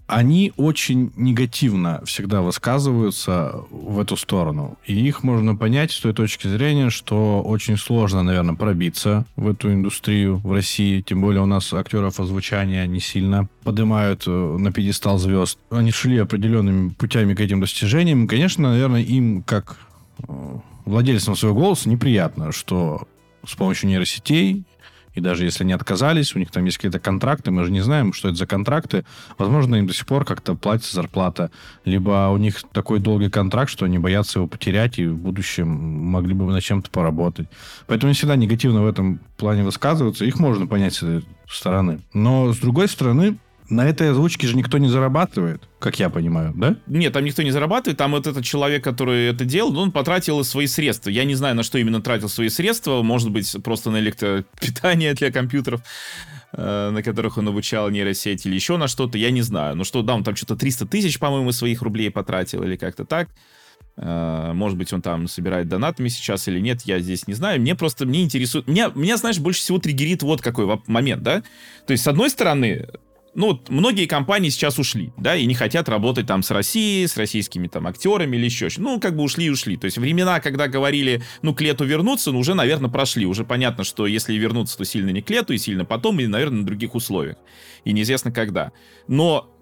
они 0.06 0.52
очень 0.56 1.12
негативно 1.16 2.00
всегда 2.04 2.40
высказываются 2.40 3.64
в 3.70 3.98
эту 3.98 4.16
сторону. 4.16 4.78
И 4.86 4.94
их 4.94 5.24
можно 5.24 5.56
понять 5.56 5.90
с 5.90 6.00
той 6.00 6.12
точки 6.12 6.46
зрения, 6.46 6.90
что 6.90 7.42
очень 7.42 7.76
сложно, 7.76 8.22
наверное, 8.22 8.54
пробиться 8.54 9.24
в 9.34 9.48
эту 9.48 9.72
индустрию 9.72 10.36
в 10.36 10.52
России. 10.52 11.00
Тем 11.00 11.20
более 11.20 11.42
у 11.42 11.46
нас 11.46 11.72
актеров 11.72 12.20
озвучания 12.20 12.86
не 12.86 13.00
сильно 13.00 13.48
поднимают 13.64 14.24
э, 14.26 14.30
на 14.30 14.72
пьедестал 14.72 15.18
звезд. 15.18 15.58
Они 15.70 15.90
шли 15.90 16.18
определенными 16.18 16.90
путями 16.90 17.34
к 17.34 17.40
этим 17.40 17.60
достижениям. 17.60 18.28
Конечно, 18.28 18.70
наверное, 18.70 19.02
им, 19.02 19.42
как 19.42 19.76
э, 20.20 20.32
владельцам 20.84 21.34
своего 21.34 21.58
голоса, 21.58 21.88
неприятно, 21.88 22.52
что 22.52 23.08
с 23.44 23.54
помощью 23.54 23.88
нейросетей 23.88 24.64
и 25.16 25.20
даже 25.20 25.44
если 25.44 25.64
они 25.64 25.72
отказались, 25.72 26.36
у 26.36 26.38
них 26.38 26.50
там 26.50 26.64
есть 26.66 26.76
какие-то 26.76 27.00
контракты, 27.00 27.50
мы 27.50 27.64
же 27.64 27.72
не 27.72 27.80
знаем, 27.80 28.12
что 28.12 28.28
это 28.28 28.36
за 28.36 28.46
контракты. 28.46 29.04
Возможно, 29.38 29.76
им 29.76 29.86
до 29.86 29.94
сих 29.94 30.06
пор 30.06 30.24
как-то 30.24 30.54
платится 30.54 30.94
зарплата. 30.94 31.50
Либо 31.86 32.28
у 32.28 32.36
них 32.36 32.62
такой 32.72 33.00
долгий 33.00 33.30
контракт, 33.30 33.70
что 33.70 33.86
они 33.86 33.98
боятся 33.98 34.38
его 34.38 34.46
потерять 34.46 34.98
и 34.98 35.06
в 35.06 35.16
будущем 35.16 35.68
могли 35.68 36.34
бы 36.34 36.44
над 36.44 36.62
чем-то 36.62 36.90
поработать. 36.90 37.48
Поэтому 37.86 38.10
не 38.10 38.14
всегда 38.14 38.36
негативно 38.36 38.82
в 38.82 38.86
этом 38.86 39.20
плане 39.38 39.64
высказываться. 39.64 40.26
Их 40.26 40.38
можно 40.38 40.66
понять 40.66 40.94
с 40.94 41.02
этой 41.02 41.24
стороны. 41.48 42.00
Но, 42.12 42.52
с 42.52 42.58
другой 42.58 42.88
стороны, 42.88 43.38
на 43.68 43.88
этой 43.88 44.10
озвучке 44.10 44.46
же 44.46 44.56
никто 44.56 44.78
не 44.78 44.88
зарабатывает, 44.88 45.68
как 45.78 45.98
я 45.98 46.10
понимаю, 46.10 46.52
да? 46.56 46.76
Нет, 46.86 47.12
там 47.12 47.24
никто 47.24 47.42
не 47.42 47.50
зарабатывает. 47.50 47.98
Там 47.98 48.12
вот 48.12 48.26
этот 48.26 48.44
человек, 48.44 48.84
который 48.84 49.26
это 49.28 49.44
делал, 49.44 49.76
он 49.78 49.92
потратил 49.92 50.42
свои 50.44 50.66
средства. 50.66 51.10
Я 51.10 51.24
не 51.24 51.34
знаю, 51.34 51.54
на 51.54 51.62
что 51.62 51.78
именно 51.78 52.00
тратил 52.00 52.28
свои 52.28 52.48
средства. 52.48 53.02
Может 53.02 53.30
быть, 53.30 53.54
просто 53.62 53.90
на 53.90 53.98
электропитание 53.98 55.14
для 55.14 55.32
компьютеров, 55.32 55.82
э, 56.52 56.90
на 56.90 57.02
которых 57.02 57.38
он 57.38 57.48
обучал 57.48 57.90
нейросеть, 57.90 58.46
или 58.46 58.54
еще 58.54 58.76
на 58.76 58.88
что-то. 58.88 59.18
Я 59.18 59.30
не 59.30 59.42
знаю. 59.42 59.76
Ну 59.76 59.84
что, 59.84 60.02
да, 60.02 60.14
он 60.14 60.24
там 60.24 60.36
что-то 60.36 60.56
300 60.56 60.86
тысяч, 60.86 61.18
по-моему, 61.18 61.52
своих 61.52 61.82
рублей 61.82 62.10
потратил, 62.10 62.62
или 62.62 62.76
как-то 62.76 63.04
так. 63.04 63.28
Э, 63.96 64.52
может 64.52 64.76
быть, 64.76 64.92
он 64.92 65.02
там 65.02 65.26
собирает 65.26 65.68
донатами 65.68 66.08
сейчас 66.08 66.48
или 66.48 66.60
нет, 66.60 66.82
я 66.82 66.98
здесь 67.00 67.26
не 67.26 67.34
знаю. 67.34 67.60
Мне 67.60 67.74
просто, 67.74 68.06
мне 68.06 68.22
интересует... 68.22 68.66
Меня, 68.68 68.90
меня, 68.94 69.16
знаешь, 69.16 69.38
больше 69.38 69.60
всего 69.60 69.78
триггерит 69.78 70.22
вот 70.22 70.42
какой 70.42 70.80
момент, 70.86 71.22
да? 71.22 71.42
То 71.86 71.92
есть, 71.92 72.04
с 72.04 72.06
одной 72.06 72.30
стороны, 72.30 72.86
ну, 73.36 73.48
вот 73.48 73.68
многие 73.68 74.06
компании 74.06 74.48
сейчас 74.48 74.78
ушли, 74.78 75.12
да, 75.18 75.36
и 75.36 75.44
не 75.44 75.54
хотят 75.54 75.90
работать 75.90 76.26
там 76.26 76.42
с 76.42 76.50
Россией, 76.50 77.06
с 77.06 77.18
российскими 77.18 77.68
там 77.68 77.86
актерами 77.86 78.34
или 78.34 78.46
еще 78.46 78.68
Ну, 78.78 78.98
как 78.98 79.14
бы 79.14 79.22
ушли 79.22 79.44
и 79.44 79.50
ушли. 79.50 79.76
То 79.76 79.84
есть 79.84 79.98
времена, 79.98 80.40
когда 80.40 80.68
говорили, 80.68 81.22
ну, 81.42 81.54
к 81.54 81.60
лету 81.60 81.84
вернуться, 81.84 82.32
ну, 82.32 82.38
уже, 82.38 82.54
наверное, 82.54 82.88
прошли. 82.88 83.26
Уже 83.26 83.44
понятно, 83.44 83.84
что 83.84 84.06
если 84.06 84.34
вернуться, 84.34 84.78
то 84.78 84.86
сильно 84.86 85.10
не 85.10 85.20
к 85.20 85.28
лету, 85.28 85.52
и 85.52 85.58
сильно 85.58 85.84
потом, 85.84 86.18
и, 86.18 86.26
наверное, 86.26 86.60
на 86.60 86.66
других 86.66 86.94
условиях. 86.94 87.36
И 87.84 87.92
неизвестно 87.92 88.32
когда. 88.32 88.72
Но, 89.06 89.54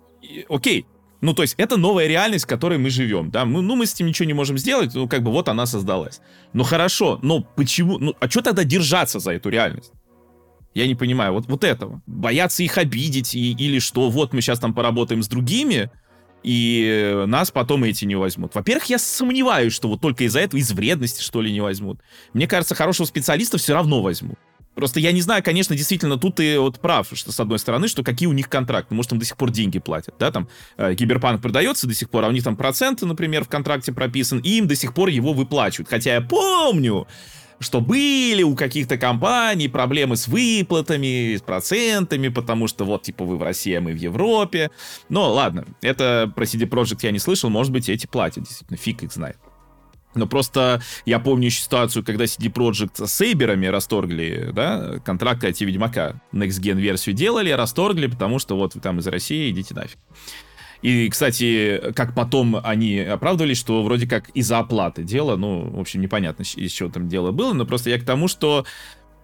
окей, 0.49 0.87
ну, 1.21 1.35
то 1.35 1.43
есть 1.43 1.55
это 1.57 1.77
новая 1.77 2.07
реальность, 2.07 2.45
в 2.45 2.49
которой 2.49 2.79
мы 2.79 2.91
живем, 2.91 3.33
да, 3.33 3.45
мы, 3.45 3.61
ну, 3.61 3.75
мы 3.75 3.87
с 3.87 3.95
этим 3.95 4.07
ничего 4.07 4.27
не 4.27 4.35
можем 4.35 4.57
сделать, 4.57 4.95
ну, 4.95 5.09
как 5.09 5.25
бы 5.25 5.33
вот 5.33 5.49
она 5.49 5.67
создалась. 5.67 6.21
Ну, 6.53 6.63
хорошо, 6.63 7.19
но 7.23 7.41
почему, 7.41 7.99
ну, 7.99 8.15
а 8.21 8.31
что 8.31 8.41
тогда 8.41 8.63
держаться 8.63 9.19
за 9.19 9.33
эту 9.33 9.49
реальность? 9.49 9.91
Я 10.75 10.87
не 10.87 10.95
понимаю 10.95 11.33
вот, 11.33 11.47
вот 11.47 11.65
этого. 11.65 12.03
Бояться 12.07 12.63
их 12.63 12.79
обидеть 12.79 13.35
и, 13.35 13.53
или 13.53 13.79
что, 13.79 14.11
вот 14.11 14.33
мы 14.33 14.41
сейчас 14.41 14.59
там 14.59 14.75
поработаем 14.75 15.23
с 15.23 15.29
другими, 15.29 15.91
и 16.43 17.25
нас 17.27 17.51
потом 17.51 17.85
эти 17.85 18.05
не 18.05 18.17
возьмут. 18.17 18.55
Во-первых, 18.55 18.85
я 18.87 18.99
сомневаюсь, 18.99 19.73
что 19.73 19.89
вот 19.89 20.01
только 20.01 20.25
из-за 20.25 20.41
этого, 20.41 20.61
из 20.61 20.73
вредности, 20.73 21.23
что 21.23 21.41
ли, 21.41 21.53
не 21.53 21.61
возьмут. 21.61 22.01
Мне 22.35 22.47
кажется, 22.47 22.75
хорошего 22.75 23.07
специалиста 23.07 23.57
все 23.57 23.73
равно 23.73 24.03
возьмут. 24.03 24.39
Просто 24.75 24.99
я 24.99 25.13
не 25.13 25.21
знаю, 25.21 25.43
конечно, 25.43 25.77
действительно, 25.77 26.19
тут 26.19 26.35
ты 26.37 26.59
вот 26.59 26.81
прав, 26.81 27.09
что 27.13 27.31
с 27.31 27.39
одной 27.39 27.61
стороны, 27.61 27.87
что 27.87 28.03
какие 28.03 28.27
у 28.27 28.33
них 28.33 28.49
контракты. 28.49 28.95
Может, 28.95 29.13
им 29.13 29.19
до 29.21 29.25
сих 29.25 29.37
пор 29.37 29.51
деньги 29.51 29.79
платят, 29.79 30.17
да, 30.19 30.33
там 30.33 30.49
э, 30.77 30.97
Киберпанк 30.97 31.41
продается 31.41 31.87
до 31.87 31.95
сих 31.95 32.11
пор, 32.11 32.25
а 32.25 32.29
у 32.29 32.33
них 32.33 32.43
там 32.43 32.57
проценты, 32.57 33.07
например, 33.07 33.45
в 33.45 33.49
контракте 33.49 33.93
прописан, 33.93 34.41
и 34.41 34.59
им 34.59 34.67
до 34.67 34.75
сих 34.75 34.93
пор 34.93 35.11
его 35.11 35.33
выплачивают. 35.33 35.89
Хотя 35.89 36.15
я 36.15 36.21
помню, 36.21 37.07
что 37.61 37.81
были 37.81 38.43
у 38.43 38.55
каких-то 38.55 38.97
компаний 38.97 39.69
проблемы 39.69 40.17
с 40.17 40.29
выплатами, 40.29 41.37
с 41.37 41.43
процентами, 41.43 42.29
потому 42.29 42.69
что 42.69 42.85
вот, 42.85 43.03
типа, 43.03 43.25
вы 43.25 43.37
в 43.37 43.43
России, 43.43 43.75
а 43.75 43.81
мы 43.81 43.93
в 43.93 43.97
Европе. 43.97 44.71
Но 45.09 45.33
ладно, 45.33 45.65
это 45.81 46.33
про 46.35 46.45
CD 46.45 46.69
Projekt 46.69 47.01
я 47.03 47.11
не 47.11 47.19
слышал, 47.19 47.51
может 47.51 47.73
быть, 47.73 47.89
эти 47.89 48.07
платят, 48.07 48.45
действительно, 48.45 48.77
фиг 48.77 49.03
их 49.03 49.13
знает. 49.13 49.39
Но 50.15 50.27
просто 50.27 50.81
я 51.07 51.19
помню 51.19 51.47
еще 51.47 51.63
ситуацию, 51.63 52.05
когда 52.05 52.25
CD 52.25 52.53
Projekt 52.53 53.05
с 53.05 53.13
Сейберами 53.13 53.67
расторгли, 53.67 54.51
да, 54.53 55.01
контракт 55.05 55.43
IT 55.43 55.65
Ведьмака. 55.65 56.21
Next 56.33 56.61
Gen 56.61 56.81
версию 56.81 57.15
делали, 57.15 57.51
расторгли, 57.51 58.07
потому 58.07 58.39
что 58.39 58.57
вот 58.57 58.75
вы 58.75 58.81
там 58.81 59.01
из 59.01 59.07
России, 59.07 59.51
идите 59.51 59.75
нафиг. 59.75 59.99
И, 60.85 61.09
кстати, 61.09 61.81
как 61.97 62.15
потом 62.15 62.61
они 62.63 62.99
оправдывались, 62.99 63.57
что 63.57 63.83
вроде 63.83 64.07
как 64.07 64.29
из-за 64.35 64.59
оплаты 64.59 65.03
дело, 65.03 65.35
ну, 65.35 65.71
в 65.71 65.81
общем, 65.81 66.03
непонятно, 66.03 66.43
из 66.43 66.73
чего 66.73 66.91
там 66.91 67.09
дело 67.09 67.33
было, 67.33 67.55
но 67.55 67.65
просто 67.65 67.89
я 67.89 67.99
к 67.99 68.05
тому, 68.05 68.29
что 68.29 68.67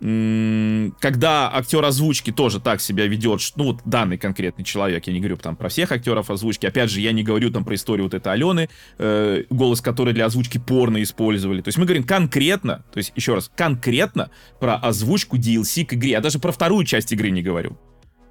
когда 0.00 1.50
актер 1.54 1.84
озвучки 1.84 2.32
тоже 2.32 2.58
так 2.60 2.80
себя 2.80 3.06
ведет, 3.06 3.42
ну 3.56 3.64
вот 3.64 3.80
данный 3.84 4.16
конкретный 4.16 4.64
человек, 4.64 5.06
я 5.06 5.12
не 5.12 5.20
говорю 5.20 5.36
там 5.36 5.56
про 5.56 5.68
всех 5.68 5.92
актеров 5.92 6.30
озвучки, 6.30 6.64
опять 6.64 6.90
же, 6.90 7.02
я 7.02 7.12
не 7.12 7.22
говорю 7.22 7.50
там 7.50 7.66
про 7.66 7.74
историю 7.74 8.04
вот 8.04 8.14
этой 8.14 8.32
Алены, 8.32 8.70
э, 8.96 9.44
голос 9.50 9.82
которой 9.82 10.14
для 10.14 10.24
озвучки 10.24 10.56
порно 10.56 11.02
использовали. 11.02 11.60
То 11.60 11.68
есть 11.68 11.76
мы 11.76 11.84
говорим 11.84 12.04
конкретно, 12.04 12.86
то 12.90 12.96
есть 12.96 13.12
еще 13.14 13.34
раз, 13.34 13.50
конкретно 13.54 14.30
про 14.58 14.76
озвучку 14.76 15.36
DLC 15.36 15.84
к 15.84 15.92
игре. 15.92 16.12
Я 16.12 16.22
даже 16.22 16.38
про 16.38 16.52
вторую 16.52 16.86
часть 16.86 17.12
игры 17.12 17.28
не 17.28 17.42
говорю. 17.42 17.76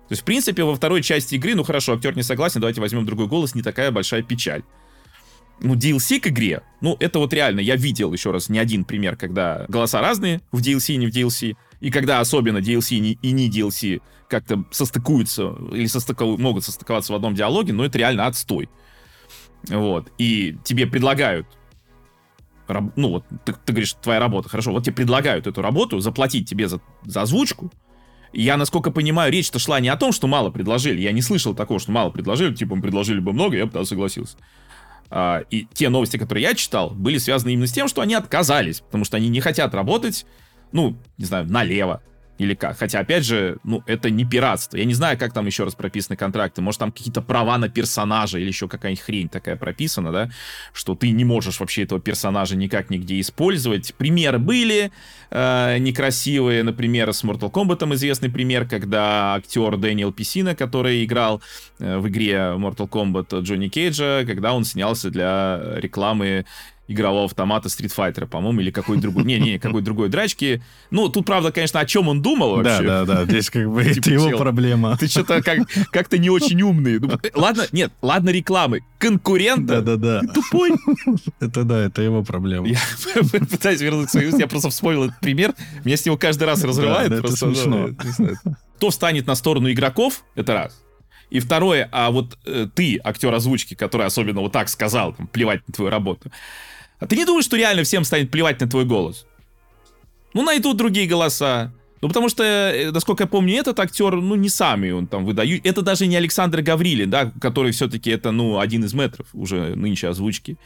То 0.10 0.14
есть, 0.14 0.24
в 0.24 0.26
принципе, 0.26 0.64
во 0.64 0.76
второй 0.76 1.04
части 1.04 1.36
игры, 1.36 1.54
ну 1.54 1.64
хорошо, 1.64 1.94
актер 1.94 2.16
не 2.16 2.24
согласен, 2.24 2.60
давайте 2.60 2.82
возьмем 2.82 3.06
другой 3.06 3.28
голос, 3.28 3.54
не 3.54 3.62
такая 3.62 3.92
большая 3.92 4.24
печаль. 4.24 4.64
ну, 5.60 5.76
DLC 5.76 6.20
к 6.20 6.28
игре, 6.28 6.64
ну, 6.82 6.98
это 7.00 7.20
вот 7.20 7.32
реально, 7.32 7.60
я 7.60 7.76
видел 7.76 8.12
еще 8.12 8.32
раз 8.32 8.50
не 8.50 8.58
один 8.58 8.86
пример, 8.86 9.16
когда 9.18 9.66
голоса 9.68 10.02
разные 10.02 10.42
в 10.52 10.62
DLC, 10.62 10.96
не 10.96 11.06
в 11.06 11.16
DLC, 11.16 11.56
и 11.80 11.92
когда 11.92 12.22
особенно 12.22 12.58
DLC 12.58 13.18
и 13.22 13.32
не 13.32 13.52
DLC 13.52 14.02
как-то 14.28 14.64
состыкуются 14.72 15.56
или 15.72 15.86
состыков... 15.86 16.40
могут 16.40 16.64
состыковаться 16.64 17.14
в 17.14 17.16
одном 17.16 17.36
диалоге, 17.36 17.74
но 17.74 17.86
это 17.86 18.00
реально 18.00 18.26
отстой. 18.26 18.68
Вот. 19.68 20.12
И 20.18 20.58
тебе 20.64 20.88
предлагают 20.88 21.46
ну 22.96 23.10
вот 23.10 23.26
ты, 23.46 23.54
ты 23.54 23.74
говоришь, 23.74 23.94
твоя 23.94 24.20
работа, 24.20 24.48
хорошо, 24.48 24.72
вот 24.72 24.84
тебе 24.84 24.96
предлагают 24.96 25.48
эту 25.48 25.62
работу, 25.62 26.00
заплатить 26.00 26.48
тебе 26.48 26.68
за, 26.68 26.80
за 27.04 27.24
озвучку, 27.24 27.72
я, 28.34 28.58
насколько 28.58 28.92
понимаю, 28.92 29.32
речь-то 29.32 29.60
шла 29.60 29.80
не 29.80 29.90
о 29.90 29.98
том, 29.98 30.12
что 30.12 30.28
мало 30.28 30.50
предложили. 30.50 31.02
Я 31.02 31.12
не 31.12 31.22
слышал 31.22 31.54
такого, 31.56 31.80
что 31.80 31.92
мало 31.92 32.10
предложили. 32.10 32.54
Типа, 32.54 32.76
мы 32.76 32.82
предложили 32.82 33.20
бы 33.20 33.34
много, 33.34 33.58
я 33.58 33.66
бы 33.66 33.72
тогда 33.72 33.86
согласился. 33.86 34.38
А, 35.10 35.44
и 35.50 35.68
те 35.74 35.90
новости, 35.90 36.18
которые 36.18 36.44
я 36.44 36.54
читал, 36.54 36.92
были 36.92 37.18
связаны 37.18 37.52
именно 37.52 37.68
с 37.68 37.72
тем, 37.72 37.88
что 37.88 38.02
они 38.02 38.14
отказались, 38.14 38.82
потому 38.82 39.06
что 39.06 39.18
они 39.18 39.30
не 39.30 39.40
хотят 39.40 39.74
работать, 39.74 40.26
ну, 40.72 40.96
не 41.18 41.26
знаю, 41.26 41.46
налево 41.52 42.04
или 42.40 42.54
как. 42.54 42.78
Хотя, 42.80 43.00
опять 43.00 43.26
же, 43.26 43.58
ну, 43.64 43.84
это 43.86 44.10
не 44.10 44.26
пиратство. 44.26 44.78
Я 44.78 44.86
не 44.86 44.94
знаю, 44.94 45.18
как 45.18 45.34
там 45.34 45.46
еще 45.46 45.66
раз 45.66 45.76
прописаны 45.76 46.16
контракты. 46.16 46.62
Может, 46.62 46.80
там 46.80 46.92
какие-то 46.92 47.22
права 47.22 47.58
на 47.58 47.70
персонажа 47.70 48.40
или 48.40 48.48
еще 48.48 48.68
какая-нибудь 48.68 49.04
хрень 49.04 49.30
такая 49.30 49.58
прописана, 49.58 50.12
да, 50.12 50.32
что 50.74 50.96
ты 50.96 51.12
не 51.12 51.26
можешь 51.26 51.60
вообще 51.60 51.84
этого 51.84 52.00
персонажа 52.00 52.56
никак 52.56 52.90
нигде 52.90 53.20
использовать. 53.20 53.94
Примеры 53.96 54.40
были 54.40 54.92
э, 55.32 55.78
некрасивые. 55.80 56.64
Например, 56.64 57.12
с 57.12 57.26
Mortal 57.26 57.52
Kombat 57.52 57.94
известный 57.96 58.30
пример, 58.30 58.66
когда 58.66 59.36
актер 59.36 59.76
Дэниел 59.76 60.14
Писина, 60.14 60.56
который 60.56 61.04
играл 61.04 61.42
э, 61.80 61.98
в 61.98 62.08
игре 62.08 62.54
Mortal 62.56 62.90
Kombat 62.90 63.42
Джонни 63.42 63.68
Кейджа, 63.68 64.24
когда 64.26 64.54
он 64.54 64.64
снялся 64.64 65.10
для 65.10 65.62
рекламы 65.76 66.46
игрового 66.90 67.26
автомата 67.26 67.70
Street 67.70 67.94
Fighter, 67.96 68.26
по-моему, 68.26 68.62
или 68.62 68.72
какой-то 68.72 69.04
другой, 69.04 69.24
не-не, 69.24 69.60
какой-то 69.60 69.86
другой 69.86 70.10
драчки. 70.10 70.62
Ну, 70.90 71.08
тут, 71.08 71.26
правда, 71.26 71.52
конечно, 71.52 71.80
о 71.80 71.86
чем 71.86 72.08
он 72.08 72.22
думал 72.22 72.56
вообще. 72.56 72.84
Да, 72.84 73.06
да, 73.06 73.16
да, 73.16 73.26
здесь 73.26 73.50
как 73.52 73.72
бы 73.72 73.82
это 73.84 74.12
его 74.12 74.36
проблема. 74.38 74.98
Ты 74.98 75.08
что-то 75.08 75.44
как, 75.44 75.60
как-то 75.92 76.18
не 76.18 76.32
очень 76.32 76.60
умный. 76.64 77.00
Ну, 77.00 77.12
ладно, 77.36 77.68
нет, 77.72 77.94
ладно 78.02 78.32
рекламы. 78.32 78.82
Конкурента? 78.98 79.82
Да, 79.82 79.96
да, 79.96 80.22
да. 80.22 80.34
Тупой. 80.34 80.72
Это 81.40 81.64
да, 81.64 81.80
это 81.86 82.02
его 82.02 82.24
проблема. 82.24 82.68
Я 82.68 82.80
пытаюсь 83.32 83.80
вернуть 83.80 84.10
Союз, 84.10 84.38
я 84.38 84.48
просто 84.48 84.70
вспомнил 84.70 85.06
этот 85.06 85.20
пример. 85.20 85.54
Меня 85.86 85.96
с 85.96 86.06
него 86.06 86.18
каждый 86.18 86.46
раз 86.46 86.64
разрывает. 86.64 87.12
это 87.12 87.32
смешно. 87.36 87.90
Кто 88.78 88.90
встанет 88.90 89.28
на 89.28 89.36
сторону 89.36 89.72
игроков, 89.72 90.24
это 90.36 90.54
раз. 90.54 90.82
И 91.30 91.40
второе, 91.40 91.88
а 91.92 92.10
вот 92.10 92.38
э, 92.46 92.68
ты, 92.74 93.00
актер 93.04 93.34
озвучки, 93.34 93.76
который 93.76 94.08
особенно 94.08 94.42
вот 94.42 94.52
так 94.52 94.68
сказал, 94.68 95.14
там, 95.14 95.28
плевать 95.28 95.62
на 95.68 95.74
твою 95.74 95.92
работу, 95.92 96.32
а 97.00 97.08
ты 97.08 97.16
не 97.16 97.26
думаешь, 97.26 97.46
что 97.46 97.58
реально 97.58 97.84
всем 97.84 98.04
станет 98.04 98.32
плевать 98.32 98.60
на 98.62 98.68
твой 98.68 98.86
голос? 98.86 99.26
Ну, 100.34 100.44
найдут 100.44 100.78
другие 100.78 101.08
голоса. 101.08 101.74
Ну, 102.02 102.08
потому 102.08 102.30
что, 102.30 102.44
э, 102.44 102.92
насколько 102.92 103.24
я 103.24 103.28
помню, 103.28 103.56
этот 103.56 103.80
актер, 103.80 104.16
ну, 104.16 104.36
не 104.36 104.50
самый 104.50 104.94
он 104.94 105.08
там 105.08 105.26
выдают. 105.26 105.66
Это 105.66 105.82
даже 105.82 106.08
не 106.08 106.16
Александр 106.16 106.62
Гаврилин, 106.62 107.10
да, 107.10 107.32
который 107.42 107.72
все-таки 107.72 108.10
это, 108.10 108.32
ну, 108.32 108.60
один 108.60 108.84
из 108.86 108.94
метров 108.94 109.28
уже 109.34 109.76
нынче 109.76 110.08
озвучки. 110.08 110.58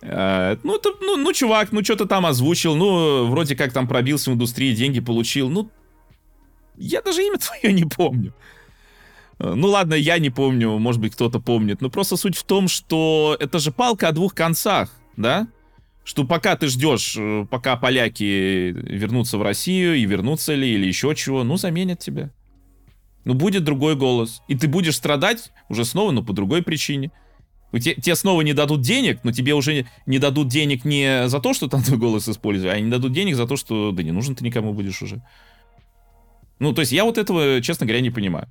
Э, 0.00 0.56
ну, 0.62 0.76
это, 0.76 0.90
ну, 1.00 1.16
ну, 1.16 1.32
чувак, 1.32 1.72
ну, 1.72 1.84
что-то 1.84 2.06
там 2.06 2.24
озвучил, 2.24 2.76
ну, 2.76 3.26
вроде 3.26 3.56
как 3.56 3.72
там 3.72 3.86
пробился 3.86 4.30
в 4.30 4.34
индустрии, 4.34 4.74
деньги 4.74 5.00
получил. 5.00 5.50
Ну, 5.50 5.70
я 6.76 7.02
даже 7.02 7.22
имя 7.22 7.38
твое 7.60 7.74
не 7.74 7.84
помню. 7.84 8.32
Э, 9.38 9.54
ну 9.54 9.68
ладно, 9.68 9.94
я 9.94 10.18
не 10.18 10.30
помню, 10.30 10.78
может 10.78 11.00
быть, 11.00 11.14
кто-то 11.14 11.40
помнит. 11.40 11.80
Но 11.80 11.90
просто 11.90 12.16
суть 12.16 12.36
в 12.36 12.44
том, 12.44 12.68
что 12.68 13.36
это 13.38 13.58
же 13.58 13.70
палка 13.70 14.08
о 14.08 14.12
двух 14.12 14.34
концах, 14.34 14.90
да? 15.16 15.46
Что 16.04 16.24
пока 16.24 16.54
ты 16.54 16.68
ждешь, 16.68 17.16
э, 17.18 17.46
пока 17.50 17.76
поляки 17.76 18.72
вернутся 18.72 19.38
в 19.38 19.42
Россию, 19.42 19.96
и 19.96 20.04
вернутся 20.04 20.54
ли, 20.54 20.74
или 20.74 20.86
еще 20.86 21.14
чего, 21.14 21.42
ну, 21.44 21.56
заменят 21.56 21.98
тебя. 21.98 22.30
Ну, 23.24 23.32
будет 23.34 23.64
другой 23.64 23.96
голос. 23.96 24.42
И 24.48 24.54
ты 24.54 24.68
будешь 24.68 24.96
страдать 24.96 25.50
уже 25.70 25.84
снова, 25.86 26.10
но 26.10 26.22
по 26.22 26.34
другой 26.34 26.62
причине. 26.62 27.10
Те, 27.72 27.94
тебе 27.94 28.14
снова 28.14 28.42
не 28.42 28.52
дадут 28.52 28.82
денег, 28.82 29.20
но 29.24 29.32
тебе 29.32 29.54
уже 29.54 29.86
не 30.06 30.18
дадут 30.18 30.48
денег 30.48 30.84
не 30.84 31.26
за 31.26 31.40
то, 31.40 31.54
что 31.54 31.68
там 31.68 31.82
твой 31.82 31.98
голос 31.98 32.28
используют, 32.28 32.72
а 32.72 32.76
они 32.76 32.88
дадут 32.88 33.12
денег 33.12 33.34
за 33.34 33.48
то, 33.48 33.56
что 33.56 33.90
да 33.90 34.02
не 34.02 34.12
нужен 34.12 34.36
ты 34.36 34.44
никому 34.44 34.72
будешь 34.74 35.02
уже. 35.02 35.22
Ну, 36.60 36.72
то 36.72 36.82
есть 36.82 36.92
я 36.92 37.04
вот 37.04 37.18
этого, 37.18 37.60
честно 37.62 37.86
говоря, 37.86 38.00
не 38.00 38.10
понимаю. 38.10 38.48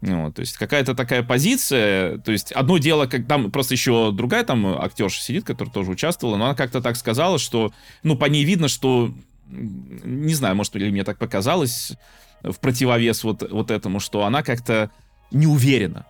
Ну, 0.00 0.32
то 0.32 0.40
есть 0.40 0.56
какая-то 0.56 0.94
такая 0.94 1.22
позиция, 1.22 2.18
то 2.18 2.32
есть 2.32 2.52
одно 2.52 2.78
дело, 2.78 3.06
как 3.06 3.26
там 3.26 3.50
просто 3.50 3.74
еще 3.74 4.10
другая 4.12 4.44
там 4.44 4.66
актерша 4.66 5.22
сидит, 5.22 5.44
которая 5.44 5.72
тоже 5.72 5.90
участвовала, 5.92 6.36
но 6.36 6.46
она 6.46 6.54
как-то 6.54 6.80
так 6.82 6.96
сказала, 6.96 7.38
что, 7.38 7.72
ну, 8.02 8.16
по 8.16 8.26
ней 8.26 8.44
видно, 8.44 8.68
что, 8.68 9.12
не 9.48 10.34
знаю, 10.34 10.56
может, 10.56 10.74
или 10.76 10.90
мне 10.90 11.04
так 11.04 11.18
показалось, 11.18 11.92
в 12.42 12.58
противовес 12.60 13.24
вот, 13.24 13.50
вот 13.50 13.70
этому, 13.70 14.00
что 14.00 14.24
она 14.24 14.42
как-то 14.42 14.90
не 15.30 15.46
уверена. 15.46 16.06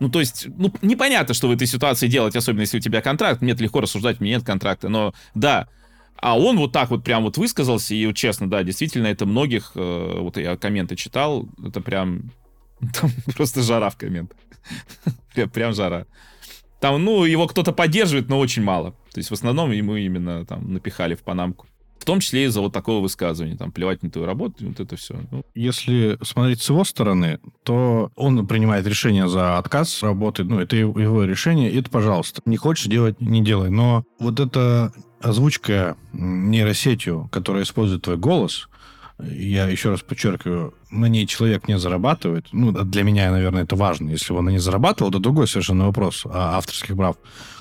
Ну, 0.00 0.10
то 0.10 0.20
есть, 0.20 0.48
ну, 0.58 0.72
непонятно, 0.82 1.32
что 1.32 1.48
в 1.48 1.52
этой 1.52 1.66
ситуации 1.66 2.08
делать, 2.08 2.36
особенно 2.36 2.62
если 2.62 2.78
у 2.78 2.80
тебя 2.80 3.00
контракт. 3.00 3.40
Мне 3.40 3.54
легко 3.54 3.80
рассуждать, 3.80 4.20
у 4.20 4.24
меня 4.24 4.36
нет 4.36 4.46
контракта, 4.46 4.88
но 4.88 5.14
да. 5.34 5.68
А 6.16 6.38
он 6.38 6.58
вот 6.58 6.72
так 6.72 6.90
вот 6.90 7.04
прям 7.04 7.24
вот 7.24 7.38
высказался, 7.38 7.94
и 7.94 8.06
вот 8.06 8.16
честно, 8.16 8.48
да, 8.48 8.62
действительно, 8.62 9.06
это 9.06 9.26
многих, 9.26 9.72
э, 9.74 10.18
вот 10.18 10.36
я 10.36 10.56
комменты 10.56 10.96
читал, 10.96 11.48
это 11.64 11.80
прям 11.80 12.30
Там 13.00 13.10
просто 13.36 13.62
жара 13.62 13.90
в 13.90 13.96
комментах. 13.96 14.38
Прям 15.52 15.72
жара. 15.72 16.06
Там, 16.80 17.02
ну, 17.04 17.24
его 17.24 17.46
кто-то 17.46 17.72
поддерживает, 17.72 18.28
но 18.28 18.38
очень 18.38 18.62
мало. 18.62 18.92
То 19.12 19.18
есть 19.18 19.30
в 19.30 19.34
основном 19.34 19.70
ему 19.70 19.96
именно 19.96 20.44
там 20.44 20.72
напихали 20.72 21.14
в 21.14 21.22
панамку. 21.22 21.66
В 21.98 22.04
том 22.04 22.20
числе 22.20 22.44
из-за 22.44 22.60
вот 22.60 22.72
такого 22.72 23.00
высказывания, 23.00 23.56
там, 23.56 23.72
плевать 23.72 24.02
на 24.02 24.10
твою 24.10 24.26
работу, 24.26 24.66
вот 24.66 24.78
это 24.78 24.94
все. 24.96 25.18
Ну. 25.32 25.42
Если 25.54 26.18
смотреть 26.22 26.62
с 26.62 26.68
его 26.68 26.84
стороны, 26.84 27.40
то 27.64 28.12
он 28.14 28.46
принимает 28.46 28.86
решение 28.86 29.26
за 29.26 29.58
отказ 29.58 30.02
работы, 30.02 30.44
ну, 30.44 30.60
это 30.60 30.76
его 30.76 31.24
решение, 31.24 31.72
это, 31.74 31.90
пожалуйста. 31.90 32.42
Не 32.44 32.58
хочешь 32.58 32.86
делать, 32.86 33.20
не 33.20 33.42
делай. 33.42 33.70
Но 33.70 34.04
вот 34.20 34.38
эта 34.38 34.92
озвучка 35.20 35.96
нейросетью, 36.12 37.28
которая 37.32 37.64
использует 37.64 38.02
твой 38.02 38.18
голос, 38.18 38.68
я 39.18 39.66
еще 39.66 39.90
раз 39.90 40.02
подчеркиваю, 40.02 40.74
на 40.96 41.06
ней 41.06 41.26
человек 41.26 41.68
не 41.68 41.78
зарабатывает. 41.78 42.46
Ну, 42.52 42.72
для 42.72 43.02
меня, 43.02 43.30
наверное, 43.30 43.64
это 43.64 43.76
важно. 43.76 44.10
Если 44.10 44.32
он 44.32 44.44
на 44.44 44.50
ней 44.50 44.58
зарабатывал, 44.58 45.10
это 45.10 45.18
другой 45.18 45.46
совершенно 45.46 45.86
вопрос 45.86 46.26
о 46.26 46.56
авторских 46.56 46.96
прав. 46.96 47.16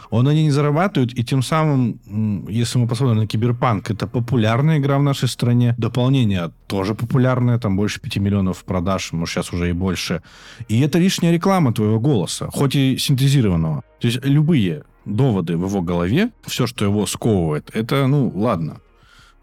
Он 0.09 0.25
на 0.25 0.33
ней 0.33 0.43
не 0.43 0.51
зарабатывает, 0.51 1.17
и 1.17 1.23
тем 1.23 1.41
самым, 1.41 2.45
если 2.47 2.77
мы 2.77 2.87
посмотрим 2.87 3.17
на 3.17 3.27
Киберпанк, 3.27 3.89
это 3.91 4.07
популярная 4.07 4.77
игра 4.77 4.97
в 4.97 5.03
нашей 5.03 5.27
стране. 5.27 5.75
Дополнение 5.77 6.51
тоже 6.67 6.95
популярное, 6.95 7.59
там 7.59 7.75
больше 7.75 7.99
5 7.99 8.17
миллионов 8.17 8.63
продаж, 8.63 9.11
может, 9.13 9.33
сейчас 9.33 9.53
уже 9.53 9.69
и 9.69 9.73
больше. 9.73 10.21
И 10.67 10.79
это 10.81 10.99
лишняя 10.99 11.33
реклама 11.33 11.73
твоего 11.73 11.99
голоса, 11.99 12.49
хоть 12.53 12.75
и 12.75 12.97
синтезированного. 12.97 13.83
То 13.99 14.07
есть 14.07 14.23
любые 14.23 14.83
доводы 15.05 15.57
в 15.57 15.65
его 15.65 15.81
голове, 15.81 16.31
все, 16.45 16.67
что 16.67 16.85
его 16.85 17.05
сковывает, 17.05 17.69
это, 17.73 18.07
ну, 18.07 18.31
ладно. 18.35 18.79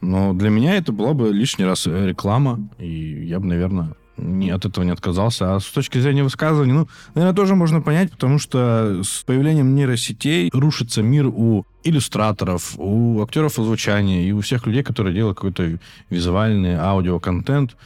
Но 0.03 0.35
для 0.35 0.51
меня 0.51 0.75
это 0.75 0.93
была 0.93 1.15
бы 1.15 1.33
лишний 1.33 1.65
раз 1.65 1.87
реклама, 1.87 2.59
и 2.79 3.25
я 3.25 3.39
бы, 3.39 3.47
наверное, 3.47 3.95
не, 4.17 4.51
от 4.51 4.67
этого 4.67 4.85
не 4.85 4.91
отказался. 4.91 5.55
А 5.55 5.61
с 5.61 5.67
точки 5.67 5.99
зрения 5.99 6.25
высказывания, 6.25 6.73
ну, 6.73 6.89
наверное, 7.15 7.37
тоже 7.37 7.55
можно 7.55 7.81
понять, 7.81 8.11
потому 8.11 8.41
что 8.41 9.03
с 9.05 9.23
появлением 9.23 9.77
нейросетей 9.77 10.51
рушится 10.53 11.03
мир 11.03 11.29
у 11.29 11.65
иллюстраторов, 11.85 12.75
у 12.79 13.23
актеров 13.23 13.61
озвучания 13.61 14.25
и 14.25 14.33
у 14.33 14.41
всех 14.41 14.67
людей, 14.67 14.83
которые 14.83 15.15
делают 15.15 15.37
какой-то 15.37 15.79
визуальный 16.11 16.75
аудиоконтент. 16.75 17.77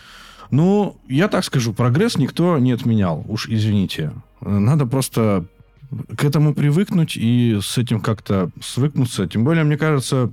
Ну, 0.51 0.97
я 1.09 1.29
так 1.29 1.45
скажу, 1.45 1.75
прогресс 1.75 2.17
никто 2.17 2.57
не 2.59 2.73
отменял, 2.73 3.25
уж 3.29 3.47
извините. 3.47 4.13
Надо 4.41 4.87
просто 4.87 5.45
к 6.17 6.25
этому 6.25 6.55
привыкнуть 6.55 7.17
и 7.17 7.59
с 7.61 7.77
этим 7.77 8.01
как-то 8.01 8.51
свыкнуться. 8.63 9.27
Тем 9.27 9.45
более, 9.45 9.65
мне 9.65 9.77
кажется, 9.77 10.17
Э, 10.27 10.29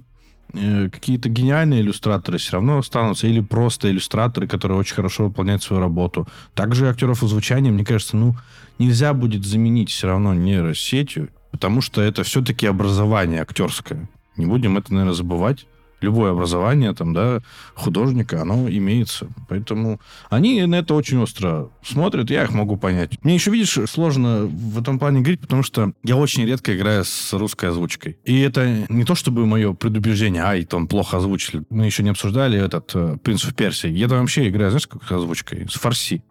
какие-то 0.53 1.29
гениальные 1.29 1.81
иллюстраторы 1.81 2.37
все 2.37 2.53
равно 2.53 2.77
останутся, 2.77 3.27
или 3.27 3.41
просто 3.41 3.89
иллюстраторы, 3.89 4.47
которые 4.47 4.77
очень 4.77 4.95
хорошо 4.95 5.25
выполняют 5.25 5.63
свою 5.63 5.81
работу. 5.81 6.27
Также 6.53 6.89
актеров 6.89 7.23
озвучания, 7.23 7.71
мне 7.71 7.83
кажется, 7.83 8.17
ну, 8.17 8.35
нельзя 8.79 9.13
будет 9.13 9.45
заменить 9.45 9.89
все 9.89 10.07
равно 10.07 10.33
нейросетью, 10.33 11.29
потому 11.51 11.81
что 11.81 12.01
это 12.01 12.23
все-таки 12.23 12.67
образование 12.67 13.41
актерское. 13.41 14.07
Не 14.37 14.45
будем 14.45 14.77
это, 14.77 14.93
наверное, 14.93 15.15
забывать 15.15 15.65
любое 16.03 16.31
образование 16.31 16.93
там, 16.93 17.13
да, 17.13 17.41
художника, 17.73 18.41
оно 18.41 18.69
имеется. 18.69 19.27
Поэтому 19.49 19.99
они 20.29 20.63
на 20.65 20.75
это 20.75 20.93
очень 20.93 21.17
остро 21.17 21.69
смотрят, 21.83 22.29
я 22.29 22.43
их 22.43 22.51
могу 22.51 22.77
понять. 22.77 23.23
Мне 23.23 23.35
еще, 23.35 23.51
видишь, 23.51 23.79
сложно 23.89 24.45
в 24.45 24.79
этом 24.79 24.99
плане 24.99 25.21
говорить, 25.21 25.41
потому 25.41 25.63
что 25.63 25.93
я 26.03 26.15
очень 26.17 26.45
редко 26.45 26.75
играю 26.75 27.05
с 27.05 27.33
русской 27.33 27.69
озвучкой. 27.69 28.17
И 28.25 28.39
это 28.41 28.85
не 28.89 29.05
то, 29.05 29.15
чтобы 29.15 29.45
мое 29.45 29.73
предубеждение, 29.73 30.43
ай, 30.43 30.63
там 30.65 30.87
плохо 30.87 31.17
озвучили. 31.17 31.63
Мы 31.69 31.85
еще 31.85 32.03
не 32.03 32.09
обсуждали 32.09 32.59
этот 32.59 32.91
э, 32.93 33.17
«Принц 33.23 33.43
в 33.43 33.53
Персии». 33.53 33.89
Я 33.89 34.07
там 34.07 34.19
вообще 34.19 34.49
играю, 34.49 34.71
знаешь, 34.71 34.87
как 34.87 35.09
озвучкой? 35.11 35.67
С 35.69 35.73
фарси. 35.73 36.23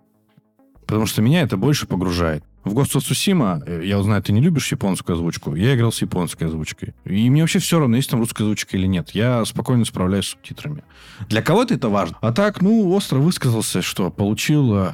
Потому 0.87 1.07
что 1.07 1.23
меня 1.23 1.43
это 1.43 1.57
больше 1.57 1.87
погружает. 1.87 2.45
В 2.65 2.75
Ghost 2.75 2.95
of 2.95 3.01
Tsushima, 3.01 3.85
я 3.85 3.99
узнаю, 3.99 4.23
ты 4.23 4.33
не 4.33 4.41
любишь 4.41 4.71
японскую 4.71 5.15
озвучку, 5.17 5.55
я 5.57 5.75
играл 5.75 5.91
с 5.91 6.01
японской 6.01 6.45
озвучкой. 6.45 6.95
И 7.05 7.29
мне 7.29 7.43
вообще 7.43 7.59
все 7.59 7.81
равно, 7.81 7.97
есть 7.97 8.09
там 8.09 8.21
русская 8.21 8.45
озвучка 8.45 8.77
или 8.77 8.87
нет. 8.87 9.11
Я 9.11 9.45
спокойно 9.45 9.85
справляюсь 9.85 10.27
с 10.27 10.29
субтитрами. 10.31 10.85
Для 11.29 11.43
кого-то 11.43 11.75
это 11.75 11.89
важно. 11.89 12.19
А 12.21 12.33
так, 12.33 12.63
ну, 12.63 12.91
остро 12.93 13.19
высказался, 13.19 13.83
что 13.83 14.11
получил 14.11 14.93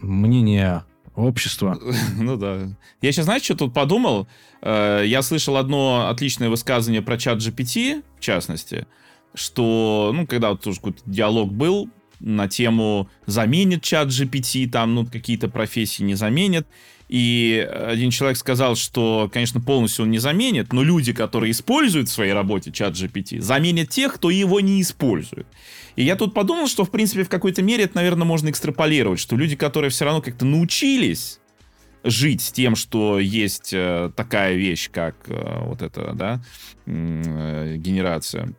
мнение 0.00 0.84
общества. 1.14 1.78
Ну 2.16 2.36
да. 2.36 2.68
Я 3.02 3.12
сейчас, 3.12 3.24
знаешь, 3.24 3.42
что 3.42 3.56
тут 3.56 3.74
подумал? 3.74 4.28
Э, 4.62 5.02
я 5.04 5.22
слышал 5.22 5.56
одно 5.56 6.08
отличное 6.08 6.48
высказывание 6.48 7.02
про 7.02 7.18
чат 7.18 7.38
GPT, 7.38 8.02
в 8.18 8.20
частности, 8.20 8.86
что, 9.34 10.12
ну, 10.14 10.26
когда 10.26 10.50
вот 10.50 10.62
тоже 10.62 10.76
какой-то 10.78 11.02
диалог 11.06 11.52
был 11.52 11.88
на 12.20 12.48
тему 12.48 13.08
заменит 13.26 13.82
чат 13.82 14.08
GPT, 14.08 14.68
там, 14.68 14.94
ну, 14.94 15.06
какие-то 15.06 15.48
профессии 15.48 16.02
не 16.02 16.14
заменит. 16.14 16.66
И 17.10 17.68
один 17.68 18.12
человек 18.12 18.38
сказал, 18.38 18.76
что, 18.76 19.28
конечно, 19.32 19.60
полностью 19.60 20.04
он 20.04 20.12
не 20.12 20.20
заменит, 20.20 20.72
но 20.72 20.84
люди, 20.84 21.12
которые 21.12 21.50
используют 21.50 22.08
в 22.08 22.12
своей 22.12 22.32
работе 22.32 22.70
чат 22.70 22.94
GPT, 22.94 23.40
заменят 23.40 23.88
тех, 23.88 24.14
кто 24.14 24.30
его 24.30 24.60
не 24.60 24.80
использует. 24.80 25.48
И 25.96 26.04
я 26.04 26.14
тут 26.14 26.34
подумал, 26.34 26.68
что, 26.68 26.84
в 26.84 26.90
принципе, 26.92 27.24
в 27.24 27.28
какой-то 27.28 27.62
мере 27.62 27.82
это, 27.84 27.96
наверное, 27.96 28.24
можно 28.24 28.48
экстраполировать, 28.48 29.18
что 29.18 29.34
люди, 29.34 29.56
которые 29.56 29.90
все 29.90 30.04
равно 30.04 30.22
как-то 30.22 30.44
научились 30.44 31.40
жить 32.04 32.42
с 32.42 32.52
тем, 32.52 32.76
что 32.76 33.18
есть 33.18 33.72
э, 33.72 34.12
такая 34.14 34.54
вещь, 34.54 34.88
как 34.92 35.16
э, 35.26 35.64
вот 35.64 35.82
эта, 35.82 36.12
да, 36.14 36.40
э, 36.86 37.74
генерация 37.76 38.54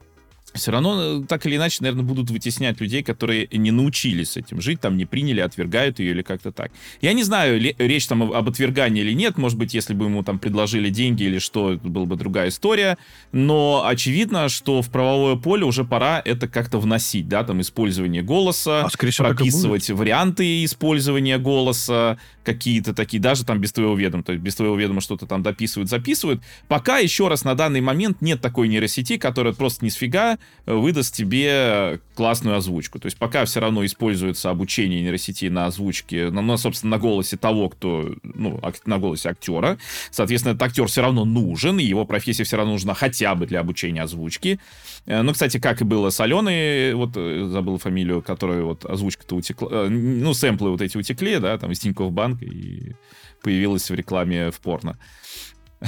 все 0.53 0.71
равно 0.71 1.21
э, 1.21 1.23
так 1.27 1.45
или 1.45 1.55
иначе, 1.55 1.77
наверное, 1.81 2.03
будут 2.03 2.29
вытеснять 2.29 2.79
людей, 2.81 3.03
которые 3.03 3.47
не 3.51 3.71
научились 3.71 4.31
с 4.31 4.37
этим 4.37 4.61
жить, 4.61 4.81
там 4.81 4.97
не 4.97 5.05
приняли, 5.05 5.39
отвергают 5.39 5.99
ее 5.99 6.11
или 6.11 6.21
как-то 6.21 6.51
так. 6.51 6.71
Я 7.01 7.13
не 7.13 7.23
знаю, 7.23 7.59
ли, 7.59 7.75
речь 7.77 8.07
там 8.07 8.23
об 8.23 8.49
отвергании 8.49 9.01
или 9.01 9.13
нет, 9.13 9.37
может 9.37 9.57
быть, 9.57 9.73
если 9.73 9.93
бы 9.93 10.05
ему 10.05 10.23
там 10.23 10.39
предложили 10.39 10.89
деньги 10.89 11.23
или 11.23 11.39
что, 11.39 11.73
это 11.73 11.87
была 11.87 12.05
бы 12.05 12.15
другая 12.15 12.49
история, 12.49 12.97
но 13.31 13.83
очевидно, 13.85 14.49
что 14.49 14.81
в 14.81 14.89
правовое 14.89 15.35
поле 15.35 15.65
уже 15.65 15.85
пора 15.85 16.21
это 16.23 16.47
как-то 16.47 16.79
вносить, 16.79 17.27
да, 17.27 17.43
там 17.43 17.61
использование 17.61 18.21
голоса, 18.21 18.85
а, 18.85 18.89
всего, 18.89 19.27
прописывать 19.27 19.89
варианты 19.89 20.65
использования 20.65 21.37
голоса, 21.37 22.17
какие-то 22.43 22.93
такие, 22.93 23.21
даже 23.21 23.45
там 23.45 23.59
без 23.59 23.71
твоего 23.71 23.95
ведома, 23.95 24.23
то 24.23 24.31
есть 24.33 24.43
без 24.43 24.55
твоего 24.55 24.75
ведома 24.75 25.01
что-то 25.01 25.25
там 25.25 25.43
дописывают, 25.43 25.89
записывают. 25.89 26.41
Пока 26.67 26.97
еще 26.97 27.27
раз 27.27 27.43
на 27.43 27.55
данный 27.55 27.81
момент 27.81 28.21
нет 28.21 28.41
такой 28.41 28.67
нейросети, 28.67 29.17
которая 29.17 29.53
просто 29.53 29.85
не 29.85 29.91
сфига 29.91 30.37
выдаст 30.65 31.15
тебе 31.15 31.99
классную 32.15 32.57
озвучку. 32.57 32.99
То 32.99 33.07
есть 33.07 33.17
пока 33.17 33.45
все 33.45 33.59
равно 33.59 33.85
используется 33.85 34.49
обучение 34.49 35.01
нейросети 35.01 35.45
на 35.45 35.65
озвучке, 35.65 36.29
на, 36.29 36.57
собственно, 36.57 36.91
на 36.91 36.99
голосе 36.99 37.37
того, 37.37 37.69
кто, 37.69 38.13
ну, 38.23 38.59
на 38.85 38.99
голосе 38.99 39.29
актера. 39.29 39.77
Соответственно, 40.11 40.51
этот 40.53 40.63
актер 40.63 40.85
все 40.87 41.01
равно 41.01 41.25
нужен, 41.25 41.79
и 41.79 41.83
его 41.83 42.05
профессия 42.05 42.43
все 42.43 42.57
равно 42.57 42.73
нужна 42.73 42.93
хотя 42.93 43.35
бы 43.35 43.47
для 43.47 43.59
обучения 43.59 44.03
озвучки. 44.03 44.59
Э, 45.05 45.21
ну, 45.21 45.33
кстати, 45.33 45.59
как 45.59 45.81
и 45.81 45.83
было 45.83 46.09
с 46.09 46.19
Аленой, 46.19 46.93
вот 46.93 47.11
э, 47.15 47.47
забыл 47.49 47.77
фамилию, 47.77 48.21
которая 48.21 48.63
вот 48.63 48.85
озвучка-то 48.85 49.35
утекла, 49.35 49.67
э, 49.71 49.87
ну, 49.89 50.33
сэмплы 50.33 50.71
вот 50.71 50.81
эти 50.81 50.97
утекли, 50.97 51.39
да, 51.39 51.57
там 51.57 51.71
из 51.71 51.79
Тинькофф 51.79 52.11
Банк, 52.11 52.41
и 52.43 52.95
появилась 53.41 53.89
в 53.89 53.93
рекламе 53.93 54.51
в 54.51 54.59
порно. 54.59 54.97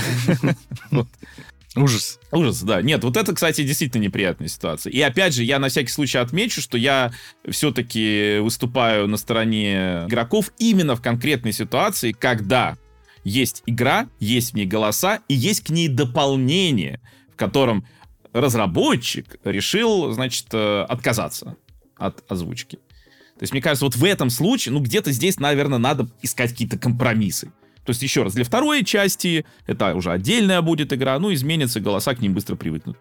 Ужас. 1.75 2.19
Ужас, 2.31 2.61
да. 2.61 2.81
Нет, 2.81 3.03
вот 3.03 3.17
это, 3.17 3.33
кстати, 3.33 3.63
действительно 3.63 4.03
неприятная 4.03 4.47
ситуация. 4.47 4.91
И 4.91 5.01
опять 5.01 5.33
же, 5.33 5.43
я 5.43 5.57
на 5.57 5.69
всякий 5.69 5.91
случай 5.91 6.19
отмечу, 6.19 6.61
что 6.61 6.77
я 6.77 7.11
все-таки 7.49 8.37
выступаю 8.39 9.07
на 9.07 9.17
стороне 9.17 10.05
игроков 10.07 10.51
именно 10.59 10.95
в 10.95 11.01
конкретной 11.01 11.51
ситуации, 11.51 12.11
когда 12.11 12.77
есть 13.23 13.63
игра, 13.65 14.07
есть 14.19 14.51
в 14.51 14.55
ней 14.55 14.65
голоса, 14.65 15.21
и 15.27 15.33
есть 15.33 15.63
к 15.63 15.69
ней 15.69 15.87
дополнение, 15.87 17.01
в 17.31 17.37
котором 17.37 17.87
разработчик 18.33 19.37
решил, 19.43 20.11
значит, 20.11 20.47
э, 20.51 20.85
отказаться 20.87 21.55
от 21.95 22.23
озвучки. 22.31 22.75
То 22.75 23.41
есть, 23.41 23.53
мне 23.53 23.61
кажется, 23.61 23.85
вот 23.85 23.95
в 23.95 24.03
этом 24.03 24.29
случае, 24.29 24.73
ну, 24.73 24.79
где-то 24.79 25.11
здесь, 25.11 25.39
наверное, 25.39 25.79
надо 25.79 26.07
искать 26.21 26.51
какие-то 26.51 26.77
компромиссы. 26.77 27.51
То 27.85 27.89
есть, 27.89 28.01
еще 28.01 28.23
раз, 28.23 28.33
для 28.33 28.45
второй 28.45 28.83
части 28.83 29.45
это 29.67 29.93
уже 29.95 30.11
отдельная 30.11 30.61
будет 30.61 30.93
игра, 30.93 31.19
ну, 31.19 31.33
изменятся 31.33 31.79
голоса, 31.79 32.15
к 32.15 32.21
ним 32.21 32.33
быстро 32.33 32.55
привыкнут. 32.55 32.97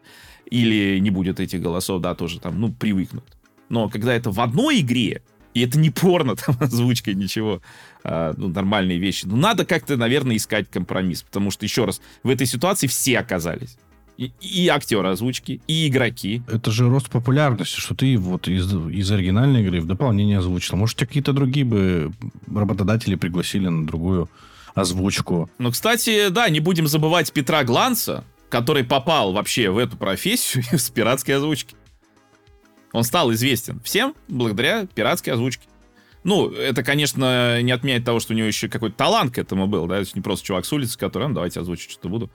Или 0.50 0.98
не 0.98 1.10
будет 1.10 1.40
этих 1.40 1.62
голосов, 1.62 2.02
да, 2.02 2.14
тоже 2.14 2.40
там, 2.40 2.60
ну, 2.60 2.72
привыкнут. 2.72 3.24
Но 3.68 3.88
когда 3.88 4.12
это 4.12 4.30
в 4.30 4.40
одной 4.40 4.80
игре, 4.80 5.22
и 5.54 5.60
это 5.60 5.78
не 5.78 5.90
порно, 5.90 6.36
там, 6.46 6.56
озвучка, 6.60 7.14
ничего, 7.14 7.62
а, 8.04 8.34
ну, 8.36 8.48
нормальные 8.48 8.98
вещи, 8.98 9.26
ну, 9.26 9.36
надо 9.36 9.64
как-то, 9.64 9.96
наверное, 9.96 10.36
искать 10.36 10.68
компромисс, 10.70 11.22
потому 11.22 11.50
что, 11.50 11.64
еще 11.64 11.84
раз, 11.84 12.00
в 12.22 12.28
этой 12.28 12.46
ситуации 12.46 12.86
все 12.86 13.18
оказались. 13.18 13.76
И, 14.18 14.30
и 14.40 14.68
актеры 14.68 15.08
озвучки, 15.08 15.62
и 15.66 15.88
игроки. 15.88 16.42
Это 16.46 16.70
же 16.70 16.88
рост 16.88 17.08
популярности, 17.08 17.80
что 17.80 17.94
ты 17.94 18.18
вот 18.18 18.46
из, 18.46 18.70
из 18.70 19.10
оригинальной 19.10 19.62
игры 19.62 19.80
в 19.80 19.86
дополнение 19.86 20.38
озвучил. 20.38 20.76
Может, 20.76 20.98
какие-то 20.98 21.32
другие 21.32 21.64
бы 21.64 22.12
работодатели 22.54 23.14
пригласили 23.14 23.68
на 23.68 23.86
другую 23.86 24.28
озвучку. 24.74 25.50
Ну, 25.58 25.70
кстати, 25.70 26.28
да, 26.28 26.48
не 26.48 26.60
будем 26.60 26.86
забывать 26.86 27.32
Петра 27.32 27.64
Гланца, 27.64 28.24
который 28.48 28.84
попал 28.84 29.32
вообще 29.32 29.70
в 29.70 29.78
эту 29.78 29.96
профессию 29.96 30.64
с 30.72 30.90
пиратской 30.90 31.36
озвучки. 31.36 31.76
Он 32.92 33.04
стал 33.04 33.32
известен 33.32 33.80
всем 33.80 34.14
благодаря 34.28 34.86
пиратской 34.86 35.32
озвучке. 35.32 35.66
Ну, 36.24 36.50
это, 36.50 36.84
конечно, 36.84 37.60
не 37.62 37.72
отменяет 37.72 38.04
того, 38.04 38.20
что 38.20 38.32
у 38.32 38.36
него 38.36 38.46
еще 38.46 38.68
какой-то 38.68 38.96
талант 38.96 39.34
к 39.34 39.38
этому 39.38 39.66
был, 39.66 39.86
да, 39.86 39.98
это 39.98 40.10
не 40.14 40.20
просто 40.20 40.46
чувак 40.46 40.64
с 40.64 40.72
улицы, 40.72 40.98
который, 40.98 41.28
ну, 41.28 41.34
давайте 41.34 41.60
озвучить 41.60 41.90
что-то 41.90 42.08
буду. 42.08 42.30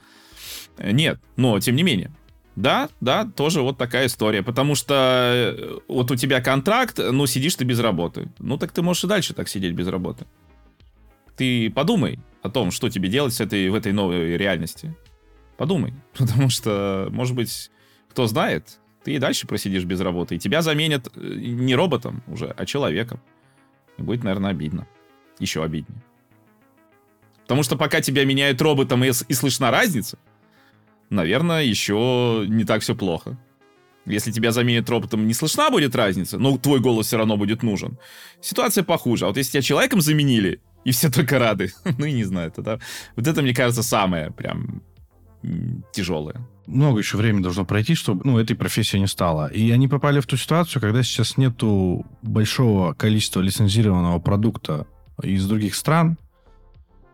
Э, 0.78 0.92
нет, 0.92 1.20
но, 1.38 1.60
тем 1.60 1.76
не 1.76 1.84
менее. 1.84 2.12
Да, 2.56 2.90
да, 3.02 3.24
тоже 3.24 3.62
вот 3.62 3.78
такая 3.78 4.08
история, 4.08 4.42
потому 4.42 4.74
что 4.74 5.54
э, 5.58 5.78
вот 5.88 6.10
у 6.10 6.16
тебя 6.16 6.42
контракт, 6.42 6.98
ну, 6.98 7.28
сидишь 7.28 7.56
ты 7.56 7.64
без 7.64 7.80
работы. 7.80 8.30
Ну, 8.40 8.58
так 8.58 8.72
ты 8.72 8.82
можешь 8.82 9.04
и 9.04 9.08
дальше 9.08 9.34
так 9.34 9.48
сидеть 9.48 9.74
без 9.74 9.88
работы. 9.88 10.26
Ты 11.38 11.70
подумай 11.70 12.20
о 12.42 12.50
том, 12.50 12.72
что 12.72 12.90
тебе 12.90 13.10
делать 13.10 13.34
с 13.34 13.42
этой, 13.42 13.70
в 13.70 13.76
этой 13.76 13.94
новой 13.94 14.36
реальности. 14.36 14.96
Подумай. 15.56 15.94
Потому 16.18 16.50
что, 16.50 17.08
может 17.12 17.36
быть, 17.36 17.72
кто 18.10 18.28
знает, 18.28 18.80
ты 19.04 19.14
и 19.14 19.20
дальше 19.20 19.48
просидишь 19.48 19.86
без 19.86 20.02
работы. 20.02 20.36
И 20.36 20.40
тебя 20.40 20.62
заменят 20.62 21.08
э, 21.16 21.20
не 21.22 21.76
роботом 21.76 22.24
уже, 22.28 22.48
а 22.58 22.66
человеком. 22.66 23.22
И 23.98 24.02
будет, 24.02 24.24
наверное, 24.24 24.52
обидно. 24.52 24.88
Еще 25.40 25.64
обиднее. 25.64 26.04
Потому 27.44 27.64
что 27.64 27.78
пока 27.78 28.02
тебя 28.02 28.26
меняют 28.26 28.62
роботом 28.62 29.04
и, 29.04 29.08
и 29.08 29.34
слышна 29.34 29.72
разница, 29.72 30.18
наверное, 31.10 31.64
еще 31.64 32.46
не 32.48 32.66
так 32.66 32.82
все 32.82 32.96
плохо. 32.96 33.38
Если 34.06 34.32
тебя 34.32 34.52
заменят 34.52 34.90
роботом, 34.90 35.28
не 35.28 35.34
слышна 35.34 35.70
будет 35.70 35.96
разница, 35.96 36.40
но 36.40 36.58
твой 36.58 36.80
голос 36.80 37.08
все 37.08 37.18
равно 37.18 37.38
будет 37.38 37.62
нужен. 37.62 37.98
Ситуация 38.42 38.84
похуже. 38.84 39.26
А 39.26 39.28
вот 39.28 39.38
если 39.38 39.52
тебя 39.52 39.62
человеком 39.62 40.02
заменили, 40.02 40.62
и 40.84 40.92
все 40.92 41.10
только 41.10 41.40
рады. 41.40 41.72
ну, 41.98 42.06
и 42.06 42.14
не 42.14 42.24
знаю, 42.24 42.52
тогда... 42.52 42.80
Вот 43.16 43.28
это, 43.28 43.42
мне 43.42 43.54
кажется, 43.54 43.84
самое 43.84 44.32
прям 44.32 44.82
тяжелое. 45.92 46.42
Много 46.66 47.00
еще 47.00 47.18
времени 47.18 47.44
должно 47.44 47.66
пройти, 47.66 47.96
чтобы 47.96 48.22
ну, 48.26 48.40
этой 48.40 48.56
профессии 48.56 48.98
не 48.98 49.08
стало. 49.08 49.48
И 49.48 49.72
они 49.72 49.88
попали 49.88 50.20
в 50.20 50.26
ту 50.26 50.36
ситуацию, 50.36 50.82
когда 50.82 51.04
сейчас 51.04 51.38
нету 51.38 52.06
большого 52.22 52.94
количества 52.94 53.42
лицензированного 53.42 54.20
продукта 54.20 54.88
из 55.22 55.48
других 55.48 55.76
стран, 55.76 56.18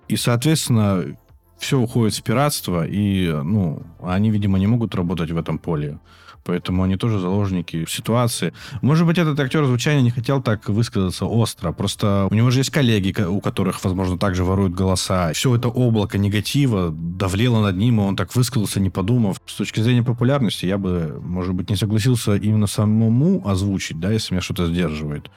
и, 0.07 0.15
соответственно, 0.15 1.17
все 1.57 1.79
уходит 1.79 2.15
в 2.15 2.23
пиратство, 2.23 2.85
и, 2.85 3.31
ну, 3.31 3.83
они, 4.01 4.31
видимо, 4.31 4.59
не 4.59 4.67
могут 4.67 4.95
работать 4.95 5.31
в 5.31 5.37
этом 5.37 5.57
поле. 5.57 5.99
Поэтому 6.43 6.83
они 6.83 6.97
тоже 6.97 7.19
заложники 7.19 7.85
ситуации. 7.87 8.53
Может 8.81 9.07
быть, 9.07 9.17
этот 9.17 9.39
актер 9.39 9.65
звучания 9.65 10.01
не 10.01 10.11
хотел 10.11 10.41
так 10.41 10.67
высказаться 10.67 11.25
остро. 11.25 11.71
Просто 11.71 12.27
у 12.29 12.33
него 12.35 12.51
же 12.51 12.59
есть 12.59 12.69
коллеги, 12.69 13.21
у 13.21 13.39
которых, 13.39 13.83
возможно, 13.83 14.17
также 14.17 14.43
воруют 14.43 14.73
голоса. 14.73 15.31
Все 15.33 15.55
это 15.55 15.69
облако 15.69 16.17
негатива 16.17 16.91
давлело 16.91 17.61
над 17.61 17.77
ним, 17.77 18.01
и 18.01 18.03
он 18.03 18.15
так 18.15 18.35
высказался, 18.35 18.79
не 18.79 18.89
подумав. 18.89 19.37
С 19.45 19.55
точки 19.55 19.79
зрения 19.79 20.03
популярности, 20.03 20.65
я 20.65 20.77
бы, 20.77 21.19
может 21.23 21.53
быть, 21.53 21.69
не 21.69 21.77
согласился 21.77 22.35
именно 22.35 22.67
самому 22.67 23.47
озвучить, 23.47 23.99
да, 23.99 24.11
если 24.11 24.33
меня 24.33 24.41
что-то 24.41 24.67
сдерживает. 24.67 25.29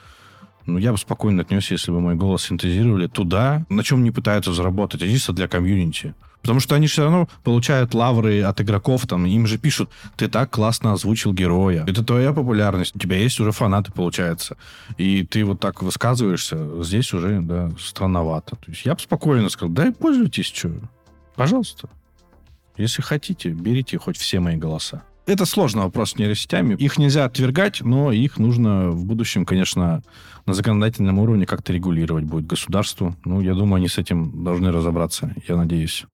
Ну, 0.65 0.77
я 0.77 0.91
бы 0.91 0.97
спокойно 0.97 1.43
отнесся, 1.43 1.75
если 1.75 1.91
бы 1.91 2.01
мой 2.01 2.15
голос 2.15 2.43
синтезировали 2.43 3.07
туда, 3.07 3.65
на 3.69 3.83
чем 3.83 4.03
не 4.03 4.11
пытаются 4.11 4.53
заработать, 4.53 5.01
а 5.01 5.07
чисто 5.07 5.31
для 5.31 5.47
комьюнити. 5.47 6.13
Потому 6.41 6.59
что 6.59 6.75
они 6.75 6.87
все 6.87 7.03
равно 7.03 7.27
получают 7.43 7.93
лавры 7.93 8.41
от 8.41 8.61
игроков, 8.61 9.05
там, 9.05 9.25
им 9.25 9.47
же 9.47 9.57
пишут, 9.57 9.89
ты 10.15 10.27
так 10.27 10.49
классно 10.49 10.93
озвучил 10.93 11.33
героя. 11.33 11.83
Это 11.87 12.03
твоя 12.03 12.31
популярность, 12.31 12.95
у 12.95 12.99
тебя 12.99 13.17
есть 13.17 13.39
уже 13.39 13.51
фанаты, 13.51 13.91
получается. 13.91 14.55
И 14.97 15.25
ты 15.25 15.43
вот 15.43 15.59
так 15.59 15.81
высказываешься, 15.81 16.83
здесь 16.83 17.13
уже, 17.13 17.41
да, 17.41 17.71
странновато. 17.79 18.55
То 18.55 18.71
есть 18.71 18.85
я 18.85 18.93
бы 18.93 19.01
спокойно 19.01 19.49
сказал, 19.49 19.73
да, 19.73 19.91
пользуйтесь, 19.91 20.45
что, 20.45 20.71
пожалуйста. 21.35 21.89
Если 22.77 23.01
хотите, 23.01 23.49
берите 23.49 23.97
хоть 23.97 24.17
все 24.17 24.39
мои 24.39 24.55
голоса. 24.55 25.03
Это 25.27 25.45
сложный 25.45 25.83
вопрос 25.83 26.11
с 26.11 26.17
нейросетями. 26.17 26.75
Их 26.75 26.97
нельзя 26.97 27.25
отвергать, 27.25 27.81
но 27.81 28.13
их 28.13 28.39
нужно 28.39 28.91
в 28.91 29.03
будущем, 29.03 29.45
конечно, 29.45 30.01
на 30.45 30.53
законодательном 30.53 31.19
уровне 31.19 31.45
как-то 31.45 31.73
регулировать 31.73 32.23
будет 32.23 32.47
государству. 32.47 33.13
Ну, 33.25 33.41
я 33.41 33.53
думаю, 33.53 33.75
они 33.75 33.89
с 33.89 33.97
этим 33.97 34.45
должны 34.45 34.71
разобраться, 34.71 35.35
я 35.49 35.57
надеюсь. 35.57 36.05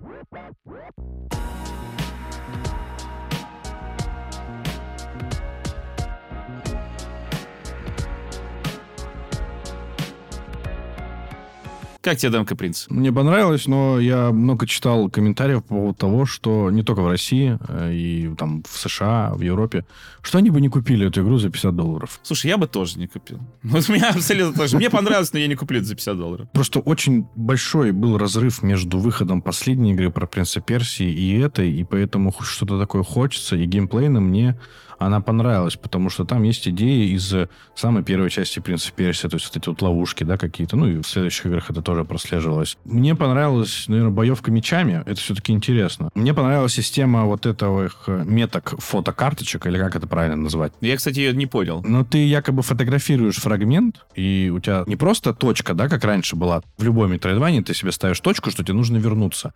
Как 12.04 12.18
тебе 12.18 12.34
демка 12.34 12.58
принц? 12.58 12.86
Мне 12.90 13.14
понравилось, 13.14 13.66
но 13.66 13.98
я 13.98 14.32
много 14.32 14.68
читал 14.68 15.10
комментариев 15.10 15.64
по 15.64 15.76
поводу 15.76 15.94
того, 15.94 16.26
что 16.26 16.70
не 16.70 16.84
только 16.84 17.00
в 17.00 17.08
России, 17.08 17.58
э, 17.66 17.94
и 17.94 18.36
там 18.38 18.62
в 18.70 18.78
США, 18.78 19.32
в 19.34 19.40
Европе, 19.40 19.86
что 20.22 20.38
они 20.38 20.50
бы 20.50 20.60
не 20.60 20.68
купили 20.68 21.08
эту 21.08 21.22
игру 21.22 21.38
за 21.38 21.50
50 21.50 21.74
долларов. 21.74 22.20
Слушай, 22.22 22.48
я 22.48 22.58
бы 22.58 22.68
тоже 22.68 23.00
не 23.00 23.08
купил. 23.08 23.40
Вот 23.64 23.90
у 23.90 23.94
меня 23.94 24.10
абсолютно 24.10 24.54
тоже. 24.54 24.76
Мне 24.76 24.90
понравилось, 24.90 25.32
но 25.32 25.40
я 25.40 25.48
не 25.48 25.56
куплю 25.56 25.78
это 25.78 25.88
за 25.88 25.96
50 25.96 26.18
долларов. 26.18 26.48
Просто 26.52 26.80
очень 26.80 27.26
большой 27.36 27.94
был 27.94 28.18
разрыв 28.18 28.64
между 28.64 29.00
выходом 29.00 29.42
последней 29.42 29.94
игры 29.94 30.12
про 30.12 30.28
Принца 30.28 30.60
Персии 30.60 31.10
и 31.10 31.40
этой, 31.40 31.72
и 31.72 31.86
поэтому 31.86 32.34
что-то 32.42 32.78
такое 32.80 33.04
хочется, 33.04 33.56
и 33.56 33.64
геймплейно 33.64 34.20
мне 34.20 34.60
она 35.00 35.22
понравилась, 35.22 35.76
потому 35.76 36.10
что 36.10 36.26
там 36.26 36.44
есть 36.44 36.68
идеи 36.68 37.14
из 37.14 37.34
самой 37.76 38.04
первой 38.04 38.30
части 38.30 38.60
«Принца 38.60 38.92
Персия», 38.92 39.30
то 39.30 39.36
есть 39.36 39.48
вот 39.48 39.58
эти 39.58 39.70
вот 39.70 39.82
ловушки, 39.82 40.24
да, 40.24 40.38
какие-то, 40.38 40.76
ну 40.76 40.88
и 40.88 41.02
в 41.02 41.08
следующих 41.08 41.46
играх 41.48 41.70
это 41.70 41.82
тоже 41.82 42.04
прослеживалось. 42.06 42.78
Мне 42.86 43.16
понравилась, 43.16 43.86
наверное, 43.88 44.12
боевка 44.12 44.52
мечами, 44.52 45.04
это 45.06 45.20
все-таки 45.20 45.52
интересно. 45.52 46.10
Мне 46.16 46.34
понравилась 46.34 46.74
система 46.74 47.26
вот 47.26 47.46
этого 47.46 47.86
их 47.86 48.08
меток 48.08 48.76
фотокарточек, 48.78 49.66
или 49.68 49.78
как 49.78 49.96
это 49.96 50.08
правильно 50.08 50.38
назвать. 50.38 50.74
Я, 50.82 50.98
кстати, 50.98 51.20
ее 51.20 51.34
не 51.34 51.46
понял. 51.46 51.82
Но 51.84 52.04
ты 52.04 52.26
якобы 52.26 52.62
фотографируешь 52.62 53.36
фрагмент, 53.36 54.06
и 54.16 54.52
у 54.54 54.60
тебя 54.60 54.84
не 54.88 54.96
просто 54.96 55.34
точка, 55.34 55.74
да, 55.74 55.90
как 55.90 56.04
раньше 56.04 56.36
была. 56.36 56.62
В 56.78 56.84
любой 56.84 57.10
метроидване 57.10 57.62
ты 57.62 57.74
себе 57.74 57.92
ставишь 57.92 58.20
точку, 58.20 58.52
что 58.52 58.64
тебе 58.64 58.74
нужно 58.74 58.98
вернуться. 58.98 59.54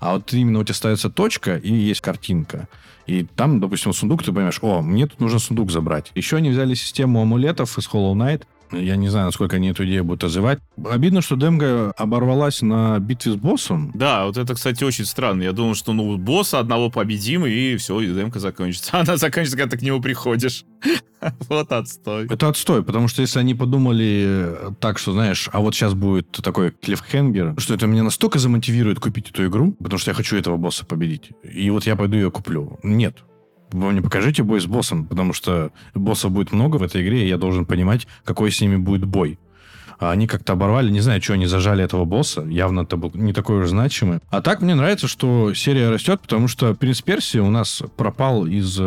А 0.00 0.14
вот 0.14 0.32
именно 0.32 0.58
у 0.58 0.64
тебя 0.64 0.74
ставится 0.74 1.10
точка 1.10 1.56
и 1.56 1.72
есть 1.72 2.00
картинка. 2.00 2.68
И 3.06 3.24
там, 3.24 3.60
допустим, 3.60 3.92
сундук, 3.92 4.22
ты 4.22 4.32
понимаешь, 4.32 4.58
о, 4.62 4.82
мне 4.82 5.06
тут 5.06 5.20
нужно 5.20 5.38
сундук 5.38 5.70
забрать. 5.70 6.10
Еще 6.14 6.36
они 6.36 6.50
взяли 6.50 6.74
систему 6.74 7.22
амулетов 7.22 7.78
из 7.78 7.88
Hollow 7.88 8.14
Knight, 8.14 8.42
я 8.72 8.96
не 8.96 9.08
знаю, 9.08 9.26
насколько 9.26 9.56
они 9.56 9.68
эту 9.68 9.84
идею 9.84 10.04
будут 10.04 10.24
развивать. 10.24 10.58
Обидно, 10.84 11.22
что 11.22 11.36
демка 11.36 11.92
оборвалась 11.96 12.62
на 12.62 12.98
битве 12.98 13.32
с 13.32 13.36
боссом. 13.36 13.92
Да, 13.94 14.26
вот 14.26 14.36
это, 14.36 14.54
кстати, 14.54 14.84
очень 14.84 15.04
странно. 15.04 15.42
Я 15.42 15.52
думал, 15.52 15.74
что 15.74 15.92
ну 15.92 16.16
босса 16.16 16.58
одного 16.58 16.90
победим, 16.90 17.46
и 17.46 17.76
все, 17.76 18.00
и 18.00 18.06
демка 18.06 18.40
закончится. 18.40 18.90
Она 19.00 19.16
заканчивается, 19.16 19.56
когда 19.56 19.70
ты 19.70 19.78
к 19.78 19.82
нему 19.82 20.00
приходишь. 20.00 20.64
Вот 21.48 21.72
отстой. 21.72 22.26
Это 22.26 22.48
отстой, 22.48 22.84
потому 22.84 23.08
что 23.08 23.22
если 23.22 23.38
они 23.38 23.54
подумали 23.54 24.24
э, 24.26 24.70
так, 24.78 24.98
что, 24.98 25.12
знаешь, 25.12 25.48
а 25.52 25.60
вот 25.60 25.74
сейчас 25.74 25.94
будет 25.94 26.30
такой 26.30 26.70
клиффхенгер, 26.70 27.54
что 27.58 27.74
это 27.74 27.86
меня 27.86 28.02
настолько 28.02 28.38
замотивирует 28.38 29.00
купить 29.00 29.30
эту 29.30 29.46
игру, 29.46 29.72
потому 29.72 29.98
что 29.98 30.10
я 30.10 30.14
хочу 30.14 30.36
этого 30.36 30.56
босса 30.56 30.84
победить, 30.84 31.30
и 31.42 31.70
вот 31.70 31.86
я 31.86 31.96
пойду 31.96 32.16
ее 32.16 32.30
куплю. 32.30 32.78
Нет, 32.82 33.24
вы 33.72 33.92
мне 33.92 34.02
покажите 34.02 34.42
бой 34.42 34.60
с 34.60 34.66
боссом, 34.66 35.06
потому 35.06 35.32
что 35.32 35.70
боссов 35.94 36.30
будет 36.30 36.52
много 36.52 36.76
в 36.76 36.82
этой 36.82 37.02
игре, 37.02 37.24
и 37.24 37.28
я 37.28 37.36
должен 37.36 37.66
понимать, 37.66 38.06
какой 38.24 38.50
с 38.50 38.60
ними 38.60 38.76
будет 38.76 39.04
бой. 39.04 39.38
А 39.98 40.10
они 40.10 40.26
как-то 40.26 40.52
оборвали, 40.52 40.90
не 40.90 41.00
знаю, 41.00 41.22
что 41.22 41.32
они 41.32 41.46
зажали 41.46 41.82
этого 41.82 42.04
босса, 42.04 42.42
явно 42.42 42.80
это 42.80 42.96
был 42.96 43.10
не 43.14 43.32
такой 43.32 43.62
уж 43.62 43.68
значимый. 43.68 44.20
А 44.28 44.42
так 44.42 44.60
мне 44.60 44.74
нравится, 44.74 45.08
что 45.08 45.54
серия 45.54 45.88
растет, 45.88 46.20
потому 46.20 46.48
что 46.48 46.74
Принц 46.74 47.00
Персии 47.00 47.38
у 47.38 47.48
нас 47.48 47.82
пропал 47.96 48.46
из 48.46 48.78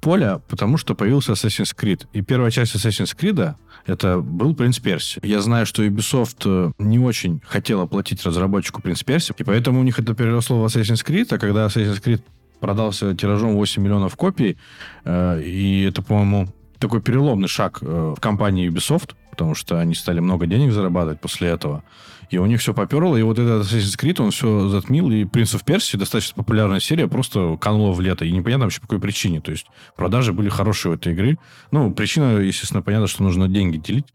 поля, 0.00 0.40
потому 0.48 0.76
что 0.76 0.94
появился 0.94 1.32
Assassin's 1.32 1.74
Creed. 1.76 2.06
И 2.12 2.22
первая 2.22 2.50
часть 2.50 2.74
Assassin's 2.74 3.16
Creed 3.16 3.54
это 3.86 4.18
был 4.18 4.54
Принц 4.54 4.78
Перси. 4.78 5.20
Я 5.22 5.40
знаю, 5.40 5.64
что 5.64 5.84
Ubisoft 5.84 6.42
э, 6.44 6.72
не 6.78 6.98
очень 6.98 7.40
хотела 7.46 7.86
платить 7.86 8.24
разработчику 8.24 8.82
Принц 8.82 9.02
Перси, 9.02 9.32
и 9.36 9.44
поэтому 9.44 9.80
у 9.80 9.82
них 9.82 9.98
это 9.98 10.14
переросло 10.14 10.60
в 10.60 10.66
Assassin's 10.66 11.04
Creed, 11.06 11.28
а 11.30 11.38
когда 11.38 11.66
Assassin's 11.66 12.02
Creed 12.02 12.20
продался 12.62 13.14
тиражом 13.14 13.54
8 13.56 13.82
миллионов 13.82 14.16
копий, 14.16 14.56
э, 15.04 15.42
и 15.42 15.82
это, 15.82 16.00
по-моему, 16.00 16.48
такой 16.78 17.02
переломный 17.02 17.48
шаг 17.48 17.78
э, 17.82 18.14
в 18.16 18.20
компании 18.20 18.70
Ubisoft, 18.70 19.10
потому 19.30 19.54
что 19.54 19.78
они 19.78 19.94
стали 19.94 20.20
много 20.20 20.46
денег 20.46 20.72
зарабатывать 20.72 21.20
после 21.20 21.48
этого. 21.48 21.82
И 22.30 22.38
у 22.38 22.46
них 22.46 22.60
все 22.60 22.72
поперло, 22.72 23.16
и 23.16 23.22
вот 23.22 23.38
этот 23.38 23.66
Assassin's 23.66 23.98
Creed, 23.98 24.22
он 24.22 24.30
все 24.30 24.68
затмил, 24.68 25.10
и 25.10 25.24
Принц 25.24 25.54
of 25.54 25.64
Persia, 25.66 25.98
достаточно 25.98 26.34
популярная 26.36 26.80
серия, 26.80 27.06
просто 27.06 27.58
канула 27.60 27.92
в 27.92 28.00
лето. 28.00 28.24
И 28.24 28.30
непонятно 28.30 28.64
вообще 28.64 28.80
по 28.80 28.86
какой 28.86 29.00
причине. 29.00 29.40
То 29.42 29.50
есть 29.50 29.66
продажи 29.96 30.32
были 30.32 30.48
хорошие 30.48 30.92
у 30.92 30.94
этой 30.94 31.12
игры. 31.12 31.38
Ну, 31.72 31.92
причина, 31.92 32.38
естественно, 32.38 32.80
понятно, 32.80 33.06
что 33.06 33.22
нужно 33.22 33.48
деньги 33.48 33.76
делить 33.76 34.06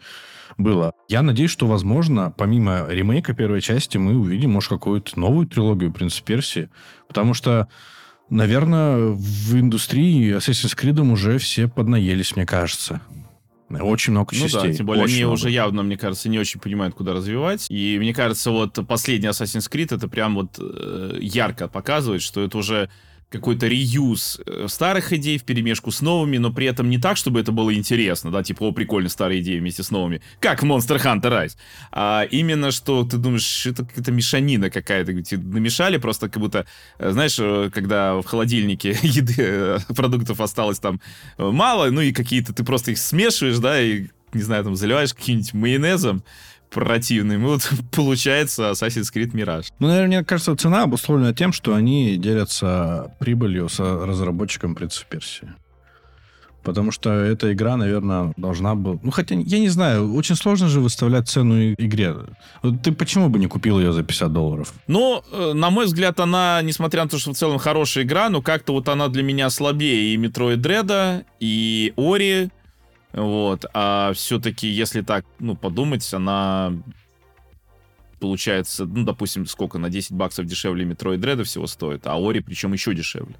было. 0.58 0.94
Я 1.08 1.22
надеюсь, 1.22 1.52
что, 1.52 1.68
возможно, 1.68 2.34
помимо 2.36 2.88
ремейка 2.90 3.34
первой 3.34 3.62
части, 3.62 3.98
мы 3.98 4.16
увидим, 4.16 4.52
может, 4.52 4.70
какую-то 4.70 5.20
новую 5.20 5.48
трилогию 5.48 5.92
Принца 5.92 6.24
Персии. 6.24 6.70
Потому 7.08 7.34
что 7.34 7.68
Наверное, 8.30 8.98
в 9.12 9.54
индустрии 9.54 10.36
Assassin's 10.36 10.76
Creed 10.78 11.00
уже 11.00 11.38
все 11.38 11.68
поднаелись, 11.68 12.36
мне 12.36 12.46
кажется. 12.46 13.02
Очень 13.70 14.12
много 14.12 14.34
частей. 14.34 14.62
Ну 14.62 14.68
да, 14.68 14.74
тем 14.74 14.86
более 14.86 15.04
очень 15.04 15.16
они 15.16 15.24
много. 15.26 15.34
уже 15.34 15.50
явно, 15.50 15.84
мне 15.84 15.98
кажется, 15.98 16.30
не 16.30 16.40
очень 16.40 16.60
понимают, 16.60 16.96
куда 16.96 17.14
развивать. 17.14 17.68
И 17.70 17.98
мне 18.00 18.14
кажется, 18.14 18.52
вот 18.52 18.78
последний 18.88 19.28
Assassin's 19.28 19.70
Creed 19.70 19.96
это 19.96 20.08
прям 20.08 20.36
вот 20.36 20.58
э, 20.58 21.18
ярко 21.22 21.68
показывает, 21.68 22.22
что 22.22 22.44
это 22.44 22.58
уже 22.58 22.90
какой-то 23.30 23.68
реюз 23.68 24.40
э, 24.46 24.68
старых 24.70 25.12
идей 25.12 25.38
в 25.38 25.44
перемешку 25.44 25.92
с 25.92 26.02
новыми, 26.02 26.38
но 26.38 26.52
при 26.52 26.66
этом 26.66 26.90
не 26.90 26.98
так, 26.98 27.18
чтобы 27.18 27.42
это 27.42 27.52
было 27.52 27.74
интересно, 27.74 28.32
да, 28.32 28.42
типа, 28.42 28.64
о, 28.64 28.72
прикольно, 28.72 29.10
старые 29.10 29.42
идеи 29.42 29.60
вместе 29.60 29.84
с 29.84 29.92
новыми, 29.92 30.22
как 30.40 30.64
Monster 30.64 30.98
Hunter 30.98 31.22
Rise, 31.24 31.58
а 31.92 32.24
именно, 32.32 32.72
что 32.72 33.04
ты 33.04 33.18
думаешь, 33.18 33.66
это 33.66 33.84
какая-то 33.84 34.12
мешанина 34.12 34.70
какая-то, 34.70 35.12
намешали 35.38 35.98
просто 35.98 36.30
как 36.30 36.42
будто, 36.42 36.66
э, 37.00 37.12
знаешь, 37.12 37.38
э, 37.38 37.70
когда 37.74 38.16
в 38.16 38.24
холодильнике 38.24 38.92
еды, 39.02 39.80
продуктов 39.94 40.40
осталось 40.40 40.80
там 40.80 41.02
мало, 41.38 41.90
ну 41.90 42.00
и 42.00 42.14
какие-то, 42.14 42.54
ты 42.54 42.64
просто 42.64 42.92
их 42.92 42.98
смешиваешь, 42.98 43.58
да, 43.58 43.82
и, 43.82 44.08
не 44.32 44.42
знаю, 44.42 44.64
там 44.64 44.76
заливаешь 44.78 45.14
каким-нибудь 45.14 45.54
майонезом, 45.54 46.24
противным. 46.70 47.44
И 47.44 47.46
вот 47.46 47.70
получается 47.92 48.72
Assassin's 48.72 49.14
Creed 49.14 49.32
Mirage. 49.32 49.68
Ну, 49.80 49.88
наверное, 49.88 50.20
мне 50.20 50.26
кажется, 50.26 50.56
цена 50.56 50.84
обусловлена 50.84 51.34
тем, 51.34 51.54
что 51.54 51.74
они 51.74 52.18
делятся 52.18 53.14
прибылью 53.20 53.70
с 53.70 53.80
разработчиком 53.80 54.76
Принца 54.76 55.06
Персии. 55.10 55.50
Потому 56.68 56.92
что 56.92 57.12
эта 57.12 57.54
игра, 57.54 57.78
наверное, 57.78 58.34
должна 58.36 58.76
была... 58.76 59.00
Ну, 59.02 59.10
хотя, 59.10 59.36
я 59.36 59.60
не 59.60 59.70
знаю, 59.70 60.14
очень 60.14 60.36
сложно 60.36 60.68
же 60.68 60.82
выставлять 60.82 61.30
цену 61.30 61.72
игре. 61.72 62.14
Ты 62.84 62.92
почему 62.92 63.30
бы 63.30 63.40
не 63.40 63.48
купил 63.48 63.80
ее 63.80 63.94
за 63.94 64.04
50 64.04 64.34
долларов? 64.34 64.74
Ну, 64.86 65.24
э, 65.32 65.54
на 65.54 65.70
мой 65.70 65.86
взгляд, 65.86 66.20
она, 66.20 66.60
несмотря 66.62 67.04
на 67.04 67.10
то, 67.10 67.18
что 67.20 67.32
в 67.32 67.38
целом 67.38 67.58
хорошая 67.58 68.04
игра, 68.04 68.28
но 68.28 68.42
как-то 68.42 68.74
вот 68.74 68.90
она 68.90 69.08
для 69.08 69.24
меня 69.24 69.50
слабее 69.50 70.14
и 70.14 70.18
Metroid 70.18 70.58
Dread, 70.58 71.24
и 71.40 71.94
Ори, 71.96 72.50
вот. 73.14 73.66
А 73.74 74.14
все-таки, 74.14 74.68
если 74.68 75.02
так, 75.02 75.26
ну, 75.40 75.56
подумать, 75.56 76.14
она 76.14 76.74
получается, 78.20 78.86
ну, 78.86 79.04
допустим, 79.04 79.46
сколько, 79.46 79.78
на 79.78 79.90
10 79.90 80.12
баксов 80.12 80.46
дешевле 80.46 80.86
Metroid 80.86 81.18
Dread 81.18 81.44
всего 81.44 81.68
стоит, 81.68 82.08
а 82.08 82.16
Ори 82.18 82.40
причем 82.40 82.74
еще 82.74 82.94
дешевле. 82.94 83.36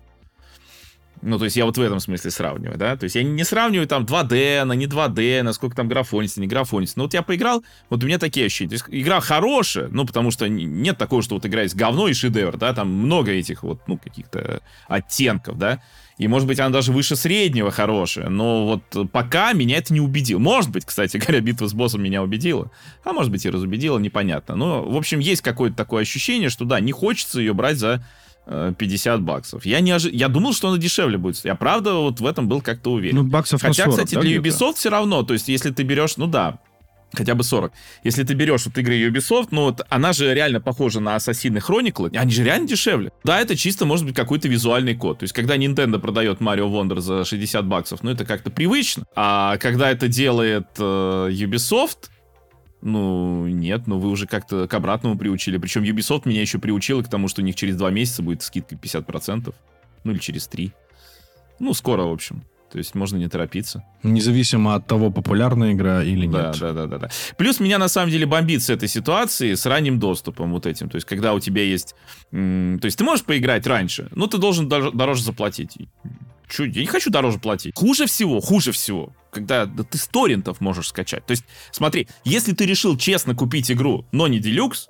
Ну, 1.22 1.40
то 1.40 1.46
есть 1.46 1.58
я 1.58 1.66
вот 1.66 1.78
в 1.78 1.82
этом 1.82 2.00
смысле 2.00 2.30
сравниваю, 2.30 2.78
да? 2.78 2.96
То 2.96 3.06
есть 3.06 3.16
я 3.16 3.24
не 3.24 3.44
сравниваю 3.44 3.88
там 3.88 4.04
2D, 4.04 4.64
на 4.66 4.74
не 4.74 4.86
2D, 4.86 5.42
насколько 5.42 5.76
там 5.76 5.88
графонится, 5.88 6.40
не 6.40 6.48
графонится. 6.48 6.98
Но 6.98 7.06
вот 7.06 7.14
я 7.14 7.24
поиграл, 7.24 7.64
вот 7.90 8.04
у 8.04 8.08
меня 8.08 8.20
такие 8.20 8.46
ощущения. 8.46 8.70
То 8.70 8.76
есть 8.76 8.86
игра 8.90 9.20
хорошая, 9.20 9.88
ну, 9.90 10.06
потому 10.06 10.30
что 10.30 10.48
нет 10.48 10.98
такого, 10.98 11.24
что 11.24 11.36
вот 11.36 11.46
игра 11.46 11.64
говно 11.74 12.08
и 12.08 12.14
шедевр, 12.14 12.58
да? 12.58 12.74
Там 12.74 12.90
много 12.90 13.32
этих 13.32 13.64
вот, 13.64 13.82
ну, 13.88 13.98
каких-то 13.98 14.62
оттенков, 14.88 15.58
да? 15.58 15.82
И, 16.18 16.28
может 16.28 16.48
быть, 16.48 16.60
она 16.60 16.70
даже 16.70 16.92
выше 16.92 17.16
среднего 17.16 17.70
хорошая. 17.70 18.30
Но 18.30 18.66
вот 18.66 19.12
пока 19.12 19.54
меня 19.54 19.78
это 19.78 19.94
не 19.94 20.02
убедило. 20.02 20.40
Может 20.40 20.72
быть, 20.72 20.86
кстати 20.86 21.18
говоря, 21.18 21.42
битва 21.42 21.68
с 21.68 21.74
боссом 21.74 22.02
меня 22.02 22.24
убедила. 22.24 22.72
А 23.04 23.14
может 23.14 23.32
быть 23.32 23.46
и 23.46 23.50
разубедила, 23.50 24.00
непонятно. 24.00 24.56
Но, 24.56 24.84
в 24.84 24.98
общем, 24.98 25.20
есть 25.20 25.42
какое-то 25.42 25.76
такое 25.76 26.02
ощущение, 26.02 26.50
что 26.50 26.66
да, 26.66 26.80
не 26.80 26.92
хочется 26.92 27.40
ее 27.40 27.54
брать 27.54 27.78
за 27.78 28.04
50 28.48 29.20
э, 29.20 29.22
баксов. 29.22 29.66
Я, 29.66 29.80
не 29.82 29.92
ожи... 29.92 30.10
я 30.10 30.30
думал, 30.30 30.54
что 30.54 30.70
она 30.70 30.78
дешевле 30.78 31.18
будет. 31.18 31.44
Я 31.44 31.56
правда 31.56 31.96
вот 31.96 32.20
в 32.20 32.26
этом 32.26 32.48
был 32.48 32.62
как-то 32.62 32.94
уверен. 32.94 33.18
Ну, 33.18 33.24
баксов 33.24 33.62
Хотя, 33.62 33.86
40, 33.86 33.92
кстати, 33.92 34.16
да, 34.16 34.22
для? 34.22 34.38
Ubisoft 34.38 34.76
все 34.76 34.90
равно. 34.90 35.24
То 35.24 35.34
есть, 35.34 35.50
если 35.50 35.70
ты 35.72 35.84
берешь, 35.84 36.18
ну 36.18 36.28
да, 36.28 36.60
хотя 37.14 37.36
бы 37.36 37.44
40. 37.44 37.72
Если 38.04 38.24
ты 38.24 38.34
берешь 38.34 38.66
вот 38.66 38.78
игры 38.78 38.96
Ubisoft, 39.08 39.50
ну 39.52 39.66
вот 39.66 39.82
она 39.90 40.14
же 40.14 40.34
реально 40.34 40.62
похожа 40.62 41.00
на 41.00 41.16
Assassin's 41.16 41.64
Chronicles, 41.66 42.18
они 42.18 42.32
же 42.32 42.44
реально 42.44 42.68
дешевле. 42.68 43.12
Да, 43.24 43.40
это 43.40 43.56
чисто 43.56 43.86
может 43.86 44.06
быть 44.06 44.16
какой-то 44.16 44.48
визуальный 44.48 44.96
код. 44.96 45.20
То 45.20 45.24
есть, 45.24 45.34
когда 45.34 45.58
Nintendo 45.58 46.00
продает 46.00 46.40
Mario 46.40 46.70
Wonder 46.72 47.00
за 47.00 47.26
60 47.26 47.66
баксов, 47.66 48.04
ну 48.04 48.12
это 48.12 48.26
как-то 48.26 48.52
привычно. 48.52 49.06
А 49.16 49.58
когда 49.58 49.90
это 49.92 50.08
делает 50.08 50.68
э, 50.78 50.82
Ubisoft, 51.32 52.10
ну, 52.82 53.48
нет, 53.48 53.88
но 53.88 54.00
вы 54.00 54.10
уже 54.10 54.28
как-то 54.28 54.68
к 54.68 54.74
обратному 54.74 55.18
приучили. 55.18 55.58
Причем 55.58 55.84
Ubisoft 55.84 56.24
меня 56.26 56.42
еще 56.42 56.60
приучила 56.60 57.02
к 57.02 57.10
тому, 57.10 57.28
что 57.28 57.42
у 57.42 57.46
них 57.46 57.56
через 57.56 57.76
два 57.76 57.90
месяца 57.90 58.22
будет 58.22 58.44
скидка 58.44 58.76
50%. 58.76 59.54
Ну, 60.04 60.12
или 60.12 60.20
через 60.20 60.48
три. 60.48 60.72
Ну, 61.60 61.74
скоро, 61.74 62.04
в 62.04 62.12
общем. 62.12 62.44
То 62.72 62.78
есть 62.80 62.96
можно 62.96 63.18
не 63.18 63.30
торопиться. 63.30 63.84
Независимо 64.04 64.76
от 64.76 64.88
того, 64.88 65.10
популярная 65.10 65.72
игра 65.74 66.04
или 66.04 66.28
Да, 66.28 66.48
нет. 66.48 66.60
да, 66.60 66.74
да, 66.74 66.86
да, 66.86 66.98
да. 66.98 67.10
Плюс 67.38 67.60
меня 67.60 67.78
на 67.78 67.88
самом 67.88 68.12
деле 68.12 68.26
бомбит 68.26 68.62
с 68.62 68.70
этой 68.70 68.90
ситуации, 68.90 69.54
с 69.54 69.66
ранним 69.66 70.00
доступом 70.00 70.52
вот 70.52 70.66
этим. 70.66 70.90
То 70.90 70.96
есть, 70.96 71.08
когда 71.08 71.34
у 71.34 71.40
тебя 71.40 71.64
есть... 71.64 71.96
То 72.32 72.80
есть, 72.84 72.98
ты 72.98 73.04
можешь 73.04 73.24
поиграть 73.26 73.66
раньше, 73.68 74.10
но 74.12 74.28
ты 74.28 74.38
должен 74.38 74.68
дор- 74.68 74.92
дороже 74.96 75.24
заплатить. 75.24 75.78
Чё, 76.50 76.66
я 76.66 76.82
не 76.82 76.88
хочу 76.88 77.10
дороже 77.10 77.40
платить. 77.40 77.74
Хуже 77.76 78.06
всего, 78.06 78.40
хуже 78.40 78.72
всего, 78.72 79.14
когда 79.32 79.66
да 79.66 79.84
ты 79.84 79.98
с 79.98 80.08
торрентов 80.08 80.62
можешь 80.62 80.88
скачать. 80.90 81.26
То 81.26 81.32
есть, 81.32 81.44
смотри, 81.72 82.08
если 82.26 82.54
ты 82.54 82.66
решил 82.66 82.98
честно 82.98 83.36
купить 83.36 83.70
игру, 83.72 84.06
но 84.12 84.28
не 84.28 84.40
делюкс, 84.40 84.88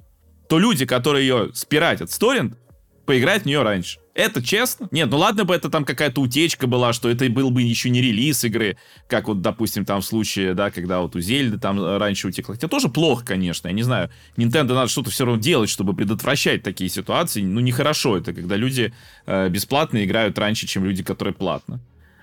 то 0.49 0.59
люди, 0.59 0.85
которые 0.85 1.27
ее 1.27 1.49
спиратят 1.53 2.11
с 2.11 2.17
торрент, 2.17 2.57
поиграть 3.07 3.43
в 3.43 3.45
нее 3.45 3.63
раньше. 3.63 3.99
Это 4.13 4.43
честно? 4.43 4.87
Нет, 4.91 5.09
ну 5.09 5.17
ладно 5.17 5.45
бы 5.45 5.55
это 5.55 5.69
там 5.69 5.85
какая-то 5.85 6.21
утечка 6.21 6.67
была, 6.67 6.91
что 6.91 7.09
это 7.09 7.27
был 7.29 7.49
бы 7.49 7.61
еще 7.61 7.89
не 7.89 8.01
релиз 8.01 8.43
игры, 8.43 8.77
как 9.07 9.27
вот, 9.27 9.41
допустим, 9.41 9.85
там 9.85 10.01
в 10.01 10.05
случае, 10.05 10.53
да, 10.53 10.69
когда 10.71 10.99
вот 10.99 11.15
у 11.15 11.19
Зельды 11.19 11.57
там 11.57 11.79
э, 11.79 11.97
раньше 11.97 12.27
утекла. 12.27 12.55
Хотя 12.55 12.67
тоже 12.67 12.89
плохо, 12.89 13.25
конечно, 13.25 13.69
я 13.69 13.73
не 13.73 13.83
знаю. 13.83 14.09
Nintendo 14.35 14.73
надо 14.73 14.87
что-то 14.87 15.09
все 15.09 15.25
равно 15.25 15.41
делать, 15.41 15.69
чтобы 15.69 15.95
предотвращать 15.95 16.63
такие 16.63 16.89
ситуации. 16.89 17.41
Ну, 17.41 17.61
нехорошо 17.61 18.17
это, 18.17 18.33
когда 18.33 18.55
люди 18.55 18.93
э, 19.25 19.49
бесплатно 19.49 20.03
играют 20.03 20.37
раньше, 20.37 20.67
чем 20.67 20.83
люди, 20.83 21.03
которые 21.03 21.33
платно. 21.33 21.79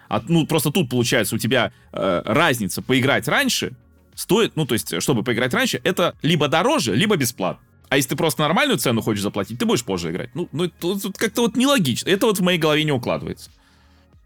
А, 0.08 0.22
ну, 0.28 0.46
просто 0.46 0.70
тут, 0.70 0.90
получается, 0.90 1.34
у 1.34 1.38
тебя 1.38 1.72
э, 1.92 2.22
разница 2.26 2.82
поиграть 2.82 3.26
раньше 3.26 3.72
стоит, 4.14 4.54
ну, 4.54 4.66
то 4.66 4.74
есть, 4.74 5.00
чтобы 5.00 5.22
поиграть 5.22 5.54
раньше, 5.54 5.80
это 5.82 6.14
либо 6.22 6.48
дороже, 6.48 6.94
либо 6.94 7.16
бесплатно. 7.16 7.64
А 7.94 7.96
если 7.96 8.08
ты 8.08 8.16
просто 8.16 8.42
нормальную 8.42 8.76
цену 8.76 9.02
хочешь 9.02 9.22
заплатить, 9.22 9.56
ты 9.56 9.66
будешь 9.66 9.84
позже 9.84 10.10
играть. 10.10 10.30
Ну, 10.34 10.48
ну 10.50 10.64
это 10.64 10.98
тут 10.98 11.16
как-то 11.16 11.42
вот 11.42 11.56
нелогично. 11.56 12.08
Это 12.08 12.26
вот 12.26 12.40
в 12.40 12.42
моей 12.42 12.58
голове 12.58 12.82
не 12.82 12.90
укладывается. 12.90 13.52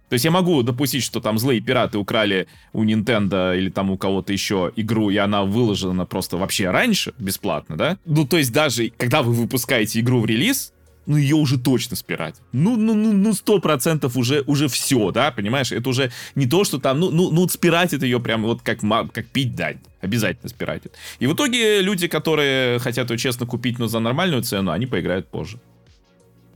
То 0.09 0.15
есть 0.15 0.25
я 0.25 0.31
могу 0.31 0.63
допустить, 0.63 1.05
что 1.05 1.21
там 1.21 1.39
злые 1.39 1.61
пираты 1.61 1.99
украли 1.99 2.49
у 2.73 2.83
Nintendo 2.83 3.55
или 3.55 3.69
там 3.69 3.91
у 3.91 3.99
кого-то 3.99 4.33
еще 4.33 4.73
игру, 4.75 5.11
и 5.11 5.19
она 5.19 5.45
выложена 5.45 6.07
просто 6.07 6.39
вообще 6.39 6.71
раньше, 6.71 7.13
бесплатно, 7.19 7.77
да? 7.77 7.99
Ну, 8.07 8.27
то 8.27 8.39
есть 8.39 8.55
даже 8.55 8.89
когда 8.97 9.21
вы 9.21 9.35
выпускаете 9.35 10.01
игру 10.01 10.21
в 10.21 10.25
релиз, 10.25 10.73
ну, 11.09 11.17
ее 11.17 11.37
уже 11.37 11.59
точно 11.59 11.97
спирать. 11.97 12.37
Ну, 12.53 12.77
ну, 12.77 12.95
ну, 12.95 13.13
ну, 13.13 13.33
сто 13.33 13.61
процентов 13.61 14.17
уже, 14.17 14.43
уже 14.47 14.69
все, 14.69 15.11
да, 15.11 15.31
понимаешь? 15.31 15.73
Это 15.73 15.89
уже 15.89 16.13
не 16.35 16.47
то, 16.47 16.65
что 16.65 16.79
там, 16.79 17.01
ну, 17.01 17.11
ну, 17.11 17.31
ну, 17.33 17.49
спиратит 17.49 18.03
ее 18.03 18.21
прям 18.21 18.43
вот 18.43 18.61
как, 18.63 18.81
как 19.13 19.27
пить 19.27 19.55
дать. 19.57 19.79
Обязательно 20.03 20.51
спиратит. 20.51 20.93
И 21.19 21.27
в 21.27 21.33
итоге 21.33 21.81
люди, 21.81 22.09
которые 22.09 22.79
хотят 22.79 23.11
ее 23.11 23.17
честно 23.17 23.47
купить, 23.47 23.79
но 23.79 23.89
за 23.89 24.01
нормальную 24.01 24.43
цену, 24.43 24.71
они 24.71 24.85
поиграют 24.85 25.29
позже. 25.29 25.59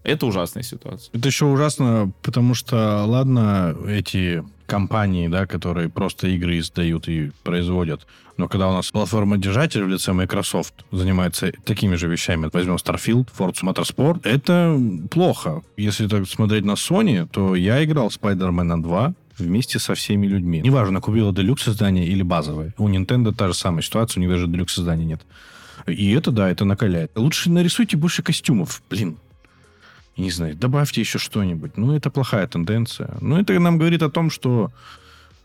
Это 0.04 0.26
ужасная 0.26 0.62
ситуация. 0.62 1.10
Это 1.14 1.28
еще 1.28 1.46
ужасно, 1.46 2.12
потому 2.22 2.54
что, 2.54 3.04
ладно, 3.06 3.74
эти 3.88 4.44
компании, 4.72 5.28
да, 5.28 5.46
которые 5.46 5.90
просто 5.90 6.28
игры 6.28 6.58
издают 6.58 7.06
и 7.06 7.30
производят, 7.44 8.06
но 8.38 8.48
когда 8.48 8.68
у 8.70 8.72
нас 8.72 8.90
платформодержатель 8.90 9.84
в 9.84 9.88
лице 9.88 10.14
Microsoft 10.14 10.72
занимается 10.90 11.52
такими 11.64 11.96
же 11.96 12.08
вещами, 12.08 12.48
возьмем 12.50 12.76
Starfield, 12.76 13.28
Forza 13.38 13.64
Motorsport, 13.64 14.20
это 14.24 14.80
плохо. 15.10 15.62
Если 15.76 16.08
так 16.08 16.26
смотреть 16.26 16.64
на 16.64 16.72
Sony, 16.72 17.28
то 17.30 17.54
я 17.54 17.84
играл 17.84 18.08
Spider-Man 18.08 18.82
2 18.82 19.14
вместе 19.38 19.78
со 19.78 19.94
всеми 19.94 20.26
людьми. 20.26 20.62
Неважно, 20.64 21.02
купила 21.02 21.34
делюкс 21.34 21.68
издание 21.68 22.06
или 22.06 22.22
базовое. 22.22 22.72
У 22.78 22.88
Nintendo 22.88 23.34
та 23.34 23.48
же 23.48 23.54
самая 23.54 23.82
ситуация, 23.82 24.20
у 24.20 24.22
них 24.22 24.30
даже 24.30 24.46
делюкс 24.46 24.78
издания 24.78 25.04
нет. 25.04 25.20
И 25.86 26.12
это, 26.12 26.30
да, 26.30 26.48
это 26.48 26.64
накаляет. 26.64 27.10
Лучше 27.14 27.50
нарисуйте 27.50 27.98
больше 27.98 28.22
костюмов. 28.22 28.82
Блин, 28.88 29.18
не 30.16 30.30
знаю, 30.30 30.56
добавьте 30.56 31.00
еще 31.00 31.18
что-нибудь. 31.18 31.76
Ну, 31.76 31.94
это 31.94 32.10
плохая 32.10 32.46
тенденция. 32.46 33.16
Ну, 33.20 33.38
это 33.38 33.58
нам 33.58 33.78
говорит 33.78 34.02
о 34.02 34.10
том, 34.10 34.30
что 34.30 34.70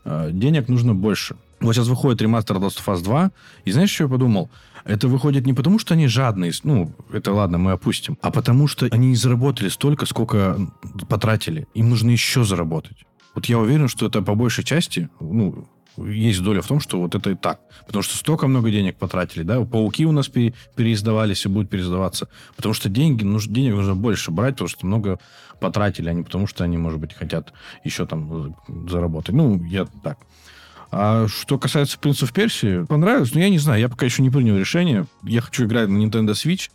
э, 0.04 0.30
денег 0.32 0.68
нужно 0.68 0.94
больше. 0.94 1.36
Вот 1.60 1.74
сейчас 1.74 1.88
выходит 1.88 2.22
ремастер 2.22 2.56
Last 2.56 2.78
of 2.84 2.94
Us 2.94 3.02
2, 3.02 3.30
и 3.64 3.72
знаешь, 3.72 3.90
что 3.90 4.04
я 4.04 4.08
подумал? 4.08 4.50
Это 4.84 5.08
выходит 5.08 5.44
не 5.46 5.52
потому, 5.52 5.78
что 5.78 5.94
они 5.94 6.06
жадные, 6.06 6.52
ну, 6.62 6.94
это 7.12 7.32
ладно, 7.32 7.58
мы 7.58 7.72
опустим, 7.72 8.16
а 8.22 8.30
потому 8.30 8.68
что 8.68 8.86
они 8.90 9.08
не 9.08 9.16
заработали 9.16 9.68
столько, 9.68 10.06
сколько 10.06 10.58
потратили. 11.08 11.66
Им 11.74 11.90
нужно 11.90 12.10
еще 12.10 12.44
заработать. 12.44 13.04
Вот 13.34 13.46
я 13.46 13.58
уверен, 13.58 13.88
что 13.88 14.06
это 14.06 14.22
по 14.22 14.34
большей 14.34 14.64
части, 14.64 15.08
ну, 15.20 15.68
есть 16.06 16.42
доля 16.42 16.62
в 16.62 16.66
том, 16.66 16.80
что 16.80 17.00
вот 17.00 17.14
это 17.14 17.30
и 17.30 17.34
так. 17.34 17.60
Потому 17.86 18.02
что 18.02 18.16
столько 18.16 18.46
много 18.46 18.70
денег 18.70 18.96
потратили, 18.96 19.42
да, 19.42 19.64
пауки 19.64 20.06
у 20.06 20.12
нас 20.12 20.28
пере- 20.28 20.54
переиздавались 20.76 21.44
и 21.44 21.48
будут 21.48 21.70
переиздаваться. 21.70 22.28
Потому 22.56 22.74
что 22.74 22.88
деньги, 22.88 23.24
нужно, 23.24 23.54
денег 23.54 23.74
нужно 23.74 23.94
больше 23.94 24.30
брать, 24.30 24.54
потому 24.54 24.68
что 24.68 24.86
много 24.86 25.18
потратили, 25.60 26.08
а 26.08 26.12
не 26.12 26.22
потому 26.22 26.46
что 26.46 26.64
они, 26.64 26.78
может 26.78 27.00
быть, 27.00 27.14
хотят 27.14 27.52
еще 27.84 28.06
там 28.06 28.54
заработать. 28.88 29.34
Ну, 29.34 29.62
я 29.64 29.86
так. 30.02 30.18
А 30.90 31.26
что 31.28 31.58
касается 31.58 31.98
принцев 31.98 32.32
Персии, 32.32 32.84
понравилось, 32.84 33.34
но 33.34 33.40
я 33.40 33.50
не 33.50 33.58
знаю, 33.58 33.80
я 33.80 33.88
пока 33.88 34.06
еще 34.06 34.22
не 34.22 34.30
принял 34.30 34.56
решение. 34.56 35.06
Я 35.22 35.42
хочу 35.42 35.66
играть 35.66 35.88
на 35.88 35.98
Nintendo 35.98 36.30
Switch. 36.30 36.70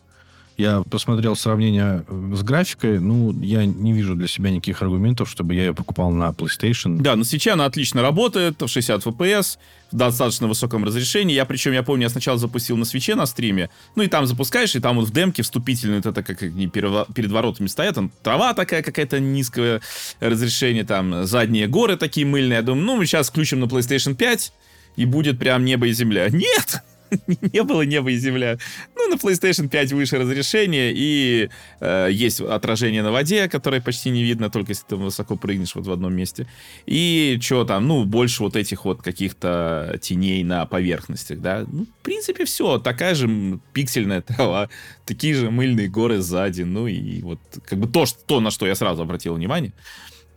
Я 0.56 0.84
посмотрел 0.84 1.36
сравнение 1.36 2.06
э, 2.08 2.34
с 2.36 2.44
графикой, 2.44 3.00
ну, 3.00 3.34
я 3.42 3.66
не 3.66 3.92
вижу 3.92 4.16
для 4.16 4.28
себя 4.28 4.52
никаких 4.52 4.82
аргументов, 4.84 5.30
чтобы 5.30 5.56
я 5.56 5.66
ее 5.66 5.74
покупал 5.74 6.12
на 6.12 6.30
PlayStation. 6.30 7.02
Да, 7.02 7.16
на 7.16 7.24
свече 7.24 7.52
она 7.52 7.66
отлично 7.66 8.04
работает, 8.04 8.62
в 8.62 8.68
60 8.68 9.04
FPS, 9.04 9.58
в 9.92 9.96
достаточно 9.98 10.48
высоком 10.48 10.84
разрешении. 10.84 11.34
Я 11.34 11.46
причем, 11.46 11.72
я 11.72 11.82
помню, 11.82 12.04
я 12.04 12.10
сначала 12.10 12.38
запустил 12.38 12.78
на 12.78 12.86
свече 12.86 13.16
на 13.16 13.26
стриме, 13.26 13.72
ну 13.96 14.04
и 14.04 14.08
там 14.08 14.28
запускаешь, 14.28 14.76
и 14.76 14.80
там 14.80 14.98
вот 14.98 15.08
в 15.08 15.12
демке 15.12 15.42
вступительные, 15.42 16.02
вот 16.04 16.06
это 16.06 16.22
как 16.22 16.44
перева- 16.44 17.12
перед 17.12 17.32
воротами 17.32 17.68
стоят, 17.68 17.96
там 17.96 18.12
трава 18.22 18.54
такая 18.54 18.84
какая-то 18.84 19.20
низкое 19.20 19.82
разрешение, 20.20 20.84
там 20.84 21.26
задние 21.26 21.68
горы 21.68 21.98
такие 21.98 22.28
мыльные. 22.28 22.58
Я 22.58 22.62
думаю, 22.62 22.86
ну 22.86 22.98
мы 22.98 23.08
сейчас 23.08 23.30
включим 23.30 23.60
на 23.60 23.66
PlayStation 23.66 24.14
5, 24.14 24.54
и 24.98 25.06
будет 25.06 25.40
прям 25.40 25.66
небо 25.66 25.88
и 25.88 25.94
земля. 25.94 26.30
Нет! 26.30 26.84
не 27.54 27.64
было 27.64 27.82
неба 27.84 28.12
и 28.12 28.18
земля. 28.18 28.58
Ну, 28.96 29.10
на 29.10 29.16
PlayStation 29.16 29.70
5 29.70 29.94
выше 29.94 30.18
разрешение, 30.18 30.92
и 30.96 31.50
э, 31.80 32.10
есть 32.12 32.42
отражение 32.42 33.04
на 33.04 33.12
воде, 33.12 33.48
которое 33.48 33.82
почти 33.82 34.10
не 34.10 34.24
видно, 34.24 34.50
только 34.50 34.72
если 34.72 34.86
ты 34.88 34.96
высоко 34.96 35.36
прыгнешь 35.36 35.76
вот 35.76 35.86
в 35.86 35.92
одном 35.92 36.14
месте. 36.14 36.48
И 36.86 37.38
что 37.42 37.66
там, 37.66 37.88
ну, 37.88 38.06
больше 38.06 38.44
вот 38.44 38.56
этих 38.56 38.86
вот 38.86 39.02
каких-то 39.02 39.98
теней 40.02 40.44
на 40.44 40.66
поверхностях, 40.66 41.40
да. 41.40 41.66
Ну, 41.72 41.86
в 41.86 42.04
принципе, 42.04 42.46
все. 42.46 42.78
Такая 42.80 43.16
же 43.16 43.60
пиксельная 43.74 44.22
трава, 44.22 44.70
такие 45.06 45.36
же 45.36 45.52
мыльные 45.52 45.88
горы 45.88 46.22
сзади, 46.22 46.64
ну, 46.64 46.88
и 46.88 47.22
вот 47.22 47.40
как 47.66 47.80
бы 47.80 47.88
то, 47.88 48.06
что, 48.06 48.20
то 48.26 48.40
на 48.40 48.52
что 48.52 48.68
я 48.68 48.76
сразу 48.76 49.04
обратил 49.04 49.36
внимание. 49.36 49.74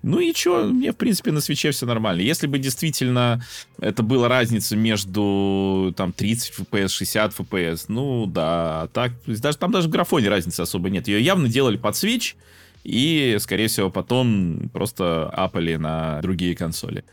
Ну 0.03 0.21
и 0.21 0.33
что, 0.33 0.65
мне, 0.65 0.93
в 0.93 0.97
принципе, 0.97 1.33
на 1.33 1.41
свече 1.41 1.71
все 1.73 1.87
нормально. 1.87 2.21
Если 2.21 2.47
бы 2.47 2.59
действительно 2.59 3.45
это 3.81 4.03
была 4.03 4.29
разница 4.29 4.77
между 4.77 5.93
там 5.97 6.13
30 6.13 6.53
FPS, 6.59 6.89
60 6.89 7.39
FPS, 7.39 7.85
ну 7.89 8.27
да, 8.27 8.89
так, 8.93 9.13
даже, 9.27 9.59
там 9.59 9.73
даже 9.73 9.89
в 9.89 9.91
графоне 9.91 10.29
разницы 10.29 10.61
особо 10.61 10.91
нет. 10.91 11.09
Ее 11.09 11.21
явно 11.21 11.49
делали 11.49 11.77
под 11.77 11.97
свеч, 11.97 12.37
и, 12.85 13.37
скорее 13.41 13.67
всего, 13.67 13.91
потом 13.91 14.71
просто 14.73 15.29
апали 15.31 15.75
на 15.75 16.21
другие 16.23 16.55
консоли. 16.55 17.05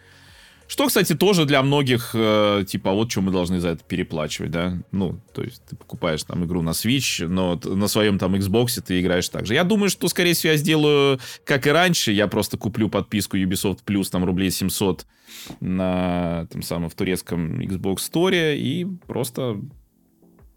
Что, 0.67 0.87
кстати, 0.87 1.13
тоже 1.13 1.45
для 1.45 1.61
многих, 1.61 2.11
э, 2.13 2.63
типа, 2.67 2.91
вот 2.91 3.11
что 3.11 3.21
мы 3.21 3.31
должны 3.31 3.59
за 3.59 3.69
это 3.69 3.83
переплачивать, 3.83 4.51
да? 4.51 4.77
Ну, 4.91 5.19
то 5.33 5.43
есть 5.43 5.61
ты 5.65 5.75
покупаешь 5.75 6.23
там 6.23 6.45
игру 6.45 6.61
на 6.61 6.71
Switch, 6.71 7.27
но 7.27 7.59
на 7.63 7.87
своем 7.87 8.17
там 8.17 8.35
Xbox 8.35 8.81
ты 8.81 9.01
играешь 9.01 9.29
так 9.29 9.45
же. 9.45 9.53
Я 9.53 9.63
думаю, 9.63 9.89
что, 9.89 10.07
скорее 10.07 10.33
всего, 10.33 10.51
я 10.51 10.57
сделаю, 10.57 11.19
как 11.45 11.67
и 11.67 11.69
раньше, 11.69 12.11
я 12.11 12.27
просто 12.27 12.57
куплю 12.57 12.89
подписку 12.89 13.37
Ubisoft 13.37 13.79
Plus, 13.85 14.09
там, 14.09 14.23
рублей 14.23 14.51
700 14.51 15.05
на, 15.59 16.47
там, 16.51 16.61
самом, 16.61 16.89
в 16.89 16.95
турецком 16.95 17.59
Xbox 17.59 17.97
Store 17.97 18.55
и 18.55 18.87
просто 19.07 19.59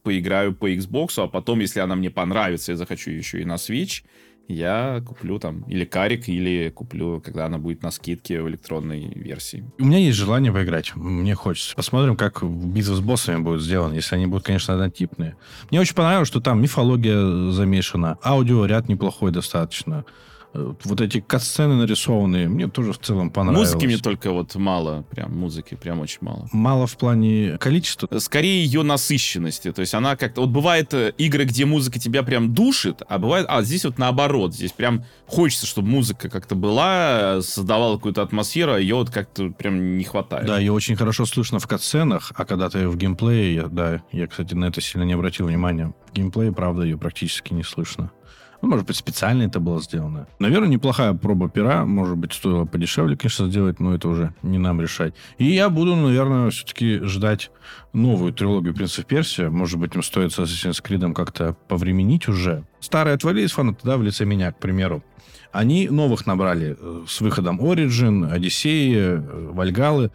поиграю 0.02 0.54
по 0.54 0.70
Xbox, 0.70 1.14
а 1.16 1.26
потом, 1.26 1.58
если 1.58 1.80
она 1.80 1.96
мне 1.96 2.10
понравится, 2.10 2.70
я 2.70 2.78
захочу 2.78 3.10
еще 3.10 3.40
и 3.40 3.44
на 3.44 3.54
Switch, 3.54 4.04
я 4.48 5.02
куплю 5.06 5.39
там 5.39 5.62
или 5.62 5.85
карик, 5.85 6.28
или 6.28 6.70
куплю, 6.70 7.20
когда 7.24 7.47
она 7.47 7.59
будет 7.59 7.82
на 7.82 7.90
скидке 7.90 8.43
в 8.43 8.48
электронной 8.48 9.12
версии. 9.14 9.64
У 9.78 9.85
меня 9.85 9.98
есть 9.98 10.16
желание 10.16 10.52
поиграть. 10.52 10.94
Мне 10.94 11.35
хочется. 11.35 11.74
Посмотрим, 11.74 12.16
как 12.16 12.43
битва 12.43 12.94
с 12.94 13.01
боссами 13.01 13.40
будет 13.40 13.62
сделана, 13.62 13.94
если 13.94 14.14
они 14.16 14.27
будут, 14.27 14.44
конечно, 14.44 14.74
однотипные. 14.74 15.36
Мне 15.70 15.81
очень 15.81 15.94
понравилось, 15.94 16.28
что 16.28 16.40
там 16.40 16.62
мифология 16.62 17.51
замешана, 17.51 18.18
аудиоряд 18.23 18.89
неплохой 18.89 19.32
достаточно. 19.32 20.05
Э, 20.56 20.74
Вот 20.84 21.00
эти 21.00 21.20
катсцены 21.20 21.74
нарисованные, 21.76 22.48
мне 22.48 22.68
тоже 22.68 22.92
в 22.92 22.98
целом 22.98 23.30
понравилось. 23.30 23.74
Музыки 23.74 23.86
мне 23.86 23.98
только 23.98 24.32
вот 24.32 24.54
мало, 24.56 25.02
прям 25.10 25.36
музыки 25.36 25.74
прям 25.74 26.00
очень 26.00 26.18
мало. 26.20 26.48
Мало 26.52 26.86
в 26.86 26.96
плане 26.96 27.58
количества. 27.58 28.08
Скорее 28.18 28.64
ее 28.64 28.82
насыщенности, 28.82 29.72
то 29.72 29.80
есть 29.80 29.94
она 29.94 30.16
как-то... 30.16 30.42
Вот 30.42 30.50
бывает 30.50 30.92
э, 30.94 31.12
игры, 31.18 31.44
где 31.44 31.64
музыка 31.64 31.98
тебя 31.98 32.22
прям 32.22 32.54
душит, 32.54 33.02
а 33.08 33.18
бывает... 33.18 33.46
А, 33.48 33.62
здесь 33.62 33.84
вот 33.84 33.98
наоборот, 33.98 34.54
здесь 34.54 34.72
прям 34.72 35.04
хочется, 35.26 35.66
чтобы 35.66 35.88
музыка 35.88 36.28
как-то 36.28 36.54
была, 36.54 37.36
э, 37.38 37.40
создавала 37.42 37.96
какую-то 37.96 38.22
атмосферу, 38.22 38.72
а 38.72 38.78
ее 38.80 38.94
вот 38.94 39.10
как-то 39.10 39.50
прям 39.50 39.98
не 39.98 40.04
хватает. 40.04 40.46
Да, 40.46 40.58
ее 40.58 40.72
очень 40.72 40.96
хорошо 40.96 41.26
слышно 41.26 41.58
в 41.58 41.66
катсценах, 41.66 42.32
а 42.34 42.44
когда 42.44 42.70
ты 42.70 42.88
в 42.88 42.96
геймплее, 42.96 43.68
да, 43.68 44.02
я, 44.12 44.26
кстати, 44.26 44.54
на 44.54 44.66
это 44.66 44.80
сильно 44.80 45.04
не 45.04 45.12
обратил 45.12 45.46
внимания. 45.46 45.92
В 46.10 46.12
геймплее, 46.14 46.52
правда, 46.52 46.82
ее 46.82 46.96
практически 46.96 47.52
не 47.52 47.62
слышно. 47.62 48.10
Ну, 48.62 48.68
может 48.68 48.86
быть, 48.86 48.96
специально 48.96 49.42
это 49.42 49.60
было 49.60 49.80
сделано. 49.80 50.26
Наверное, 50.38 50.68
неплохая 50.68 51.12
проба 51.12 51.48
пера. 51.48 51.84
Может 51.84 52.16
быть, 52.16 52.32
стоило 52.32 52.64
подешевле, 52.64 53.16
конечно, 53.16 53.48
сделать, 53.48 53.80
но 53.80 53.94
это 53.94 54.08
уже 54.08 54.34
не 54.42 54.58
нам 54.58 54.80
решать. 54.80 55.14
И 55.38 55.44
я 55.44 55.68
буду, 55.68 55.94
наверное, 55.96 56.50
все-таки 56.50 57.00
ждать 57.02 57.50
новую 57.92 58.32
трилогию 58.32 58.74
«Принцев 58.74 59.06
Персия». 59.06 59.50
Может 59.50 59.78
быть, 59.78 59.94
им 59.94 60.02
стоит 60.02 60.32
с 60.32 60.38
Assassin's 60.38 60.82
Creed 60.82 61.12
как-то 61.12 61.56
повременить 61.68 62.28
уже. 62.28 62.64
Старые 62.80 63.14
отвалились 63.14 63.52
фанаты, 63.52 63.80
да, 63.84 63.96
в 63.96 64.02
лице 64.02 64.24
меня, 64.24 64.52
к 64.52 64.58
примеру. 64.58 65.02
Они 65.52 65.88
новых 65.88 66.26
набрали 66.26 66.76
э, 66.78 67.04
с 67.08 67.20
выходом 67.20 67.60
Origin, 67.60 68.30
Одиссеи, 68.30 68.94
э, 68.94 69.50
Вальгалы. 69.52 70.10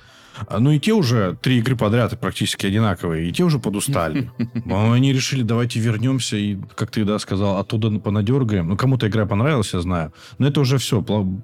А, 0.47 0.59
ну 0.59 0.71
и 0.71 0.79
те 0.79 0.93
уже, 0.93 1.37
три 1.41 1.59
игры 1.59 1.75
подряд 1.75 2.19
практически 2.19 2.65
одинаковые, 2.65 3.29
и 3.29 3.31
те 3.31 3.43
уже 3.43 3.59
подустали. 3.59 4.31
Они 4.69 5.13
решили, 5.13 5.43
давайте 5.43 5.79
вернемся 5.79 6.37
и, 6.37 6.57
как 6.75 6.91
ты 6.91 7.05
да, 7.05 7.19
сказал, 7.19 7.57
оттуда 7.57 7.91
понадергаем. 7.99 8.69
Ну, 8.69 8.77
кому-то 8.77 9.07
игра 9.07 9.25
понравилась, 9.25 9.73
я 9.73 9.81
знаю. 9.81 10.13
Но 10.37 10.47
это 10.47 10.61
уже 10.61 10.77
все. 10.77 11.03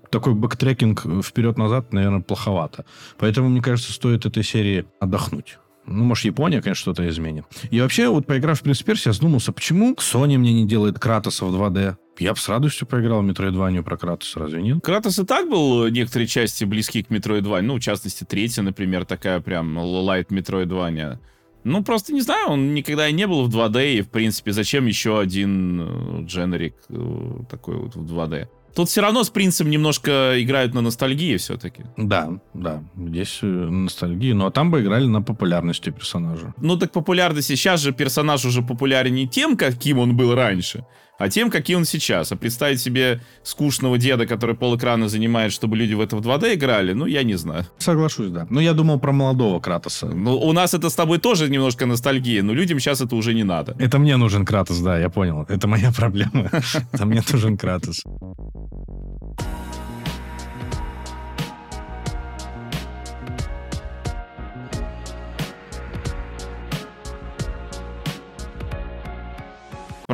Такой 0.10 0.34
backtracking 0.34 1.24
вперед-назад, 1.24 1.94
наверное, 1.94 2.22
плоховато. 2.22 2.86
Поэтому, 3.18 3.50
мне 3.50 3.62
кажется, 3.62 3.92
стоит 3.92 4.26
этой 4.26 4.44
серии 4.44 4.86
отдохнуть. 5.00 5.58
Ну, 5.88 6.04
может, 6.04 6.26
Япония, 6.26 6.62
конечно, 6.62 6.82
что-то 6.82 7.08
изменит. 7.08 7.46
И 7.72 7.80
вообще, 7.80 8.10
вот 8.10 8.26
поиграв 8.26 8.60
в 8.60 8.64
Принц 8.64 8.84
Персия, 8.84 9.10
я 9.12 9.14
задумался, 9.14 9.54
почему 9.54 9.94
Sony 9.94 10.38
мне 10.38 10.54
не 10.54 10.68
делает 10.68 11.00
Кратоса 11.00 11.46
в 11.46 11.56
2D? 11.56 11.96
Я 12.20 12.34
бы 12.34 12.40
с 12.40 12.50
радостью 12.50 12.88
поиграл 12.88 13.22
в 13.22 13.26
Metroidvania 13.26 13.84
про 13.84 13.98
Кратоса, 13.98 14.40
разве 14.40 14.62
нет? 14.62 14.80
Кратос 14.84 15.20
и 15.20 15.26
так 15.26 15.50
был 15.50 15.86
э, 15.86 15.92
некоторые 15.92 16.28
части 16.28 16.66
близки 16.66 17.04
к 17.04 17.10
Metroidvania. 17.10 17.62
Ну, 17.62 17.76
в 17.76 17.80
частности, 17.80 18.26
третья, 18.26 18.64
например, 18.64 19.06
такая 19.06 19.40
прям 19.40 19.78
лайт 19.78 20.30
Metroidvania. 20.30 21.20
Ну, 21.64 21.84
просто 21.84 22.14
не 22.14 22.22
знаю, 22.22 22.50
он 22.50 22.74
никогда 22.74 23.10
не 23.12 23.26
был 23.28 23.46
в 23.46 23.56
2D, 23.56 23.96
и, 23.96 24.02
в 24.02 24.10
принципе, 24.10 24.52
зачем 24.52 24.88
еще 24.88 25.20
один 25.20 25.82
э, 25.82 26.26
дженерик 26.26 26.76
э, 26.90 27.44
такой 27.50 27.78
вот 27.78 27.96
в 27.96 28.04
2D? 28.04 28.48
Тут 28.78 28.90
все 28.90 29.02
равно 29.02 29.24
с 29.24 29.32
принцем 29.32 29.72
немножко 29.72 30.36
играют 30.40 30.76
на 30.76 30.82
ностальгии 30.82 31.38
все-таки. 31.38 31.82
Да, 31.98 32.30
да, 32.54 32.84
здесь 32.96 33.40
ностальгия, 33.42 34.36
но 34.36 34.52
там 34.52 34.70
бы 34.70 34.84
играли 34.84 35.08
на 35.08 35.24
популярности 35.24 35.90
персонажа. 35.90 36.54
Ну 36.62 36.78
так 36.78 36.92
популярность 36.92 37.48
сейчас 37.48 37.82
же 37.82 37.92
персонаж 37.92 38.46
уже 38.46 38.62
популярен 38.62 39.16
не 39.16 39.28
тем, 39.28 39.58
каким 39.58 39.98
он 39.98 40.16
был 40.16 40.36
раньше, 40.36 40.86
а 41.18 41.30
тем, 41.30 41.50
какие 41.50 41.76
он 41.76 41.86
сейчас. 41.86 42.32
А 42.32 42.36
представить 42.36 42.80
себе 42.80 43.22
скучного 43.44 43.98
деда, 43.98 44.26
который 44.26 44.56
полэкрана 44.56 45.10
занимает, 45.10 45.52
чтобы 45.52 45.76
люди 45.78 45.94
в 45.94 46.02
это 46.02 46.16
в 46.16 46.22
2D 46.22 46.56
играли, 46.56 46.94
ну, 46.94 47.06
я 47.06 47.24
не 47.24 47.36
знаю. 47.36 47.66
Соглашусь, 47.78 48.30
да. 48.30 48.48
Но 48.50 48.62
я 48.62 48.74
думал 48.74 49.00
про 49.00 49.12
молодого 49.12 49.60
Кратоса. 49.60 50.08
Ну, 50.08 50.38
у 50.38 50.54
нас 50.54 50.74
это 50.74 50.90
с 50.90 50.96
тобой 50.96 51.18
тоже 51.20 51.50
немножко 51.50 51.86
ностальгия, 51.86 52.44
но 52.44 52.54
людям 52.54 52.80
сейчас 52.80 53.02
это 53.02 53.16
уже 53.16 53.34
не 53.34 53.44
надо. 53.44 53.76
Это 53.80 54.00
мне 54.00 54.18
нужен 54.18 54.46
Кратос, 54.46 54.80
да, 54.80 55.00
я 55.00 55.10
понял. 55.10 55.46
Это 55.50 55.68
моя 55.68 55.92
проблема. 55.96 56.50
Это 56.92 57.06
мне 57.06 57.22
нужен 57.32 57.58
Кратос. 57.58 58.04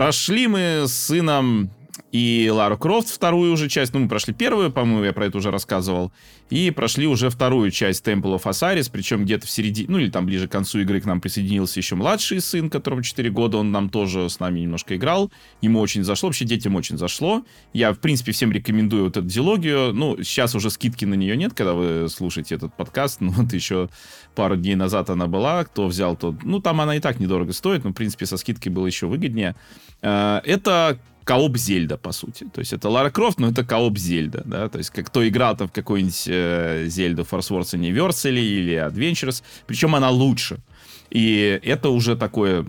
Прошли 0.03 0.47
мы 0.47 0.84
с 0.85 0.91
сыном 0.91 1.71
и 2.13 2.47
Лару 2.53 2.77
Крофт 2.77 3.09
вторую 3.09 3.51
уже 3.51 3.67
часть. 3.67 3.91
Ну, 3.91 4.01
мы 4.01 4.07
прошли 4.07 4.35
первую, 4.35 4.71
по-моему, 4.71 5.03
я 5.03 5.13
про 5.13 5.25
это 5.25 5.39
уже 5.39 5.49
рассказывал. 5.49 6.11
И 6.51 6.69
прошли 6.69 7.07
уже 7.07 7.31
вторую 7.31 7.71
часть 7.71 8.07
Temple 8.07 8.39
of 8.39 8.43
Osiris, 8.43 8.89
причем 8.91 9.23
где-то 9.23 9.47
в 9.47 9.49
середине, 9.49 9.88
ну 9.89 9.97
или 9.97 10.11
там 10.11 10.27
ближе 10.27 10.47
к 10.47 10.51
концу 10.51 10.81
игры 10.81 11.01
к 11.01 11.05
нам 11.05 11.19
присоединился 11.19 11.80
еще 11.80 11.95
младший 11.95 12.39
сын, 12.41 12.69
которому 12.69 13.01
4 13.01 13.31
года, 13.31 13.57
он 13.57 13.71
нам 13.71 13.89
тоже 13.89 14.30
с 14.30 14.39
нами 14.39 14.59
немножко 14.59 14.95
играл. 14.95 15.31
Ему 15.61 15.80
очень 15.80 16.03
зашло, 16.03 16.30
вообще 16.30 16.45
детям 16.45 16.75
очень 16.75 16.99
зашло. 16.99 17.43
Я, 17.73 17.93
в 17.93 17.97
принципе, 17.97 18.31
всем 18.31 18.51
рекомендую 18.51 19.05
вот 19.05 19.17
эту 19.17 19.25
дилогию. 19.25 19.91
Ну, 19.93 20.17
сейчас 20.21 20.53
уже 20.53 20.69
скидки 20.69 21.05
на 21.05 21.15
нее 21.15 21.35
нет, 21.35 21.55
когда 21.55 21.73
вы 21.73 22.07
слушаете 22.09 22.55
этот 22.55 22.75
подкаст. 22.77 23.21
Ну, 23.23 23.31
вот 23.31 23.53
еще 23.53 23.89
пару 24.34 24.55
дней 24.55 24.76
назад 24.76 25.10
она 25.10 25.27
была. 25.27 25.64
Кто 25.64 25.88
взял, 25.88 26.15
то... 26.15 26.35
Ну, 26.43 26.60
там 26.60 26.81
она 26.81 26.95
и 26.95 26.99
так 26.99 27.19
недорого 27.19 27.53
стоит, 27.53 27.84
но, 27.84 27.91
в 27.91 27.93
принципе, 27.93 28.26
со 28.26 28.38
скидкой 28.38 28.72
было 28.72 28.85
еще 28.85 29.07
выгоднее. 29.07 29.55
Э, 30.01 30.41
это 30.43 30.99
кооп 31.23 31.57
Зельда, 31.57 31.97
по 31.97 32.11
сути. 32.11 32.45
То 32.53 32.60
есть 32.60 32.73
это 32.73 32.89
Лара 32.89 33.10
Крофт, 33.10 33.39
но 33.39 33.49
это 33.49 33.64
кооп 33.64 33.97
Зельда, 33.97 34.43
да. 34.45 34.69
То 34.69 34.77
есть 34.77 34.89
как 34.89 35.07
кто 35.07 35.27
играл 35.27 35.55
там 35.55 35.68
в 35.68 35.72
какой-нибудь 35.72 36.23
э, 36.27 36.85
Зельду 36.88 37.23
Force 37.23 37.49
Wars 37.49 37.73
Anniversary 37.73 38.41
или 38.41 38.73
Adventures, 38.73 39.43
причем 39.68 39.95
она 39.95 40.10
лучше. 40.10 40.60
И 41.10 41.60
это 41.64 41.89
уже 41.89 42.15
такое 42.15 42.65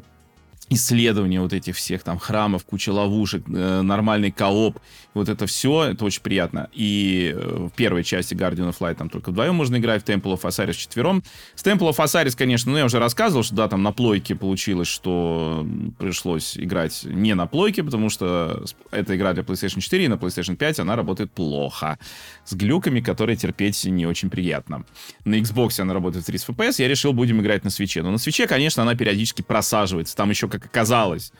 исследование 0.70 1.40
вот 1.40 1.52
этих 1.52 1.76
всех 1.76 2.02
там 2.02 2.18
храмов, 2.18 2.64
куча 2.64 2.90
ловушек, 2.90 3.44
э, 3.48 3.82
нормальный 3.82 4.30
кооп, 4.30 4.78
вот 5.14 5.28
это 5.28 5.46
все, 5.46 5.84
это 5.84 6.04
очень 6.04 6.22
приятно. 6.22 6.68
И 6.72 7.32
э, 7.34 7.68
в 7.68 7.70
первой 7.70 8.02
части 8.04 8.34
Guardian 8.34 8.70
of 8.70 8.78
Light 8.78 8.96
там 8.96 9.08
только 9.08 9.30
вдвоем 9.30 9.54
можно 9.54 9.76
играть, 9.76 10.02
в 10.02 10.06
Temple 10.06 10.34
of 10.34 10.42
Osiris 10.42 10.74
четвером. 10.74 11.22
С 11.54 11.64
Temple 11.64 11.90
of 11.90 11.96
Osiris, 11.96 12.36
конечно, 12.36 12.72
ну 12.72 12.78
я 12.78 12.84
уже 12.84 12.98
рассказывал, 12.98 13.44
что 13.44 13.54
да, 13.54 13.68
там 13.68 13.82
на 13.82 13.92
плойке 13.92 14.34
получилось, 14.34 14.88
что 14.88 15.66
пришлось 15.98 16.58
играть 16.58 17.04
не 17.04 17.34
на 17.34 17.46
плойке, 17.46 17.84
потому 17.84 18.10
что 18.10 18.64
эта 18.90 19.16
игра 19.16 19.32
для 19.32 19.44
PlayStation 19.44 19.80
4 19.80 20.04
и 20.04 20.08
на 20.08 20.14
PlayStation 20.14 20.56
5 20.56 20.80
она 20.80 20.96
работает 20.96 21.30
плохо. 21.30 21.98
С 22.44 22.54
глюками, 22.54 23.00
которые 23.00 23.36
терпеть 23.36 23.84
не 23.84 24.06
очень 24.06 24.30
приятно. 24.30 24.84
На 25.24 25.36
Xbox 25.36 25.80
она 25.80 25.94
работает 25.94 26.24
в 26.24 26.26
30 26.26 26.48
FPS, 26.48 26.74
я 26.78 26.88
решил, 26.88 27.12
будем 27.12 27.40
играть 27.40 27.64
на 27.64 27.70
свече. 27.70 28.02
Но 28.02 28.10
на 28.10 28.18
свече, 28.18 28.46
конечно, 28.46 28.82
она 28.82 28.94
периодически 28.94 29.42
просаживается. 29.42 30.16
Там 30.16 30.30
еще 30.30 30.48
как 30.48 30.64
оказалось, 30.66 31.32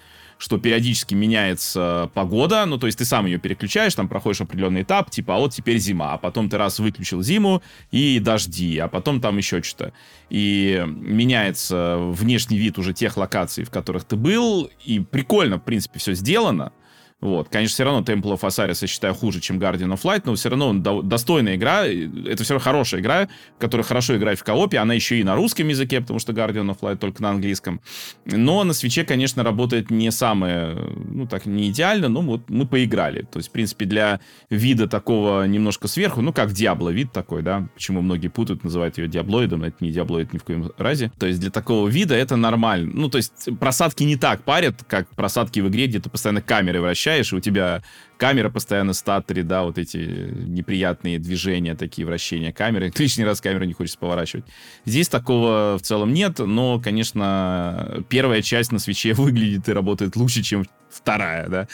что 0.45 0.59
периодически 0.59 1.15
меняется 1.15 2.11
погода, 2.13 2.67
ну, 2.67 2.77
то 2.77 2.85
есть 2.85 2.99
ты 2.99 3.07
сам 3.07 3.25
ее 3.25 3.39
переключаешь, 3.39 3.95
там 3.95 4.09
проходишь 4.09 4.43
определенный 4.43 4.83
этап, 4.83 5.11
типа, 5.11 5.37
а 5.37 5.39
вот 5.39 5.55
теперь 5.55 5.79
зима, 5.79 6.13
а 6.13 6.19
потом 6.19 6.51
ты 6.51 6.59
раз 6.59 6.79
выключил 6.81 7.23
зиму 7.23 7.63
и 7.91 8.19
дожди, 8.19 8.77
а 8.77 8.89
потом 8.89 9.23
там 9.23 9.39
еще 9.39 9.63
что-то. 9.63 9.95
И 10.29 10.85
меняется 10.87 11.97
внешний 11.99 12.59
вид 12.59 12.77
уже 12.77 12.93
тех 12.93 13.17
локаций, 13.17 13.65
в 13.65 13.71
которых 13.71 14.05
ты 14.05 14.17
был, 14.17 14.71
и 14.85 15.01
прикольно, 15.01 15.57
в 15.57 15.63
принципе, 15.63 15.99
все 15.99 16.13
сделано, 16.13 16.73
вот. 17.21 17.49
Конечно, 17.49 17.75
все 17.75 17.85
равно 17.85 18.01
Temple 18.03 18.39
of 18.39 18.41
Osiris 18.41 18.79
я 18.83 18.87
считаю 18.87 19.15
хуже, 19.15 19.41
чем 19.41 19.59
Guardian 19.59 19.93
of 19.95 20.03
Light, 20.03 20.23
но 20.25 20.35
все 20.35 20.51
равно 20.51 20.75
до- 20.75 21.01
достойная 21.03 21.57
игра. 21.57 21.87
Это 21.87 22.45
все 22.45 22.55
равно 22.55 22.63
хорошая 22.65 23.01
игра, 23.01 23.29
в 23.57 23.61
которой 23.61 23.83
хорошо 23.83 24.17
играть 24.17 24.39
в 24.39 24.45
коопе. 24.45 24.79
Она 24.79 24.93
еще 24.93 25.19
и 25.19 25.25
на 25.25 25.35
русском 25.35 25.67
языке, 25.69 26.01
потому 26.03 26.19
что 26.19 26.33
Guardian 26.33 26.69
of 26.71 26.81
Light 26.81 26.97
только 26.97 27.23
на 27.23 27.31
английском. 27.31 27.81
Но 28.27 28.63
на 28.65 28.75
свече, 28.75 29.05
конечно, 29.05 29.43
работает 29.43 29.91
не 29.91 30.11
самое, 30.11 30.77
ну 31.11 31.27
так, 31.27 31.47
не 31.47 31.71
идеально, 31.71 32.09
но 32.09 32.21
вот 32.21 32.51
мы 32.51 32.67
поиграли. 32.67 33.23
То 33.23 33.39
есть, 33.39 33.49
в 33.49 33.53
принципе, 33.53 33.87
для 33.87 34.21
вида 34.51 34.87
такого 34.87 35.45
немножко 35.45 35.89
сверху, 35.89 36.21
ну 36.21 36.33
как 36.33 36.53
Диабло 36.53 36.91
вид 36.91 37.13
такой, 37.13 37.43
да, 37.43 37.69
почему 37.75 38.03
многие 38.03 38.29
путают, 38.29 38.65
называют 38.65 38.99
ее 38.99 39.09
диаблоидом, 39.09 39.63
это 39.63 39.77
не 39.81 39.93
диаблоид 39.93 40.35
ни 40.35 40.39
в 40.39 40.45
коем 40.45 40.71
разе. 40.77 41.11
То 41.19 41.27
есть 41.27 41.41
для 41.41 41.51
такого 41.51 41.89
вида 41.89 42.15
это 42.15 42.37
нормально. 42.37 42.91
Ну, 42.93 43.09
то 43.09 43.17
есть 43.17 43.49
просадки 43.59 44.03
не 44.03 44.17
так 44.17 44.43
парят, 44.43 44.85
как 44.87 45.09
просадки 45.09 45.61
в 45.61 45.69
игре, 45.69 45.87
где 45.87 46.01
ты 46.01 46.11
постоянно 46.11 46.43
камерой 46.43 46.83
вращаешь, 46.83 47.14
включаешь, 47.15 47.33
и 47.33 47.37
у 47.37 47.41
тебя 47.41 47.83
камера 48.17 48.51
постоянно 48.51 48.93
в 48.93 48.97
статоре, 48.97 49.43
да, 49.43 49.63
вот 49.63 49.79
эти 49.79 49.97
неприятные 49.97 51.19
движения, 51.19 51.75
такие 51.75 52.07
вращения 52.07 52.53
камеры. 52.53 52.93
Лишний 52.99 53.25
раз 53.25 53.41
камеру 53.41 53.65
не 53.65 53.73
хочется 53.73 53.99
поворачивать. 53.99 54.45
Здесь 54.85 55.09
такого 55.09 55.77
в 55.79 55.83
целом 55.83 56.13
нет, 56.13 56.39
но, 56.39 56.81
конечно, 56.81 58.05
первая 58.09 58.43
часть 58.43 58.73
на 58.73 58.79
свече 58.79 59.13
выглядит 59.15 59.69
и 59.69 59.73
работает 59.73 60.17
лучше, 60.17 60.43
чем 60.43 60.67
вторая, 60.91 61.49
да. 61.49 61.69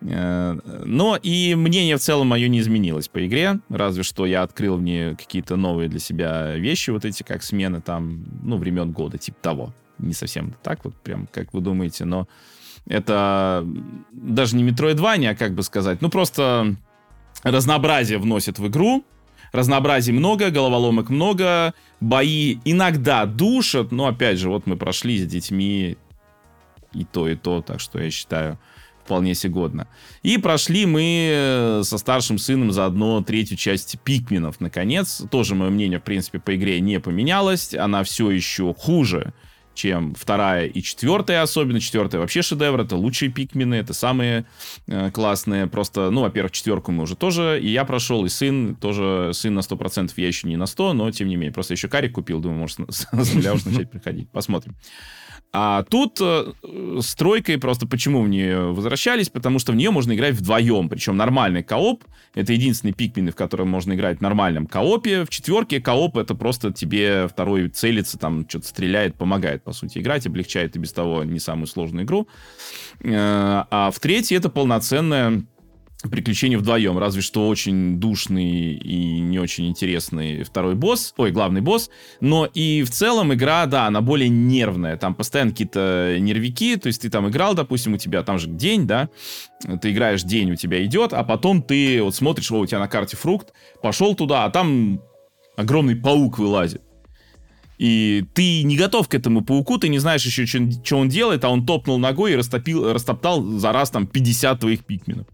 Э, 0.00 0.56
но 0.84 1.16
и 1.16 1.54
мнение 1.56 1.96
в 1.96 2.00
целом 2.00 2.28
мое 2.28 2.48
не 2.48 2.60
изменилось 2.60 3.08
по 3.08 3.26
игре, 3.26 3.58
разве 3.68 4.04
что 4.04 4.26
я 4.26 4.42
открыл 4.42 4.76
в 4.76 4.82
ней 4.82 5.16
какие-то 5.16 5.56
новые 5.56 5.88
для 5.88 5.98
себя 5.98 6.54
вещи, 6.56 6.90
вот 6.90 7.04
эти 7.04 7.24
как 7.24 7.42
смены 7.42 7.80
там, 7.80 8.24
ну, 8.42 8.58
времен 8.58 8.92
года, 8.92 9.18
типа 9.18 9.38
того. 9.40 9.74
Не 9.98 10.12
совсем 10.12 10.54
так 10.62 10.84
вот, 10.84 10.94
прям, 10.94 11.26
как 11.32 11.52
вы 11.52 11.60
думаете, 11.60 12.04
но 12.04 12.28
это 12.88 13.66
даже 14.12 14.56
не 14.56 14.68
Metroidvania, 14.68 15.30
а 15.30 15.34
как 15.36 15.54
бы 15.54 15.62
сказать, 15.62 16.00
ну 16.00 16.08
просто 16.08 16.76
разнообразие 17.42 18.18
вносит 18.18 18.58
в 18.58 18.66
игру, 18.68 19.04
разнообразий 19.52 20.12
много, 20.12 20.50
головоломок 20.50 21.10
много, 21.10 21.74
бои 22.00 22.58
иногда 22.64 23.26
душат, 23.26 23.92
но 23.92 24.06
опять 24.06 24.38
же, 24.38 24.48
вот 24.48 24.66
мы 24.66 24.76
прошли 24.76 25.18
с 25.18 25.26
детьми 25.26 25.96
и 26.92 27.04
то, 27.04 27.28
и 27.28 27.36
то, 27.36 27.62
так 27.62 27.80
что 27.80 28.00
я 28.00 28.10
считаю 28.10 28.58
вполне 29.04 29.34
сигодно. 29.34 29.88
И 30.22 30.36
прошли 30.36 30.84
мы 30.84 31.80
со 31.82 31.96
старшим 31.96 32.36
сыном 32.36 32.72
заодно 32.72 33.22
третью 33.22 33.56
часть 33.56 33.98
Пикменов, 34.04 34.60
наконец. 34.60 35.22
Тоже 35.30 35.54
мое 35.54 35.70
мнение, 35.70 35.98
в 35.98 36.02
принципе, 36.02 36.38
по 36.38 36.54
игре 36.54 36.78
не 36.80 37.00
поменялось. 37.00 37.72
Она 37.72 38.04
все 38.04 38.30
еще 38.30 38.74
хуже, 38.74 39.32
чем 39.78 40.14
вторая 40.14 40.66
и 40.66 40.82
четвертая, 40.82 41.42
особенно. 41.42 41.80
Четвертая 41.80 42.20
вообще 42.20 42.42
шедевр, 42.42 42.80
это 42.80 42.96
лучшие 42.96 43.30
пикмены, 43.30 43.76
это 43.76 43.94
самые 43.94 44.44
э, 44.88 45.10
классные, 45.12 45.68
просто, 45.68 46.10
ну, 46.10 46.22
во-первых, 46.22 46.50
четверку 46.50 46.90
мы 46.90 47.04
уже 47.04 47.14
тоже, 47.14 47.60
и 47.62 47.68
я 47.68 47.84
прошел, 47.84 48.24
и 48.24 48.28
сын, 48.28 48.74
тоже, 48.74 49.30
сын 49.32 49.54
на 49.54 49.60
100%, 49.60 50.12
я 50.16 50.26
еще 50.26 50.48
не 50.48 50.56
на 50.56 50.66
100, 50.66 50.92
но 50.94 51.10
тем 51.12 51.28
не 51.28 51.36
менее, 51.36 51.52
просто 51.52 51.74
еще 51.74 51.88
карик 51.88 52.14
купил, 52.14 52.40
думаю, 52.40 52.58
может, 52.58 52.78
с 52.88 53.32
нуля 53.32 53.54
уже 53.54 53.68
начать 53.68 53.90
приходить, 53.90 54.28
посмотрим. 54.30 54.74
А 55.50 55.82
тут 55.84 56.18
э, 56.20 56.52
с 57.00 57.14
тройкой 57.14 57.58
просто 57.58 57.86
почему 57.86 58.22
в 58.22 58.28
нее 58.28 58.72
возвращались? 58.72 59.30
Потому 59.30 59.58
что 59.58 59.72
в 59.72 59.76
нее 59.76 59.90
можно 59.90 60.14
играть 60.14 60.34
вдвоем, 60.34 60.88
причем 60.88 61.16
нормальный 61.16 61.62
кооп. 61.62 62.04
Это 62.34 62.52
единственный 62.52 62.92
пикмин, 62.92 63.32
в 63.32 63.34
котором 63.34 63.68
можно 63.68 63.94
играть 63.94 64.18
в 64.18 64.20
нормальном 64.20 64.66
коопе. 64.66 65.24
В 65.24 65.30
четверке 65.30 65.80
кооп 65.80 66.18
это 66.18 66.34
просто 66.34 66.72
тебе 66.72 67.26
второй 67.28 67.68
целится, 67.68 68.18
там 68.18 68.46
что-то 68.48 68.66
стреляет, 68.66 69.14
помогает, 69.16 69.62
по 69.64 69.72
сути, 69.72 69.98
играть, 69.98 70.26
облегчает 70.26 70.76
и 70.76 70.78
без 70.78 70.92
того 70.92 71.24
не 71.24 71.38
самую 71.38 71.66
сложную 71.66 72.04
игру. 72.04 72.28
Э, 73.00 73.64
а 73.70 73.90
в 73.90 73.98
третьей 74.00 74.36
это 74.36 74.50
полноценная 74.50 75.44
приключения 76.02 76.58
вдвоем, 76.58 76.96
разве 76.96 77.22
что 77.22 77.48
очень 77.48 77.98
душный 77.98 78.74
и 78.74 79.18
не 79.18 79.38
очень 79.40 79.68
интересный 79.68 80.44
второй 80.44 80.76
босс, 80.76 81.12
ой, 81.16 81.32
главный 81.32 81.60
босс, 81.60 81.90
но 82.20 82.46
и 82.46 82.84
в 82.84 82.90
целом 82.90 83.34
игра, 83.34 83.66
да, 83.66 83.86
она 83.86 84.00
более 84.00 84.28
нервная, 84.28 84.96
там 84.96 85.14
постоянно 85.14 85.50
какие-то 85.50 86.16
нервики, 86.20 86.76
то 86.76 86.86
есть 86.86 87.02
ты 87.02 87.10
там 87.10 87.28
играл, 87.28 87.54
допустим, 87.54 87.94
у 87.94 87.96
тебя 87.96 88.22
там 88.22 88.38
же 88.38 88.46
день, 88.48 88.86
да, 88.86 89.08
ты 89.82 89.90
играешь 89.90 90.22
день, 90.22 90.52
у 90.52 90.56
тебя 90.56 90.84
идет, 90.84 91.12
а 91.12 91.24
потом 91.24 91.62
ты 91.62 92.00
вот 92.00 92.14
смотришь, 92.14 92.52
о, 92.52 92.60
у 92.60 92.66
тебя 92.66 92.78
на 92.78 92.88
карте 92.88 93.16
фрукт, 93.16 93.52
пошел 93.82 94.14
туда, 94.14 94.44
а 94.44 94.50
там 94.50 95.02
огромный 95.56 95.96
паук 95.96 96.38
вылазит. 96.38 96.82
И 97.76 98.24
ты 98.34 98.62
не 98.64 98.76
готов 98.76 99.08
к 99.08 99.14
этому 99.14 99.44
пауку, 99.44 99.78
ты 99.78 99.88
не 99.88 99.98
знаешь 99.98 100.24
еще, 100.24 100.46
что 100.46 100.96
он 100.96 101.08
делает, 101.08 101.44
а 101.44 101.48
он 101.48 101.64
топнул 101.64 101.98
ногой 101.98 102.32
и 102.32 102.36
растопил, 102.36 102.92
растоптал 102.92 103.42
за 103.42 103.72
раз 103.72 103.90
там 103.90 104.06
50 104.06 104.60
твоих 104.60 104.84
пикменов 104.84 105.26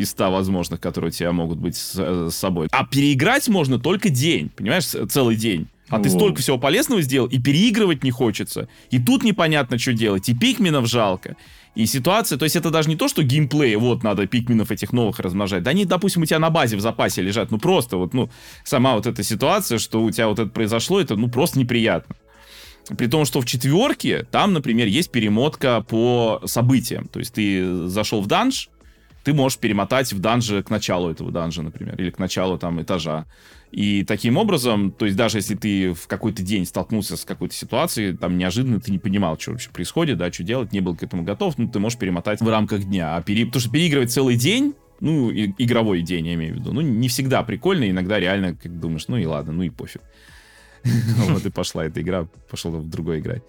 из 0.00 0.10
100 0.10 0.30
возможных, 0.30 0.80
которые 0.80 1.10
у 1.10 1.12
тебя 1.12 1.32
могут 1.32 1.58
быть 1.58 1.76
с, 1.76 2.30
с 2.30 2.34
собой. 2.34 2.68
А 2.72 2.84
переиграть 2.84 3.48
можно 3.48 3.78
только 3.78 4.08
день, 4.08 4.50
понимаешь, 4.54 4.86
целый 4.86 5.36
день. 5.36 5.68
А 5.90 5.96
О. 5.96 6.00
ты 6.00 6.08
столько 6.08 6.40
всего 6.40 6.56
полезного 6.56 7.02
сделал, 7.02 7.26
и 7.26 7.38
переигрывать 7.38 8.02
не 8.04 8.10
хочется. 8.10 8.68
И 8.90 8.98
тут 8.98 9.24
непонятно, 9.24 9.78
что 9.78 9.92
делать. 9.92 10.28
И 10.28 10.34
пикменов 10.34 10.86
жалко. 10.86 11.36
И 11.74 11.86
ситуация, 11.86 12.38
то 12.38 12.44
есть 12.44 12.56
это 12.56 12.70
даже 12.70 12.88
не 12.88 12.96
то, 12.96 13.08
что 13.08 13.22
геймплей, 13.22 13.76
вот 13.76 14.02
надо 14.02 14.26
пикменов 14.26 14.70
этих 14.70 14.92
новых 14.92 15.18
размножать. 15.20 15.62
Да 15.62 15.70
они, 15.70 15.84
допустим, 15.84 16.22
у 16.22 16.26
тебя 16.26 16.38
на 16.38 16.50
базе 16.50 16.76
в 16.76 16.80
запасе 16.80 17.22
лежат. 17.22 17.50
Ну 17.50 17.58
просто 17.58 17.96
вот, 17.96 18.14
ну, 18.14 18.30
сама 18.64 18.94
вот 18.94 19.06
эта 19.06 19.22
ситуация, 19.22 19.78
что 19.78 20.02
у 20.02 20.10
тебя 20.10 20.28
вот 20.28 20.38
это 20.38 20.50
произошло, 20.50 21.00
это, 21.00 21.16
ну, 21.16 21.28
просто 21.28 21.58
неприятно. 21.58 22.16
При 22.96 23.06
том, 23.06 23.24
что 23.24 23.40
в 23.40 23.44
четверке 23.44 24.26
там, 24.30 24.52
например, 24.52 24.86
есть 24.86 25.10
перемотка 25.10 25.82
по 25.82 26.40
событиям. 26.46 27.06
То 27.08 27.18
есть 27.18 27.34
ты 27.34 27.86
зашел 27.86 28.20
в 28.20 28.26
данж, 28.26 28.70
ты 29.24 29.34
можешь 29.34 29.58
перемотать 29.58 30.12
в 30.12 30.18
данже 30.18 30.62
к 30.62 30.70
началу 30.70 31.10
этого 31.10 31.30
данжа, 31.30 31.62
например, 31.62 31.94
или 32.00 32.10
к 32.10 32.18
началу 32.18 32.58
там 32.58 32.80
этажа. 32.80 33.26
И 33.70 34.04
таким 34.04 34.36
образом, 34.36 34.90
то 34.90 35.04
есть 35.04 35.16
даже 35.16 35.38
если 35.38 35.54
ты 35.54 35.92
в 35.92 36.06
какой-то 36.06 36.42
день 36.42 36.66
столкнулся 36.66 37.16
с 37.16 37.24
какой-то 37.24 37.54
ситуацией, 37.54 38.16
там 38.16 38.36
неожиданно 38.36 38.80
ты 38.80 38.90
не 38.90 38.98
понимал, 38.98 39.38
что 39.38 39.52
вообще 39.52 39.70
происходит, 39.70 40.18
да, 40.18 40.32
что 40.32 40.42
делать, 40.42 40.72
не 40.72 40.80
был 40.80 40.96
к 40.96 41.02
этому 41.02 41.22
готов, 41.22 41.56
ну, 41.58 41.68
ты 41.68 41.78
можешь 41.78 41.98
перемотать 41.98 42.40
в 42.40 42.48
рамках 42.48 42.82
дня. 42.84 43.16
А 43.16 43.22
пере... 43.22 43.46
Потому 43.46 43.60
что 43.60 43.70
переигрывать 43.70 44.10
целый 44.10 44.36
день, 44.36 44.74
ну, 44.98 45.30
и, 45.30 45.52
игровой 45.58 46.02
день, 46.02 46.26
я 46.26 46.34
имею 46.34 46.54
в 46.54 46.58
виду, 46.58 46.72
ну, 46.72 46.80
не 46.80 47.08
всегда 47.08 47.42
прикольно, 47.42 47.88
иногда 47.88 48.18
реально, 48.18 48.56
как 48.56 48.78
думаешь, 48.78 49.06
ну 49.08 49.16
и 49.16 49.24
ладно, 49.24 49.52
ну 49.52 49.62
и 49.62 49.70
пофиг. 49.70 50.02
Вот 51.28 51.44
и 51.44 51.50
пошла 51.50 51.84
эта 51.84 52.00
игра, 52.00 52.26
пошел 52.50 52.72
в 52.72 52.88
другой 52.88 53.20
играть. 53.20 53.42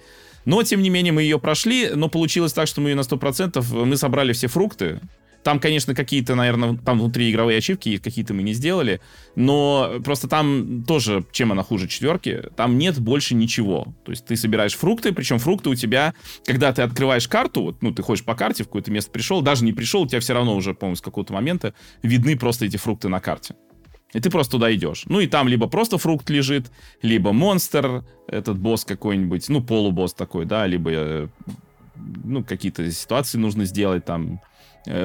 Но, 0.45 0.61
тем 0.63 0.81
не 0.81 0.89
менее, 0.89 1.13
мы 1.13 1.23
ее 1.23 1.39
прошли, 1.39 1.91
но 1.95 2.09
получилось 2.09 2.53
так, 2.53 2.67
что 2.67 2.81
мы 2.81 2.89
ее 2.89 2.95
на 2.95 3.01
100%, 3.01 3.85
мы 3.85 3.95
собрали 3.95 4.33
все 4.33 4.47
фрукты, 4.47 4.99
там, 5.43 5.59
конечно, 5.59 5.95
какие-то, 5.95 6.35
наверное, 6.35 6.77
там 6.77 6.99
внутри 6.99 7.31
игровые 7.31 7.57
ачивки 7.57 7.97
какие-то 7.97 8.33
мы 8.33 8.43
не 8.43 8.53
сделали, 8.53 9.01
но 9.35 9.99
просто 10.03 10.27
там 10.27 10.83
тоже, 10.83 11.25
чем 11.31 11.51
она 11.51 11.63
хуже 11.63 11.87
четверки, 11.87 12.43
там 12.55 12.77
нет 12.77 12.99
больше 12.99 13.33
ничего. 13.35 13.87
То 14.05 14.11
есть 14.11 14.25
ты 14.25 14.35
собираешь 14.35 14.75
фрукты, 14.75 15.11
причем 15.11 15.39
фрукты 15.39 15.69
у 15.69 15.75
тебя, 15.75 16.13
когда 16.45 16.71
ты 16.73 16.81
открываешь 16.81 17.27
карту, 17.27 17.63
вот, 17.63 17.81
ну, 17.81 17.91
ты 17.91 18.03
ходишь 18.03 18.23
по 18.23 18.35
карте, 18.35 18.63
в 18.63 18.67
какое-то 18.67 18.91
место 18.91 19.11
пришел, 19.11 19.41
даже 19.41 19.63
не 19.63 19.73
пришел, 19.73 20.03
у 20.03 20.07
тебя 20.07 20.19
все 20.19 20.33
равно 20.33 20.55
уже, 20.55 20.73
по-моему, 20.73 20.95
с 20.95 21.01
какого-то 21.01 21.33
момента 21.33 21.73
видны 22.03 22.37
просто 22.37 22.65
эти 22.65 22.77
фрукты 22.77 23.09
на 23.09 23.19
карте. 23.19 23.55
И 24.13 24.19
ты 24.19 24.29
просто 24.29 24.51
туда 24.51 24.73
идешь. 24.73 25.03
Ну 25.05 25.21
и 25.21 25.27
там 25.27 25.47
либо 25.47 25.67
просто 25.67 25.97
фрукт 25.97 26.29
лежит, 26.29 26.69
либо 27.01 27.31
монстр, 27.31 28.03
этот 28.27 28.57
босс 28.57 28.83
какой-нибудь, 28.83 29.47
ну 29.49 29.63
полубосс 29.63 30.13
такой, 30.13 30.45
да, 30.45 30.67
либо 30.67 30.91
э, 30.91 31.27
ну 31.95 32.43
какие-то 32.43 32.89
ситуации 32.91 33.37
нужно 33.37 33.65
сделать 33.65 34.05
там, 34.05 34.41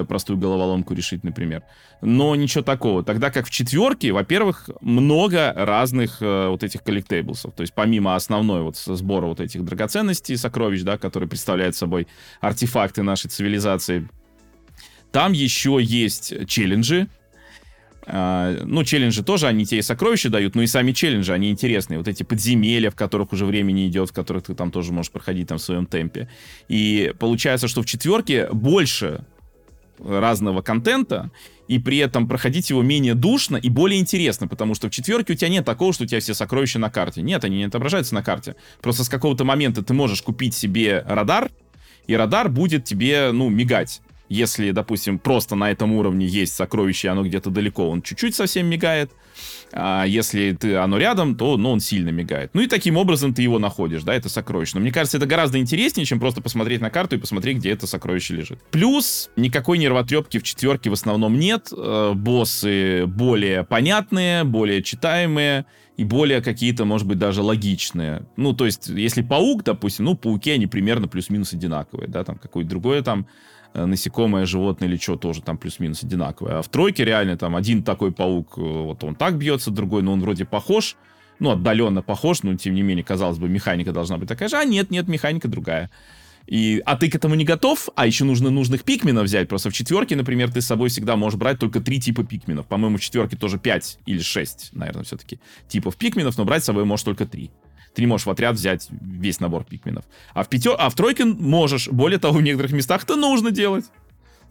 простую 0.08 0.38
головоломку 0.38 0.94
решить, 0.94 1.24
например. 1.24 1.62
Но 2.02 2.34
ничего 2.34 2.62
такого. 2.62 3.02
Тогда 3.02 3.30
как 3.30 3.46
в 3.46 3.50
четверке, 3.50 4.12
во-первых, 4.12 4.68
много 4.80 5.52
разных 5.56 6.20
э, 6.20 6.48
вот 6.48 6.62
этих 6.62 6.82
коллектейблсов. 6.82 7.54
То 7.54 7.62
есть 7.62 7.74
помимо 7.74 8.14
основной 8.14 8.62
вот 8.62 8.76
сбора 8.76 9.26
вот 9.26 9.40
этих 9.40 9.64
драгоценностей, 9.64 10.36
сокровищ, 10.36 10.82
да, 10.82 10.98
которые 10.98 11.28
представляют 11.28 11.74
собой 11.76 12.06
артефакты 12.40 13.02
нашей 13.02 13.28
цивилизации, 13.28 14.08
там 15.12 15.32
еще 15.32 15.78
есть 15.80 16.46
челленджи, 16.46 17.08
Uh, 18.08 18.62
ну, 18.64 18.84
челленджи 18.84 19.24
тоже, 19.24 19.48
они 19.48 19.66
тебе 19.66 19.80
и 19.80 19.82
сокровища 19.82 20.30
дают, 20.30 20.54
но 20.54 20.62
и 20.62 20.68
сами 20.68 20.92
челленджи, 20.92 21.32
они 21.32 21.50
интересные. 21.50 21.98
Вот 21.98 22.06
эти 22.06 22.22
подземелья, 22.22 22.92
в 22.92 22.94
которых 22.94 23.32
уже 23.32 23.44
времени 23.44 23.88
идет, 23.88 24.10
в 24.10 24.12
которых 24.12 24.44
ты 24.44 24.54
там 24.54 24.70
тоже 24.70 24.92
можешь 24.92 25.10
проходить 25.10 25.48
там 25.48 25.58
в 25.58 25.60
своем 25.60 25.86
темпе. 25.86 26.28
И 26.68 27.12
получается, 27.18 27.66
что 27.66 27.82
в 27.82 27.86
четверке 27.86 28.48
больше 28.52 29.24
разного 29.98 30.62
контента, 30.62 31.30
и 31.68 31.78
при 31.78 31.98
этом 31.98 32.28
проходить 32.28 32.70
его 32.70 32.82
менее 32.82 33.14
душно 33.14 33.56
и 33.56 33.68
более 33.68 34.00
интересно, 34.00 34.48
потому 34.48 34.74
что 34.74 34.88
в 34.88 34.90
четверке 34.90 35.32
у 35.32 35.36
тебя 35.36 35.48
нет 35.48 35.64
такого, 35.64 35.92
что 35.92 36.04
у 36.04 36.06
тебя 36.06 36.20
все 36.20 36.34
сокровища 36.34 36.78
на 36.78 36.90
карте. 36.90 37.22
Нет, 37.22 37.44
они 37.44 37.58
не 37.58 37.64
отображаются 37.64 38.14
на 38.14 38.22
карте. 38.22 38.56
Просто 38.80 39.04
с 39.04 39.08
какого-то 39.08 39.44
момента 39.44 39.82
ты 39.82 39.94
можешь 39.94 40.22
купить 40.22 40.54
себе 40.54 41.04
радар, 41.06 41.50
и 42.06 42.14
радар 42.14 42.48
будет 42.48 42.84
тебе, 42.84 43.30
ну, 43.32 43.48
мигать. 43.48 44.00
Если, 44.28 44.72
допустим, 44.72 45.18
просто 45.18 45.54
на 45.54 45.70
этом 45.70 45.92
уровне 45.92 46.26
есть 46.26 46.54
сокровище, 46.54 47.08
и 47.08 47.10
оно 47.10 47.24
где-то 47.24 47.50
далеко, 47.50 47.88
он 47.88 48.02
чуть-чуть 48.02 48.34
совсем 48.34 48.66
мигает. 48.66 49.12
А 49.72 50.04
если 50.04 50.52
ты, 50.52 50.76
оно 50.76 50.98
рядом, 50.98 51.36
то 51.36 51.56
ну, 51.56 51.70
он 51.72 51.80
сильно 51.80 52.10
мигает. 52.10 52.50
Ну 52.54 52.60
и 52.60 52.66
таким 52.66 52.96
образом 52.96 53.34
ты 53.34 53.42
его 53.42 53.58
находишь, 53.58 54.02
да, 54.02 54.14
это 54.14 54.28
сокровище. 54.28 54.72
Но 54.74 54.80
мне 54.80 54.92
кажется, 54.92 55.16
это 55.16 55.26
гораздо 55.26 55.58
интереснее, 55.58 56.06
чем 56.06 56.20
просто 56.20 56.40
посмотреть 56.40 56.80
на 56.80 56.90
карту 56.90 57.16
и 57.16 57.18
посмотреть, 57.18 57.58
где 57.58 57.70
это 57.70 57.86
сокровище 57.86 58.34
лежит. 58.34 58.58
Плюс 58.70 59.30
никакой 59.36 59.78
нервотрепки 59.78 60.38
в 60.38 60.42
четверке 60.42 60.90
в 60.90 60.92
основном 60.92 61.38
нет. 61.38 61.72
Э, 61.76 62.12
боссы 62.14 63.06
более 63.06 63.64
понятные, 63.64 64.44
более 64.44 64.82
читаемые 64.82 65.66
и 65.96 66.04
более 66.04 66.42
какие-то, 66.42 66.84
может 66.84 67.06
быть, 67.06 67.18
даже 67.18 67.42
логичные. 67.42 68.26
Ну, 68.36 68.52
то 68.52 68.66
есть, 68.66 68.88
если 68.88 69.22
паук, 69.22 69.64
допустим, 69.64 70.04
ну, 70.04 70.14
пауки, 70.14 70.50
они 70.50 70.66
примерно 70.66 71.08
плюс-минус 71.08 71.54
одинаковые, 71.54 72.08
да, 72.08 72.22
там 72.22 72.36
какое-то 72.36 72.68
другое 72.68 73.02
там 73.02 73.26
насекомое, 73.74 74.46
животное 74.46 74.88
или 74.88 74.96
что 74.96 75.16
тоже 75.16 75.42
там 75.42 75.58
плюс-минус 75.58 76.02
одинаковое. 76.02 76.58
А 76.58 76.62
в 76.62 76.68
тройке 76.68 77.04
реально 77.04 77.36
там 77.36 77.56
один 77.56 77.82
такой 77.82 78.12
паук, 78.12 78.54
э, 78.56 78.60
вот 78.60 79.04
он 79.04 79.14
так 79.14 79.36
бьется, 79.36 79.70
другой, 79.70 80.02
но 80.02 80.12
он 80.12 80.20
вроде 80.20 80.44
похож, 80.44 80.96
ну, 81.38 81.50
отдаленно 81.50 82.02
похож, 82.02 82.42
но 82.42 82.54
тем 82.56 82.74
не 82.74 82.82
менее, 82.82 83.04
казалось 83.04 83.38
бы, 83.38 83.48
механика 83.48 83.92
должна 83.92 84.18
быть 84.18 84.28
такая 84.28 84.48
же, 84.48 84.56
а 84.56 84.64
нет, 84.64 84.90
нет, 84.90 85.08
механика 85.08 85.48
другая. 85.48 85.90
И, 86.46 86.80
а 86.86 86.96
ты 86.96 87.10
к 87.10 87.14
этому 87.16 87.34
не 87.34 87.44
готов, 87.44 87.88
а 87.96 88.06
еще 88.06 88.24
нужно 88.24 88.50
нужных 88.50 88.84
пикменов 88.84 89.24
взять. 89.24 89.48
Просто 89.48 89.70
в 89.70 89.72
четверке, 89.72 90.14
например, 90.14 90.52
ты 90.52 90.60
с 90.60 90.66
собой 90.66 90.90
всегда 90.90 91.16
можешь 91.16 91.38
брать 91.38 91.58
только 91.58 91.80
три 91.80 92.00
типа 92.00 92.22
пикменов. 92.22 92.66
По-моему, 92.66 92.98
в 92.98 93.00
четверке 93.00 93.36
тоже 93.36 93.58
пять 93.58 93.98
или 94.06 94.20
шесть, 94.20 94.70
наверное, 94.72 95.02
все-таки 95.02 95.40
типов 95.68 95.96
пикменов, 95.96 96.38
но 96.38 96.44
брать 96.44 96.62
с 96.62 96.66
собой 96.66 96.84
можешь 96.84 97.04
только 97.04 97.26
три 97.26 97.50
ты 97.96 98.02
не 98.02 98.06
можешь 98.06 98.26
в 98.26 98.30
отряд 98.30 98.56
взять 98.56 98.88
весь 98.90 99.40
набор 99.40 99.64
пикменов. 99.64 100.04
А 100.34 100.44
в, 100.44 100.50
пятер... 100.50 100.74
а 100.78 100.90
в 100.90 100.94
тройке 100.94 101.24
можешь. 101.24 101.88
Более 101.88 102.18
того, 102.18 102.38
в 102.38 102.42
некоторых 102.42 102.72
местах 102.72 103.04
это 103.04 103.16
нужно 103.16 103.50
делать. 103.50 103.86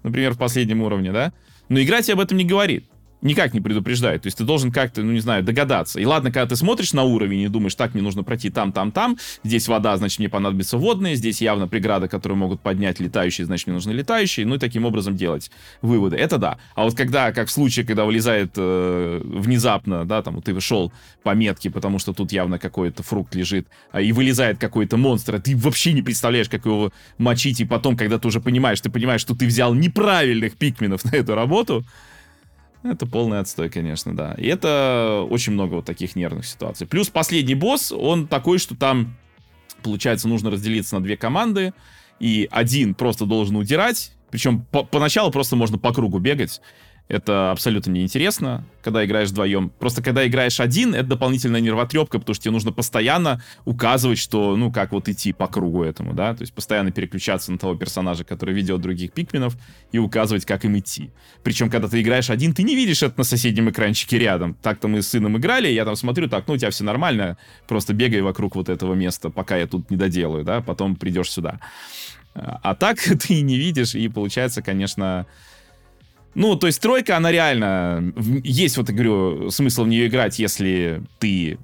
Например, 0.01 0.33
в 0.33 0.37
последнем 0.39 0.81
уровне, 0.81 1.11
да? 1.11 1.31
Но 1.69 1.79
игра 1.79 2.01
тебе 2.01 2.15
об 2.15 2.21
этом 2.21 2.39
не 2.39 2.43
говорит 2.43 2.89
никак 3.25 3.53
не 3.53 3.59
предупреждает. 3.59 4.21
То 4.21 4.27
есть 4.27 4.37
ты 4.37 4.43
должен 4.43 4.71
как-то, 4.71 5.01
ну 5.01 5.11
не 5.11 5.19
знаю, 5.19 5.43
догадаться. 5.43 5.99
И 5.99 6.05
ладно, 6.05 6.31
когда 6.31 6.45
ты 6.45 6.55
смотришь 6.55 6.93
на 6.93 7.03
уровень 7.03 7.41
и 7.41 7.47
думаешь, 7.47 7.73
так, 7.75 7.93
мне 7.93 8.03
нужно 8.03 8.23
пройти 8.23 8.51
там, 8.51 8.71
там, 8.71 8.91
там, 8.91 9.17
здесь 9.43 9.67
вода, 9.67 9.97
значит, 9.97 10.19
мне 10.19 10.29
понадобится 10.29 10.77
водные, 10.77 11.15
здесь 11.15 11.41
явно 11.41 11.67
преграды, 11.67 12.07
которые 12.07 12.37
могут 12.37 12.61
поднять 12.61 12.99
летающие, 12.99 13.45
значит, 13.45 13.65
мне 13.65 13.73
нужны 13.73 13.91
летающие, 13.91 14.45
ну 14.45 14.55
и 14.55 14.59
таким 14.59 14.85
образом 14.85 15.15
делать 15.15 15.49
выводы. 15.81 16.15
Это 16.17 16.37
да. 16.37 16.59
А 16.75 16.83
вот 16.83 16.95
когда, 16.95 17.31
как 17.31 17.47
в 17.47 17.51
случае, 17.51 17.85
когда 17.85 18.05
вылезает 18.05 18.51
э, 18.57 19.21
внезапно, 19.23 20.05
да, 20.05 20.21
там, 20.21 20.39
ты 20.43 20.57
шел 20.61 20.93
по 21.23 21.33
метке, 21.33 21.71
потому 21.71 21.97
что 21.97 22.13
тут 22.13 22.31
явно 22.31 22.59
какой-то 22.59 23.01
фрукт 23.01 23.33
лежит, 23.33 23.67
а, 23.91 24.01
и 24.01 24.11
вылезает 24.11 24.59
какой-то 24.59 24.97
монстр, 24.97 25.35
а 25.35 25.39
ты 25.39 25.57
вообще 25.57 25.93
не 25.93 26.03
представляешь, 26.03 26.47
как 26.47 26.65
его 26.65 26.91
мочить, 27.17 27.59
и 27.59 27.65
потом, 27.65 27.97
когда 27.97 28.19
ты 28.19 28.27
уже 28.27 28.39
понимаешь, 28.39 28.79
ты 28.81 28.91
понимаешь, 28.91 29.21
что 29.21 29.33
ты 29.35 29.47
взял 29.47 29.73
неправильных 29.73 30.57
пикменов 30.57 31.03
на 31.11 31.15
эту 31.15 31.33
работу, 31.33 31.83
это 32.91 33.05
полный 33.05 33.39
отстой, 33.39 33.69
конечно, 33.69 34.15
да. 34.15 34.33
И 34.37 34.47
это 34.47 35.25
очень 35.29 35.53
много 35.53 35.75
вот 35.75 35.85
таких 35.85 36.15
нервных 36.15 36.45
ситуаций. 36.45 36.87
Плюс 36.87 37.09
последний 37.09 37.55
босс, 37.55 37.91
он 37.91 38.27
такой, 38.27 38.57
что 38.57 38.75
там, 38.75 39.15
получается, 39.83 40.27
нужно 40.27 40.51
разделиться 40.51 40.95
на 40.95 41.03
две 41.03 41.17
команды, 41.17 41.73
и 42.19 42.47
один 42.51 42.95
просто 42.95 43.25
должен 43.25 43.55
удирать, 43.55 44.13
причем 44.31 44.61
по 44.71 44.83
поначалу 44.83 45.31
просто 45.31 45.55
можно 45.55 45.77
по 45.77 45.93
кругу 45.93 46.19
бегать, 46.19 46.61
Это 47.07 47.51
абсолютно 47.51 47.91
неинтересно, 47.91 48.65
когда 48.81 49.05
играешь 49.05 49.29
вдвоем. 49.29 49.69
Просто 49.69 50.01
когда 50.01 50.27
играешь 50.27 50.59
один, 50.59 50.95
это 50.95 51.09
дополнительная 51.09 51.61
нервотрепка, 51.61 52.17
потому 52.17 52.33
что 52.33 52.43
тебе 52.43 52.51
нужно 52.51 52.71
постоянно 52.71 53.43
указывать, 53.63 54.17
что, 54.17 54.55
ну, 54.55 54.71
как 54.71 54.91
вот 54.91 55.07
идти 55.07 55.31
по 55.31 55.47
кругу 55.47 55.83
этому, 55.83 56.13
да, 56.13 56.33
то 56.33 56.41
есть 56.41 56.51
постоянно 56.53 56.91
переключаться 56.91 57.51
на 57.51 57.59
того 57.59 57.75
персонажа, 57.75 58.23
который 58.23 58.55
ведет 58.55 58.81
других 58.81 59.11
пикменов, 59.11 59.55
и 59.91 59.99
указывать, 59.99 60.45
как 60.45 60.65
им 60.65 60.79
идти. 60.79 61.11
Причем, 61.43 61.69
когда 61.69 61.87
ты 61.87 62.01
играешь 62.01 62.31
один, 62.31 62.55
ты 62.55 62.63
не 62.63 62.75
видишь 62.75 63.03
это 63.03 63.19
на 63.19 63.23
соседнем 63.23 63.69
экранчике 63.69 64.17
рядом. 64.17 64.55
Так-то 64.55 64.87
мы 64.87 65.03
с 65.03 65.09
сыном 65.09 65.37
играли, 65.37 65.67
я 65.67 65.85
там 65.85 65.95
смотрю, 65.95 66.27
так, 66.27 66.47
ну, 66.47 66.55
у 66.55 66.57
тебя 66.57 66.71
все 66.71 66.83
нормально, 66.83 67.37
просто 67.67 67.93
бегай 67.93 68.21
вокруг 68.21 68.55
вот 68.55 68.67
этого 68.67 68.95
места, 68.95 69.29
пока 69.29 69.57
я 69.57 69.67
тут 69.67 69.91
не 69.91 69.97
доделаю, 69.97 70.43
да, 70.43 70.61
потом 70.61 70.95
придешь 70.95 71.31
сюда. 71.31 71.59
А 72.33 72.73
так 72.73 72.97
ты 73.27 73.41
не 73.41 73.57
видишь, 73.57 73.93
и 73.93 74.07
получается, 74.09 74.63
конечно, 74.63 75.27
ну, 76.35 76.55
то 76.57 76.67
есть 76.67 76.81
тройка, 76.81 77.17
она 77.17 77.31
реально... 77.31 78.13
Есть, 78.43 78.77
вот 78.77 78.89
я 78.89 78.95
говорю, 78.95 79.49
смысл 79.49 79.85
в 79.85 79.87
нее 79.87 80.07
играть, 80.07 80.37
если 80.37 81.01
ты, 81.17 81.57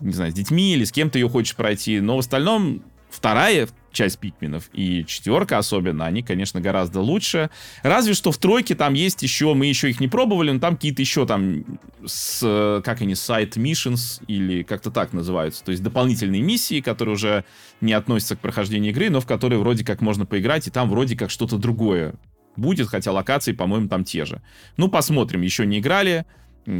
не 0.00 0.12
знаю, 0.12 0.32
с 0.32 0.34
детьми 0.34 0.72
или 0.72 0.84
с 0.84 0.92
кем-то 0.92 1.18
ее 1.18 1.28
хочешь 1.28 1.54
пройти. 1.54 2.00
Но 2.00 2.16
в 2.16 2.20
остальном 2.20 2.82
вторая 3.10 3.68
часть 3.92 4.18
пикменов 4.18 4.68
и 4.72 5.04
четверка 5.06 5.58
особенно, 5.58 6.06
они, 6.06 6.22
конечно, 6.22 6.60
гораздо 6.60 7.00
лучше. 7.00 7.50
Разве 7.82 8.14
что 8.14 8.30
в 8.30 8.38
тройке 8.38 8.74
там 8.74 8.94
есть 8.94 9.22
еще, 9.22 9.54
мы 9.54 9.66
еще 9.66 9.90
их 9.90 10.00
не 10.00 10.08
пробовали, 10.08 10.50
но 10.50 10.60
там 10.60 10.76
какие-то 10.76 11.02
еще 11.02 11.26
там, 11.26 11.78
с, 12.04 12.80
как 12.84 13.00
они, 13.00 13.14
сайт 13.14 13.56
missions 13.56 14.22
или 14.28 14.62
как-то 14.62 14.90
так 14.90 15.12
называются. 15.12 15.64
То 15.64 15.72
есть 15.72 15.82
дополнительные 15.82 16.42
миссии, 16.42 16.80
которые 16.80 17.14
уже 17.14 17.44
не 17.80 17.94
относятся 17.94 18.36
к 18.36 18.40
прохождению 18.40 18.92
игры, 18.92 19.10
но 19.10 19.20
в 19.20 19.26
которые 19.26 19.58
вроде 19.58 19.84
как 19.84 20.00
можно 20.00 20.26
поиграть, 20.26 20.68
и 20.68 20.70
там 20.70 20.90
вроде 20.90 21.16
как 21.16 21.30
что-то 21.30 21.56
другое 21.56 22.14
будет, 22.56 22.88
хотя 22.88 23.12
локации, 23.12 23.52
по-моему, 23.52 23.88
там 23.88 24.04
те 24.04 24.24
же. 24.24 24.42
Ну, 24.76 24.88
посмотрим, 24.88 25.42
еще 25.42 25.66
не 25.66 25.78
играли, 25.78 26.26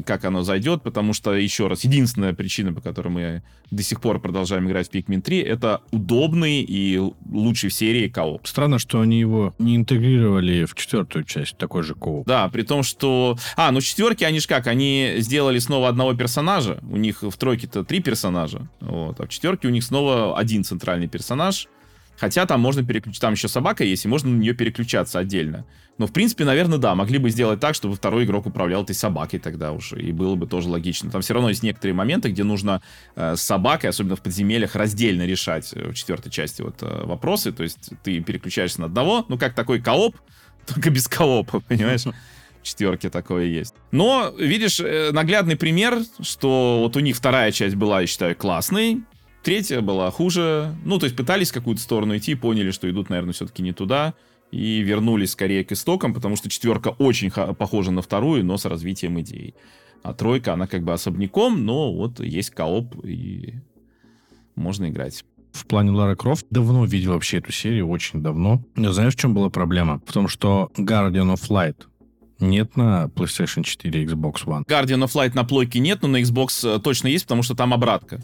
как 0.04 0.24
оно 0.24 0.42
зайдет, 0.42 0.82
потому 0.82 1.12
что, 1.12 1.34
еще 1.34 1.68
раз, 1.68 1.84
единственная 1.84 2.34
причина, 2.34 2.72
по 2.72 2.80
которой 2.80 3.08
мы 3.08 3.42
до 3.70 3.82
сих 3.82 4.00
пор 4.00 4.20
продолжаем 4.20 4.66
играть 4.68 4.88
в 4.88 4.92
Pikmin 4.92 5.20
3, 5.20 5.40
это 5.40 5.82
удобный 5.90 6.62
и 6.62 7.00
лучший 7.30 7.70
в 7.70 7.74
серии 7.74 8.08
кооп. 8.08 8.46
Странно, 8.46 8.78
что 8.78 9.00
они 9.00 9.20
его 9.20 9.54
не 9.58 9.76
интегрировали 9.76 10.64
в 10.64 10.74
четвертую 10.74 11.24
часть, 11.24 11.56
такой 11.56 11.82
же 11.82 11.94
кооп. 11.94 12.26
Да, 12.26 12.48
при 12.48 12.62
том, 12.62 12.82
что... 12.82 13.38
А, 13.56 13.70
ну 13.70 13.80
четверки, 13.80 14.24
они 14.24 14.40
же 14.40 14.48
как, 14.48 14.66
они 14.66 15.14
сделали 15.18 15.58
снова 15.58 15.88
одного 15.88 16.14
персонажа, 16.14 16.78
у 16.90 16.96
них 16.96 17.22
в 17.22 17.36
тройке-то 17.36 17.84
три 17.84 18.00
персонажа, 18.00 18.68
вот, 18.80 19.20
а 19.20 19.26
в 19.26 19.28
четверке 19.28 19.68
у 19.68 19.70
них 19.70 19.84
снова 19.84 20.38
один 20.38 20.64
центральный 20.64 21.08
персонаж, 21.08 21.68
Хотя 22.18 22.46
там 22.46 22.60
можно 22.60 22.84
переключить, 22.84 23.20
там 23.20 23.34
еще 23.34 23.48
собака 23.48 23.84
есть, 23.84 24.04
и 24.04 24.08
можно 24.08 24.30
на 24.30 24.36
нее 24.36 24.54
переключаться 24.54 25.18
отдельно. 25.18 25.64
Но, 25.98 26.06
в 26.06 26.12
принципе, 26.12 26.44
наверное, 26.44 26.78
да, 26.78 26.94
могли 26.94 27.18
бы 27.18 27.30
сделать 27.30 27.60
так, 27.60 27.74
чтобы 27.74 27.96
второй 27.96 28.24
игрок 28.24 28.46
управлял 28.46 28.82
этой 28.82 28.94
собакой 28.94 29.38
тогда 29.38 29.72
уже, 29.72 30.00
и 30.00 30.12
было 30.12 30.34
бы 30.34 30.46
тоже 30.46 30.68
логично. 30.68 31.10
Там 31.10 31.22
все 31.22 31.34
равно 31.34 31.48
есть 31.48 31.62
некоторые 31.62 31.94
моменты, 31.94 32.30
где 32.30 32.44
нужно 32.44 32.82
э, 33.14 33.36
с 33.36 33.42
собакой, 33.42 33.90
особенно 33.90 34.16
в 34.16 34.22
подземельях, 34.22 34.74
раздельно 34.74 35.24
решать 35.26 35.72
э, 35.74 35.90
в 35.90 35.94
четвертой 35.94 36.30
части 36.30 36.62
вот 36.62 36.82
э, 36.82 37.04
вопросы, 37.04 37.52
то 37.52 37.62
есть 37.62 37.90
ты 38.02 38.20
переключаешься 38.20 38.80
на 38.80 38.86
одного, 38.86 39.24
ну, 39.28 39.38
как 39.38 39.54
такой 39.54 39.80
кооп, 39.80 40.16
только 40.66 40.90
без 40.90 41.08
коопа, 41.08 41.60
понимаешь? 41.60 42.02
четверке 42.66 43.08
такое 43.08 43.46
есть. 43.46 43.74
Но, 43.92 44.34
видишь, 44.38 44.80
э, 44.80 45.10
наглядный 45.12 45.56
пример, 45.56 45.98
что 46.20 46.80
вот 46.82 46.96
у 46.96 47.00
них 47.00 47.16
вторая 47.16 47.52
часть 47.52 47.76
была, 47.76 48.02
я 48.02 48.06
считаю, 48.06 48.36
классной, 48.36 49.02
Третья 49.46 49.80
была 49.80 50.10
хуже. 50.10 50.74
Ну, 50.84 50.98
то 50.98 51.06
есть 51.06 51.14
пытались 51.14 51.50
в 51.50 51.54
какую-то 51.54 51.80
сторону 51.80 52.16
идти, 52.16 52.34
поняли, 52.34 52.72
что 52.72 52.90
идут, 52.90 53.10
наверное, 53.10 53.32
все-таки 53.32 53.62
не 53.62 53.72
туда. 53.72 54.14
И 54.50 54.80
вернулись 54.80 55.30
скорее 55.30 55.64
к 55.64 55.70
истокам, 55.70 56.12
потому 56.12 56.34
что 56.34 56.48
четверка 56.48 56.88
очень 56.98 57.30
похожа 57.30 57.92
на 57.92 58.02
вторую, 58.02 58.44
но 58.44 58.58
с 58.58 58.64
развитием 58.64 59.20
идей. 59.20 59.54
А 60.02 60.14
тройка, 60.14 60.54
она 60.54 60.66
как 60.66 60.82
бы 60.82 60.92
особняком, 60.92 61.64
но 61.64 61.92
вот 61.92 62.18
есть 62.18 62.50
кооп, 62.50 62.96
и 63.04 63.54
можно 64.56 64.88
играть. 64.88 65.24
В 65.52 65.64
плане 65.66 65.92
Лара 65.92 66.16
Крофт 66.16 66.46
давно 66.50 66.84
видел 66.84 67.12
вообще 67.12 67.38
эту 67.38 67.52
серию, 67.52 67.88
очень 67.88 68.24
давно. 68.24 68.64
Но 68.74 68.90
знаешь, 68.90 69.14
в 69.14 69.16
чем 69.20 69.32
была 69.32 69.48
проблема? 69.48 70.02
В 70.06 70.12
том, 70.12 70.26
что 70.26 70.72
Guardian 70.76 71.32
of 71.32 71.48
Light 71.50 71.84
нет 72.40 72.76
на 72.76 73.08
PlayStation 73.14 73.62
4 73.62 74.02
и 74.02 74.06
Xbox 74.06 74.44
One. 74.44 74.64
Guardian 74.66 75.04
of 75.04 75.12
Light 75.14 75.36
на 75.36 75.44
плойке 75.44 75.78
нет, 75.78 76.02
но 76.02 76.08
на 76.08 76.20
Xbox 76.20 76.68
э, 76.68 76.80
точно 76.80 77.06
есть, 77.06 77.26
потому 77.26 77.44
что 77.44 77.54
там 77.54 77.72
обратка 77.72 78.20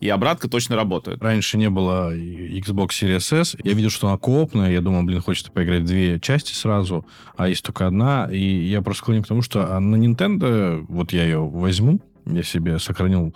и 0.00 0.08
обратка 0.08 0.48
точно 0.48 0.76
работает. 0.76 1.22
Раньше 1.22 1.56
не 1.56 1.70
было 1.70 2.14
Xbox 2.14 2.88
Series 2.88 3.40
S. 3.40 3.56
Я 3.62 3.72
видел, 3.72 3.90
что 3.90 4.08
она 4.08 4.18
коопная. 4.18 4.70
Я 4.70 4.80
думал, 4.80 5.02
блин, 5.04 5.20
хочется 5.20 5.50
поиграть 5.50 5.84
две 5.84 6.20
части 6.20 6.52
сразу, 6.52 7.06
а 7.36 7.48
есть 7.48 7.64
только 7.64 7.86
одна. 7.86 8.28
И 8.30 8.38
я 8.38 8.82
просто 8.82 9.02
склонен 9.02 9.22
к 9.22 9.28
тому, 9.28 9.42
что 9.42 9.74
а 9.74 9.80
на 9.80 9.96
Nintendo, 9.96 10.84
вот 10.88 11.12
я 11.12 11.24
ее 11.24 11.40
возьму, 11.40 12.00
я 12.26 12.42
себе 12.42 12.78
сохранил 12.78 13.34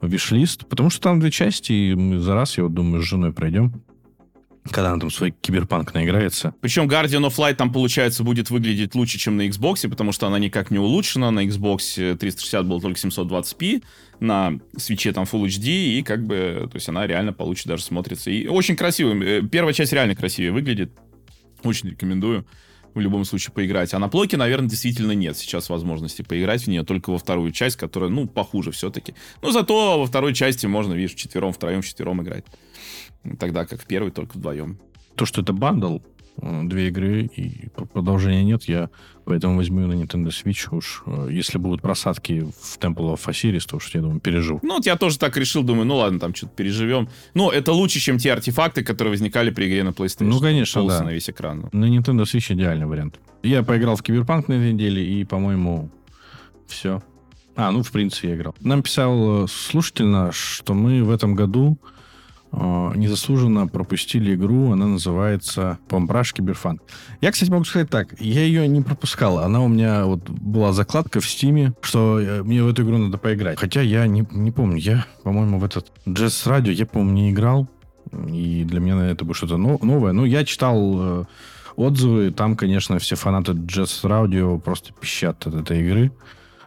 виш-лист, 0.00 0.66
потому 0.66 0.90
что 0.90 1.02
там 1.02 1.20
две 1.20 1.30
части, 1.30 1.72
и 1.72 1.94
мы 1.94 2.18
за 2.20 2.34
раз, 2.34 2.56
я 2.56 2.64
вот 2.64 2.74
думаю, 2.74 3.02
с 3.02 3.06
женой 3.06 3.32
пройдем 3.32 3.82
когда 4.70 4.90
она 4.90 5.00
там 5.00 5.10
свой 5.10 5.30
киберпанк 5.30 5.94
наиграется. 5.94 6.54
Причем 6.60 6.88
Guardian 6.88 7.26
of 7.26 7.36
Light 7.36 7.54
там, 7.54 7.72
получается, 7.72 8.22
будет 8.22 8.50
выглядеть 8.50 8.94
лучше, 8.94 9.18
чем 9.18 9.36
на 9.36 9.46
Xbox, 9.46 9.88
потому 9.88 10.12
что 10.12 10.26
она 10.26 10.38
никак 10.38 10.70
не 10.70 10.78
улучшена. 10.78 11.30
На 11.30 11.46
Xbox 11.46 12.16
360 12.16 12.66
был 12.66 12.80
только 12.80 12.98
720p, 12.98 13.82
на 14.20 14.58
свече 14.76 15.12
там 15.12 15.24
Full 15.24 15.46
HD, 15.46 15.98
и 15.98 16.02
как 16.02 16.24
бы, 16.24 16.68
то 16.70 16.76
есть 16.76 16.88
она 16.88 17.06
реально 17.06 17.32
получше 17.32 17.68
даже 17.68 17.82
смотрится. 17.82 18.30
И 18.30 18.46
очень 18.46 18.76
красивая. 18.76 19.40
Э, 19.40 19.42
первая 19.42 19.72
часть 19.72 19.92
реально 19.92 20.14
красивее 20.14 20.52
выглядит. 20.52 20.92
Очень 21.62 21.90
рекомендую 21.90 22.46
в 22.94 23.00
любом 23.00 23.24
случае 23.24 23.52
поиграть. 23.52 23.94
А 23.94 23.98
на 23.98 24.08
плойке, 24.08 24.36
наверное, 24.36 24.68
действительно 24.68 25.12
нет 25.12 25.36
сейчас 25.36 25.68
возможности 25.68 26.22
поиграть 26.22 26.64
в 26.64 26.66
нее, 26.68 26.84
только 26.84 27.10
во 27.10 27.18
вторую 27.18 27.52
часть, 27.52 27.76
которая, 27.76 28.10
ну, 28.10 28.26
похуже 28.26 28.72
все-таки. 28.72 29.14
Но 29.42 29.52
зато 29.52 29.98
во 29.98 30.06
второй 30.06 30.34
части 30.34 30.66
можно, 30.66 30.94
видишь, 30.94 31.12
вчетвером, 31.12 31.52
втроем, 31.52 31.82
вчетвером 31.82 32.22
играть. 32.22 32.44
Тогда 33.38 33.66
как 33.66 33.80
в 33.82 33.86
первый 33.86 34.10
только 34.10 34.36
вдвоем. 34.36 34.78
То, 35.14 35.26
что 35.26 35.42
это 35.42 35.52
бандл, 35.52 35.98
две 36.40 36.88
игры, 36.88 37.24
и 37.24 37.68
продолжения 37.92 38.44
нет, 38.44 38.64
я 38.64 38.90
поэтому 39.24 39.56
возьму 39.56 39.80
на 39.86 39.94
Nintendo 39.94 40.28
Switch 40.28 40.68
уж. 40.70 41.02
Э, 41.06 41.28
если 41.30 41.58
будут 41.58 41.82
просадки 41.82 42.40
в 42.40 42.78
Temple 42.78 43.14
of 43.14 43.26
Osiris, 43.26 43.66
то 43.68 43.76
уж, 43.76 43.94
я 43.94 44.00
думаю, 44.00 44.20
переживу. 44.20 44.60
Ну, 44.62 44.76
вот 44.76 44.86
я 44.86 44.96
тоже 44.96 45.18
так 45.18 45.36
решил, 45.36 45.62
думаю, 45.62 45.86
ну 45.86 45.96
ладно, 45.96 46.18
там 46.18 46.34
что-то 46.34 46.52
переживем. 46.54 47.08
Но 47.34 47.50
это 47.50 47.72
лучше, 47.72 47.98
чем 47.98 48.18
те 48.18 48.32
артефакты, 48.32 48.82
которые 48.82 49.10
возникали 49.12 49.50
при 49.50 49.66
игре 49.66 49.82
на 49.82 49.90
PlayStation. 49.90 50.24
Ну, 50.24 50.40
конечно, 50.40 50.86
да. 50.86 51.02
на 51.02 51.10
весь 51.10 51.28
экран. 51.28 51.68
На 51.72 51.84
Nintendo 51.84 52.22
Switch 52.22 52.52
идеальный 52.52 52.86
вариант. 52.86 53.18
Я 53.42 53.62
поиграл 53.62 53.96
в 53.96 54.02
Киберпанк 54.02 54.48
на 54.48 54.54
этой 54.54 54.72
неделе, 54.72 55.04
и, 55.04 55.24
по-моему, 55.24 55.90
все. 56.66 57.02
А, 57.56 57.70
ну, 57.72 57.82
в 57.82 57.90
принципе, 57.90 58.28
я 58.28 58.36
играл. 58.36 58.54
Нам 58.60 58.82
писал 58.82 59.44
э, 59.44 59.46
слушатель 59.48 60.06
наш, 60.06 60.36
что 60.36 60.74
мы 60.74 61.02
в 61.02 61.10
этом 61.10 61.34
году 61.34 61.78
Э, 61.80 61.97
незаслуженно 62.52 63.66
пропустили 63.66 64.34
игру. 64.34 64.72
Она 64.72 64.86
называется 64.86 65.78
Помбраш 65.88 66.32
Киберфан. 66.32 66.80
Я, 67.20 67.32
кстати, 67.32 67.50
могу 67.50 67.64
сказать 67.64 67.90
так. 67.90 68.18
Я 68.20 68.42
ее 68.42 68.66
не 68.68 68.80
пропускал. 68.80 69.38
Она 69.38 69.62
у 69.62 69.68
меня 69.68 70.06
вот 70.06 70.28
была 70.28 70.72
закладка 70.72 71.20
в 71.20 71.28
Стиме, 71.28 71.74
что 71.82 72.18
э, 72.18 72.42
мне 72.42 72.62
в 72.62 72.68
эту 72.68 72.82
игру 72.82 72.98
надо 72.98 73.18
поиграть. 73.18 73.58
Хотя 73.58 73.82
я 73.82 74.06
не, 74.06 74.26
не 74.30 74.50
помню. 74.50 74.76
Я, 74.76 75.06
по-моему, 75.22 75.58
в 75.58 75.64
этот 75.64 75.92
Jazz 76.06 76.46
Radio 76.46 76.72
я, 76.72 76.86
по-моему, 76.86 77.12
не 77.12 77.30
играл. 77.30 77.68
И 78.28 78.64
для 78.64 78.80
меня 78.80 79.06
это 79.06 79.24
было 79.24 79.34
что-то 79.34 79.58
новое. 79.58 80.12
Ну, 80.12 80.24
я 80.24 80.44
читал 80.44 80.78
э, 80.98 81.24
отзывы. 81.76 82.30
Там, 82.30 82.56
конечно, 82.56 82.98
все 82.98 83.16
фанаты 83.16 83.52
Jazz 83.52 84.02
Radio 84.04 84.58
просто 84.58 84.92
пищат 84.94 85.46
от 85.46 85.54
этой 85.54 85.80
игры. 85.80 86.12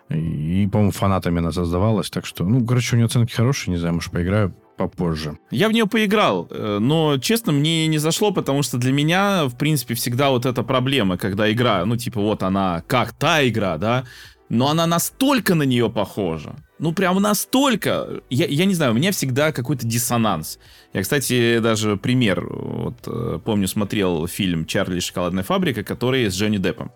И, 0.10 0.68
по-моему, 0.72 0.91
фанатами 0.91 1.40
она 1.40 1.52
создавалась. 1.52 2.10
Так 2.10 2.26
что, 2.26 2.45
ну, 2.45 2.66
короче, 2.66 2.95
у 2.95 2.98
нее 2.98 3.06
оценки 3.06 3.34
хорошие. 3.34 3.72
Не 3.74 3.78
знаю, 3.78 3.95
может, 3.95 4.12
поиграю 4.12 4.53
попозже. 4.88 5.38
Я 5.52 5.70
в 5.70 5.72
нее 5.72 5.86
поиграл, 5.86 6.48
э, 6.49 6.80
но, 6.80 7.18
честно, 7.18 7.52
мне 7.52 7.88
не 7.88 7.98
зашло, 7.98 8.32
потому 8.32 8.64
что 8.64 8.78
для 8.78 8.91
меня, 8.91 9.45
в 9.45 9.58
принципе, 9.58 9.94
всегда 9.94 10.30
вот 10.30 10.45
эта 10.45 10.64
проблема, 10.64 11.18
когда 11.18 11.52
игра, 11.52 11.86
ну, 11.86 11.98
типа, 11.98 12.20
вот 12.22 12.44
она, 12.44 12.84
как 12.88 13.14
та 13.14 13.48
игра, 13.48 13.78
да, 13.78 14.06
но 14.49 14.68
она 14.70 14.86
настолько 14.86 15.56
на 15.56 15.64
нее 15.64 15.90
похожа. 15.90 16.56
Ну, 16.78 16.94
прям 16.94 17.22
настолько. 17.22 18.22
Я, 18.30 18.48
я 18.48 18.66
не 18.66 18.74
знаю, 18.74 18.91
у 18.91 18.95
меня 18.95 19.12
всегда 19.12 19.52
какой-то 19.52 19.88
диссонанс. 19.88 20.60
Я, 20.94 21.02
кстати, 21.03 21.60
даже 21.60 21.95
пример, 21.95 22.45
вот, 22.49 22.98
э, 23.08 23.40
помню, 23.45 23.68
смотрел 23.68 24.28
фильм 24.28 24.66
«Чарли 24.66 24.98
и 24.98 25.02
шоколадная 25.02 25.44
фабрика», 25.44 25.84
который 25.84 26.30
с 26.30 26.34
Джонни 26.36 26.58
Деппом. 26.58 26.91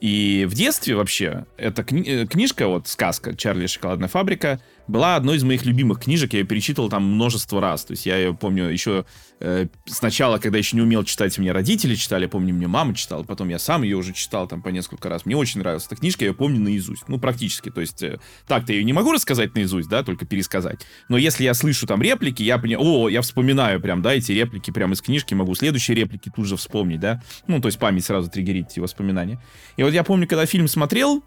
И 0.00 0.46
в 0.48 0.54
детстве 0.54 0.94
вообще 0.94 1.44
эта 1.56 1.82
кни- 1.82 2.06
э, 2.06 2.26
книжка, 2.26 2.68
вот 2.68 2.88
сказка 2.88 3.34
«Чарли 3.36 3.64
и 3.64 3.68
шоколадная 3.68 4.08
фабрика», 4.08 4.60
была 4.90 5.16
одной 5.16 5.36
из 5.36 5.44
моих 5.44 5.64
любимых 5.64 6.00
книжек, 6.00 6.32
я 6.32 6.40
ее 6.40 6.44
перечитывал 6.44 6.88
там 6.88 7.04
множество 7.04 7.60
раз. 7.60 7.84
То 7.84 7.92
есть 7.92 8.06
я 8.06 8.16
ее 8.16 8.34
помню 8.34 8.64
еще 8.64 9.06
э, 9.40 9.68
сначала, 9.86 10.38
когда 10.38 10.58
еще 10.58 10.76
не 10.76 10.82
умел 10.82 11.04
читать, 11.04 11.38
мне 11.38 11.52
родители 11.52 11.94
читали, 11.94 12.26
помню, 12.26 12.52
мне 12.54 12.66
мама 12.66 12.94
читала, 12.94 13.22
потом 13.22 13.48
я 13.48 13.58
сам 13.58 13.82
ее 13.82 13.96
уже 13.96 14.12
читал 14.12 14.46
там 14.48 14.62
по 14.62 14.68
несколько 14.68 15.08
раз. 15.08 15.24
Мне 15.24 15.36
очень 15.36 15.60
нравилась 15.60 15.86
эта 15.86 15.96
книжка, 15.96 16.24
я 16.24 16.30
ее 16.30 16.34
помню 16.34 16.60
наизусть. 16.60 17.08
Ну, 17.08 17.18
практически. 17.18 17.70
То 17.70 17.80
есть 17.80 18.02
э, 18.02 18.18
так-то 18.46 18.72
я 18.72 18.78
ее 18.78 18.84
не 18.84 18.92
могу 18.92 19.12
рассказать 19.12 19.54
наизусть, 19.54 19.88
да, 19.88 20.02
только 20.02 20.26
пересказать. 20.26 20.86
Но 21.08 21.16
если 21.16 21.44
я 21.44 21.54
слышу 21.54 21.86
там 21.86 22.02
реплики, 22.02 22.42
я 22.42 22.58
понимаю, 22.58 22.86
о, 22.86 23.08
я 23.08 23.22
вспоминаю 23.22 23.80
прям, 23.80 24.02
да, 24.02 24.14
эти 24.14 24.32
реплики 24.32 24.70
прямо 24.70 24.94
из 24.94 25.00
книжки, 25.02 25.34
могу 25.34 25.54
следующие 25.54 25.94
реплики 25.96 26.30
тут 26.34 26.46
же 26.46 26.56
вспомнить, 26.56 27.00
да. 27.00 27.22
Ну, 27.46 27.60
то 27.60 27.68
есть 27.68 27.78
память 27.78 28.04
сразу 28.04 28.30
триггерит 28.30 28.70
эти 28.70 28.80
воспоминания. 28.80 29.40
И 29.76 29.82
вот 29.82 29.92
я 29.92 30.04
помню, 30.04 30.26
когда 30.26 30.46
фильм 30.46 30.68
смотрел, 30.68 31.22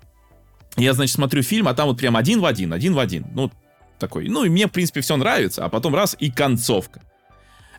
я, 0.78 0.94
значит, 0.94 1.16
смотрю 1.16 1.44
фильм, 1.44 1.68
а 1.68 1.74
там 1.74 1.88
вот 1.88 1.98
прям 1.98 2.16
один 2.16 2.40
в 2.40 2.46
один, 2.46 2.74
один 2.74 2.94
в 2.94 3.00
один. 3.00 3.26
Ну, 3.34 3.52
такой. 4.00 4.28
Ну, 4.28 4.44
и 4.44 4.50
мне, 4.50 4.68
в 4.68 4.72
принципе, 4.72 5.02
все 5.02 5.18
нравится. 5.18 5.66
А 5.66 5.70
потом 5.70 5.96
раз, 5.96 6.16
и 6.20 6.32
концовка. 6.32 7.02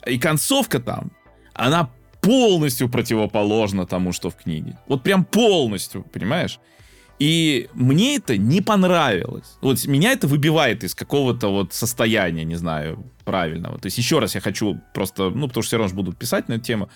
И 0.06 0.18
концовка 0.18 0.80
там, 0.80 1.12
она 1.54 1.90
полностью 2.20 2.88
противоположна 2.88 3.86
тому, 3.86 4.12
что 4.12 4.30
в 4.30 4.36
книге. 4.36 4.78
Вот 4.88 5.02
прям 5.02 5.24
полностью, 5.24 6.02
понимаешь? 6.02 6.58
И 7.18 7.68
мне 7.74 8.16
это 8.16 8.36
не 8.36 8.60
понравилось. 8.60 9.56
Вот 9.60 9.86
меня 9.86 10.12
это 10.12 10.26
выбивает 10.26 10.82
из 10.84 10.94
какого-то 10.94 11.48
вот 11.48 11.72
состояния, 11.72 12.44
не 12.44 12.56
знаю, 12.56 13.04
правильного. 13.24 13.78
То 13.78 13.86
есть 13.86 13.98
еще 13.98 14.18
раз 14.18 14.34
я 14.34 14.40
хочу 14.40 14.80
просто, 14.92 15.30
ну, 15.30 15.48
потому 15.48 15.62
что 15.62 15.68
все 15.68 15.76
равно 15.76 15.88
же 15.88 15.94
будут 15.94 16.18
писать 16.18 16.48
на 16.48 16.54
эту 16.54 16.64
тему, 16.64 16.88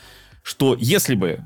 что 0.42 0.76
если 0.78 1.14
бы 1.14 1.40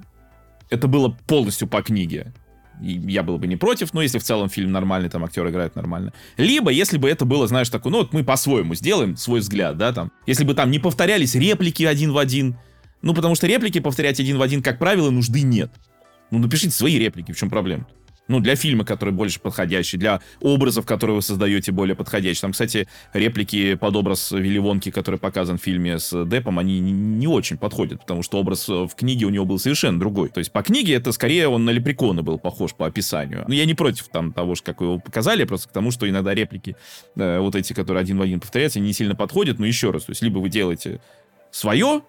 это 0.71 0.89
было 0.89 1.09
полностью 1.27 1.69
по 1.69 1.83
книге, 1.83 2.33
я 2.83 3.23
был 3.23 3.39
бы 3.39 3.47
не 3.47 3.57
против, 3.57 3.95
но 3.95 4.03
если 4.03 4.19
в 4.19 4.23
целом 4.23 4.49
фильм 4.49 4.73
нормальный, 4.73 5.09
там 5.09 5.25
актер 5.25 5.49
играет 5.49 5.77
нормально. 5.77 6.13
Либо, 6.37 6.71
если 6.71 6.99
бы 6.99 7.09
это 7.09 7.25
было, 7.25 7.47
знаешь, 7.47 7.71
такое, 7.71 7.93
ну 7.93 7.99
вот 7.99 8.13
мы 8.13 8.25
по-своему 8.25 8.75
сделаем 8.75 9.17
свой 9.17 9.41
взгляд, 9.41 9.77
да, 9.77 9.93
там. 9.93 10.11
Если 10.27 10.45
бы 10.45 10.55
там 10.55 10.71
не 10.71 10.79
повторялись 10.79 11.35
реплики 11.35 11.85
один 11.85 12.13
в 12.13 12.19
один, 12.19 12.57
ну 13.01 13.15
потому 13.15 13.35
что 13.35 13.47
реплики 13.47 13.81
повторять 13.81 14.21
один 14.21 14.39
в 14.39 14.43
один, 14.43 14.63
как 14.63 14.79
правило, 14.79 15.11
нужды 15.11 15.43
нет. 15.43 15.71
Ну 16.31 16.39
напишите 16.39 16.71
свои 16.71 16.99
реплики, 16.99 17.33
в 17.33 17.37
чем 17.37 17.51
проблема? 17.51 17.83
-то? 17.83 18.02
Ну, 18.29 18.41
для 18.41 18.57
фильма, 18.57 18.85
который 18.85 19.13
больше 19.13 19.41
подходящий, 19.41 19.99
для 19.99 20.21
образов, 20.41 20.87
которые 20.87 21.17
вы 21.17 21.23
создаете, 21.23 21.73
более 21.73 21.97
подходящий. 21.97 22.41
Там, 22.41 22.53
кстати, 22.53 22.89
реплики 23.13 23.75
под 23.75 23.97
образ 23.97 24.33
Вилли 24.33 24.59
Вонки, 24.59 24.91
который 24.91 25.19
показан 25.19 25.59
в 25.59 25.63
фильме 25.63 25.99
с 25.99 26.25
Депом, 26.25 26.59
они 26.59 26.81
не 26.81 27.27
очень 27.27 27.59
подходят, 27.59 28.01
потому 28.01 28.23
что 28.23 28.39
образ 28.39 28.69
в 28.69 28.91
книге 28.97 29.27
у 29.27 29.31
него 29.31 29.45
был 29.45 29.59
совершенно 29.59 29.99
другой. 29.99 30.29
То 30.29 30.39
есть 30.39 30.53
по 30.53 30.63
книге 30.63 30.95
это 30.95 31.13
скорее 31.13 31.49
он 31.49 31.65
на 31.65 31.71
Лепрекона 31.71 32.23
был 32.23 32.39
похож 32.39 32.75
по 32.75 32.87
описанию. 32.87 33.45
Но 33.49 33.55
я 33.55 33.65
не 33.65 33.75
против 33.75 34.09
там 34.09 34.33
того, 34.33 34.55
как 34.63 34.81
его 34.81 34.99
показали, 34.99 35.45
просто 35.45 35.69
к 35.69 35.73
тому, 35.73 35.91
что 35.91 36.09
иногда 36.09 36.35
реплики 36.35 36.77
э, 37.17 37.39
вот 37.39 37.55
эти, 37.57 37.73
которые 37.73 38.03
один 38.03 38.19
в 38.19 38.23
один 38.23 38.41
повторяются, 38.41 38.81
не 38.81 38.93
сильно 38.93 39.15
подходят. 39.15 39.59
Но 39.59 39.67
еще 39.67 39.91
раз, 39.91 40.05
то 40.05 40.11
есть 40.11 40.23
либо 40.23 40.39
вы 40.39 40.49
делаете 40.49 41.01
свое, 41.51 42.03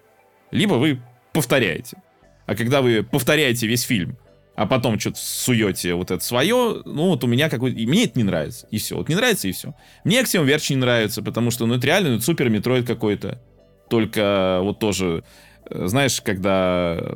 либо 0.50 0.74
вы 0.74 1.00
повторяете. 1.32 1.98
А 2.46 2.54
когда 2.54 2.82
вы 2.82 3.02
повторяете 3.02 3.66
весь 3.66 3.82
фильм, 3.82 4.16
а 4.56 4.66
потом 4.66 5.00
что-то 5.00 5.18
суете 5.18 5.94
вот 5.94 6.10
это 6.10 6.24
свое, 6.24 6.82
ну 6.84 7.08
вот 7.08 7.24
у 7.24 7.26
меня 7.26 7.48
какой-то... 7.48 7.76
Мне 7.76 8.04
это 8.04 8.18
не 8.18 8.24
нравится, 8.24 8.66
и 8.70 8.78
все. 8.78 8.96
Вот 8.96 9.08
не 9.08 9.16
нравится, 9.16 9.48
и 9.48 9.52
все. 9.52 9.74
Мне 10.04 10.20
Axiom 10.20 10.46
Verge 10.46 10.66
не 10.70 10.76
нравится, 10.76 11.22
потому 11.22 11.50
что, 11.50 11.66
ну, 11.66 11.74
это 11.74 11.86
реально 11.86 12.10
ну, 12.10 12.16
это 12.16 12.24
Super 12.24 12.48
Metroid 12.50 12.86
какой-то. 12.86 13.42
Только 13.90 14.60
вот 14.62 14.78
тоже, 14.78 15.24
э, 15.68 15.86
знаешь, 15.86 16.20
когда... 16.20 17.14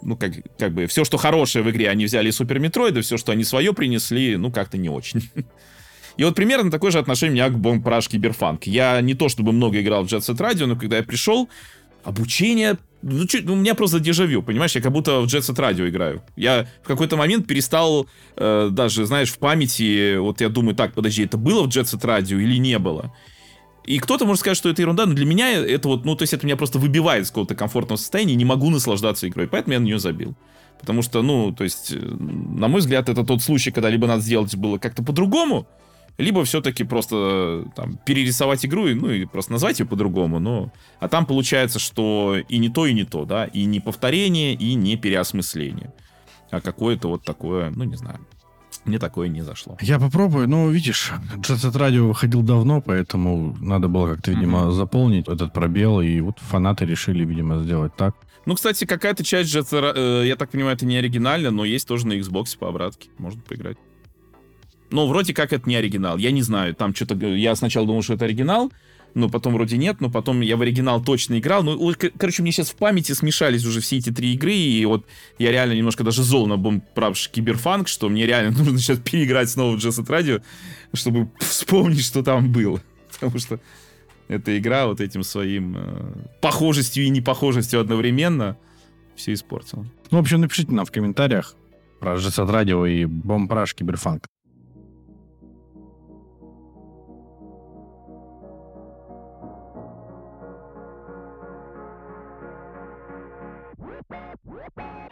Ну, 0.00 0.16
как, 0.16 0.32
как 0.56 0.72
бы, 0.72 0.86
все, 0.86 1.04
что 1.04 1.16
хорошее 1.16 1.64
в 1.64 1.70
игре, 1.70 1.90
они 1.90 2.04
взяли 2.04 2.28
из 2.28 2.36
Супер 2.36 2.60
Метроида, 2.60 3.02
все, 3.02 3.16
что 3.16 3.32
они 3.32 3.42
свое 3.42 3.72
принесли, 3.72 4.36
ну, 4.36 4.52
как-то 4.52 4.78
не 4.78 4.88
очень. 4.88 5.28
И 6.16 6.24
вот 6.24 6.36
примерно 6.36 6.70
такое 6.70 6.92
же 6.92 7.00
отношение 7.00 7.32
у 7.32 7.34
меня 7.34 7.48
к 7.48 7.58
Бомб 7.58 7.86
Rush 7.86 8.08
Киберфанк. 8.08 8.66
Я 8.66 9.00
не 9.00 9.14
то 9.14 9.28
чтобы 9.28 9.52
много 9.52 9.80
играл 9.80 10.04
в 10.04 10.06
Jet 10.06 10.20
Set 10.20 10.36
Radio, 10.36 10.66
но 10.66 10.76
когда 10.76 10.98
я 10.98 11.02
пришел, 11.02 11.48
обучение 12.04 12.76
ну, 13.02 13.26
чуть, 13.26 13.44
ну, 13.44 13.52
у 13.52 13.56
меня 13.56 13.74
просто 13.74 14.00
дежавю, 14.00 14.42
понимаешь? 14.42 14.74
Я 14.74 14.80
как 14.80 14.92
будто 14.92 15.20
в 15.20 15.26
Jet 15.26 15.40
Set 15.40 15.56
Radio 15.56 15.88
играю. 15.88 16.22
Я 16.36 16.66
в 16.82 16.88
какой-то 16.88 17.16
момент 17.16 17.46
перестал 17.46 18.08
э, 18.36 18.68
даже, 18.72 19.06
знаешь, 19.06 19.30
в 19.30 19.38
памяти, 19.38 20.16
вот 20.16 20.40
я 20.40 20.48
думаю, 20.48 20.74
так, 20.74 20.94
подожди, 20.94 21.24
это 21.24 21.36
было 21.36 21.62
в 21.62 21.68
Jet 21.68 21.84
Set 21.84 22.02
Radio 22.02 22.40
или 22.42 22.56
не 22.56 22.78
было? 22.78 23.14
И 23.84 23.98
кто-то 24.00 24.26
может 24.26 24.40
сказать, 24.40 24.58
что 24.58 24.68
это 24.68 24.82
ерунда, 24.82 25.06
но 25.06 25.14
для 25.14 25.24
меня 25.24 25.50
это 25.50 25.88
вот, 25.88 26.04
ну, 26.04 26.14
то 26.14 26.22
есть 26.22 26.34
это 26.34 26.44
меня 26.44 26.56
просто 26.56 26.78
выбивает 26.78 27.24
из 27.24 27.28
какого-то 27.28 27.54
комфортного 27.54 27.96
состояния, 27.96 28.34
не 28.34 28.44
могу 28.44 28.68
наслаждаться 28.68 29.28
игрой, 29.28 29.48
поэтому 29.48 29.74
я 29.74 29.80
на 29.80 29.84
нее 29.84 29.98
забил. 29.98 30.34
Потому 30.80 31.02
что, 31.02 31.22
ну, 31.22 31.52
то 31.52 31.64
есть, 31.64 31.92
э, 31.92 31.96
на 31.98 32.68
мой 32.68 32.80
взгляд, 32.80 33.08
это 33.08 33.24
тот 33.24 33.42
случай, 33.42 33.70
когда 33.70 33.88
либо 33.88 34.06
надо 34.06 34.22
сделать 34.22 34.54
было 34.56 34.78
как-то 34.78 35.02
по-другому, 35.02 35.66
либо 36.18 36.44
все-таки 36.44 36.84
просто 36.84 37.64
там, 37.74 37.96
перерисовать 38.04 38.66
игру, 38.66 38.88
ну 38.88 39.10
и 39.10 39.24
просто 39.24 39.52
назвать 39.52 39.80
ее 39.80 39.86
по-другому, 39.86 40.40
но... 40.40 40.72
А 40.98 41.08
там 41.08 41.24
получается, 41.24 41.78
что 41.78 42.36
и 42.48 42.58
не 42.58 42.68
то, 42.68 42.86
и 42.86 42.92
не 42.92 43.04
то, 43.04 43.24
да, 43.24 43.46
и 43.46 43.64
не 43.64 43.80
повторение, 43.80 44.54
и 44.54 44.74
не 44.74 44.96
переосмысление, 44.96 45.92
а 46.50 46.60
какое-то 46.60 47.08
вот 47.08 47.24
такое, 47.24 47.70
ну 47.70 47.84
не 47.84 47.96
знаю, 47.96 48.18
мне 48.84 48.98
такое 48.98 49.28
не 49.28 49.42
зашло. 49.42 49.76
Я 49.80 49.98
попробую, 49.98 50.48
но 50.48 50.68
видишь, 50.68 51.12
этот 51.48 51.76
радио 51.76 52.08
выходил 52.08 52.42
давно, 52.42 52.80
поэтому 52.80 53.56
надо 53.60 53.88
было 53.88 54.14
как-то, 54.14 54.32
видимо, 54.32 54.60
mm-hmm. 54.60 54.72
заполнить 54.72 55.28
этот 55.28 55.52
пробел, 55.52 56.00
и 56.00 56.20
вот 56.20 56.38
фанаты 56.40 56.84
решили, 56.84 57.24
видимо, 57.24 57.62
сделать 57.62 57.94
так. 57.96 58.16
Ну, 58.46 58.54
кстати, 58.54 58.86
какая-то 58.86 59.22
часть 59.24 59.54
Jet 59.54 59.68
э, 59.72 60.26
я 60.26 60.34
так 60.36 60.50
понимаю, 60.50 60.74
это 60.74 60.86
не 60.86 60.96
оригинально, 60.96 61.50
но 61.50 61.64
есть 61.64 61.86
тоже 61.86 62.06
на 62.06 62.14
Xbox 62.14 62.56
по 62.58 62.68
обратке, 62.68 63.10
можно 63.18 63.40
поиграть. 63.42 63.76
Но 64.90 65.06
вроде 65.06 65.34
как 65.34 65.52
это 65.52 65.68
не 65.68 65.76
оригинал. 65.76 66.16
Я 66.16 66.30
не 66.30 66.42
знаю, 66.42 66.74
там 66.74 66.94
что-то... 66.94 67.14
Я 67.26 67.54
сначала 67.56 67.86
думал, 67.86 68.02
что 68.02 68.14
это 68.14 68.24
оригинал, 68.24 68.72
но 69.14 69.28
потом 69.28 69.54
вроде 69.54 69.76
нет, 69.76 70.00
но 70.00 70.10
потом 70.10 70.40
я 70.40 70.56
в 70.56 70.62
оригинал 70.62 71.02
точно 71.02 71.38
играл. 71.38 71.62
Ну, 71.62 71.94
короче, 72.18 72.42
мне 72.42 72.52
сейчас 72.52 72.70
в 72.70 72.76
памяти 72.76 73.12
смешались 73.12 73.64
уже 73.64 73.80
все 73.80 73.98
эти 73.98 74.10
три 74.10 74.34
игры, 74.34 74.54
и 74.54 74.84
вот 74.86 75.06
я 75.38 75.50
реально 75.50 75.74
немножко 75.74 76.04
даже 76.04 76.22
зол 76.22 76.46
на 76.46 76.56
бомб-правш 76.56 77.28
Киберфанк, 77.30 77.88
что 77.88 78.08
мне 78.08 78.26
реально 78.26 78.50
нужно 78.58 78.78
сейчас 78.78 78.98
переиграть 78.98 79.50
снова 79.50 79.76
в 79.76 79.78
Jet 79.78 80.06
Radio, 80.06 80.42
чтобы 80.94 81.30
вспомнить, 81.38 82.04
что 82.04 82.22
там 82.22 82.52
было. 82.52 82.80
Потому 83.12 83.38
что 83.38 83.60
эта 84.28 84.56
игра 84.58 84.86
вот 84.86 85.00
этим 85.00 85.22
своим 85.22 85.76
э, 85.76 86.12
похожестью 86.40 87.04
и 87.04 87.08
непохожестью 87.08 87.80
одновременно 87.80 88.56
все 89.16 89.32
испортила. 89.32 89.84
Ну, 90.10 90.18
в 90.18 90.20
общем, 90.20 90.40
напишите 90.40 90.72
нам 90.72 90.84
в 90.84 90.92
комментариях 90.92 91.56
про 91.98 92.14
Jet 92.14 92.48
Radio 92.48 92.88
и 92.88 93.04
Bomb 93.04 93.39
Rush 93.39 93.74
Cyberfunk. 93.74 94.26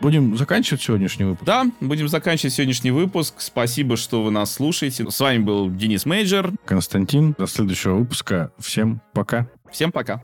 Будем 0.06 0.36
заканчивать 0.36 0.82
сегодняшний 0.82 1.24
выпуск? 1.24 1.44
Да, 1.44 1.66
будем 1.80 2.06
заканчивать 2.06 2.54
сегодняшний 2.54 2.92
выпуск. 2.92 3.34
Спасибо, 3.38 3.96
что 3.96 4.22
вы 4.22 4.30
нас 4.30 4.52
слушаете. 4.52 5.10
С 5.10 5.18
вами 5.18 5.38
был 5.38 5.68
Денис 5.68 6.06
Мейджор. 6.06 6.52
Константин. 6.64 7.34
До 7.36 7.48
следующего 7.48 7.96
выпуска. 7.96 8.52
Всем 8.56 9.00
пока. 9.12 9.48
Всем 9.68 9.90
пока. 9.90 10.22